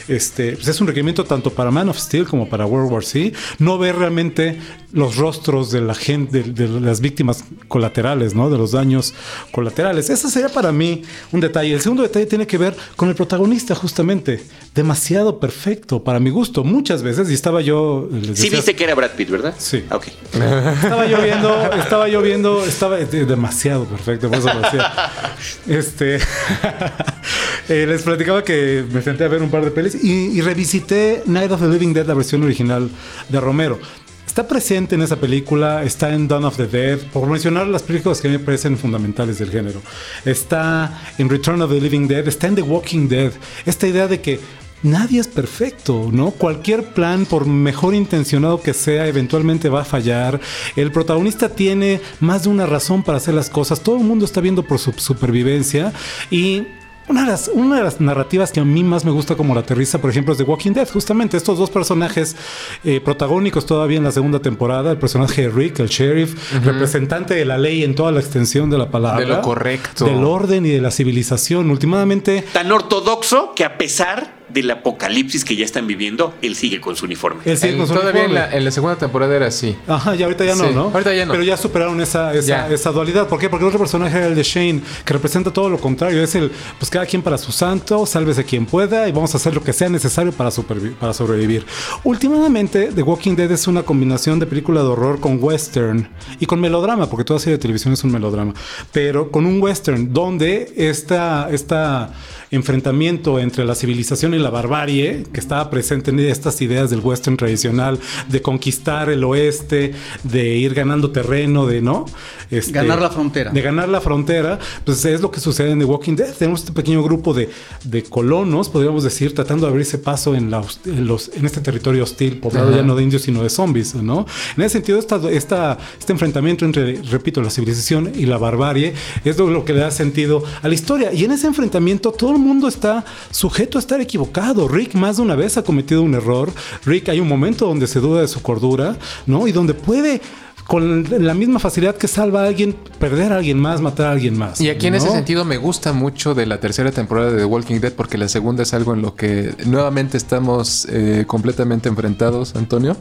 este, 0.06 0.52
pues 0.52 0.68
es 0.68 0.80
un 0.80 0.86
requerimiento 0.86 1.24
tanto 1.24 1.50
para 1.50 1.70
Man 1.70 1.88
of 1.88 1.98
Steel 1.98 2.26
como 2.26 2.48
para 2.48 2.66
World 2.66 2.92
War 2.92 3.04
C. 3.04 3.32
No 3.58 3.78
ver 3.78 3.96
realmente 3.96 4.60
los 4.92 5.16
rostros 5.16 5.70
de 5.70 5.80
la 5.80 5.94
gente, 5.94 6.42
de, 6.42 6.66
de 6.66 6.80
las 6.80 7.00
víctimas 7.00 7.44
colaterales, 7.68 8.34
¿no? 8.34 8.48
De 8.48 8.58
los 8.58 8.72
daños 8.72 9.14
colaterales. 9.50 10.08
Ese 10.08 10.30
sería 10.30 10.48
para 10.48 10.70
mí 10.70 11.02
un 11.32 11.40
detalle. 11.40 11.74
El 11.74 11.80
segundo 11.80 12.02
detalle 12.02 12.26
tiene 12.26 12.46
que 12.46 12.58
ver 12.58 12.76
con 12.96 13.08
el 13.08 13.14
protagonista, 13.14 13.74
justamente. 13.74 14.44
Demasiado 14.74 15.40
perfecto 15.40 16.04
para 16.04 16.20
mi 16.20 16.30
gusto. 16.30 16.64
Muchas 16.64 17.02
veces, 17.02 17.30
y 17.30 17.34
estaba 17.34 17.60
yo. 17.60 18.08
Sí 18.34 18.50
viste 18.50 18.76
que 18.76 18.84
era 18.84 18.94
Brad 18.94 19.12
Pitt, 19.12 19.30
¿verdad? 19.30 19.54
Sí. 19.58 19.84
Ok. 19.90 20.06
estaba 20.32 21.06
yo 21.06 21.20
viendo, 21.22 21.72
estaba 21.72 22.08
yo 22.08 22.22
viendo, 22.22 22.57
estaba 22.64 22.96
de- 22.96 23.24
demasiado 23.26 23.84
perfecto, 23.84 24.28
por 24.28 24.38
eso 24.38 24.52
lo 24.52 24.60
decía. 24.60 24.92
Este, 25.68 26.16
eh, 27.68 27.86
les 27.86 28.02
platicaba 28.02 28.42
que 28.42 28.84
me 28.92 29.02
senté 29.02 29.24
a 29.24 29.28
ver 29.28 29.42
un 29.42 29.50
par 29.50 29.64
de 29.64 29.70
pelis 29.70 29.94
y, 30.02 30.36
y 30.36 30.40
revisité 30.40 31.22
Night 31.26 31.50
of 31.52 31.60
the 31.60 31.68
Living 31.68 31.92
Dead, 31.92 32.06
la 32.06 32.14
versión 32.14 32.42
original 32.42 32.90
de 33.28 33.40
Romero. 33.40 33.78
Está 34.26 34.46
presente 34.46 34.94
en 34.94 35.02
esa 35.02 35.16
película, 35.16 35.82
está 35.84 36.12
en 36.14 36.28
Dawn 36.28 36.44
of 36.44 36.56
the 36.56 36.66
Dead, 36.66 36.98
por 37.12 37.26
mencionar 37.28 37.66
las 37.66 37.82
películas 37.82 38.20
que 38.20 38.28
me 38.28 38.38
parecen 38.38 38.76
fundamentales 38.78 39.38
del 39.38 39.50
género. 39.50 39.80
Está 40.24 41.00
en 41.18 41.28
Return 41.28 41.60
of 41.62 41.70
the 41.70 41.80
Living 41.80 42.06
Dead, 42.06 42.26
está 42.28 42.46
en 42.46 42.54
The 42.54 42.62
Walking 42.62 43.08
Dead. 43.08 43.32
Esta 43.66 43.86
idea 43.88 44.06
de 44.06 44.20
que 44.20 44.38
nadie 44.82 45.20
es 45.20 45.28
perfecto, 45.28 46.08
¿no? 46.12 46.30
Cualquier 46.30 46.92
plan, 46.92 47.26
por 47.26 47.46
mejor 47.46 47.94
intencionado 47.94 48.60
que 48.60 48.74
sea, 48.74 49.06
eventualmente 49.06 49.68
va 49.68 49.82
a 49.82 49.84
fallar. 49.84 50.40
El 50.76 50.92
protagonista 50.92 51.48
tiene 51.48 52.00
más 52.20 52.44
de 52.44 52.50
una 52.50 52.66
razón 52.66 53.02
para 53.02 53.18
hacer 53.18 53.34
las 53.34 53.50
cosas. 53.50 53.80
Todo 53.80 53.96
el 53.96 54.04
mundo 54.04 54.24
está 54.24 54.40
viendo 54.40 54.62
por 54.62 54.78
su 54.78 54.92
supervivencia 54.92 55.92
y 56.30 56.66
una 57.08 57.22
de, 57.22 57.30
las, 57.30 57.48
una 57.48 57.76
de 57.78 57.84
las 57.84 58.02
narrativas 58.02 58.52
que 58.52 58.60
a 58.60 58.64
mí 58.64 58.84
más 58.84 59.02
me 59.06 59.10
gusta 59.10 59.34
como 59.34 59.54
la 59.54 59.60
aterriza, 59.60 59.98
por 59.98 60.10
ejemplo, 60.10 60.32
es 60.32 60.38
The 60.38 60.44
Walking 60.44 60.72
Dead. 60.72 60.86
Justamente 60.90 61.38
estos 61.38 61.58
dos 61.58 61.70
personajes 61.70 62.36
eh, 62.84 63.00
protagónicos 63.00 63.64
todavía 63.64 63.96
en 63.96 64.04
la 64.04 64.12
segunda 64.12 64.40
temporada. 64.40 64.90
El 64.90 64.98
personaje 64.98 65.42
de 65.42 65.48
Rick, 65.48 65.80
el 65.80 65.88
sheriff, 65.88 66.52
representante 66.62 67.34
de 67.34 67.46
la 67.46 67.56
ley 67.56 67.82
en 67.82 67.94
toda 67.94 68.12
la 68.12 68.20
extensión 68.20 68.68
de 68.68 68.76
la 68.76 68.90
palabra. 68.90 69.20
De 69.20 69.26
lo 69.26 69.40
correcto. 69.40 70.04
Del 70.04 70.22
orden 70.22 70.66
y 70.66 70.70
de 70.70 70.82
la 70.82 70.90
civilización. 70.90 71.70
Últimamente... 71.70 72.44
Tan 72.52 72.70
ortodoxo 72.70 73.54
que 73.54 73.64
a 73.64 73.78
pesar 73.78 74.37
del 74.48 74.70
apocalipsis 74.70 75.44
que 75.44 75.56
ya 75.56 75.64
están 75.64 75.86
viviendo, 75.86 76.34
él 76.42 76.54
sigue 76.56 76.80
con 76.80 76.96
su 76.96 77.04
uniforme. 77.06 77.42
él 77.44 77.58
sigue 77.58 77.76
con 77.76 77.86
su 77.86 77.94
todavía 77.94 78.22
en 78.24 78.30
uniforme. 78.30 78.50
la, 78.50 78.56
en 78.56 78.64
la 78.64 78.70
segunda 78.70 78.96
temporada 78.96 79.36
era 79.36 79.46
así. 79.46 79.76
Ajá, 79.86 80.14
y 80.16 80.22
ahorita 80.22 80.44
ya 80.44 80.54
no, 80.54 80.68
Sí, 80.68 80.74
¿no? 80.74 80.90
ahorita 80.92 81.14
ya 81.14 81.26
no. 81.26 81.32
Pero 81.32 81.44
ya 81.44 81.56
superaron 81.56 82.00
esa, 82.00 82.32
esa, 82.34 82.46
Ya. 82.46 82.68
esa 82.68 82.90
dualidad. 82.90 83.28
¿Por 83.28 83.38
qué? 83.38 83.48
Porque 83.48 83.64
el 83.64 83.68
otro 83.68 83.78
personaje 83.78 84.16
era 84.16 84.26
el 84.26 84.34
de 84.34 84.42
Shane, 84.42 84.80
que 85.04 85.12
representa 85.12 85.52
todo 85.52 85.68
lo 85.68 85.78
contrario. 85.78 86.22
Es 86.22 86.34
el, 86.34 86.50
pues 86.78 86.90
cada 86.90 87.06
quien 87.06 87.22
para 87.22 87.36
su 87.38 87.52
santo, 87.52 88.06
sálvese 88.06 88.44
quien 88.44 88.66
pueda 88.66 89.08
y 89.08 89.12
vamos 89.12 89.34
a 89.34 89.36
hacer 89.38 89.54
lo 89.54 89.62
que 89.62 89.72
sea 89.72 89.88
necesario 89.88 90.32
para, 90.32 90.50
para 90.98 91.12
sobrevivir. 91.12 91.66
Últimamente, 92.04 92.90
The 92.94 93.02
Walking 93.02 93.36
Dead 93.36 93.50
es 93.52 93.66
una 93.66 93.82
combinación 93.82 94.38
de 94.38 94.46
película 94.46 94.80
de 94.82 94.86
horror 94.88 95.20
con 95.20 95.38
western 95.42 96.08
y 96.40 96.46
con 96.46 96.60
melodrama, 96.60 97.08
porque 97.08 97.24
toda 97.24 97.38
serie 97.38 97.56
de 97.56 97.62
televisión 97.62 97.92
es 97.92 98.02
un 98.04 98.12
melodrama, 98.12 98.54
pero 98.92 99.30
con 99.30 99.44
un 99.46 99.60
western 99.62 100.12
donde 100.12 100.72
esta, 100.76 101.48
esta 101.50 102.12
enfrentamiento 102.50 103.38
entre 103.38 103.64
la 103.64 103.74
civilización 103.74 104.34
y 104.34 104.37
la 104.38 104.50
barbarie, 104.50 105.24
que 105.32 105.40
estaba 105.40 105.70
presente 105.70 106.10
en 106.10 106.20
estas 106.20 106.60
ideas 106.60 106.90
del 106.90 107.00
western 107.00 107.36
tradicional, 107.36 107.98
de 108.28 108.42
conquistar 108.42 109.10
el 109.10 109.24
oeste, 109.24 109.92
de 110.22 110.56
ir 110.56 110.74
ganando 110.74 111.10
terreno, 111.10 111.66
de 111.66 111.80
no. 111.80 112.06
Este, 112.50 112.72
Ganar 112.72 113.00
la 113.00 113.10
frontera. 113.10 113.50
De 113.50 113.60
ganar 113.60 113.88
la 113.88 114.00
frontera, 114.00 114.58
pues 114.84 115.04
es 115.04 115.20
lo 115.20 115.30
que 115.30 115.40
sucede 115.40 115.70
en 115.70 115.78
The 115.78 115.84
Walking 115.84 116.16
Dead. 116.16 116.32
Tenemos 116.32 116.60
este 116.60 116.72
pequeño 116.72 117.02
grupo 117.02 117.34
de, 117.34 117.50
de 117.84 118.02
colonos, 118.02 118.68
podríamos 118.68 119.04
decir, 119.04 119.34
tratando 119.34 119.66
de 119.66 119.72
abrirse 119.72 119.98
paso 119.98 120.34
en, 120.34 120.50
la, 120.50 120.62
en 120.86 121.06
los, 121.06 121.30
en 121.34 121.44
este 121.44 121.60
territorio 121.60 122.04
hostil, 122.04 122.38
poblado 122.38 122.74
ya 122.74 122.82
no 122.82 122.94
de 122.94 123.02
indios, 123.02 123.22
sino 123.22 123.42
de 123.42 123.50
zombies, 123.50 123.94
¿no? 123.94 124.26
En 124.56 124.62
ese 124.62 124.74
sentido, 124.74 124.98
esta, 124.98 125.16
esta, 125.30 125.78
este 125.98 126.12
enfrentamiento 126.12 126.64
entre, 126.64 127.02
repito, 127.02 127.42
la 127.42 127.50
civilización 127.50 128.12
y 128.14 128.26
la 128.26 128.38
barbarie 128.38 128.94
es 129.24 129.36
lo, 129.36 129.50
lo 129.50 129.64
que 129.64 129.72
le 129.72 129.80
da 129.80 129.90
sentido 129.90 130.42
a 130.62 130.68
la 130.68 130.74
historia. 130.74 131.12
Y 131.12 131.24
en 131.24 131.32
ese 131.32 131.46
enfrentamiento 131.46 132.12
todo 132.12 132.32
el 132.32 132.38
mundo 132.38 132.68
está 132.68 133.04
sujeto 133.30 133.78
a 133.78 133.80
estar 133.80 134.00
equivocado 134.00 134.27
Rick 134.68 134.94
más 134.94 135.16
de 135.16 135.22
una 135.22 135.34
vez 135.34 135.56
ha 135.56 135.62
cometido 135.62 136.02
un 136.02 136.14
error. 136.14 136.52
Rick 136.84 137.08
hay 137.08 137.20
un 137.20 137.28
momento 137.28 137.66
donde 137.66 137.86
se 137.86 138.00
duda 138.00 138.20
de 138.20 138.28
su 138.28 138.42
cordura, 138.42 138.96
¿no? 139.26 139.46
Y 139.48 139.52
donde 139.52 139.74
puede 139.74 140.20
con 140.68 141.06
la 141.24 141.32
misma 141.32 141.58
facilidad 141.58 141.96
que 141.96 142.06
salva 142.08 142.42
a 142.44 142.46
alguien, 142.46 142.76
perder 143.00 143.32
a 143.32 143.36
alguien 143.36 143.58
más, 143.58 143.80
matar 143.80 144.06
a 144.08 144.10
alguien 144.12 144.36
más. 144.36 144.60
Y 144.60 144.68
aquí 144.68 144.86
en 144.86 144.94
ese 144.96 145.08
sentido 145.08 145.46
me 145.46 145.56
gusta 145.56 145.94
mucho 145.94 146.34
de 146.34 146.44
la 146.44 146.60
tercera 146.60 146.92
temporada 146.92 147.32
de 147.32 147.38
The 147.38 147.44
Walking 147.46 147.80
Dead 147.80 147.92
porque 147.94 148.18
la 148.18 148.28
segunda 148.28 148.64
es 148.64 148.74
algo 148.74 148.92
en 148.92 149.00
lo 149.00 149.14
que 149.16 149.54
nuevamente 149.64 150.18
estamos 150.18 150.86
eh, 150.90 151.24
completamente 151.26 151.88
enfrentados, 151.88 152.54
Antonio. 152.54 152.98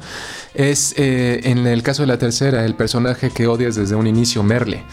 Es 0.55 0.93
eh, 0.97 1.41
en 1.43 1.67
el 1.67 1.83
caso 1.83 2.03
de 2.03 2.07
la 2.07 2.17
tercera, 2.17 2.63
el 2.63 2.73
personaje 2.73 3.31
que 3.31 3.47
odias 3.47 3.75
desde 3.75 3.95
un 3.95 4.07
inicio, 4.07 4.43
Merle, 4.43 4.83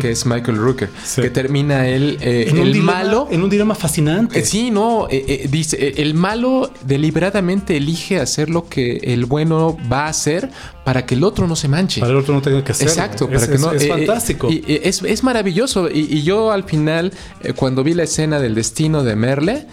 que 0.00 0.10
es 0.10 0.24
Michael 0.24 0.56
Rooker, 0.56 0.88
Sí. 1.04 1.20
que 1.20 1.28
termina 1.28 1.86
él, 1.86 2.16
eh, 2.22 2.46
En 2.48 2.58
un 2.58 2.66
el 2.66 2.72
dilema- 2.72 2.92
malo. 2.94 3.28
En 3.30 3.42
un 3.42 3.50
dilema 3.50 3.74
fascinante. 3.74 4.38
Eh, 4.38 4.44
Sí, 4.46 4.70
no, 4.70 5.06
eh, 5.10 5.22
eh, 5.28 5.48
dice, 5.50 5.94
el 5.98 6.14
malo 6.14 6.70
deliberadamente 6.86 7.76
elige 7.76 8.18
hacer 8.20 8.48
lo 8.48 8.68
que 8.68 8.96
el 9.04 9.26
bueno 9.26 9.76
va 9.92 10.06
a 10.06 10.08
hacer 10.08 10.50
para 10.84 11.06
que 11.06 11.14
el 11.14 11.22
otro 11.24 11.46
no 11.46 11.54
se 11.56 11.68
manche. 11.68 12.00
Para 12.00 12.12
el 12.12 12.18
otro 12.18 12.34
no 12.34 12.42
tenga 12.42 12.62
que 12.64 12.72
hacerlo. 12.72 12.92
Exacto, 12.92 13.24
Es- 13.26 13.34
para 13.34 13.46
que 13.46 13.54
es- 13.54 13.60
no. 13.60 13.72
es 13.72 13.82
eh, 13.82 13.86
eh, 13.86 13.88
fantástico. 13.88 14.50
y, 14.50 14.64
es, 14.82 15.02
es 15.02 15.22
maravilloso. 15.22 15.88
Y, 15.90 16.00
y 16.10 16.22
yo 16.22 16.50
al 16.52 16.64
final, 16.64 17.12
eh, 17.42 17.52
cuando 17.52 17.84
vi 17.84 17.94
la 17.94 18.02
escena 18.04 18.40
del 18.40 18.54
destino 18.54 19.04
de 19.04 19.14
Merle, 19.16 19.66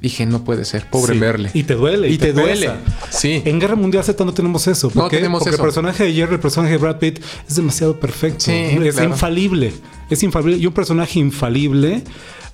dije, 0.00 0.26
no 0.26 0.44
puede 0.44 0.64
ser, 0.66 0.88
pobre 0.90 1.14
Sí. 1.14 1.18
Merle. 1.20 1.50
Y 1.54 1.62
te 1.64 1.74
duele. 1.74 2.08
Y 2.10 2.18
te 2.18 2.32
duele. 2.32 2.70
Sí. 3.10 3.42
En 3.44 3.58
Guerra 3.60 3.74
Mundial 3.74 4.04
Z 4.04 4.22
no 4.24 4.34
tenemos 4.34 4.66
eso. 4.66 4.88
No 4.94 5.02
¿Por 5.02 5.10
qué? 5.10 5.16
tenemos 5.16 5.40
Porque 5.40 5.54
eso. 5.54 5.62
el 5.62 5.66
personaje 5.66 6.04
de 6.04 6.12
Jerry, 6.12 6.34
el 6.34 6.40
personaje 6.40 6.72
de 6.72 6.78
Brad 6.78 6.98
Pitt, 6.98 7.20
es 7.48 7.56
demasiado 7.56 7.98
perfecto. 8.00 8.40
Sí, 8.46 8.52
es 8.52 8.94
claro. 8.94 9.10
infalible. 9.10 9.72
Es 10.10 10.22
infalible. 10.22 10.58
Y 10.62 10.66
un 10.66 10.72
personaje 10.74 11.18
infalible. 11.18 12.02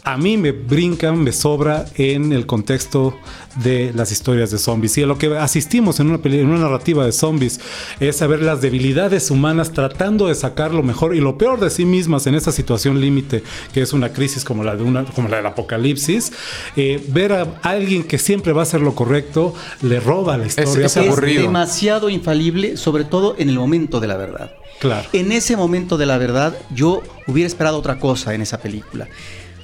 A 0.02 0.16
mí 0.16 0.38
me 0.38 0.52
brinca, 0.52 1.12
me 1.12 1.30
sobra 1.30 1.84
en 1.96 2.32
el 2.32 2.46
contexto 2.46 3.18
de 3.62 3.92
las 3.94 4.10
historias 4.10 4.50
de 4.50 4.56
zombies. 4.56 4.96
Y 4.96 5.02
a 5.02 5.06
lo 5.06 5.18
que 5.18 5.36
asistimos 5.36 6.00
en 6.00 6.10
una, 6.10 6.20
en 6.24 6.46
una 6.46 6.58
narrativa 6.58 7.04
de 7.04 7.12
zombies 7.12 7.60
es 8.00 8.16
saber 8.16 8.40
las 8.42 8.62
debilidades 8.62 9.30
humanas 9.30 9.72
tratando 9.72 10.28
de 10.28 10.34
sacar 10.34 10.72
lo 10.72 10.82
mejor 10.82 11.14
y 11.14 11.20
lo 11.20 11.36
peor 11.36 11.60
de 11.60 11.68
sí 11.68 11.84
mismas 11.84 12.26
en 12.26 12.34
esa 12.34 12.50
situación 12.50 12.98
límite, 12.98 13.42
que 13.74 13.82
es 13.82 13.92
una 13.92 14.10
crisis 14.10 14.42
como 14.42 14.64
la, 14.64 14.74
de 14.74 14.84
una, 14.84 15.04
como 15.04 15.28
la 15.28 15.36
del 15.36 15.46
apocalipsis. 15.46 16.32
Eh, 16.76 17.04
ver 17.08 17.34
a 17.34 17.46
alguien 17.62 18.02
que 18.04 18.18
siempre 18.18 18.52
va 18.54 18.60
a 18.60 18.64
hacer 18.64 18.80
lo 18.80 18.94
correcto 18.94 19.54
le 19.82 20.00
roba 20.00 20.38
la 20.38 20.46
historia. 20.46 20.86
es 20.86 20.94
por- 20.94 21.02
aburrido. 21.04 21.40
Es 21.40 21.46
demasiado 21.46 22.08
infalible, 22.08 22.78
sobre 22.78 23.04
todo 23.04 23.34
en 23.38 23.50
el 23.50 23.56
momento 23.58 24.00
de 24.00 24.06
la 24.06 24.16
verdad. 24.16 24.52
Claro. 24.78 25.06
En 25.12 25.30
ese 25.30 25.58
momento 25.58 25.98
de 25.98 26.06
la 26.06 26.16
verdad, 26.16 26.56
yo 26.74 27.02
hubiera 27.26 27.46
esperado 27.46 27.76
otra 27.76 27.98
cosa 27.98 28.32
en 28.32 28.40
esa 28.40 28.58
película. 28.58 29.06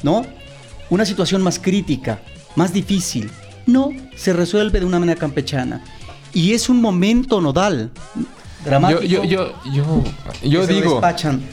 ¿No? 0.07 0.25
Una 0.89 1.05
situación 1.05 1.43
más 1.43 1.59
crítica, 1.59 2.21
más 2.55 2.73
difícil. 2.73 3.29
No, 3.67 3.91
se 4.15 4.33
resuelve 4.33 4.79
de 4.79 4.87
una 4.87 5.01
manera 5.01 5.19
campechana. 5.19 5.83
Y 6.33 6.53
es 6.53 6.69
un 6.69 6.81
momento 6.81 7.41
nodal, 7.41 7.91
dramático. 8.65 9.03
Yo, 9.03 9.25
yo, 9.25 9.53
yo, 9.65 9.73
yo, 9.73 10.05
yo 10.45 10.67
digo, 10.69 11.01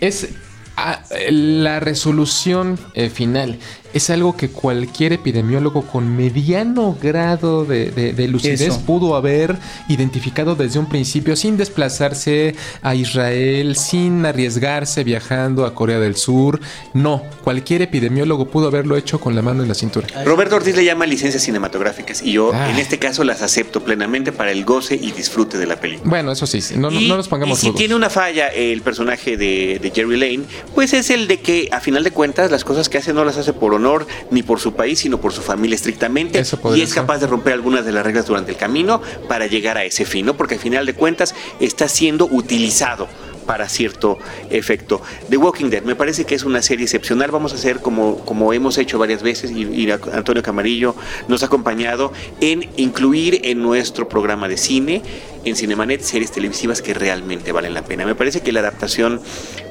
es 0.01 0.29
ah, 0.77 1.01
la 1.31 1.79
resolución 1.79 2.77
eh, 2.93 3.09
final. 3.09 3.57
Es 3.93 4.09
algo 4.09 4.35
que 4.35 4.49
cualquier 4.49 5.13
epidemiólogo 5.13 5.83
con 5.83 6.15
mediano 6.17 6.97
grado 7.01 7.63
de, 7.63 7.91
de- 7.91 8.13
de 8.13 8.27
lucidez 8.27 8.61
Eso. 8.61 8.81
pudo 8.85 9.15
haber 9.15 9.55
identificado 9.87 10.55
desde 10.55 10.79
un 10.79 10.87
principio 10.89 11.35
sin 11.35 11.57
desplazarse 11.57 12.55
a 12.81 12.95
Israel, 12.95 13.75
sin 13.75 14.25
arriesgarse 14.25 15.03
viajando 15.03 15.65
a 15.65 15.75
Corea 15.75 15.99
del 15.99 16.15
Sur. 16.15 16.59
No, 16.93 17.21
cualquier 17.43 17.83
epidemiólogo 17.83 18.47
pudo 18.47 18.67
haberlo 18.67 18.97
hecho 18.97 19.19
con 19.19 19.35
la 19.35 19.43
mano 19.43 19.61
en 19.61 19.69
la 19.69 19.75
cintura. 19.75 20.07
Roberto 20.25 20.55
Ortiz 20.55 20.75
le 20.75 20.85
llama 20.85 21.05
licencias 21.05 21.43
cinematográficas 21.43 22.23
y 22.23 22.31
yo 22.31 22.51
Ah. 22.51 22.71
en 22.71 22.79
este 22.79 22.97
caso 22.97 23.23
las 23.23 23.43
acepto 23.43 23.83
plenamente 23.83 24.31
para 24.31 24.51
el 24.51 24.65
goce 24.65 24.95
y 24.95 25.11
disfrute 25.11 25.59
de 25.59 25.67
la 25.67 25.75
película. 25.79 26.09
Bueno, 26.09 26.31
eso 26.31 26.47
sí, 26.47 26.59
no, 26.77 26.89
no, 26.89 26.99
Y- 26.99 27.07
no 27.07 27.15
nos 27.17 27.27
pongamos 27.27 27.59
y 27.59 27.61
si 27.61 27.67
rudos. 27.67 27.77
tiene 27.79 27.93
una 27.93 28.09
falla 28.09 28.47
el 28.47 28.81
personaje 28.81 29.37
de, 29.37 29.77
de 29.79 29.91
Jerry 29.91 30.17
Lane, 30.17 30.45
pues 30.73 30.93
es 30.93 31.11
el 31.11 31.27
de 31.27 31.41
que 31.41 31.69
a 31.71 31.79
final 31.79 32.03
de 32.03 32.09
cuentas 32.09 32.49
las 32.49 32.63
cosas 32.63 32.89
que 32.89 32.97
hace 32.97 33.13
no 33.13 33.23
las 33.23 33.37
hace 33.37 33.53
por 33.53 33.73
honor 33.75 33.82
ni 34.31 34.43
por 34.43 34.59
su 34.59 34.73
país, 34.73 34.99
sino 34.99 35.19
por 35.19 35.31
su 35.33 35.41
familia 35.41 35.75
estrictamente. 35.75 36.39
Eso 36.39 36.59
Y 36.75 36.81
es 36.81 36.89
ser. 36.89 37.01
capaz 37.01 37.19
de 37.19 37.27
romper 37.27 37.53
algunas 37.53 37.85
de 37.85 37.91
las 37.91 38.05
reglas 38.05 38.25
durante 38.25 38.51
el 38.51 38.57
camino 38.57 39.01
para 39.27 39.47
llegar 39.47 39.77
a 39.77 39.83
ese 39.83 40.05
fin, 40.05 40.25
¿no? 40.25 40.35
Porque 40.35 40.55
al 40.55 40.59
final 40.61 40.85
de 40.85 40.93
cuentas 40.93 41.35
está 41.59 41.87
siendo 41.87 42.25
utilizado 42.25 43.07
para 43.45 43.67
cierto 43.67 44.17
efecto. 44.49 45.01
The 45.29 45.37
Walking 45.37 45.69
Dead 45.69 45.83
me 45.83 45.95
parece 45.95 46.25
que 46.25 46.33
es 46.35 46.43
una 46.43 46.61
serie 46.61 46.85
excepcional. 46.85 47.29
Vamos 47.29 47.51
a 47.51 47.55
hacer 47.55 47.79
como, 47.81 48.19
como 48.19 48.53
hemos 48.53 48.77
hecho 48.77 48.97
varias 48.97 49.21
veces 49.21 49.51
y, 49.51 49.63
y 49.63 49.91
Antonio 49.91 50.41
Camarillo 50.41 50.95
nos 51.27 51.43
ha 51.43 51.47
acompañado 51.47 52.13
en 52.39 52.69
incluir 52.77 53.41
en 53.43 53.61
nuestro 53.61 54.07
programa 54.07 54.47
de 54.47 54.57
cine, 54.57 55.01
en 55.45 55.55
Cinemanet, 55.55 56.01
series 56.01 56.31
televisivas 56.31 56.81
que 56.81 56.93
realmente 56.93 57.51
valen 57.51 57.73
la 57.73 57.83
pena. 57.83 58.05
Me 58.05 58.15
parece 58.15 58.41
que 58.41 58.51
la 58.51 58.61
adaptación 58.61 59.21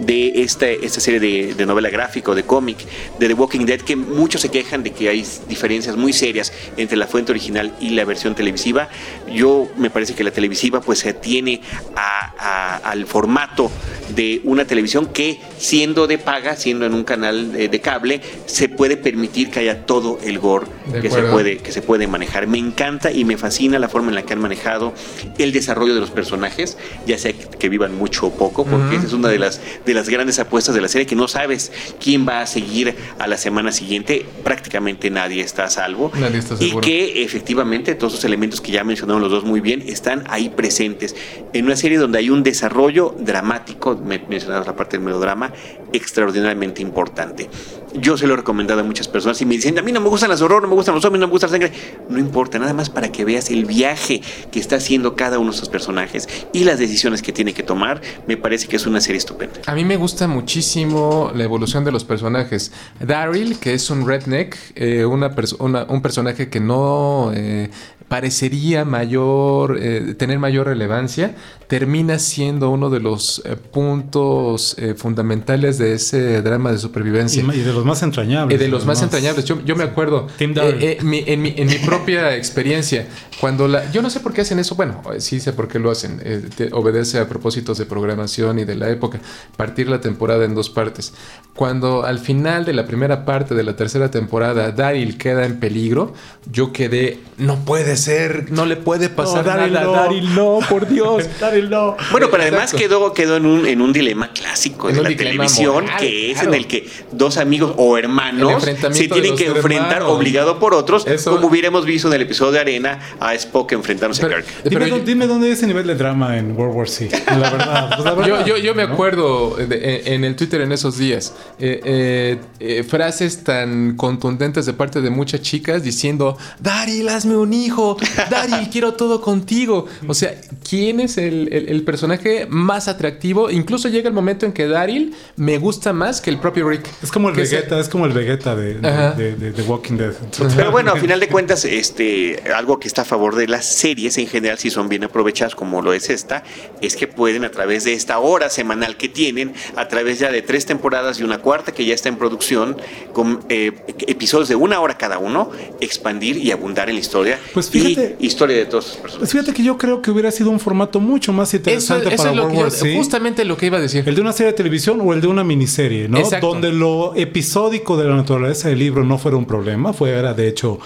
de 0.00 0.42
esta, 0.42 0.68
esta 0.68 1.00
serie 1.00 1.20
de, 1.20 1.54
de 1.54 1.66
novela 1.66 1.88
gráfica 1.90 2.32
o 2.32 2.34
de 2.34 2.42
cómic 2.44 2.78
de 3.18 3.28
The 3.28 3.34
Walking 3.34 3.64
Dead, 3.66 3.80
que 3.80 3.96
muchos 3.96 4.40
se 4.40 4.50
quejan 4.50 4.82
de 4.82 4.90
que 4.92 5.08
hay 5.08 5.24
diferencias 5.48 5.96
muy 5.96 6.12
serias 6.12 6.52
entre 6.76 6.96
la 6.96 7.06
fuente 7.06 7.32
original 7.32 7.74
y 7.80 7.90
la 7.90 8.04
versión 8.04 8.34
televisiva, 8.34 8.88
yo 9.32 9.68
me 9.76 9.90
parece 9.90 10.14
que 10.14 10.24
la 10.24 10.30
televisiva 10.30 10.80
pues 10.80 11.00
se 11.00 11.10
atiene 11.10 11.60
a- 11.96 12.32
a- 12.38 12.76
al 12.90 13.06
formato 13.06 13.70
de 14.14 14.40
una 14.44 14.64
televisión 14.66 15.06
que 15.06 15.40
siendo 15.58 16.06
de 16.06 16.18
paga, 16.18 16.56
siendo 16.56 16.84
en 16.86 16.94
un 16.94 17.04
canal 17.04 17.52
de, 17.52 17.68
de 17.68 17.80
cable, 17.80 18.20
se 18.46 18.68
puede 18.68 18.96
permitir 18.96 19.50
que 19.50 19.60
haya 19.60 19.86
todo 19.86 20.18
el 20.24 20.38
gore 20.38 20.66
que 21.00 21.10
se, 21.10 21.22
puede, 21.22 21.58
que 21.58 21.72
se 21.72 21.80
puede 21.82 22.06
manejar. 22.06 22.46
Me 22.46 22.58
encanta 22.58 23.10
y 23.10 23.24
me 23.24 23.36
fascina 23.38 23.78
la 23.78 23.88
forma 23.88 24.08
en 24.10 24.16
la 24.16 24.22
que 24.22 24.32
han 24.34 24.40
manejado 24.40 24.92
el 25.38 25.52
desarrollo 25.62 25.94
de 25.94 26.00
los 26.00 26.10
personajes, 26.10 26.76
ya 27.06 27.18
sea 27.18 27.32
que, 27.32 27.68
vivan 27.68 27.96
mucho 27.96 28.26
o 28.26 28.32
poco, 28.32 28.66
porque 28.66 28.96
esa 28.96 29.06
es 29.06 29.12
una 29.14 29.28
de 29.28 29.38
las, 29.38 29.60
de 29.86 29.94
las 29.94 30.08
grandes 30.08 30.38
apuestas 30.38 30.74
de 30.74 30.82
la 30.82 30.88
serie, 30.88 31.06
que 31.06 31.16
no 31.16 31.26
sabes 31.26 31.72
quién 32.00 32.28
va 32.28 32.40
a 32.40 32.46
seguir 32.46 32.94
a 33.18 33.26
la 33.26 33.38
semana 33.38 33.72
siguiente, 33.72 34.26
prácticamente 34.44 35.08
nadie 35.10 35.42
está 35.42 35.64
a 35.64 35.70
salvo. 35.70 36.12
Nadie 36.14 36.38
está 36.38 36.56
y 36.58 36.72
que 36.80 37.22
efectivamente 37.22 37.94
todos 37.94 38.14
esos 38.14 38.24
elementos 38.24 38.60
que 38.60 38.72
ya 38.72 38.84
mencionaron 38.84 39.22
los 39.22 39.30
dos 39.30 39.44
muy 39.44 39.60
bien 39.60 39.82
están 39.86 40.24
ahí 40.28 40.50
presentes 40.50 41.14
en 41.52 41.64
una 41.64 41.76
serie 41.76 41.98
donde 41.98 42.18
hay 42.18 42.30
un 42.30 42.42
desarrollo 42.42 43.14
dramático, 43.18 43.96
me 43.96 44.18
mencionabas 44.18 44.66
la 44.66 44.76
parte 44.76 44.96
del 44.96 45.06
melodrama, 45.06 45.52
extraordinariamente 45.92 46.82
importante. 46.82 47.48
Yo 47.94 48.16
se 48.16 48.26
lo 48.26 48.34
he 48.34 48.36
recomendado 48.38 48.80
a 48.80 48.84
muchas 48.84 49.06
personas 49.08 49.40
y 49.42 49.46
me 49.46 49.54
dicen, 49.56 49.78
a 49.78 49.82
mí 49.82 49.92
no 49.92 50.00
me 50.00 50.08
gustan 50.08 50.30
las 50.30 50.40
horror, 50.42 50.62
no 50.62 50.68
me 50.68 50.74
gustan 50.74 50.94
los 50.94 51.02
zombies, 51.02 51.20
no 51.20 51.26
me 51.26 51.30
gusta 51.32 51.46
la 51.46 51.50
sangre. 51.52 51.72
No 52.08 52.18
importa, 52.18 52.58
nada 52.58 52.72
más 52.72 52.88
para 52.90 53.12
que 53.12 53.24
veas 53.24 53.50
el 53.50 53.64
viaje 53.66 54.20
que 54.50 54.58
está 54.60 54.76
haciendo 54.76 55.14
cada 55.16 55.38
uno 55.38 55.50
de 55.50 55.56
esos 55.56 55.68
personajes 55.68 56.28
y 56.52 56.64
las 56.64 56.78
decisiones 56.78 57.22
que 57.22 57.32
tiene 57.32 57.52
que 57.54 57.62
tomar, 57.62 58.00
me 58.26 58.36
parece 58.36 58.66
que 58.68 58.76
es 58.76 58.86
una 58.86 59.00
serie 59.00 59.18
estupenda. 59.18 59.60
A 59.66 59.74
mí 59.74 59.84
me 59.84 59.96
gusta 59.96 60.26
muchísimo 60.28 61.30
la 61.34 61.44
evolución 61.44 61.84
de 61.84 61.92
los 61.92 62.04
personajes. 62.04 62.72
Daryl, 63.00 63.58
que 63.58 63.74
es 63.74 63.90
un 63.90 64.06
redneck, 64.06 64.56
eh, 64.74 65.04
una 65.04 65.34
perso- 65.34 65.56
una- 65.60 65.84
un 65.84 66.00
personaje 66.02 66.48
que 66.48 66.60
no 66.60 67.30
eh, 67.34 67.70
parecería 68.08 68.84
mayor, 68.84 69.78
eh, 69.80 70.14
tener 70.18 70.38
mayor 70.38 70.66
relevancia, 70.66 71.34
termina 71.72 72.18
siendo 72.18 72.68
uno 72.68 72.90
de 72.90 73.00
los 73.00 73.40
eh, 73.46 73.56
puntos 73.56 74.74
eh, 74.78 74.92
fundamentales 74.94 75.78
de 75.78 75.94
ese 75.94 76.42
drama 76.42 76.70
de 76.70 76.76
supervivencia. 76.76 77.42
y 77.42 77.60
de 77.60 77.72
los 77.72 77.86
más 77.86 78.02
entrañables. 78.02 78.54
Eh, 78.60 78.62
de 78.62 78.68
los 78.68 78.84
más 78.84 79.00
entrañables. 79.00 79.46
Yo, 79.46 79.58
yo 79.64 79.74
me 79.74 79.84
acuerdo, 79.84 80.26
Tim 80.36 80.52
eh, 80.56 80.98
mi- 81.02 81.24
en, 81.26 81.40
mi, 81.40 81.54
en 81.56 81.66
mi 81.68 81.76
propia 81.76 82.36
experiencia, 82.42 83.06
cuando 83.40 83.68
la... 83.68 83.90
Yo 83.90 84.02
no 84.02 84.10
sé 84.10 84.20
por 84.20 84.34
qué 84.34 84.42
hacen 84.42 84.58
eso, 84.58 84.74
bueno, 84.74 85.00
sí 85.16 85.40
sé 85.40 85.54
por 85.54 85.66
qué 85.66 85.78
lo 85.78 85.90
hacen, 85.90 86.20
te- 86.54 86.68
obedece 86.74 87.18
a 87.18 87.26
propósitos 87.26 87.78
de 87.78 87.86
programación 87.86 88.58
y 88.58 88.64
de 88.66 88.74
la 88.74 88.90
época, 88.90 89.20
partir 89.56 89.88
la 89.88 90.02
temporada 90.02 90.44
en 90.44 90.54
dos 90.54 90.68
partes. 90.68 91.14
Cuando 91.54 92.04
al 92.04 92.18
final 92.18 92.66
de 92.66 92.74
la 92.74 92.84
primera 92.86 93.24
parte 93.24 93.54
de 93.54 93.62
la 93.62 93.76
tercera 93.76 94.10
temporada 94.10 94.72
Daryl 94.72 95.16
queda 95.16 95.46
en 95.46 95.58
peligro, 95.58 96.12
yo 96.50 96.70
quedé, 96.72 97.20
no 97.38 97.64
puede 97.64 97.96
ser, 97.96 98.52
no 98.52 98.66
le 98.66 98.76
puede 98.76 99.08
pasar 99.08 99.44
Daryl, 99.46 99.72
nada, 99.72 99.86
no. 99.86 99.94
a 99.94 99.96
Daryl, 100.02 100.34
no, 100.34 100.58
por 100.68 100.86
Dios. 100.86 101.24
Daryl, 101.40 101.61
no. 101.70 101.96
Bueno, 102.10 102.28
pero 102.30 102.42
además 102.42 102.72
Exacto. 102.72 102.78
quedó, 102.78 103.12
quedó 103.14 103.36
en, 103.36 103.46
un, 103.46 103.66
en 103.66 103.80
un 103.80 103.92
dilema 103.92 104.32
clásico 104.32 104.88
En 104.88 104.96
de 104.96 105.02
la 105.02 105.16
televisión, 105.16 105.84
moral, 105.84 105.98
que 105.98 106.30
es 106.30 106.34
claro. 106.38 106.48
en 106.50 106.54
el 106.58 106.66
que 106.66 106.88
dos 107.12 107.36
amigos 107.36 107.74
o 107.76 107.96
hermanos 107.98 108.62
se 108.64 109.08
tienen 109.08 109.36
que 109.36 109.46
enfrentar 109.46 109.92
hermanos. 109.98 110.16
obligado 110.16 110.58
por 110.58 110.74
otros, 110.74 111.06
Eso- 111.06 111.32
como 111.32 111.48
hubiéramos 111.48 111.84
visto 111.84 112.08
en 112.08 112.14
el 112.14 112.22
episodio 112.22 112.52
de 112.52 112.60
Arena 112.60 112.98
a 113.20 113.34
Spock 113.34 113.72
enfrentándose 113.72 114.22
Pero- 114.22 114.36
a 114.38 114.40
Kirk. 114.42 114.48
Dime, 114.64 114.84
pero 114.84 114.86
yo- 114.98 115.04
dime 115.04 115.26
dónde 115.26 115.46
hay 115.48 115.52
ese 115.52 115.66
nivel 115.66 115.86
de 115.86 115.94
drama 115.94 116.38
en 116.38 116.56
World 116.56 116.74
War 116.76 116.88
C. 116.88 117.08
La 117.26 117.38
verdad. 117.50 117.90
pues, 117.96 118.04
la 118.04 118.10
Yo, 118.14 118.16
verdad, 118.16 118.46
yo, 118.46 118.56
yo 118.58 118.74
me 118.74 118.86
¿no? 118.86 118.92
acuerdo 118.94 119.56
de- 119.56 120.02
en, 120.06 120.12
en 120.14 120.24
el 120.24 120.36
Twitter 120.36 120.60
en 120.60 120.72
esos 120.72 120.98
días, 120.98 121.34
eh, 121.58 121.80
eh, 121.84 122.38
eh, 122.60 122.82
frases 122.84 123.44
tan 123.44 123.96
contundentes 123.96 124.66
de 124.66 124.72
parte 124.72 125.00
de 125.00 125.10
muchas 125.10 125.42
chicas 125.42 125.82
diciendo, 125.82 126.36
Daryl, 126.60 127.08
hazme 127.08 127.36
un 127.36 127.52
hijo, 127.52 127.96
Daryl, 128.30 128.68
quiero 128.70 128.94
todo 128.94 129.20
contigo. 129.20 129.86
O 130.06 130.14
sea, 130.14 130.34
¿quién 130.68 131.00
es 131.00 131.18
el, 131.18 131.48
el- 131.52 131.68
el 131.68 131.82
personaje 131.84 132.46
más 132.48 132.88
atractivo. 132.88 133.50
Incluso 133.50 133.88
llega 133.88 134.08
el 134.08 134.14
momento 134.14 134.46
en 134.46 134.52
que 134.52 134.66
Daryl 134.66 135.14
me 135.36 135.58
gusta 135.58 135.92
más 135.92 136.20
que 136.20 136.30
el 136.30 136.38
propio 136.38 136.68
Rick. 136.68 136.88
Es 137.02 137.10
como 137.12 137.28
el 137.28 137.34
Vegeta, 137.36 137.78
es 137.78 137.88
como 137.88 138.06
el 138.06 138.12
Vegeta 138.12 138.56
de, 138.56 138.74
de, 138.74 138.88
Ajá. 138.88 139.12
de- 139.12 139.34
de- 139.36 139.52
de 139.52 139.62
Walking 139.62 139.96
Dead. 139.96 140.12
Pero 140.56 140.70
bueno, 140.70 140.92
a 140.92 140.96
final 141.00 141.20
de 141.20 141.28
cuentas, 141.28 141.64
este, 141.64 142.42
algo 142.54 142.78
que 142.80 142.88
está 142.88 143.02
a 143.02 143.04
favor 143.04 143.36
de 143.36 143.46
las 143.48 143.66
series 143.66 144.18
en 144.18 144.26
general, 144.26 144.58
si 144.58 144.70
son 144.70 144.88
bien 144.88 145.04
aprovechadas 145.04 145.54
como 145.54 145.82
lo 145.82 145.92
es 145.92 146.10
esta, 146.10 146.42
es 146.80 146.96
que 146.96 147.06
pueden 147.06 147.44
a 147.44 147.50
través 147.50 147.84
de 147.84 147.92
esta 147.92 148.18
hora 148.18 148.48
semanal 148.50 148.96
que 148.96 149.08
tienen, 149.08 149.52
a 149.76 149.88
través 149.88 150.18
ya 150.18 150.30
de 150.32 150.42
tres 150.42 150.66
temporadas 150.66 151.20
y 151.20 151.22
una 151.24 151.38
cuarta 151.38 151.72
que 151.72 151.84
ya 151.84 151.94
está 151.94 152.08
en 152.08 152.16
producción, 152.16 152.76
con 153.12 153.40
eh, 153.48 153.72
episodios 154.06 154.48
de 154.48 154.54
una 154.56 154.80
hora 154.80 154.96
cada 154.96 155.18
uno, 155.18 155.50
expandir 155.80 156.36
y 156.36 156.50
abundar 156.50 156.88
en 156.88 156.94
la 156.96 157.00
historia 157.00 157.38
Pues 157.52 157.70
fíjate- 157.70 158.16
y 158.18 158.26
historia 158.26 158.56
de 158.56 158.66
todos 158.66 158.86
los 158.86 158.96
personajes. 158.96 159.18
Pues 159.18 159.30
fíjate 159.32 159.52
que 159.52 159.62
yo 159.62 159.76
creo 159.78 160.00
que 160.02 160.10
hubiera 160.10 160.30
sido 160.30 160.50
un 160.50 160.60
formato 160.60 161.00
mucho 161.00 161.31
más 161.32 161.48
Eso, 161.48 161.56
interesante 161.58 162.08
eso 162.08 162.16
para 162.16 162.30
es 162.30 162.36
lo 162.36 162.46
World 162.48 162.80
que 162.82 162.92
yo- 162.92 162.98
justamente 162.98 163.44
lo 163.44 163.56
que 163.56 163.66
iba 163.66 163.78
a 163.78 163.80
decir. 163.80 164.04
El 164.06 164.14
de 164.14 164.20
una 164.20 164.32
serie 164.32 164.52
de 164.52 164.56
televisión 164.56 165.00
o 165.02 165.12
el 165.12 165.20
de 165.20 165.26
una 165.26 165.44
miniserie, 165.44 166.08
¿no? 166.08 166.18
Exacto. 166.18 166.48
Donde 166.48 166.72
lo 166.72 167.14
episódico 167.16 167.96
de 167.96 168.04
la 168.08 168.16
naturaleza 168.16 168.68
del 168.68 168.78
libro 168.78 169.04
no 169.04 169.18
fuera 169.18 169.36
un 169.36 169.46
problema, 169.46 169.92
fue 169.92 170.10
era 170.10 170.34
de 170.34 170.48
hecho 170.48 170.78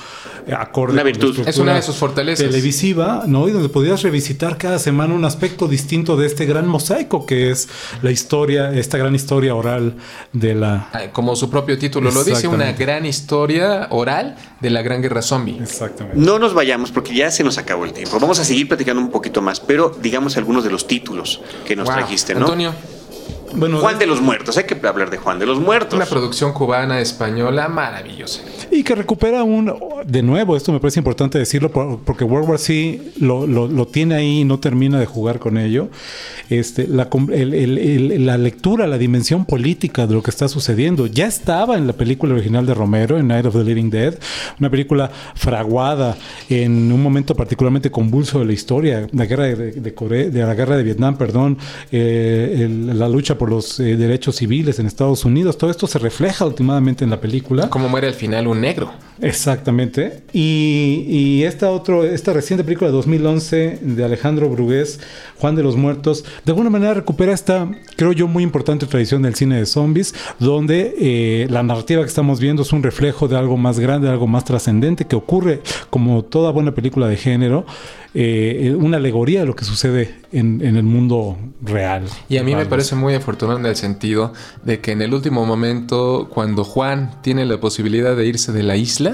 acorde 0.57 0.93
Una 0.93 1.03
con 1.03 1.13
la 1.13 1.19
virtud. 1.19 1.49
Es 1.49 1.59
una 1.59 1.75
de 1.75 1.83
sus 1.83 1.97
fortalezas. 1.97 2.47
Televisiva, 2.47 3.25
¿no? 3.27 3.49
Y 3.49 3.53
donde 3.53 3.69
podías 3.69 4.03
revisitar 4.03 4.59
cada 4.59 4.79
semana 4.79 5.13
un 5.15 5.25
aspecto 5.25 5.67
distinto 5.69 6.17
de 6.17 6.27
este 6.27 6.47
gran 6.47 6.67
mosaico 6.69 7.27
que 7.27 7.51
es 7.51 7.69
la 8.03 8.11
historia, 8.11 8.71
esta 8.73 8.97
gran 8.99 9.15
historia 9.15 9.55
oral 9.55 9.97
de 10.33 10.55
la. 10.55 10.89
Ah, 10.93 11.01
Como 11.13 11.35
su 11.37 11.51
propio 11.51 11.79
título 11.79 12.11
lo 12.11 12.23
dice, 12.25 12.47
una 12.49 12.73
gran 12.73 13.05
historia 13.07 13.89
oral 13.91 14.37
de 14.61 14.71
la 14.71 14.83
gran 14.83 15.03
guerra 15.03 15.23
zombie. 15.23 15.59
Exactamente. 15.61 16.19
No 16.19 16.39
nos 16.39 16.55
vayamos 16.55 16.91
porque 16.93 17.15
ya 17.15 17.31
se 17.31 17.43
nos 17.45 17.59
acabó 17.59 17.85
el 17.85 17.93
tiempo. 17.93 18.19
Vamos 18.21 18.39
a 18.39 18.45
seguir 18.45 18.69
platicando 18.69 19.01
un 19.03 19.11
poquito 19.11 19.43
más, 19.43 19.61
pero 19.61 19.97
digamos 20.01 20.36
algunos 20.39 20.65
de 20.65 20.71
los 20.71 20.87
títulos 20.87 21.41
que 21.65 21.75
nos 21.77 21.87
Wow. 21.87 21.97
trajiste, 21.97 22.35
¿no? 22.35 22.41
Antonio, 22.47 22.75
Bueno, 23.57 23.79
Juan 23.79 23.99
de 23.99 24.07
los 24.07 24.21
Muertos, 24.21 24.57
hay 24.59 24.65
que 24.65 24.77
hablar 24.87 25.09
de 25.11 25.17
Juan 25.17 25.39
de 25.39 25.47
los 25.47 25.59
Muertos. 25.59 25.95
una 25.95 26.05
producción 26.07 26.53
cubana, 26.53 27.01
española, 27.01 27.69
maravillosa. 27.69 28.43
Y 28.71 28.83
que 28.83 28.95
recupera 28.95 29.43
un. 29.45 29.73
De 30.05 30.23
nuevo, 30.23 30.57
esto 30.57 30.73
me 30.73 30.81
parece 30.81 31.01
importante 31.01 31.39
decirlo 31.39 31.71
por- 31.71 31.99
porque 32.01 32.25
World 32.25 32.49
War 32.51 32.59
C 32.59 33.01
lo, 33.19 33.47
lo- 33.47 33.67
lo 33.67 33.87
tiene 33.87 34.15
ahí 34.15 34.41
y 34.41 34.45
no 34.45 34.59
termina 34.61 35.01
de 35.01 35.07
jugar 35.07 35.39
con 35.39 35.57
ello. 35.57 35.89
Este, 36.51 36.87
la, 36.87 37.09
com- 37.09 37.31
el- 37.33 37.55
el- 37.55 37.79
el- 37.79 38.27
la 38.27 38.37
lectura, 38.37 38.87
la 38.87 38.99
dimensión 38.99 39.47
política 39.47 40.07
de 40.07 40.15
lo 40.15 40.23
que 40.23 40.31
está 40.31 40.49
sucediendo 40.49 41.07
ya 41.07 41.27
estaba 41.27 41.77
en 41.77 41.87
la 41.87 41.93
película 41.95 42.35
original 42.35 42.67
de 42.67 42.75
Romero, 42.75 43.19
en 43.19 43.29
Night 43.29 43.47
of 43.47 43.55
the 43.55 43.65
Living 43.65 43.89
Dead, 43.91 44.15
una 44.61 44.69
película 44.71 45.11
fraguada 45.35 46.17
en 46.51 46.93
un 46.93 47.03
momento 47.03 47.35
particularmente 47.35 47.91
convulso 47.91 48.39
de 48.41 48.45
la 48.45 48.53
historia, 48.53 49.07
la 49.13 49.25
guerra 49.25 49.45
de, 49.45 49.73
de 49.73 49.95
Corea, 49.95 50.29
de 50.29 50.41
la 50.45 50.55
guerra 50.55 50.77
de 50.77 50.83
Vietnam, 50.83 51.17
perdón, 51.17 51.57
eh, 51.91 52.63
el- 52.65 52.99
la 52.99 53.09
lucha 53.09 53.37
por 53.39 53.46
los 53.51 53.81
eh, 53.81 53.97
derechos 53.97 54.37
civiles 54.37 54.79
en 54.79 54.87
Estados 54.87 55.25
Unidos. 55.25 55.59
Todo 55.59 55.71
esto 55.71 55.87
se 55.87 55.99
refleja 55.99 56.45
últimamente 56.45 57.05
en 57.05 57.11
la 57.11 57.21
película. 57.21 57.69
Como 57.71 57.89
muere 57.89 58.09
al 58.09 58.15
final 58.15 58.47
un 58.47 58.61
negro. 58.61 58.93
Exactamente. 59.21 60.23
Y, 60.33 61.05
y 61.09 61.45
esta, 61.45 61.71
otro, 61.71 62.05
esta 62.05 62.33
reciente 62.33 62.65
película 62.65 62.91
de 62.91 62.97
2011 62.97 63.79
de 63.81 64.05
Alejandro 64.05 64.49
Brugués, 64.49 65.01
Juan 65.39 65.55
de 65.57 65.63
los 65.63 65.77
Muertos, 65.77 66.25
de 66.45 66.53
alguna 66.53 66.71
manera 66.71 66.95
recupera 66.95 67.33
esta, 67.33 67.71
creo 67.97 68.13
yo, 68.13 68.27
muy 68.27 68.43
importante 68.43 68.87
tradición 68.87 69.23
del 69.23 69.35
cine 69.35 69.57
de 69.57 69.67
zombies, 69.67 70.15
donde 70.39 70.95
eh, 70.99 71.47
la 71.51 71.63
narrativa 71.63 72.03
que 72.03 72.09
estamos 72.09 72.41
viendo 72.41 72.63
es 72.63 72.73
un 72.73 72.83
reflejo 72.83 73.29
de 73.29 73.37
algo 73.37 73.57
más 73.57 73.79
grande, 73.79 74.07
de 74.07 74.13
algo 74.13 74.27
más 74.27 74.45
trascendente, 74.45 75.07
que 75.07 75.17
ocurre 75.17 75.63
como 75.91 76.25
toda 76.25 76.51
buena 76.53 76.75
película 76.75 77.09
de 77.09 77.17
género, 77.17 77.67
eh, 78.15 78.75
una 78.79 78.97
alegoría 78.97 79.41
de 79.41 79.47
lo 79.47 79.55
que 79.55 79.65
sucede 79.65 80.15
en, 80.33 80.65
en 80.65 80.77
el 80.77 80.85
mundo 80.85 81.37
real. 81.63 82.05
Y 82.29 82.39
a 82.39 82.43
mí 82.43 82.55
me 82.55 82.65
parece 82.65 82.95
muy 82.95 83.15
afortunado 83.15 83.59
en 83.59 83.67
el 83.67 83.77
sentido 83.77 84.33
de 84.65 84.81
que 84.81 84.93
en 84.93 85.03
el 85.03 85.13
último 85.13 85.45
momento, 85.45 86.29
cuando 86.33 86.65
Juan 86.65 87.21
tiene 87.23 87.45
la 87.45 87.61
posibilidad 87.61 88.17
de 88.17 88.27
irse 88.27 88.53
de 88.53 88.63
la 88.63 88.77
isla, 88.77 89.06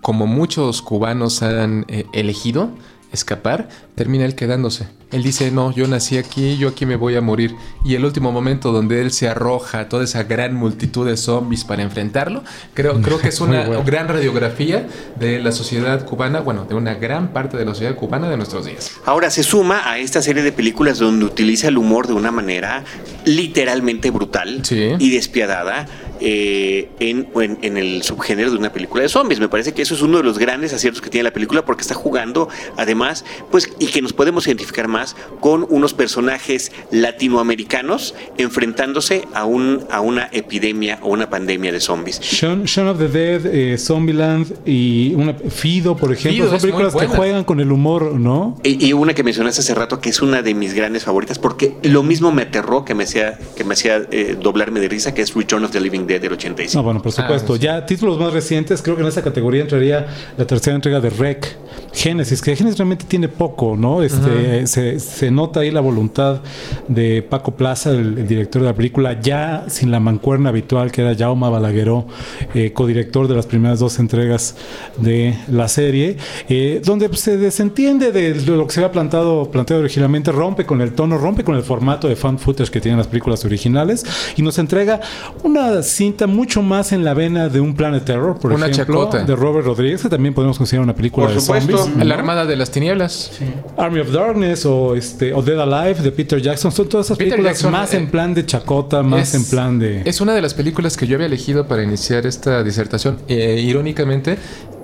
como 0.00 0.26
muchos 0.26 0.82
cubanos 0.82 1.42
han 1.42 1.84
eh, 1.88 2.04
elegido 2.12 2.70
escapar, 3.12 3.68
termina 3.94 4.24
él 4.24 4.34
quedándose. 4.34 4.88
Él 5.10 5.22
dice, 5.22 5.50
no, 5.50 5.70
yo 5.74 5.86
nací 5.86 6.16
aquí, 6.16 6.56
yo 6.56 6.70
aquí 6.70 6.86
me 6.86 6.96
voy 6.96 7.14
a 7.16 7.20
morir. 7.20 7.54
Y 7.84 7.94
el 7.94 8.06
último 8.06 8.32
momento 8.32 8.72
donde 8.72 9.02
él 9.02 9.12
se 9.12 9.28
arroja 9.28 9.80
a 9.80 9.88
toda 9.90 10.04
esa 10.04 10.22
gran 10.22 10.54
multitud 10.54 11.06
de 11.06 11.18
zombies 11.18 11.64
para 11.64 11.82
enfrentarlo, 11.82 12.42
creo, 12.72 12.98
creo 13.02 13.18
que 13.20 13.28
es 13.28 13.38
una 13.42 13.66
bueno. 13.66 13.84
gran 13.84 14.08
radiografía 14.08 14.86
de 15.20 15.38
la 15.40 15.52
sociedad 15.52 16.06
cubana, 16.06 16.40
bueno, 16.40 16.64
de 16.64 16.74
una 16.74 16.94
gran 16.94 17.34
parte 17.34 17.58
de 17.58 17.66
la 17.66 17.72
sociedad 17.74 17.94
cubana 17.94 18.30
de 18.30 18.38
nuestros 18.38 18.64
días. 18.64 18.92
Ahora 19.04 19.30
se 19.30 19.42
suma 19.42 19.82
a 19.90 19.98
esta 19.98 20.22
serie 20.22 20.42
de 20.42 20.50
películas 20.52 20.98
donde 20.98 21.26
utiliza 21.26 21.68
el 21.68 21.76
humor 21.76 22.06
de 22.06 22.14
una 22.14 22.30
manera 22.30 22.82
literalmente 23.26 24.10
brutal 24.10 24.64
Sí. 24.64 24.92
y 24.98 25.10
despiadada 25.10 25.86
eh, 26.22 26.88
en, 27.00 27.28
en- 27.40 27.58
en 27.62 27.76
el 27.76 28.02
subgénero 28.02 28.50
de 28.50 28.56
una 28.56 28.72
película 28.72 29.02
de 29.02 29.08
zombies. 29.08 29.40
Me 29.40 29.48
parece 29.48 29.72
que 29.74 29.82
eso 29.82 29.94
es 29.94 30.02
uno 30.02 30.18
de 30.18 30.22
los 30.24 30.38
grandes 30.38 30.72
aciertos 30.72 31.00
que 31.02 31.10
tiene 31.10 31.24
la 31.24 31.32
película 31.32 31.64
porque 31.64 31.82
está 31.82 31.94
jugando 31.94 32.48
además, 32.76 33.24
pues, 33.50 33.70
y 33.78 33.86
que 33.86 34.00
nos 34.02 34.12
podemos 34.12 34.46
identificar 34.46 34.88
más 34.88 35.16
con 35.40 35.66
unos 35.68 35.94
personajes 35.94 36.70
latinoamericanos 36.90 38.14
enfrentándose 38.38 39.26
a, 39.32 39.44
un, 39.44 39.84
a 39.90 40.00
una 40.00 40.28
epidemia 40.32 40.98
o 41.02 41.10
una 41.10 41.30
pandemia 41.30 41.72
de 41.72 41.80
zombies. 41.80 42.20
Shaun, 42.20 42.64
Shaun 42.64 42.88
of 42.88 42.98
the 42.98 43.08
Dead, 43.08 43.46
eh, 43.46 43.78
Zombieland 43.78 44.52
y 44.66 45.14
una, 45.14 45.34
Fido, 45.34 45.96
por 45.96 46.12
ejemplo, 46.12 46.44
Fido 46.44 46.50
son 46.50 46.60
películas 46.60 46.94
que 46.94 47.06
juegan 47.06 47.44
con 47.44 47.60
el 47.60 47.72
humor, 47.72 48.12
¿no? 48.18 48.58
Y, 48.62 48.84
y 48.86 48.92
una 48.92 49.14
que 49.14 49.22
mencionaste 49.22 49.60
hace 49.60 49.74
rato 49.74 50.00
que 50.00 50.10
es 50.10 50.20
una 50.20 50.42
de 50.42 50.54
mis 50.54 50.74
grandes 50.74 51.04
favoritas 51.04 51.38
porque 51.38 51.74
lo 51.82 52.02
mismo 52.02 52.32
me 52.32 52.42
aterró 52.42 52.84
que 52.84 52.94
me 52.94 53.04
hacía, 53.04 53.38
que 53.56 53.64
me 53.64 53.74
hacía 53.74 54.02
eh, 54.10 54.36
doblarme 54.40 54.80
de 54.80 54.88
risa 54.88 55.14
que 55.14 55.22
es 55.22 55.34
Return 55.34 55.64
of 55.64 55.70
the 55.70 55.80
Living 55.80 56.06
Dead 56.06 56.11
del 56.20 56.32
85. 56.32 56.78
No, 56.78 56.84
bueno, 56.84 57.02
por 57.02 57.12
supuesto. 57.12 57.54
Ah, 57.54 57.56
sí. 57.56 57.62
Ya 57.62 57.86
títulos 57.86 58.18
más 58.18 58.32
recientes, 58.32 58.82
creo 58.82 58.96
que 58.96 59.02
en 59.02 59.08
esa 59.08 59.22
categoría 59.22 59.62
entraría 59.62 60.06
la 60.36 60.46
tercera 60.46 60.74
entrega 60.76 61.00
de 61.00 61.10
Rec, 61.10 61.56
Génesis, 61.92 62.40
que 62.40 62.56
Génesis 62.56 62.78
realmente 62.78 63.04
tiene 63.06 63.28
poco, 63.28 63.76
¿no? 63.76 64.02
Este, 64.02 64.66
se, 64.66 64.98
se 64.98 65.30
nota 65.30 65.60
ahí 65.60 65.70
la 65.70 65.80
voluntad 65.80 66.40
de 66.88 67.22
Paco 67.22 67.54
Plaza, 67.56 67.90
el, 67.90 68.18
el 68.18 68.26
director 68.26 68.62
de 68.62 68.68
la 68.68 68.74
película, 68.74 69.20
ya 69.20 69.66
sin 69.68 69.90
la 69.90 70.00
mancuerna 70.00 70.48
habitual 70.48 70.90
que 70.90 71.02
era 71.02 71.14
Jaume 71.14 71.48
Balagueró, 71.50 72.06
eh, 72.54 72.72
codirector 72.72 73.28
de 73.28 73.34
las 73.34 73.46
primeras 73.46 73.78
dos 73.78 73.98
entregas 73.98 74.56
de 74.96 75.36
la 75.48 75.68
serie, 75.68 76.16
eh, 76.48 76.80
donde 76.84 77.08
pues, 77.08 77.20
se 77.20 77.36
desentiende 77.36 78.12
de 78.12 78.34
lo 78.46 78.66
que 78.66 78.72
se 78.72 78.80
había 78.80 78.92
plantado, 78.92 79.50
planteado 79.50 79.82
originalmente, 79.82 80.32
rompe 80.32 80.64
con 80.64 80.80
el 80.80 80.92
tono, 80.92 81.18
rompe 81.18 81.44
con 81.44 81.56
el 81.56 81.62
formato 81.62 82.08
de 82.08 82.16
fan 82.16 82.38
footage 82.38 82.70
que 82.70 82.80
tienen 82.80 82.98
las 82.98 83.06
películas 83.06 83.44
originales 83.44 84.04
y 84.36 84.42
nos 84.42 84.58
entrega 84.58 85.00
una 85.42 85.82
cinta 86.02 86.26
mucho 86.26 86.62
más 86.62 86.90
en 86.92 87.04
la 87.04 87.14
vena 87.14 87.48
de 87.48 87.60
un 87.60 87.74
Planet 87.74 88.04
Terror, 88.04 88.36
por 88.36 88.52
Una 88.52 88.66
ejemplo, 88.66 89.04
chacota. 89.04 89.24
de 89.24 89.36
Robert 89.36 89.64
Rodríguez, 89.66 90.02
que 90.02 90.08
también 90.08 90.34
podemos 90.34 90.58
considerar 90.58 90.82
una 90.82 90.96
película 90.96 91.26
Por 91.26 91.34
de 91.36 91.40
supuesto. 91.40 91.78
zombies. 91.78 91.96
¿no? 91.96 92.04
La 92.04 92.14
Armada 92.16 92.44
de 92.44 92.56
las 92.56 92.72
Tinieblas. 92.72 93.30
Army 93.76 94.00
of 94.00 94.10
Darkness 94.10 94.66
o 94.66 94.96
este 94.96 95.32
o 95.32 95.42
Dead 95.42 95.60
Alive 95.60 96.00
de 96.02 96.10
Peter 96.10 96.42
Jackson 96.42 96.72
son 96.72 96.88
todas 96.88 97.06
esas 97.06 97.16
Peter 97.18 97.34
películas 97.34 97.54
Jackson, 97.58 97.70
más 97.72 97.94
eh, 97.94 97.98
en 97.98 98.10
plan 98.10 98.34
de 98.34 98.44
chacota, 98.44 99.02
más 99.04 99.28
Es- 99.28 99.34
en 99.36 99.44
plan 99.48 99.78
de 99.78 100.02
Es 100.04 100.20
una 100.20 100.34
de 100.34 100.42
las 100.42 100.54
películas 100.54 100.96
que 100.96 101.06
yo 101.06 101.14
había 101.14 101.26
elegido 101.28 101.68
para 101.68 101.84
iniciar 101.84 102.26
esta 102.26 102.64
disertación. 102.64 103.18
Eh, 103.28 103.60
irónicamente, 103.64 104.38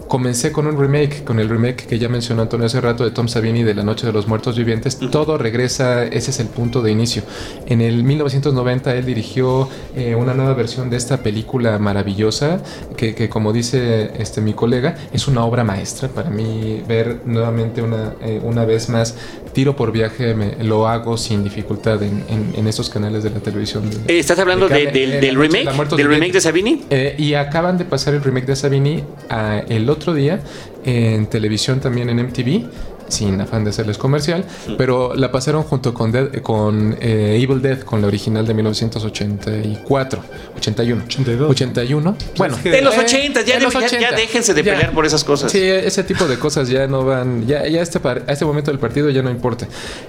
comencé 0.08 0.52
con 0.52 0.66
un 0.66 0.78
remake, 0.78 1.22
con 1.24 1.38
el 1.38 1.48
remake 1.48 1.86
que 1.86 1.98
ya 1.98 2.08
mencionó 2.08 2.42
Antonio 2.42 2.66
hace 2.66 2.80
rato 2.80 3.04
de 3.04 3.10
Tom 3.10 3.28
Savini 3.28 3.62
de 3.62 3.74
La 3.74 3.82
Noche 3.84 4.06
de 4.06 4.12
los 4.12 4.26
Muertos 4.26 4.56
Vivientes. 4.56 4.98
Todo 5.10 5.36
regresa, 5.38 6.04
ese 6.04 6.30
es 6.30 6.40
el 6.40 6.46
punto 6.48 6.80
de 6.82 6.90
inicio. 6.90 7.22
En 7.66 7.80
el 7.82 8.02
1990 8.04 8.94
él 8.96 9.04
dirigió 9.04 9.68
eh, 9.94 10.14
una 10.14 10.32
nueva 10.34 10.54
versión 10.54 10.88
de 10.90 10.96
esta 10.96 11.18
película 11.22 11.78
maravillosa 11.78 12.62
que, 12.96 13.14
que, 13.14 13.28
como 13.28 13.52
dice 13.52 14.10
este 14.18 14.40
mi 14.40 14.54
colega, 14.54 14.96
es 15.12 15.28
una 15.28 15.44
obra 15.44 15.62
maestra 15.62 16.08
para 16.08 16.30
mí 16.30 16.82
ver 16.88 17.20
nuevamente 17.26 17.82
una, 17.82 18.14
eh, 18.22 18.40
una 18.42 18.64
vez 18.64 18.88
más 18.88 19.14
tiro 19.52 19.76
por 19.76 19.92
viaje 19.92 20.34
me, 20.34 20.62
lo 20.64 20.88
hago 20.88 21.16
sin 21.18 21.44
dificultad 21.44 22.02
en, 22.02 22.24
en, 22.28 22.52
en 22.56 22.66
estos 22.66 22.88
canales 22.88 23.24
de 23.24 23.30
la 23.30 23.40
televisión. 23.40 23.90
de- 23.90 24.14
Eh, 24.14 24.18
¿Estás 24.18 24.38
hablando 24.38 24.68
de 24.68 24.86
de- 24.86 24.90
del, 24.92 25.12
eh, 25.14 25.20
del 25.20 25.36
remake? 25.36 25.96
¿Del 25.96 26.08
remake 26.08 26.32
de. 26.32 26.40
Savini? 26.40 26.84
Eh, 26.90 27.14
y 27.18 27.34
acaban 27.34 27.76
de 27.76 27.84
pasar 27.84 28.14
el 28.14 28.22
remake 28.22 28.46
de 28.46 28.56
Savini 28.56 29.04
ah, 29.28 29.60
el 29.68 29.88
otro 29.90 29.97
día 30.14 30.40
en 30.84 31.26
televisión 31.26 31.80
también 31.80 32.08
en 32.10 32.18
MTV, 32.20 32.64
sin 33.08 33.40
afán 33.40 33.64
de 33.64 33.70
hacerles 33.70 33.96
comercial, 33.96 34.44
pero 34.76 35.14
la 35.14 35.32
pasaron 35.32 35.62
junto 35.62 35.94
con, 35.94 36.12
Dead- 36.12 36.42
con 36.42 36.94
eh, 37.00 37.40
Evil 37.42 37.62
Dead, 37.62 37.80
con 37.80 38.00
la 38.02 38.06
original 38.06 38.46
de 38.46 38.52
1984, 38.52 40.22
81. 40.56 41.02
82. 41.06 41.50
81. 41.50 42.16
Bueno, 42.36 42.56
De 42.62 42.82
los 42.82 42.94
eh, 42.96 43.00
80, 43.00 43.40
ya, 43.42 43.54
de 43.56 43.60
los 43.62 43.72
de- 43.72 43.80
ya- 43.80 43.86
80. 43.86 44.10
ya 44.10 44.16
déjense 44.16 44.54
de 44.54 44.62
Ya. 44.62 44.72
pelear 44.74 44.92
por 44.92 45.06
esas 45.06 45.24
cosas. 45.24 45.50
Sí, 45.50 45.60
ese 45.62 46.04
tipo 46.04 46.26
de 46.26 46.38
cosas 46.38 46.68
ya 46.68 46.86
no 46.86 47.04
van. 47.04 47.46
Ya, 47.46 47.66
ya 47.66 47.80
este 47.80 47.98
par- 48.00 48.24
a 48.26 48.32
este 48.32 48.44
momento 48.44 48.70
del 48.70 48.78
partido 48.80 49.08
ya 49.10 49.22
no 49.22 49.30
importa. 49.30 49.66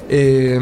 Eh, 0.10 0.60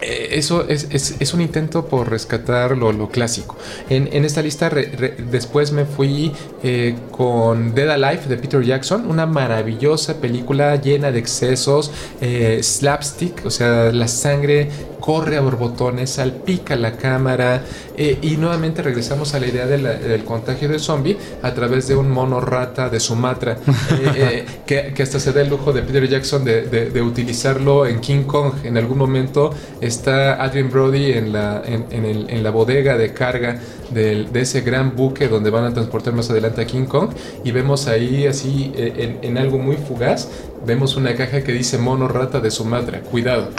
eso 0.00 0.66
es, 0.68 0.88
es, 0.90 1.34
un 1.34 1.40
intento 1.40 1.86
por 1.86 2.08
rescatar 2.10 2.76
lo, 2.76 2.92
lo 2.92 3.08
clásico. 3.08 3.56
En, 3.88 4.08
en, 4.12 4.24
esta 4.24 4.40
lista 4.42 4.70
después 4.70 5.72
me 5.72 5.84
fui 5.84 6.32
eh, 6.62 6.94
con 7.10 7.74
Dead 7.74 7.90
Alive 7.90 8.22
de 8.28 8.36
Peter 8.36 8.62
Jackson, 8.62 9.10
una 9.10 9.26
maravillosa 9.26 10.20
película 10.20 10.76
llena 10.76 11.12
de 11.12 11.18
excesos, 11.18 11.90
eh, 12.20 12.60
slapstick, 12.62 13.44
o 13.44 13.50
sea, 13.50 13.92
la 13.92 14.08
sangre 14.08 14.70
corre 15.00 15.36
a 15.36 15.40
borbotones, 15.40 16.10
salpica 16.10 16.76
la 16.76 16.96
cámara 16.96 17.62
eh, 17.96 18.18
y 18.22 18.36
nuevamente 18.36 18.82
regresamos 18.82 19.34
a 19.34 19.40
la 19.40 19.46
idea 19.46 19.66
de 19.66 19.78
la, 19.78 19.94
del 19.94 20.24
contagio 20.24 20.68
de 20.68 20.78
zombie 20.78 21.16
a 21.42 21.52
través 21.54 21.88
de 21.88 21.96
un 21.96 22.10
mono 22.10 22.40
rata 22.40 22.88
de 22.88 23.00
Sumatra, 23.00 23.56
que, 24.66 24.92
que, 24.94 25.02
hasta 25.02 25.18
se 25.18 25.32
da 25.32 25.40
el 25.40 25.48
lujo 25.48 25.72
de 25.72 25.82
Peter 25.82 26.08
Jackson 26.08 26.44
de, 26.44 26.62
de, 26.62 26.90
de 26.90 27.02
utilizarlo 27.02 27.86
en 27.86 28.00
King 28.00 28.24
Kong. 28.24 28.52
En 28.64 28.76
algún 28.76 28.98
momento 28.98 29.50
está 29.80 30.42
Adrian 30.42 30.70
Brody 30.70 31.12
en 31.12 31.32
la, 31.32 31.62
en, 31.64 31.86
en, 31.90 32.04
el, 32.04 32.30
en 32.30 32.42
la 32.42 32.50
bodega 32.50 32.96
de 32.96 33.12
carga 33.12 33.60
de 33.92 34.28
ese 34.40 34.60
gran 34.60 34.96
buque 34.96 35.28
donde 35.28 35.50
van 35.50 35.64
a 35.64 35.72
transportar 35.72 36.12
más 36.14 36.30
adelante 36.30 36.60
a 36.62 36.66
King 36.66 36.84
Kong 36.84 37.10
y 37.44 37.50
vemos 37.50 37.86
ahí 37.86 38.26
así 38.26 38.72
en, 38.74 39.18
en 39.22 39.38
algo 39.38 39.58
muy 39.58 39.76
fugaz, 39.76 40.28
vemos 40.66 40.96
una 40.96 41.14
caja 41.14 41.42
que 41.42 41.52
dice 41.52 41.78
mono 41.78 42.08
rata 42.08 42.40
de 42.40 42.50
Sumatra, 42.50 43.00
cuidado. 43.00 43.50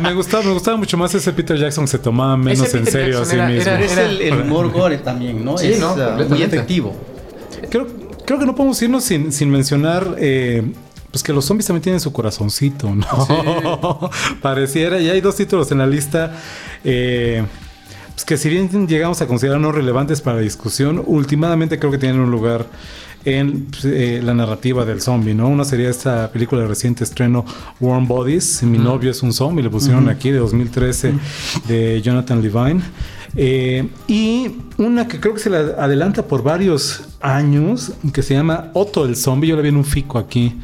me, 0.00 0.14
gustaba, 0.14 0.42
me 0.42 0.52
gustaba 0.52 0.76
mucho 0.76 0.96
más 0.96 1.14
ese 1.14 1.32
Peter 1.32 1.56
Jackson, 1.56 1.86
se 1.86 1.98
tomaba 1.98 2.36
menos 2.36 2.72
en 2.74 2.86
serio 2.86 3.22
a 3.22 3.24
sí 3.24 3.34
era, 3.34 3.48
mismo. 3.48 3.70
Era, 3.70 3.80
es 3.80 3.96
el, 3.96 4.20
el 4.20 4.40
humor 4.40 4.70
gore 4.70 4.98
también, 4.98 5.44
¿no? 5.44 5.58
Sí, 5.58 5.68
es 5.72 5.80
no, 5.80 5.94
uh, 5.94 6.28
muy 6.28 6.42
efectivo. 6.42 6.94
Creo, 7.70 7.86
creo 8.24 8.38
que 8.38 8.46
no 8.46 8.54
podemos 8.54 8.80
irnos 8.82 9.04
sin, 9.04 9.32
sin 9.32 9.50
mencionar... 9.50 10.16
Eh, 10.18 10.62
pues 11.10 11.22
que 11.22 11.34
los 11.34 11.44
zombies 11.44 11.66
también 11.66 11.82
tienen 11.82 12.00
su 12.00 12.10
corazoncito, 12.10 12.94
¿no? 12.94 13.06
Sí. 13.26 14.34
Pareciera, 14.40 14.98
y 14.98 15.10
hay 15.10 15.20
dos 15.20 15.36
títulos 15.36 15.70
en 15.70 15.76
la 15.76 15.86
lista. 15.86 16.34
Eh, 16.82 17.44
pues 18.14 18.24
que 18.24 18.36
si 18.36 18.48
bien 18.48 18.86
llegamos 18.86 19.20
a 19.22 19.26
considerar 19.26 19.60
no 19.60 19.72
relevantes 19.72 20.20
para 20.20 20.36
la 20.36 20.42
discusión, 20.42 21.02
últimamente 21.06 21.78
creo 21.78 21.90
que 21.90 21.98
tienen 21.98 22.20
un 22.20 22.30
lugar 22.30 22.66
en 23.24 23.66
pues, 23.66 23.84
eh, 23.84 24.20
la 24.22 24.34
narrativa 24.34 24.84
del 24.84 25.00
zombie, 25.00 25.34
¿no? 25.34 25.48
Una 25.48 25.64
sería 25.64 25.88
esta 25.88 26.30
película 26.32 26.62
de 26.62 26.68
reciente 26.68 27.04
estreno 27.04 27.44
Warm 27.80 28.06
Bodies, 28.08 28.62
Mi 28.64 28.78
mm. 28.78 28.84
novio 28.84 29.10
es 29.10 29.22
un 29.22 29.32
zombie, 29.32 29.62
le 29.62 29.70
pusieron 29.70 30.04
mm 30.04 30.08
-hmm. 30.08 30.12
aquí 30.12 30.30
de 30.30 30.38
2013 30.38 31.12
mm 31.12 31.20
de 31.68 32.02
Jonathan 32.02 32.42
Levine. 32.42 32.82
Eh, 33.34 33.88
y 34.08 34.56
una 34.76 35.08
que 35.08 35.18
creo 35.18 35.34
que 35.34 35.40
se 35.40 35.48
la 35.48 35.58
adelanta 35.58 36.26
por 36.26 36.42
varios 36.42 37.02
años, 37.22 37.92
que 38.12 38.22
se 38.22 38.34
llama 38.34 38.70
Otto 38.74 39.04
el 39.04 39.16
Zombie. 39.16 39.48
Yo 39.48 39.56
la 39.56 39.62
vi 39.62 39.68
en 39.68 39.76
un 39.76 39.84
fico 39.84 40.18
aquí 40.18 40.60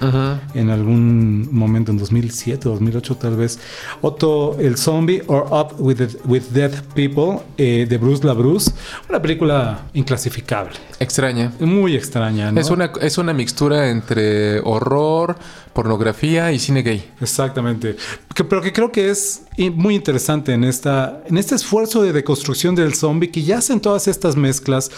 en 0.55 0.70
algún 0.70 1.48
momento, 1.52 1.93
en 1.93 1.98
2007, 1.98 2.68
2008 2.68 3.16
tal 3.16 3.36
vez. 3.36 3.59
Otto 4.02 4.56
el 4.59 4.76
Zombie 4.76 5.22
or 5.26 5.47
Up 5.51 5.74
with, 5.78 5.97
the, 5.97 6.09
with 6.24 6.43
Dead 6.51 6.72
People 6.94 7.40
eh, 7.56 7.86
de 7.89 7.98
Bruce 7.98 8.26
LaBruce. 8.26 8.72
Una 9.09 9.22
película 9.22 9.86
inclasificable. 9.94 10.72
Extraña. 11.01 11.52
Muy 11.60 11.94
extraña, 11.94 12.51
¿no? 12.51 12.60
Es 12.60 12.70
una, 12.70 12.93
es 13.01 13.18
una 13.18 13.32
mixtura 13.32 13.90
entre 13.90 14.60
horror, 14.60 15.36
pornografía 15.72 16.51
y 16.52 16.59
cine 16.59 16.82
gay. 16.82 17.09
Exactamente. 17.20 17.97
Que, 18.35 18.43
pero 18.44 18.60
que 18.60 18.72
creo 18.72 18.90
que 18.90 19.10
es 19.10 19.43
muy 19.74 19.94
interesante 19.94 20.52
en, 20.52 20.64
esta, 20.64 21.22
en 21.26 21.39
este 21.39 21.55
esfuerzo 21.55 22.02
de 22.02 22.12
deconstrucción 22.12 22.74
del 22.74 22.94
zombie 22.94 23.30
que 23.30 23.43
ya 23.43 23.59
hacen 23.59 23.80
todas 23.80 24.09
estas 24.09 24.36
mezclas 24.36 24.90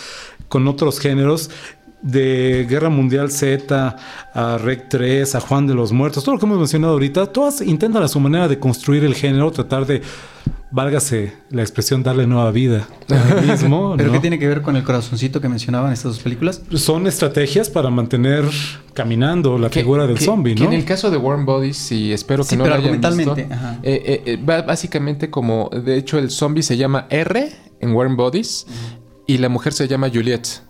con 0.48 0.66
otros 0.68 0.98
géneros 0.98 1.49
de 2.02 2.66
Guerra 2.68 2.88
Mundial 2.88 3.30
Z, 3.30 3.96
a 4.32 4.58
Rec 4.58 4.88
3, 4.88 5.34
a 5.34 5.40
Juan 5.40 5.66
de 5.66 5.74
los 5.74 5.92
Muertos, 5.92 6.24
todo 6.24 6.34
lo 6.34 6.40
que 6.40 6.46
hemos 6.46 6.58
mencionado 6.58 6.94
ahorita, 6.94 7.26
todas 7.26 7.60
intentan 7.60 8.02
a 8.02 8.08
su 8.08 8.20
manera 8.20 8.48
de 8.48 8.58
construir 8.58 9.04
el 9.04 9.14
género, 9.14 9.50
tratar 9.50 9.86
de, 9.86 10.00
válgase 10.70 11.34
la 11.50 11.62
expresión, 11.62 12.02
darle 12.02 12.26
nueva 12.26 12.50
vida 12.52 12.88
al 13.08 13.46
mismo. 13.46 13.94
¿Pero 13.96 14.08
¿no? 14.08 14.14
qué 14.14 14.20
tiene 14.20 14.38
que 14.38 14.46
ver 14.46 14.62
con 14.62 14.76
el 14.76 14.84
corazoncito 14.84 15.40
que 15.40 15.48
mencionaban 15.48 15.92
estas 15.92 16.12
dos 16.12 16.20
películas? 16.20 16.62
Son 16.74 17.06
estrategias 17.06 17.68
para 17.68 17.90
mantener 17.90 18.44
caminando 18.94 19.58
la 19.58 19.68
que, 19.68 19.80
figura 19.80 20.06
del 20.06 20.18
que, 20.18 20.24
zombie, 20.24 20.54
que 20.54 20.64
¿no? 20.64 20.70
en 20.70 20.78
el 20.78 20.84
caso 20.84 21.10
de 21.10 21.16
Warm 21.16 21.44
Bodies, 21.44 21.92
y 21.92 22.12
espero 22.12 22.44
que 22.44 22.50
sí, 22.50 22.56
no 22.56 22.64
pero 22.64 22.76
lo 22.76 22.82
hayan 22.82 23.16
visto, 23.16 23.36
eh, 23.36 23.48
eh, 23.82 24.22
eh, 24.26 24.36
va 24.36 24.62
básicamente 24.62 25.30
como, 25.30 25.70
de 25.70 25.96
hecho, 25.96 26.18
el 26.18 26.30
zombie 26.30 26.62
se 26.62 26.76
llama 26.76 27.06
R 27.10 27.50
en 27.80 27.92
Warm 27.92 28.16
Bodies 28.16 28.66
uh 28.68 28.72
-huh. 28.72 29.24
y 29.26 29.38
la 29.38 29.48
mujer 29.48 29.72
se 29.72 29.86
llama 29.88 30.08
Juliet. 30.12 30.69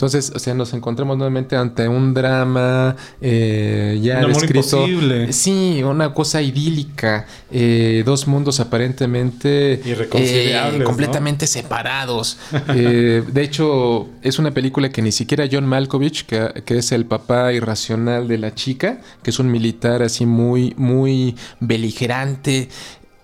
Entonces, 0.00 0.32
o 0.34 0.38
sea, 0.38 0.54
nos 0.54 0.72
encontramos 0.72 1.18
nuevamente 1.18 1.56
ante 1.56 1.86
un 1.86 2.14
drama 2.14 2.96
eh, 3.20 4.00
ya 4.02 4.20
un 4.20 4.24
amor 4.24 4.44
escrito. 4.44 4.86
Imposible. 4.86 5.30
Sí, 5.34 5.82
una 5.84 6.14
cosa 6.14 6.40
idílica. 6.40 7.26
Eh, 7.50 8.02
dos 8.06 8.26
mundos 8.26 8.60
aparentemente 8.60 9.78
irreconciliables, 9.84 10.80
eh, 10.80 10.84
completamente 10.84 11.44
¿no? 11.44 11.52
separados. 11.52 12.38
Eh, 12.72 13.24
de 13.26 13.42
hecho, 13.42 14.08
es 14.22 14.38
una 14.38 14.52
película 14.52 14.90
que 14.90 15.02
ni 15.02 15.10
siquiera 15.12 15.46
John 15.50 15.66
Malkovich, 15.66 16.24
que, 16.24 16.62
que, 16.64 16.78
es 16.78 16.92
el 16.92 17.04
papá 17.04 17.52
irracional 17.52 18.28
de 18.28 18.38
la 18.38 18.54
chica, 18.54 19.00
que 19.22 19.30
es 19.30 19.38
un 19.38 19.50
militar 19.50 20.02
así 20.02 20.24
muy, 20.24 20.72
muy 20.76 21.34
beligerante, 21.58 22.68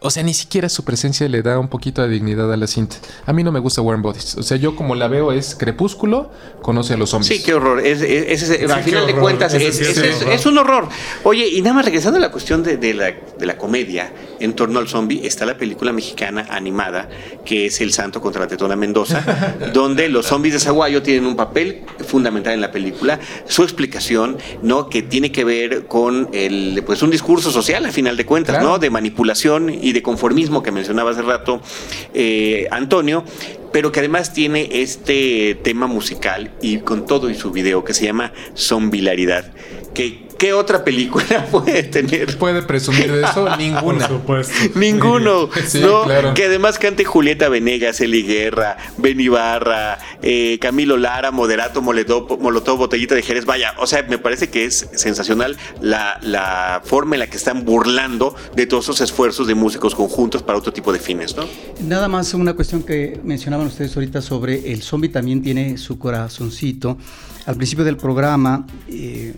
o 0.07 0.11
sea, 0.11 0.23
ni 0.23 0.35
siquiera 0.35 0.69
su 0.69 0.85
presencia 0.85 1.29
le 1.29 1.43
da 1.43 1.59
un 1.59 1.69
poquito 1.69 2.03
de 2.03 2.09
dignidad 2.09 2.53
a 2.53 2.57
la 2.57 2.67
cinta. 2.67 2.97
A 3.25 3.33
mí 3.33 3.43
no 3.43 3.51
me 3.51 3.59
gusta 3.59 3.83
Warm 3.83 4.03
Bodies. 4.03 4.37
O 4.37 4.43
sea, 4.43 4.57
yo 4.57 4.77
como 4.77 4.95
la 4.95 5.09
veo 5.09 5.33
es 5.33 5.57
Crepúsculo, 5.57 6.31
conoce 6.63 6.95
a 6.95 6.97
los 6.97 7.11
zombies. 7.11 7.29
Sí, 7.29 7.43
qué 7.43 7.55
horror. 7.55 7.85
Es, 7.85 8.01
es, 8.03 8.43
es, 8.43 8.59
sí, 8.59 8.65
al 8.65 8.83
final 8.83 9.03
horror. 9.03 9.15
de 9.15 9.21
cuentas 9.21 9.55
es, 9.55 9.81
es, 9.81 10.47
un 10.47 10.59
horror. 10.59 10.89
Oye, 11.25 11.49
y 11.49 11.61
nada 11.61 11.75
más 11.75 11.85
regresando 11.85 12.19
a 12.19 12.21
la 12.21 12.31
cuestión 12.31 12.63
de, 12.63 12.77
de, 12.77 12.95
la, 12.95 13.07
de 13.07 13.47
la 13.47 13.59
comedia 13.59 14.13
en 14.39 14.55
torno 14.55 14.79
al 14.79 14.89
zombie, 14.89 15.27
está 15.27 15.45
la 15.45 15.57
película 15.57 15.93
mexicana 15.93 16.47
animada 16.51 17.09
que 17.45 17.67
es 17.67 17.81
El 17.81 17.93
Santo 17.93 18.21
contra 18.21 18.43
la 18.43 18.49
Tetona 18.49 18.77
Mendoza, 18.77 19.57
donde 19.73 20.09
los 20.09 20.27
zombies 20.27 20.55
de 20.55 20.61
Zaguayo 20.61 21.03
tienen 21.03 21.27
un 21.27 21.37
papel 21.37 21.83
fundamental 22.07 22.55
en 22.55 22.61
la 22.61 22.71
película. 22.71 23.19
Su 23.47 23.63
explicación, 23.63 24.39
¿no? 24.63 24.89
Que 24.89 25.03
tiene 25.03 25.33
que 25.33 25.45
ver 25.45 25.87
con 25.87 26.29
el, 26.33 26.83
pues, 26.87 27.03
un 27.03 27.11
discurso 27.11 27.51
social, 27.51 27.85
al 27.85 27.93
final 27.93 28.17
de 28.17 28.25
cuentas, 28.25 28.57
claro. 28.57 28.73
¿no? 28.73 28.79
De 28.79 28.91
manipulación 28.91 29.71
y 29.71 29.93
de 29.97 30.03
conformismo 30.03 30.63
que 30.63 30.71
mencionaba 30.73 31.11
hace 31.11 31.23
rato 31.23 31.61
eh, 32.13 32.69
Antonio, 32.71 33.25
pero 33.73 33.93
que 33.93 34.01
además 34.01 34.33
tiene 34.33 34.69
este 34.71 35.55
tema 35.63 35.87
musical 35.87 36.53
y 36.61 36.79
con 36.79 37.07
todo 37.07 37.31
y 37.31 37.35
su 37.35 37.51
video 37.51 37.83
que 37.83 37.95
se 37.95 38.05
llama 38.05 38.33
Zombilaridad, 38.55 39.53
que 39.95 40.26
¿Qué 40.39 40.53
otra 40.53 40.85
película 40.85 41.47
puede 41.51 41.83
tener? 41.85 42.37
¿Puede 42.37 42.63
presumir 42.63 43.11
de 43.11 43.23
eso? 43.23 43.57
Ninguna. 43.59 44.07
Por 44.07 44.19
supuesto. 44.19 44.55
Ninguno. 44.79 45.49
Sí, 45.67 45.81
¿no? 45.81 46.05
Claro. 46.05 46.35
Que 46.35 46.47
además 46.47 46.79
cante 46.79 47.05
Julieta 47.05 47.49
Venegas, 47.49 48.01
Eli 48.01 48.23
Guerra, 48.23 48.77
Benny 48.99 49.29
Barra, 49.29 49.99
eh, 50.23 50.59
Camilo 50.61 50.97
Lara, 50.97 51.31
Moderato, 51.31 51.81
Molotov, 51.81 52.41
Molotov, 52.41 52.79
Botellita 52.79 53.15
de 53.15 53.23
Jerez. 53.23 53.47
Vaya, 53.47 53.75
o 53.79 53.87
sea, 53.87 54.05
me 54.09 54.19
parece 54.19 54.51
que 54.51 54.65
es 54.65 54.89
sensacional 54.95 55.57
la, 55.81 56.19
la 56.23 56.83
forma 56.85 57.17
en 57.17 57.21
la 57.21 57.27
que 57.29 57.37
están 57.37 57.65
burlando 57.65 58.35
de 58.55 58.67
todos 58.67 58.85
esos 58.85 59.01
esfuerzos 59.01 59.47
de 59.47 59.55
músicos 59.55 59.95
conjuntos 59.95 60.43
para 60.43 60.59
otro 60.59 60.73
tipo 60.73 60.93
de 60.93 60.99
fines, 60.99 61.37
¿no? 61.37 61.45
Nada 61.81 62.09
más 62.09 62.35
una 62.35 62.55
cuestión 62.55 62.83
que 62.83 63.21
mencionaban 63.25 63.67
ustedes 63.67 63.95
ahorita 63.97 64.21
sobre 64.21 64.73
el 64.73 64.83
zombie 64.83 65.09
también 65.09 65.43
tiene 65.43 65.79
su 65.79 65.99
corazoncito. 65.99 66.99
Al 67.47 67.57
principio 67.57 67.85
del 67.85 67.97
programa... 67.97 68.67
Eh, 68.89 69.35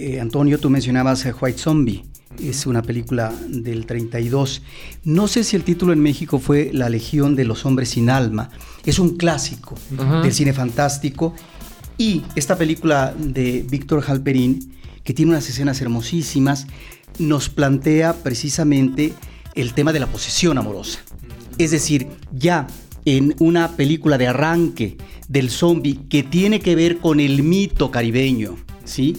eh, 0.00 0.20
Antonio, 0.20 0.58
tú 0.58 0.70
mencionabas 0.70 1.26
White 1.40 1.58
Zombie, 1.58 2.04
es 2.42 2.66
una 2.66 2.82
película 2.82 3.34
del 3.48 3.86
32. 3.86 4.62
No 5.04 5.28
sé 5.28 5.44
si 5.44 5.56
el 5.56 5.62
título 5.62 5.92
en 5.92 6.00
México 6.00 6.38
fue 6.38 6.70
La 6.72 6.88
Legión 6.88 7.36
de 7.36 7.44
los 7.44 7.66
Hombres 7.66 7.90
sin 7.90 8.08
Alma. 8.08 8.50
Es 8.86 8.98
un 8.98 9.16
clásico 9.16 9.74
uh 9.92 9.94
-huh. 9.96 10.22
del 10.22 10.32
cine 10.32 10.52
fantástico. 10.52 11.34
Y 11.98 12.22
esta 12.34 12.56
película 12.56 13.14
de 13.18 13.64
Víctor 13.68 14.02
Halperín, 14.06 14.72
que 15.04 15.12
tiene 15.12 15.32
unas 15.32 15.48
escenas 15.48 15.80
hermosísimas, 15.82 16.66
nos 17.18 17.50
plantea 17.50 18.14
precisamente 18.14 19.12
el 19.54 19.74
tema 19.74 19.92
de 19.92 20.00
la 20.00 20.06
posesión 20.06 20.56
amorosa. 20.56 21.00
Es 21.58 21.72
decir, 21.72 22.06
ya 22.32 22.66
en 23.04 23.34
una 23.38 23.76
película 23.76 24.16
de 24.16 24.28
arranque 24.28 24.96
del 25.28 25.50
zombie 25.50 26.00
que 26.08 26.22
tiene 26.22 26.60
que 26.60 26.74
ver 26.74 26.98
con 26.98 27.20
el 27.20 27.42
mito 27.42 27.90
caribeño, 27.90 28.56
¿sí? 28.84 29.16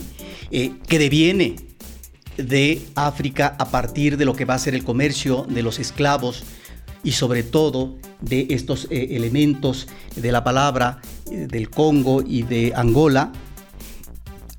Eh, 0.51 0.73
que 0.85 0.99
deviene 0.99 1.55
de 2.35 2.81
África 2.95 3.55
a 3.57 3.71
partir 3.71 4.17
de 4.17 4.25
lo 4.25 4.35
que 4.35 4.43
va 4.43 4.55
a 4.55 4.59
ser 4.59 4.75
el 4.75 4.83
comercio 4.83 5.45
de 5.47 5.63
los 5.63 5.79
esclavos 5.79 6.43
y 7.05 7.13
sobre 7.13 7.43
todo 7.43 7.95
de 8.19 8.47
estos 8.49 8.87
eh, 8.89 9.09
elementos 9.11 9.87
de 10.15 10.31
la 10.31 10.43
palabra 10.43 10.99
eh, 11.31 11.47
del 11.49 11.69
Congo 11.69 12.21
y 12.21 12.43
de 12.43 12.73
Angola. 12.75 13.31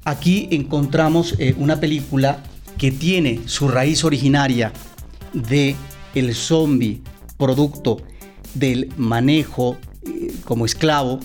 Aquí 0.05 0.49
encontramos 0.51 1.37
una 1.59 1.79
película 1.79 2.43
que 2.79 2.91
tiene 2.91 3.41
su 3.47 3.69
raíz 3.69 4.03
originaria 4.03 4.73
de 5.33 5.77
el 6.15 6.35
zombie 6.35 7.03
producto 7.37 7.99
del 8.55 8.93
manejo 8.97 9.77
como 10.45 10.67
esclavo 10.67 11.21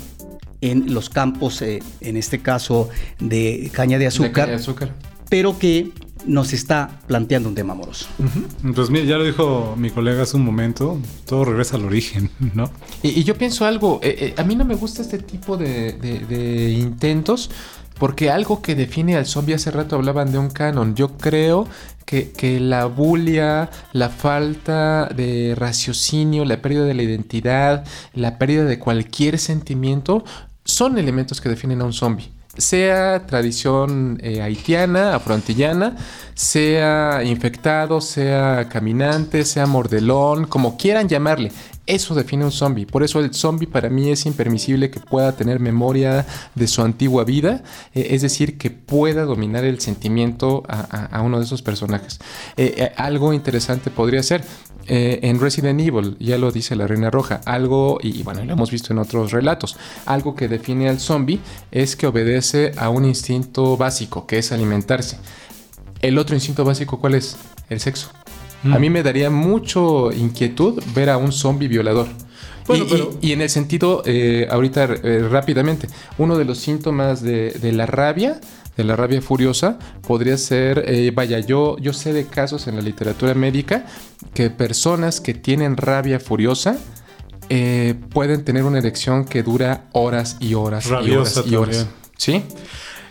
en 0.61 0.93
los 0.93 1.09
campos, 1.09 1.61
eh, 1.61 1.79
en 2.01 2.17
este 2.17 2.39
caso 2.39 2.89
de 3.19 3.69
caña 3.73 3.97
de 3.99 4.07
azúcar, 4.07 4.27
de 4.29 4.33
caña 4.33 4.47
de 4.47 4.55
azúcar. 4.55 4.93
pero 5.29 5.57
que 5.59 5.91
nos 6.25 6.51
está 6.51 6.99
planteando 7.07 7.47
un 7.47 7.55
tema 7.55 7.73
amoroso. 7.73 8.07
Pues 8.75 8.89
mira, 8.89 9.05
ya 9.05 9.17
lo 9.17 9.23
dijo 9.23 9.75
mi 9.77 9.91
colega 9.91 10.23
hace 10.23 10.35
un 10.35 10.43
momento, 10.43 10.99
todo 11.25 11.45
regresa 11.45 11.77
al 11.77 11.85
origen, 11.85 12.29
¿no? 12.55 12.69
Y, 13.03 13.09
y 13.19 13.23
yo 13.23 13.35
pienso 13.37 13.65
algo, 13.65 13.99
eh, 14.03 14.33
eh, 14.35 14.41
a 14.41 14.43
mí 14.43 14.55
no 14.55 14.65
me 14.65 14.75
gusta 14.75 15.03
este 15.03 15.19
tipo 15.19 15.55
de, 15.57 15.93
de- 15.93 16.19
de 16.25 16.71
intentos 16.71 17.49
porque 17.97 18.29
algo 18.29 18.61
que 18.61 18.75
define 18.75 19.15
al 19.15 19.25
zombie 19.25 19.55
hace 19.55 19.71
rato 19.71 19.95
hablaban 19.95 20.31
de 20.31 20.37
un 20.37 20.49
canon. 20.49 20.95
Yo 20.95 21.17
creo 21.17 21.67
que, 22.05 22.59
la 22.61 22.85
bulia, 22.85 23.69
la 23.91 24.09
falta 24.09 25.09
de 25.13 25.53
raciocinio, 25.57 26.45
la 26.45 26.61
pérdida 26.61 26.85
de 26.85 26.93
la 26.93 27.03
identidad, 27.03 27.83
la 28.13 28.37
pérdida 28.37 28.63
de 28.63 28.79
cualquier 28.79 29.37
sentimiento 29.37 30.23
son 30.63 30.97
elementos 30.97 31.41
que 31.41 31.49
definen 31.49 31.81
a 31.81 31.85
un 31.85 31.93
zombie. 31.93 32.31
Sea 32.57 33.25
tradición 33.27 34.19
eh, 34.23 34.41
haitiana, 34.41 35.15
afroantillana, 35.15 35.95
sea 36.33 37.23
infectado, 37.23 38.01
sea 38.01 38.67
caminante, 38.69 39.45
sea 39.45 39.67
mordelón, 39.67 40.45
como 40.47 40.77
quieran 40.77 41.07
llamarle. 41.07 41.51
Eso 41.87 42.13
define 42.15 42.43
un 42.43 42.51
zombie. 42.51 42.85
Por 42.85 43.01
eso 43.01 43.21
el 43.21 43.33
zombie 43.33 43.65
para 43.65 43.89
mí 43.89 44.11
es 44.11 44.25
impermisible 44.25 44.91
que 44.91 44.99
pueda 44.99 45.31
tener 45.37 45.61
memoria 45.61 46.25
de 46.53 46.67
su 46.67 46.81
antigua 46.81 47.23
vida. 47.23 47.63
eh, 47.93 48.07
es 48.11 48.21
decir, 48.21 48.57
que 48.57 48.69
pueda 48.71 49.23
dominar 49.23 49.63
el 49.63 49.79
sentimiento 49.79 50.63
a, 50.67 51.21
uno 51.21 51.39
de 51.39 51.45
esos 51.45 51.61
personajes. 51.61 52.19
Eh, 52.57 52.75
eh, 52.77 52.91
algo 52.97 53.33
interesante 53.33 53.89
podría 53.89 54.21
ser. 54.21 54.43
en 54.89 55.39
Resident 55.41 55.81
Evil, 55.81 56.15
ya 56.17 56.37
lo 56.37 56.49
dice 56.49 56.73
la 56.77 56.87
Reina 56.87 57.09
Roja, 57.09 57.41
algo, 57.43 57.99
y 58.01 58.23
bueno, 58.23 58.45
lo 58.45 58.53
hemos 58.53 58.71
visto 58.71 58.93
en 58.93 58.99
otros 58.99 59.33
relatos, 59.33 59.75
algo 60.05 60.33
que 60.33 60.47
define 60.47 60.87
al 60.87 61.01
zombie 61.01 61.41
es 61.71 61.97
que 61.97 62.07
obedece 62.07 62.71
a 62.77 62.89
un 62.89 63.03
instinto 63.03 63.75
básico, 63.75 64.25
que 64.25 64.37
es 64.37 64.53
alimentarse. 64.53 65.17
El 66.01 66.17
otro 66.17 66.35
instinto 66.35 66.63
básico, 66.63 67.01
¿cuál 67.01 67.15
es? 67.15 67.35
El 67.69 67.81
sexo. 67.81 68.16
A 68.63 68.79
mí 68.79 68.89
me 68.89 69.03
daría 69.03 69.29
mucho 69.29 70.11
inquietud 70.11 70.81
ver 70.95 71.09
a 71.09 71.17
un 71.17 71.31
zombie 71.31 71.67
violador. 71.67 72.07
Bueno, 72.65 72.83
y, 72.85 72.87
pero- 72.89 73.17
y- 73.21 73.29
y 73.29 73.31
en 73.31 73.41
el 73.41 73.49
sentido, 73.49 74.01
eh, 74.05 74.47
ahorita 74.49 74.83
eh, 75.03 75.27
rápidamente, 75.29 75.87
uno 76.17 76.37
de 76.37 76.43
los 76.45 76.57
síntomas 76.57 77.21
de, 77.21 77.51
de 77.51 77.71
la 77.71 77.85
rabia, 77.85 78.41
de 78.75 78.83
la 78.83 78.95
rabia 78.95 79.21
furiosa, 79.21 79.79
podría 80.05 80.37
ser, 80.37 80.83
eh, 80.87 81.11
vaya, 81.15 81.39
yo, 81.39 81.77
yo 81.79 81.93
sé 81.93 82.11
de 82.13 82.25
casos 82.25 82.67
en 82.67 82.75
la 82.75 82.81
literatura 82.81 83.33
médica 83.35 83.85
que 84.33 84.49
personas 84.49 85.21
que 85.21 85.33
tienen 85.33 85.77
rabia 85.77 86.19
furiosa 86.19 86.77
eh, 87.49 87.95
pueden 88.09 88.43
tener 88.43 88.63
una 88.63 88.79
erección 88.79 89.23
que 89.23 89.43
dura 89.43 89.85
horas 89.93 90.35
y 90.41 90.53
horas 90.55 90.85
y 90.87 91.11
horas 91.37 91.43
y 91.47 91.55
horas. 91.55 91.77
también. 91.77 91.87
¿Sí? 92.17 92.43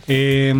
Eh, 0.09 0.55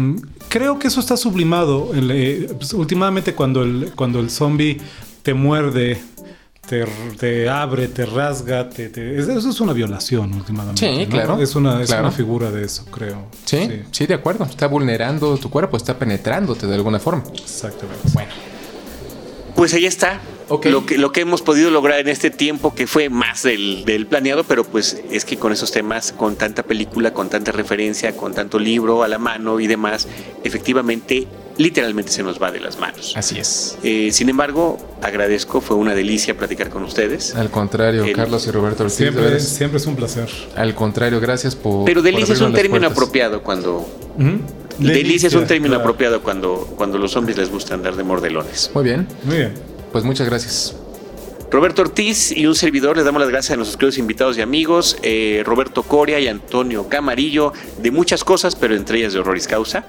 creo 0.49 0.79
que 0.79 0.89
eso 0.89 1.01
está 1.01 1.17
sublimado. 1.17 1.91
Eh, 1.95 2.49
pues, 2.57 2.73
últimamente 2.75 3.35
cuando 3.35 3.63
el, 3.63 3.93
cuando 3.95 4.21
el 4.21 4.31
zombie 4.31 4.79
te 5.23 5.35
muerde, 5.35 6.01
te, 6.69 6.85
te 7.19 7.49
abre, 7.49 7.87
te 7.89 8.05
rasga, 8.07 8.69
te, 8.69 8.89
te- 8.89 9.19
es- 9.19 9.29
eso 9.29 9.49
es 9.51 9.61
una 9.61 9.73
violación 9.73 10.33
últimamente. 10.35 10.81
Sí, 10.89 11.05
¿no? 11.05 11.09
claro, 11.11 11.41
Es 11.41 11.55
una, 11.55 11.81
es 11.81 11.87
claro. 11.89 12.05
una 12.09 12.13
figura 12.13 12.51
de 12.51 12.65
eso, 12.65 12.85
creo. 12.91 13.27
sí, 13.45 13.83
sí, 13.93 14.07
de 14.07 14.15
acuerdo. 14.15 14.45
Está 14.45 14.67
vulnerando 14.67 15.37
tu 15.39 15.49
cuerpo, 15.49 15.77
está 15.77 15.97
penetrándote 15.99 16.67
de 16.67 16.75
alguna 16.75 16.99
forma. 16.99 17.23
exactamente. 17.35 18.03
Bueno. 18.13 18.31
Pues 19.55 19.73
ahí 19.75 19.87
está. 19.87 20.21
Lo, 20.49 20.87
que, 20.87 20.97
lo 20.97 21.11
que 21.13 21.21
hemos 21.23 21.43
podido 21.43 21.71
lograr 21.71 21.99
en 22.01 22.09
este 22.09 22.31
tiempo 22.31 22.75
que 22.75 22.87
fue 22.87 23.09
más 23.09 23.43
del, 23.43 23.85
del 23.85 24.07
planeado, 24.07 24.45
pero 24.45 24.63
pues 24.65 25.03
es 25.11 25.25
que 25.25 25.37
con 25.37 25.53
esos 25.53 25.73
temas, 25.73 26.13
con 26.13 26.37
tanta 26.37 26.63
película, 26.63 27.13
con 27.13 27.29
tanta 27.29 27.51
referencia, 27.53 28.17
con 28.17 28.33
tanto 28.33 28.59
libro 28.59 29.03
a 29.03 29.09
la 29.09 29.19
mano 29.19 29.59
y 29.59 29.67
demás, 29.67 30.07
efectivamente, 30.45 31.27
literalmente 31.59 32.13
se 32.13 32.23
nos 32.23 32.41
va 32.41 32.53
de 32.53 32.61
las 32.61 32.79
manos. 32.79 33.13
Así 33.17 33.39
es. 33.39 33.77
Eh, 33.83 34.11
sin 34.13 34.29
embargo, 34.29 34.79
agradezco, 35.03 35.61
fue 35.61 35.77
una 35.77 35.95
delicia 35.95 36.37
platicar 36.37 36.71
con 36.71 36.83
ustedes. 36.85 37.35
Al 37.35 37.51
contrario, 37.51 38.05
El- 38.05 38.13
Carlos 38.15 38.47
y 38.47 38.51
Roberto 38.53 38.85
Ortiz, 38.85 38.97
Siempre, 38.99 39.41
siempre 39.41 39.79
es 39.79 39.87
un 39.87 39.97
placer. 39.97 40.29
al 40.55 40.75
contrario, 40.75 41.19
gracias 41.21 41.57
por. 41.57 41.85
Pero 41.85 42.03
por 42.03 42.11
delicia 42.13 42.35
es 42.35 42.41
un 42.41 42.53
término 42.55 42.83
puertas. 42.89 42.93
apropiado 42.99 43.43
cuando... 43.43 43.79
Ujú. 44.19 44.41
Delicia, 44.79 45.29
es 45.29 45.35
un 45.35 45.47
término 45.47 45.71
claro. 45.77 45.81
apropiado 45.85 46.23
cuando, 46.23 46.75
cuando 46.77 46.99
los 46.99 47.11
zombies 47.13 47.39
les 47.39 47.51
gusta 47.51 47.75
andar 47.75 47.97
de 47.97 48.03
mordelones. 48.05 48.71
Muy 48.75 48.85
bien, 48.85 49.09
Muy 49.25 49.37
bien. 49.37 49.55
Pues 49.93 50.05
muchas 50.05 50.29
gracias. 50.29 50.75
Roberto 51.51 51.83
Ortiz 51.83 52.33
y 52.33 52.47
un 52.47 52.57
servidor 52.57 52.97
les 52.97 53.05
damos 53.05 53.21
las 53.21 53.31
gracias 53.31 53.53
a 53.53 53.57
nuestros 53.57 53.77
queridos 53.77 53.99
invitados 53.99 54.37
y 54.37 54.41
amigos, 54.43 54.97
eh, 55.03 55.43
Roberto 55.47 55.85
Coria 55.85 56.19
y 56.19 56.27
Antonio 56.27 56.89
Camarillo, 56.89 57.53
de 57.81 57.91
muchas 57.93 58.25
cosas, 58.25 58.57
pero 58.57 58.75
entre 58.75 58.99
ellas 58.99 59.13
de 59.13 59.21
Horroris 59.21 59.47
Causa. 59.47 59.87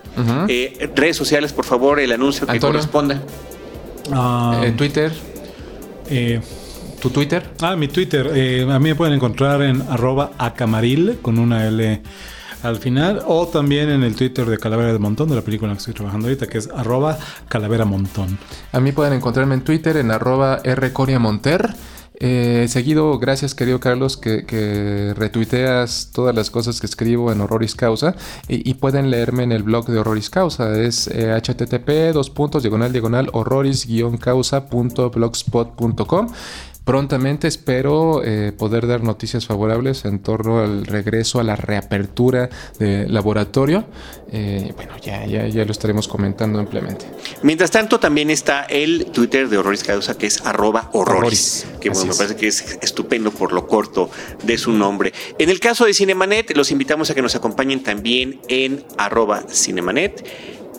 Eh, 0.47 0.89
redes 0.95 1.17
sociales, 1.17 1.53
por 1.53 1.65
favor, 1.65 1.99
el 1.99 2.11
anuncio 2.11 2.45
que 2.45 2.59
corresponda. 2.59 3.21
Ah, 4.11 4.61
En 4.63 4.77
Twitter, 4.77 5.11
eh, 6.09 6.39
tu 7.01 7.09
Twitter. 7.09 7.43
Ah, 7.61 7.75
mi 7.75 7.87
Twitter. 7.87 8.31
eh, 8.35 8.67
a 8.69 8.77
mí 8.79 8.89
me 8.89 8.95
pueden 8.95 9.15
encontrar 9.15 9.61
en 9.63 9.81
arroba 9.89 10.31
acamaril 10.37 11.17
con 11.21 11.39
una 11.39 11.67
L 11.67 12.01
al 12.63 12.77
final. 12.77 13.21
O 13.25 13.47
también 13.47 13.89
en 13.89 14.03
el 14.03 14.15
Twitter 14.15 14.45
de 14.45 14.57
Calavera 14.57 14.93
de 14.93 14.99
Montón, 14.99 15.29
de 15.29 15.35
la 15.35 15.41
película 15.41 15.67
en 15.67 15.71
la 15.71 15.75
que 15.75 15.79
estoy 15.79 15.93
trabajando 15.93 16.27
ahorita, 16.27 16.47
que 16.47 16.57
es 16.57 16.69
arroba 16.69 17.17
calavera 17.47 17.85
montón. 17.85 18.38
A 18.71 18.79
mí 18.79 18.91
pueden 18.91 19.13
encontrarme 19.13 19.55
en 19.55 19.61
Twitter 19.61 19.97
en 19.97 20.11
arroba 20.11 20.61
rcoriamonter. 20.63 21.75
Eh, 22.19 22.65
seguido, 22.67 23.19
gracias 23.19 23.53
querido 23.53 23.79
Carlos 23.79 24.17
que, 24.17 25.13
retuiteas 25.15 26.09
todas 26.11 26.34
las 26.34 26.49
cosas 26.49 26.79
que 26.79 26.88
escribo 26.88 27.31
en 27.31 27.41
Horroris 27.41 27.75
Causa 27.75 28.15
y, 28.47 28.67
y 28.67 28.73
pueden 28.73 29.11
leerme 29.11 29.43
en 29.43 29.51
el 29.51 29.61
blog 29.61 29.85
de 29.85 29.99
Horroris 29.99 30.31
Causa. 30.31 30.79
Es 30.79 31.07
eh, 31.07 31.39
http 31.39 32.13
dos 32.13 32.31
puntos 32.31 32.63
diagonal 32.63 32.91
diagonal 32.91 33.29
horroris-causa.blogspot.com. 33.34 36.27
Prontamente 36.88 37.49
espero 37.49 38.23
eh, 38.23 38.53
poder 38.57 38.88
dar 38.88 39.03
noticias 39.03 39.45
favorables 39.45 40.05
en 40.05 40.19
torno 40.19 40.59
al 40.59 40.85
regreso 40.85 41.41
a 41.41 41.43
la 41.43 41.57
reapertura 41.57 42.49
del 42.80 43.14
laboratorio. 43.14 43.84
Eh, 44.31 44.72
bueno, 44.73 44.93
ya, 45.03 45.26
ya, 45.26 45.49
ya 45.49 45.65
lo 45.65 45.73
estaremos 45.73 46.07
comentando 46.07 46.59
ampliamente. 46.59 47.05
Mientras 47.43 47.72
tanto, 47.72 47.99
también 47.99 48.30
está 48.30 48.64
el 48.64 49.07
Twitter 49.07 49.49
de 49.49 49.57
Horroris 49.57 49.84
Causa, 49.84 50.18
que 50.18 50.27
es 50.27 50.39
arroba. 50.45 50.89
Que 51.81 51.89
bueno, 51.89 52.05
me 52.05 52.15
parece 52.15 52.38
que 52.38 52.47
es 52.47 52.80
estupendo 52.81 53.31
por 53.31 53.51
lo 53.51 53.68
corto 53.68 54.09
de 54.43 54.57
su 54.57 54.72
nombre. 54.72 55.11
En 55.39 55.49
el 55.49 55.59
caso 55.59 55.84
de 55.84 55.93
Cinemanet, 55.93 56.55
los 56.55 56.72
invitamos 56.72 57.09
a 57.09 57.15
que 57.15 57.22
nos 57.22 57.35
acompañen 57.35 57.84
también 57.84 58.39
en 58.47 58.85
arroba 58.97 59.43
Cinemanet. 59.51 60.26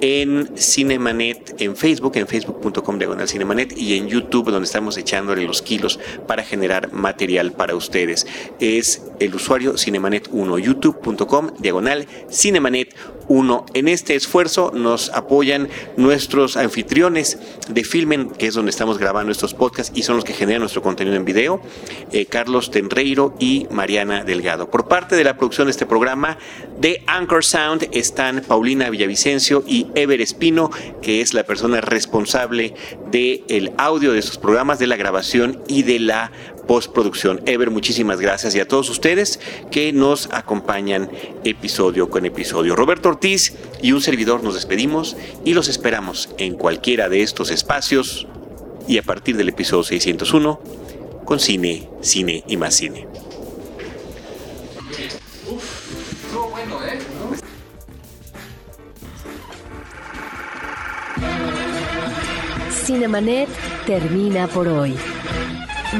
En 0.00 0.56
Cinemanet, 0.56 1.60
en 1.60 1.76
Facebook, 1.76 2.16
en 2.16 2.26
facebook.com 2.26 2.98
diagonal 2.98 3.28
Cinemanet 3.28 3.76
y 3.76 3.96
en 3.96 4.08
YouTube, 4.08 4.50
donde 4.50 4.66
estamos 4.66 4.96
echándole 4.96 5.44
los 5.44 5.62
kilos 5.62 5.98
para 6.26 6.44
generar 6.44 6.92
material 6.92 7.52
para 7.52 7.74
ustedes. 7.74 8.26
Es 8.60 9.02
el 9.20 9.34
usuario 9.34 9.74
Cinemanet1, 9.74 10.60
youtube.com 10.60 11.50
diagonal 11.58 12.06
Cinemanet 12.30 12.94
1. 13.28 13.66
En 13.74 13.88
este 13.88 14.14
esfuerzo 14.14 14.72
nos 14.74 15.10
apoyan 15.10 15.68
nuestros 15.96 16.56
anfitriones 16.56 17.38
de 17.68 17.84
Filmen, 17.84 18.30
que 18.30 18.46
es 18.46 18.54
donde 18.54 18.70
estamos 18.70 18.98
grabando 18.98 19.32
estos 19.32 19.54
podcasts 19.54 19.92
y 19.94 20.02
son 20.02 20.16
los 20.16 20.24
que 20.24 20.32
generan 20.32 20.60
nuestro 20.60 20.82
contenido 20.82 21.16
en 21.16 21.24
video, 21.24 21.60
eh, 22.12 22.26
Carlos 22.26 22.70
Tenreiro 22.70 23.34
y 23.38 23.66
Mariana 23.70 24.24
Delgado. 24.24 24.70
Por 24.70 24.88
parte 24.88 25.16
de 25.16 25.24
la 25.24 25.36
producción 25.36 25.66
de 25.66 25.72
este 25.72 25.86
programa 25.86 26.38
de 26.80 27.02
Anchor 27.06 27.44
Sound 27.44 27.88
están 27.92 28.42
Paulina 28.46 28.90
Villavicencio 28.90 29.62
y 29.66 29.87
Ever 29.94 30.20
Espino, 30.20 30.70
que 31.02 31.20
es 31.20 31.34
la 31.34 31.44
persona 31.44 31.80
responsable 31.80 32.74
del 33.10 33.72
audio 33.78 34.12
de 34.12 34.18
estos 34.18 34.38
programas, 34.38 34.78
de 34.78 34.86
la 34.86 34.96
grabación 34.96 35.62
y 35.68 35.82
de 35.82 35.98
la 35.98 36.32
postproducción. 36.66 37.40
Ever, 37.46 37.70
muchísimas 37.70 38.20
gracias 38.20 38.54
y 38.54 38.60
a 38.60 38.68
todos 38.68 38.90
ustedes 38.90 39.40
que 39.70 39.92
nos 39.92 40.28
acompañan 40.32 41.10
episodio 41.44 42.10
con 42.10 42.26
episodio. 42.26 42.76
Roberto 42.76 43.08
Ortiz 43.08 43.54
y 43.82 43.92
un 43.92 44.00
servidor 44.00 44.44
nos 44.44 44.54
despedimos 44.54 45.16
y 45.44 45.54
los 45.54 45.68
esperamos 45.68 46.28
en 46.38 46.54
cualquiera 46.54 47.08
de 47.08 47.22
estos 47.22 47.50
espacios 47.50 48.26
y 48.86 48.98
a 48.98 49.02
partir 49.02 49.36
del 49.36 49.48
episodio 49.48 49.82
601 49.82 50.60
con 51.24 51.40
cine, 51.40 51.88
cine 52.00 52.44
y 52.46 52.56
más 52.56 52.74
cine. 52.74 53.06
Cinemanet 62.88 63.50
termina 63.86 64.48
por 64.48 64.66
hoy. 64.66 64.96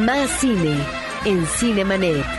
Más 0.06 0.30
cine 0.40 0.74
en 1.26 1.44
Cinemanet. 1.44 2.37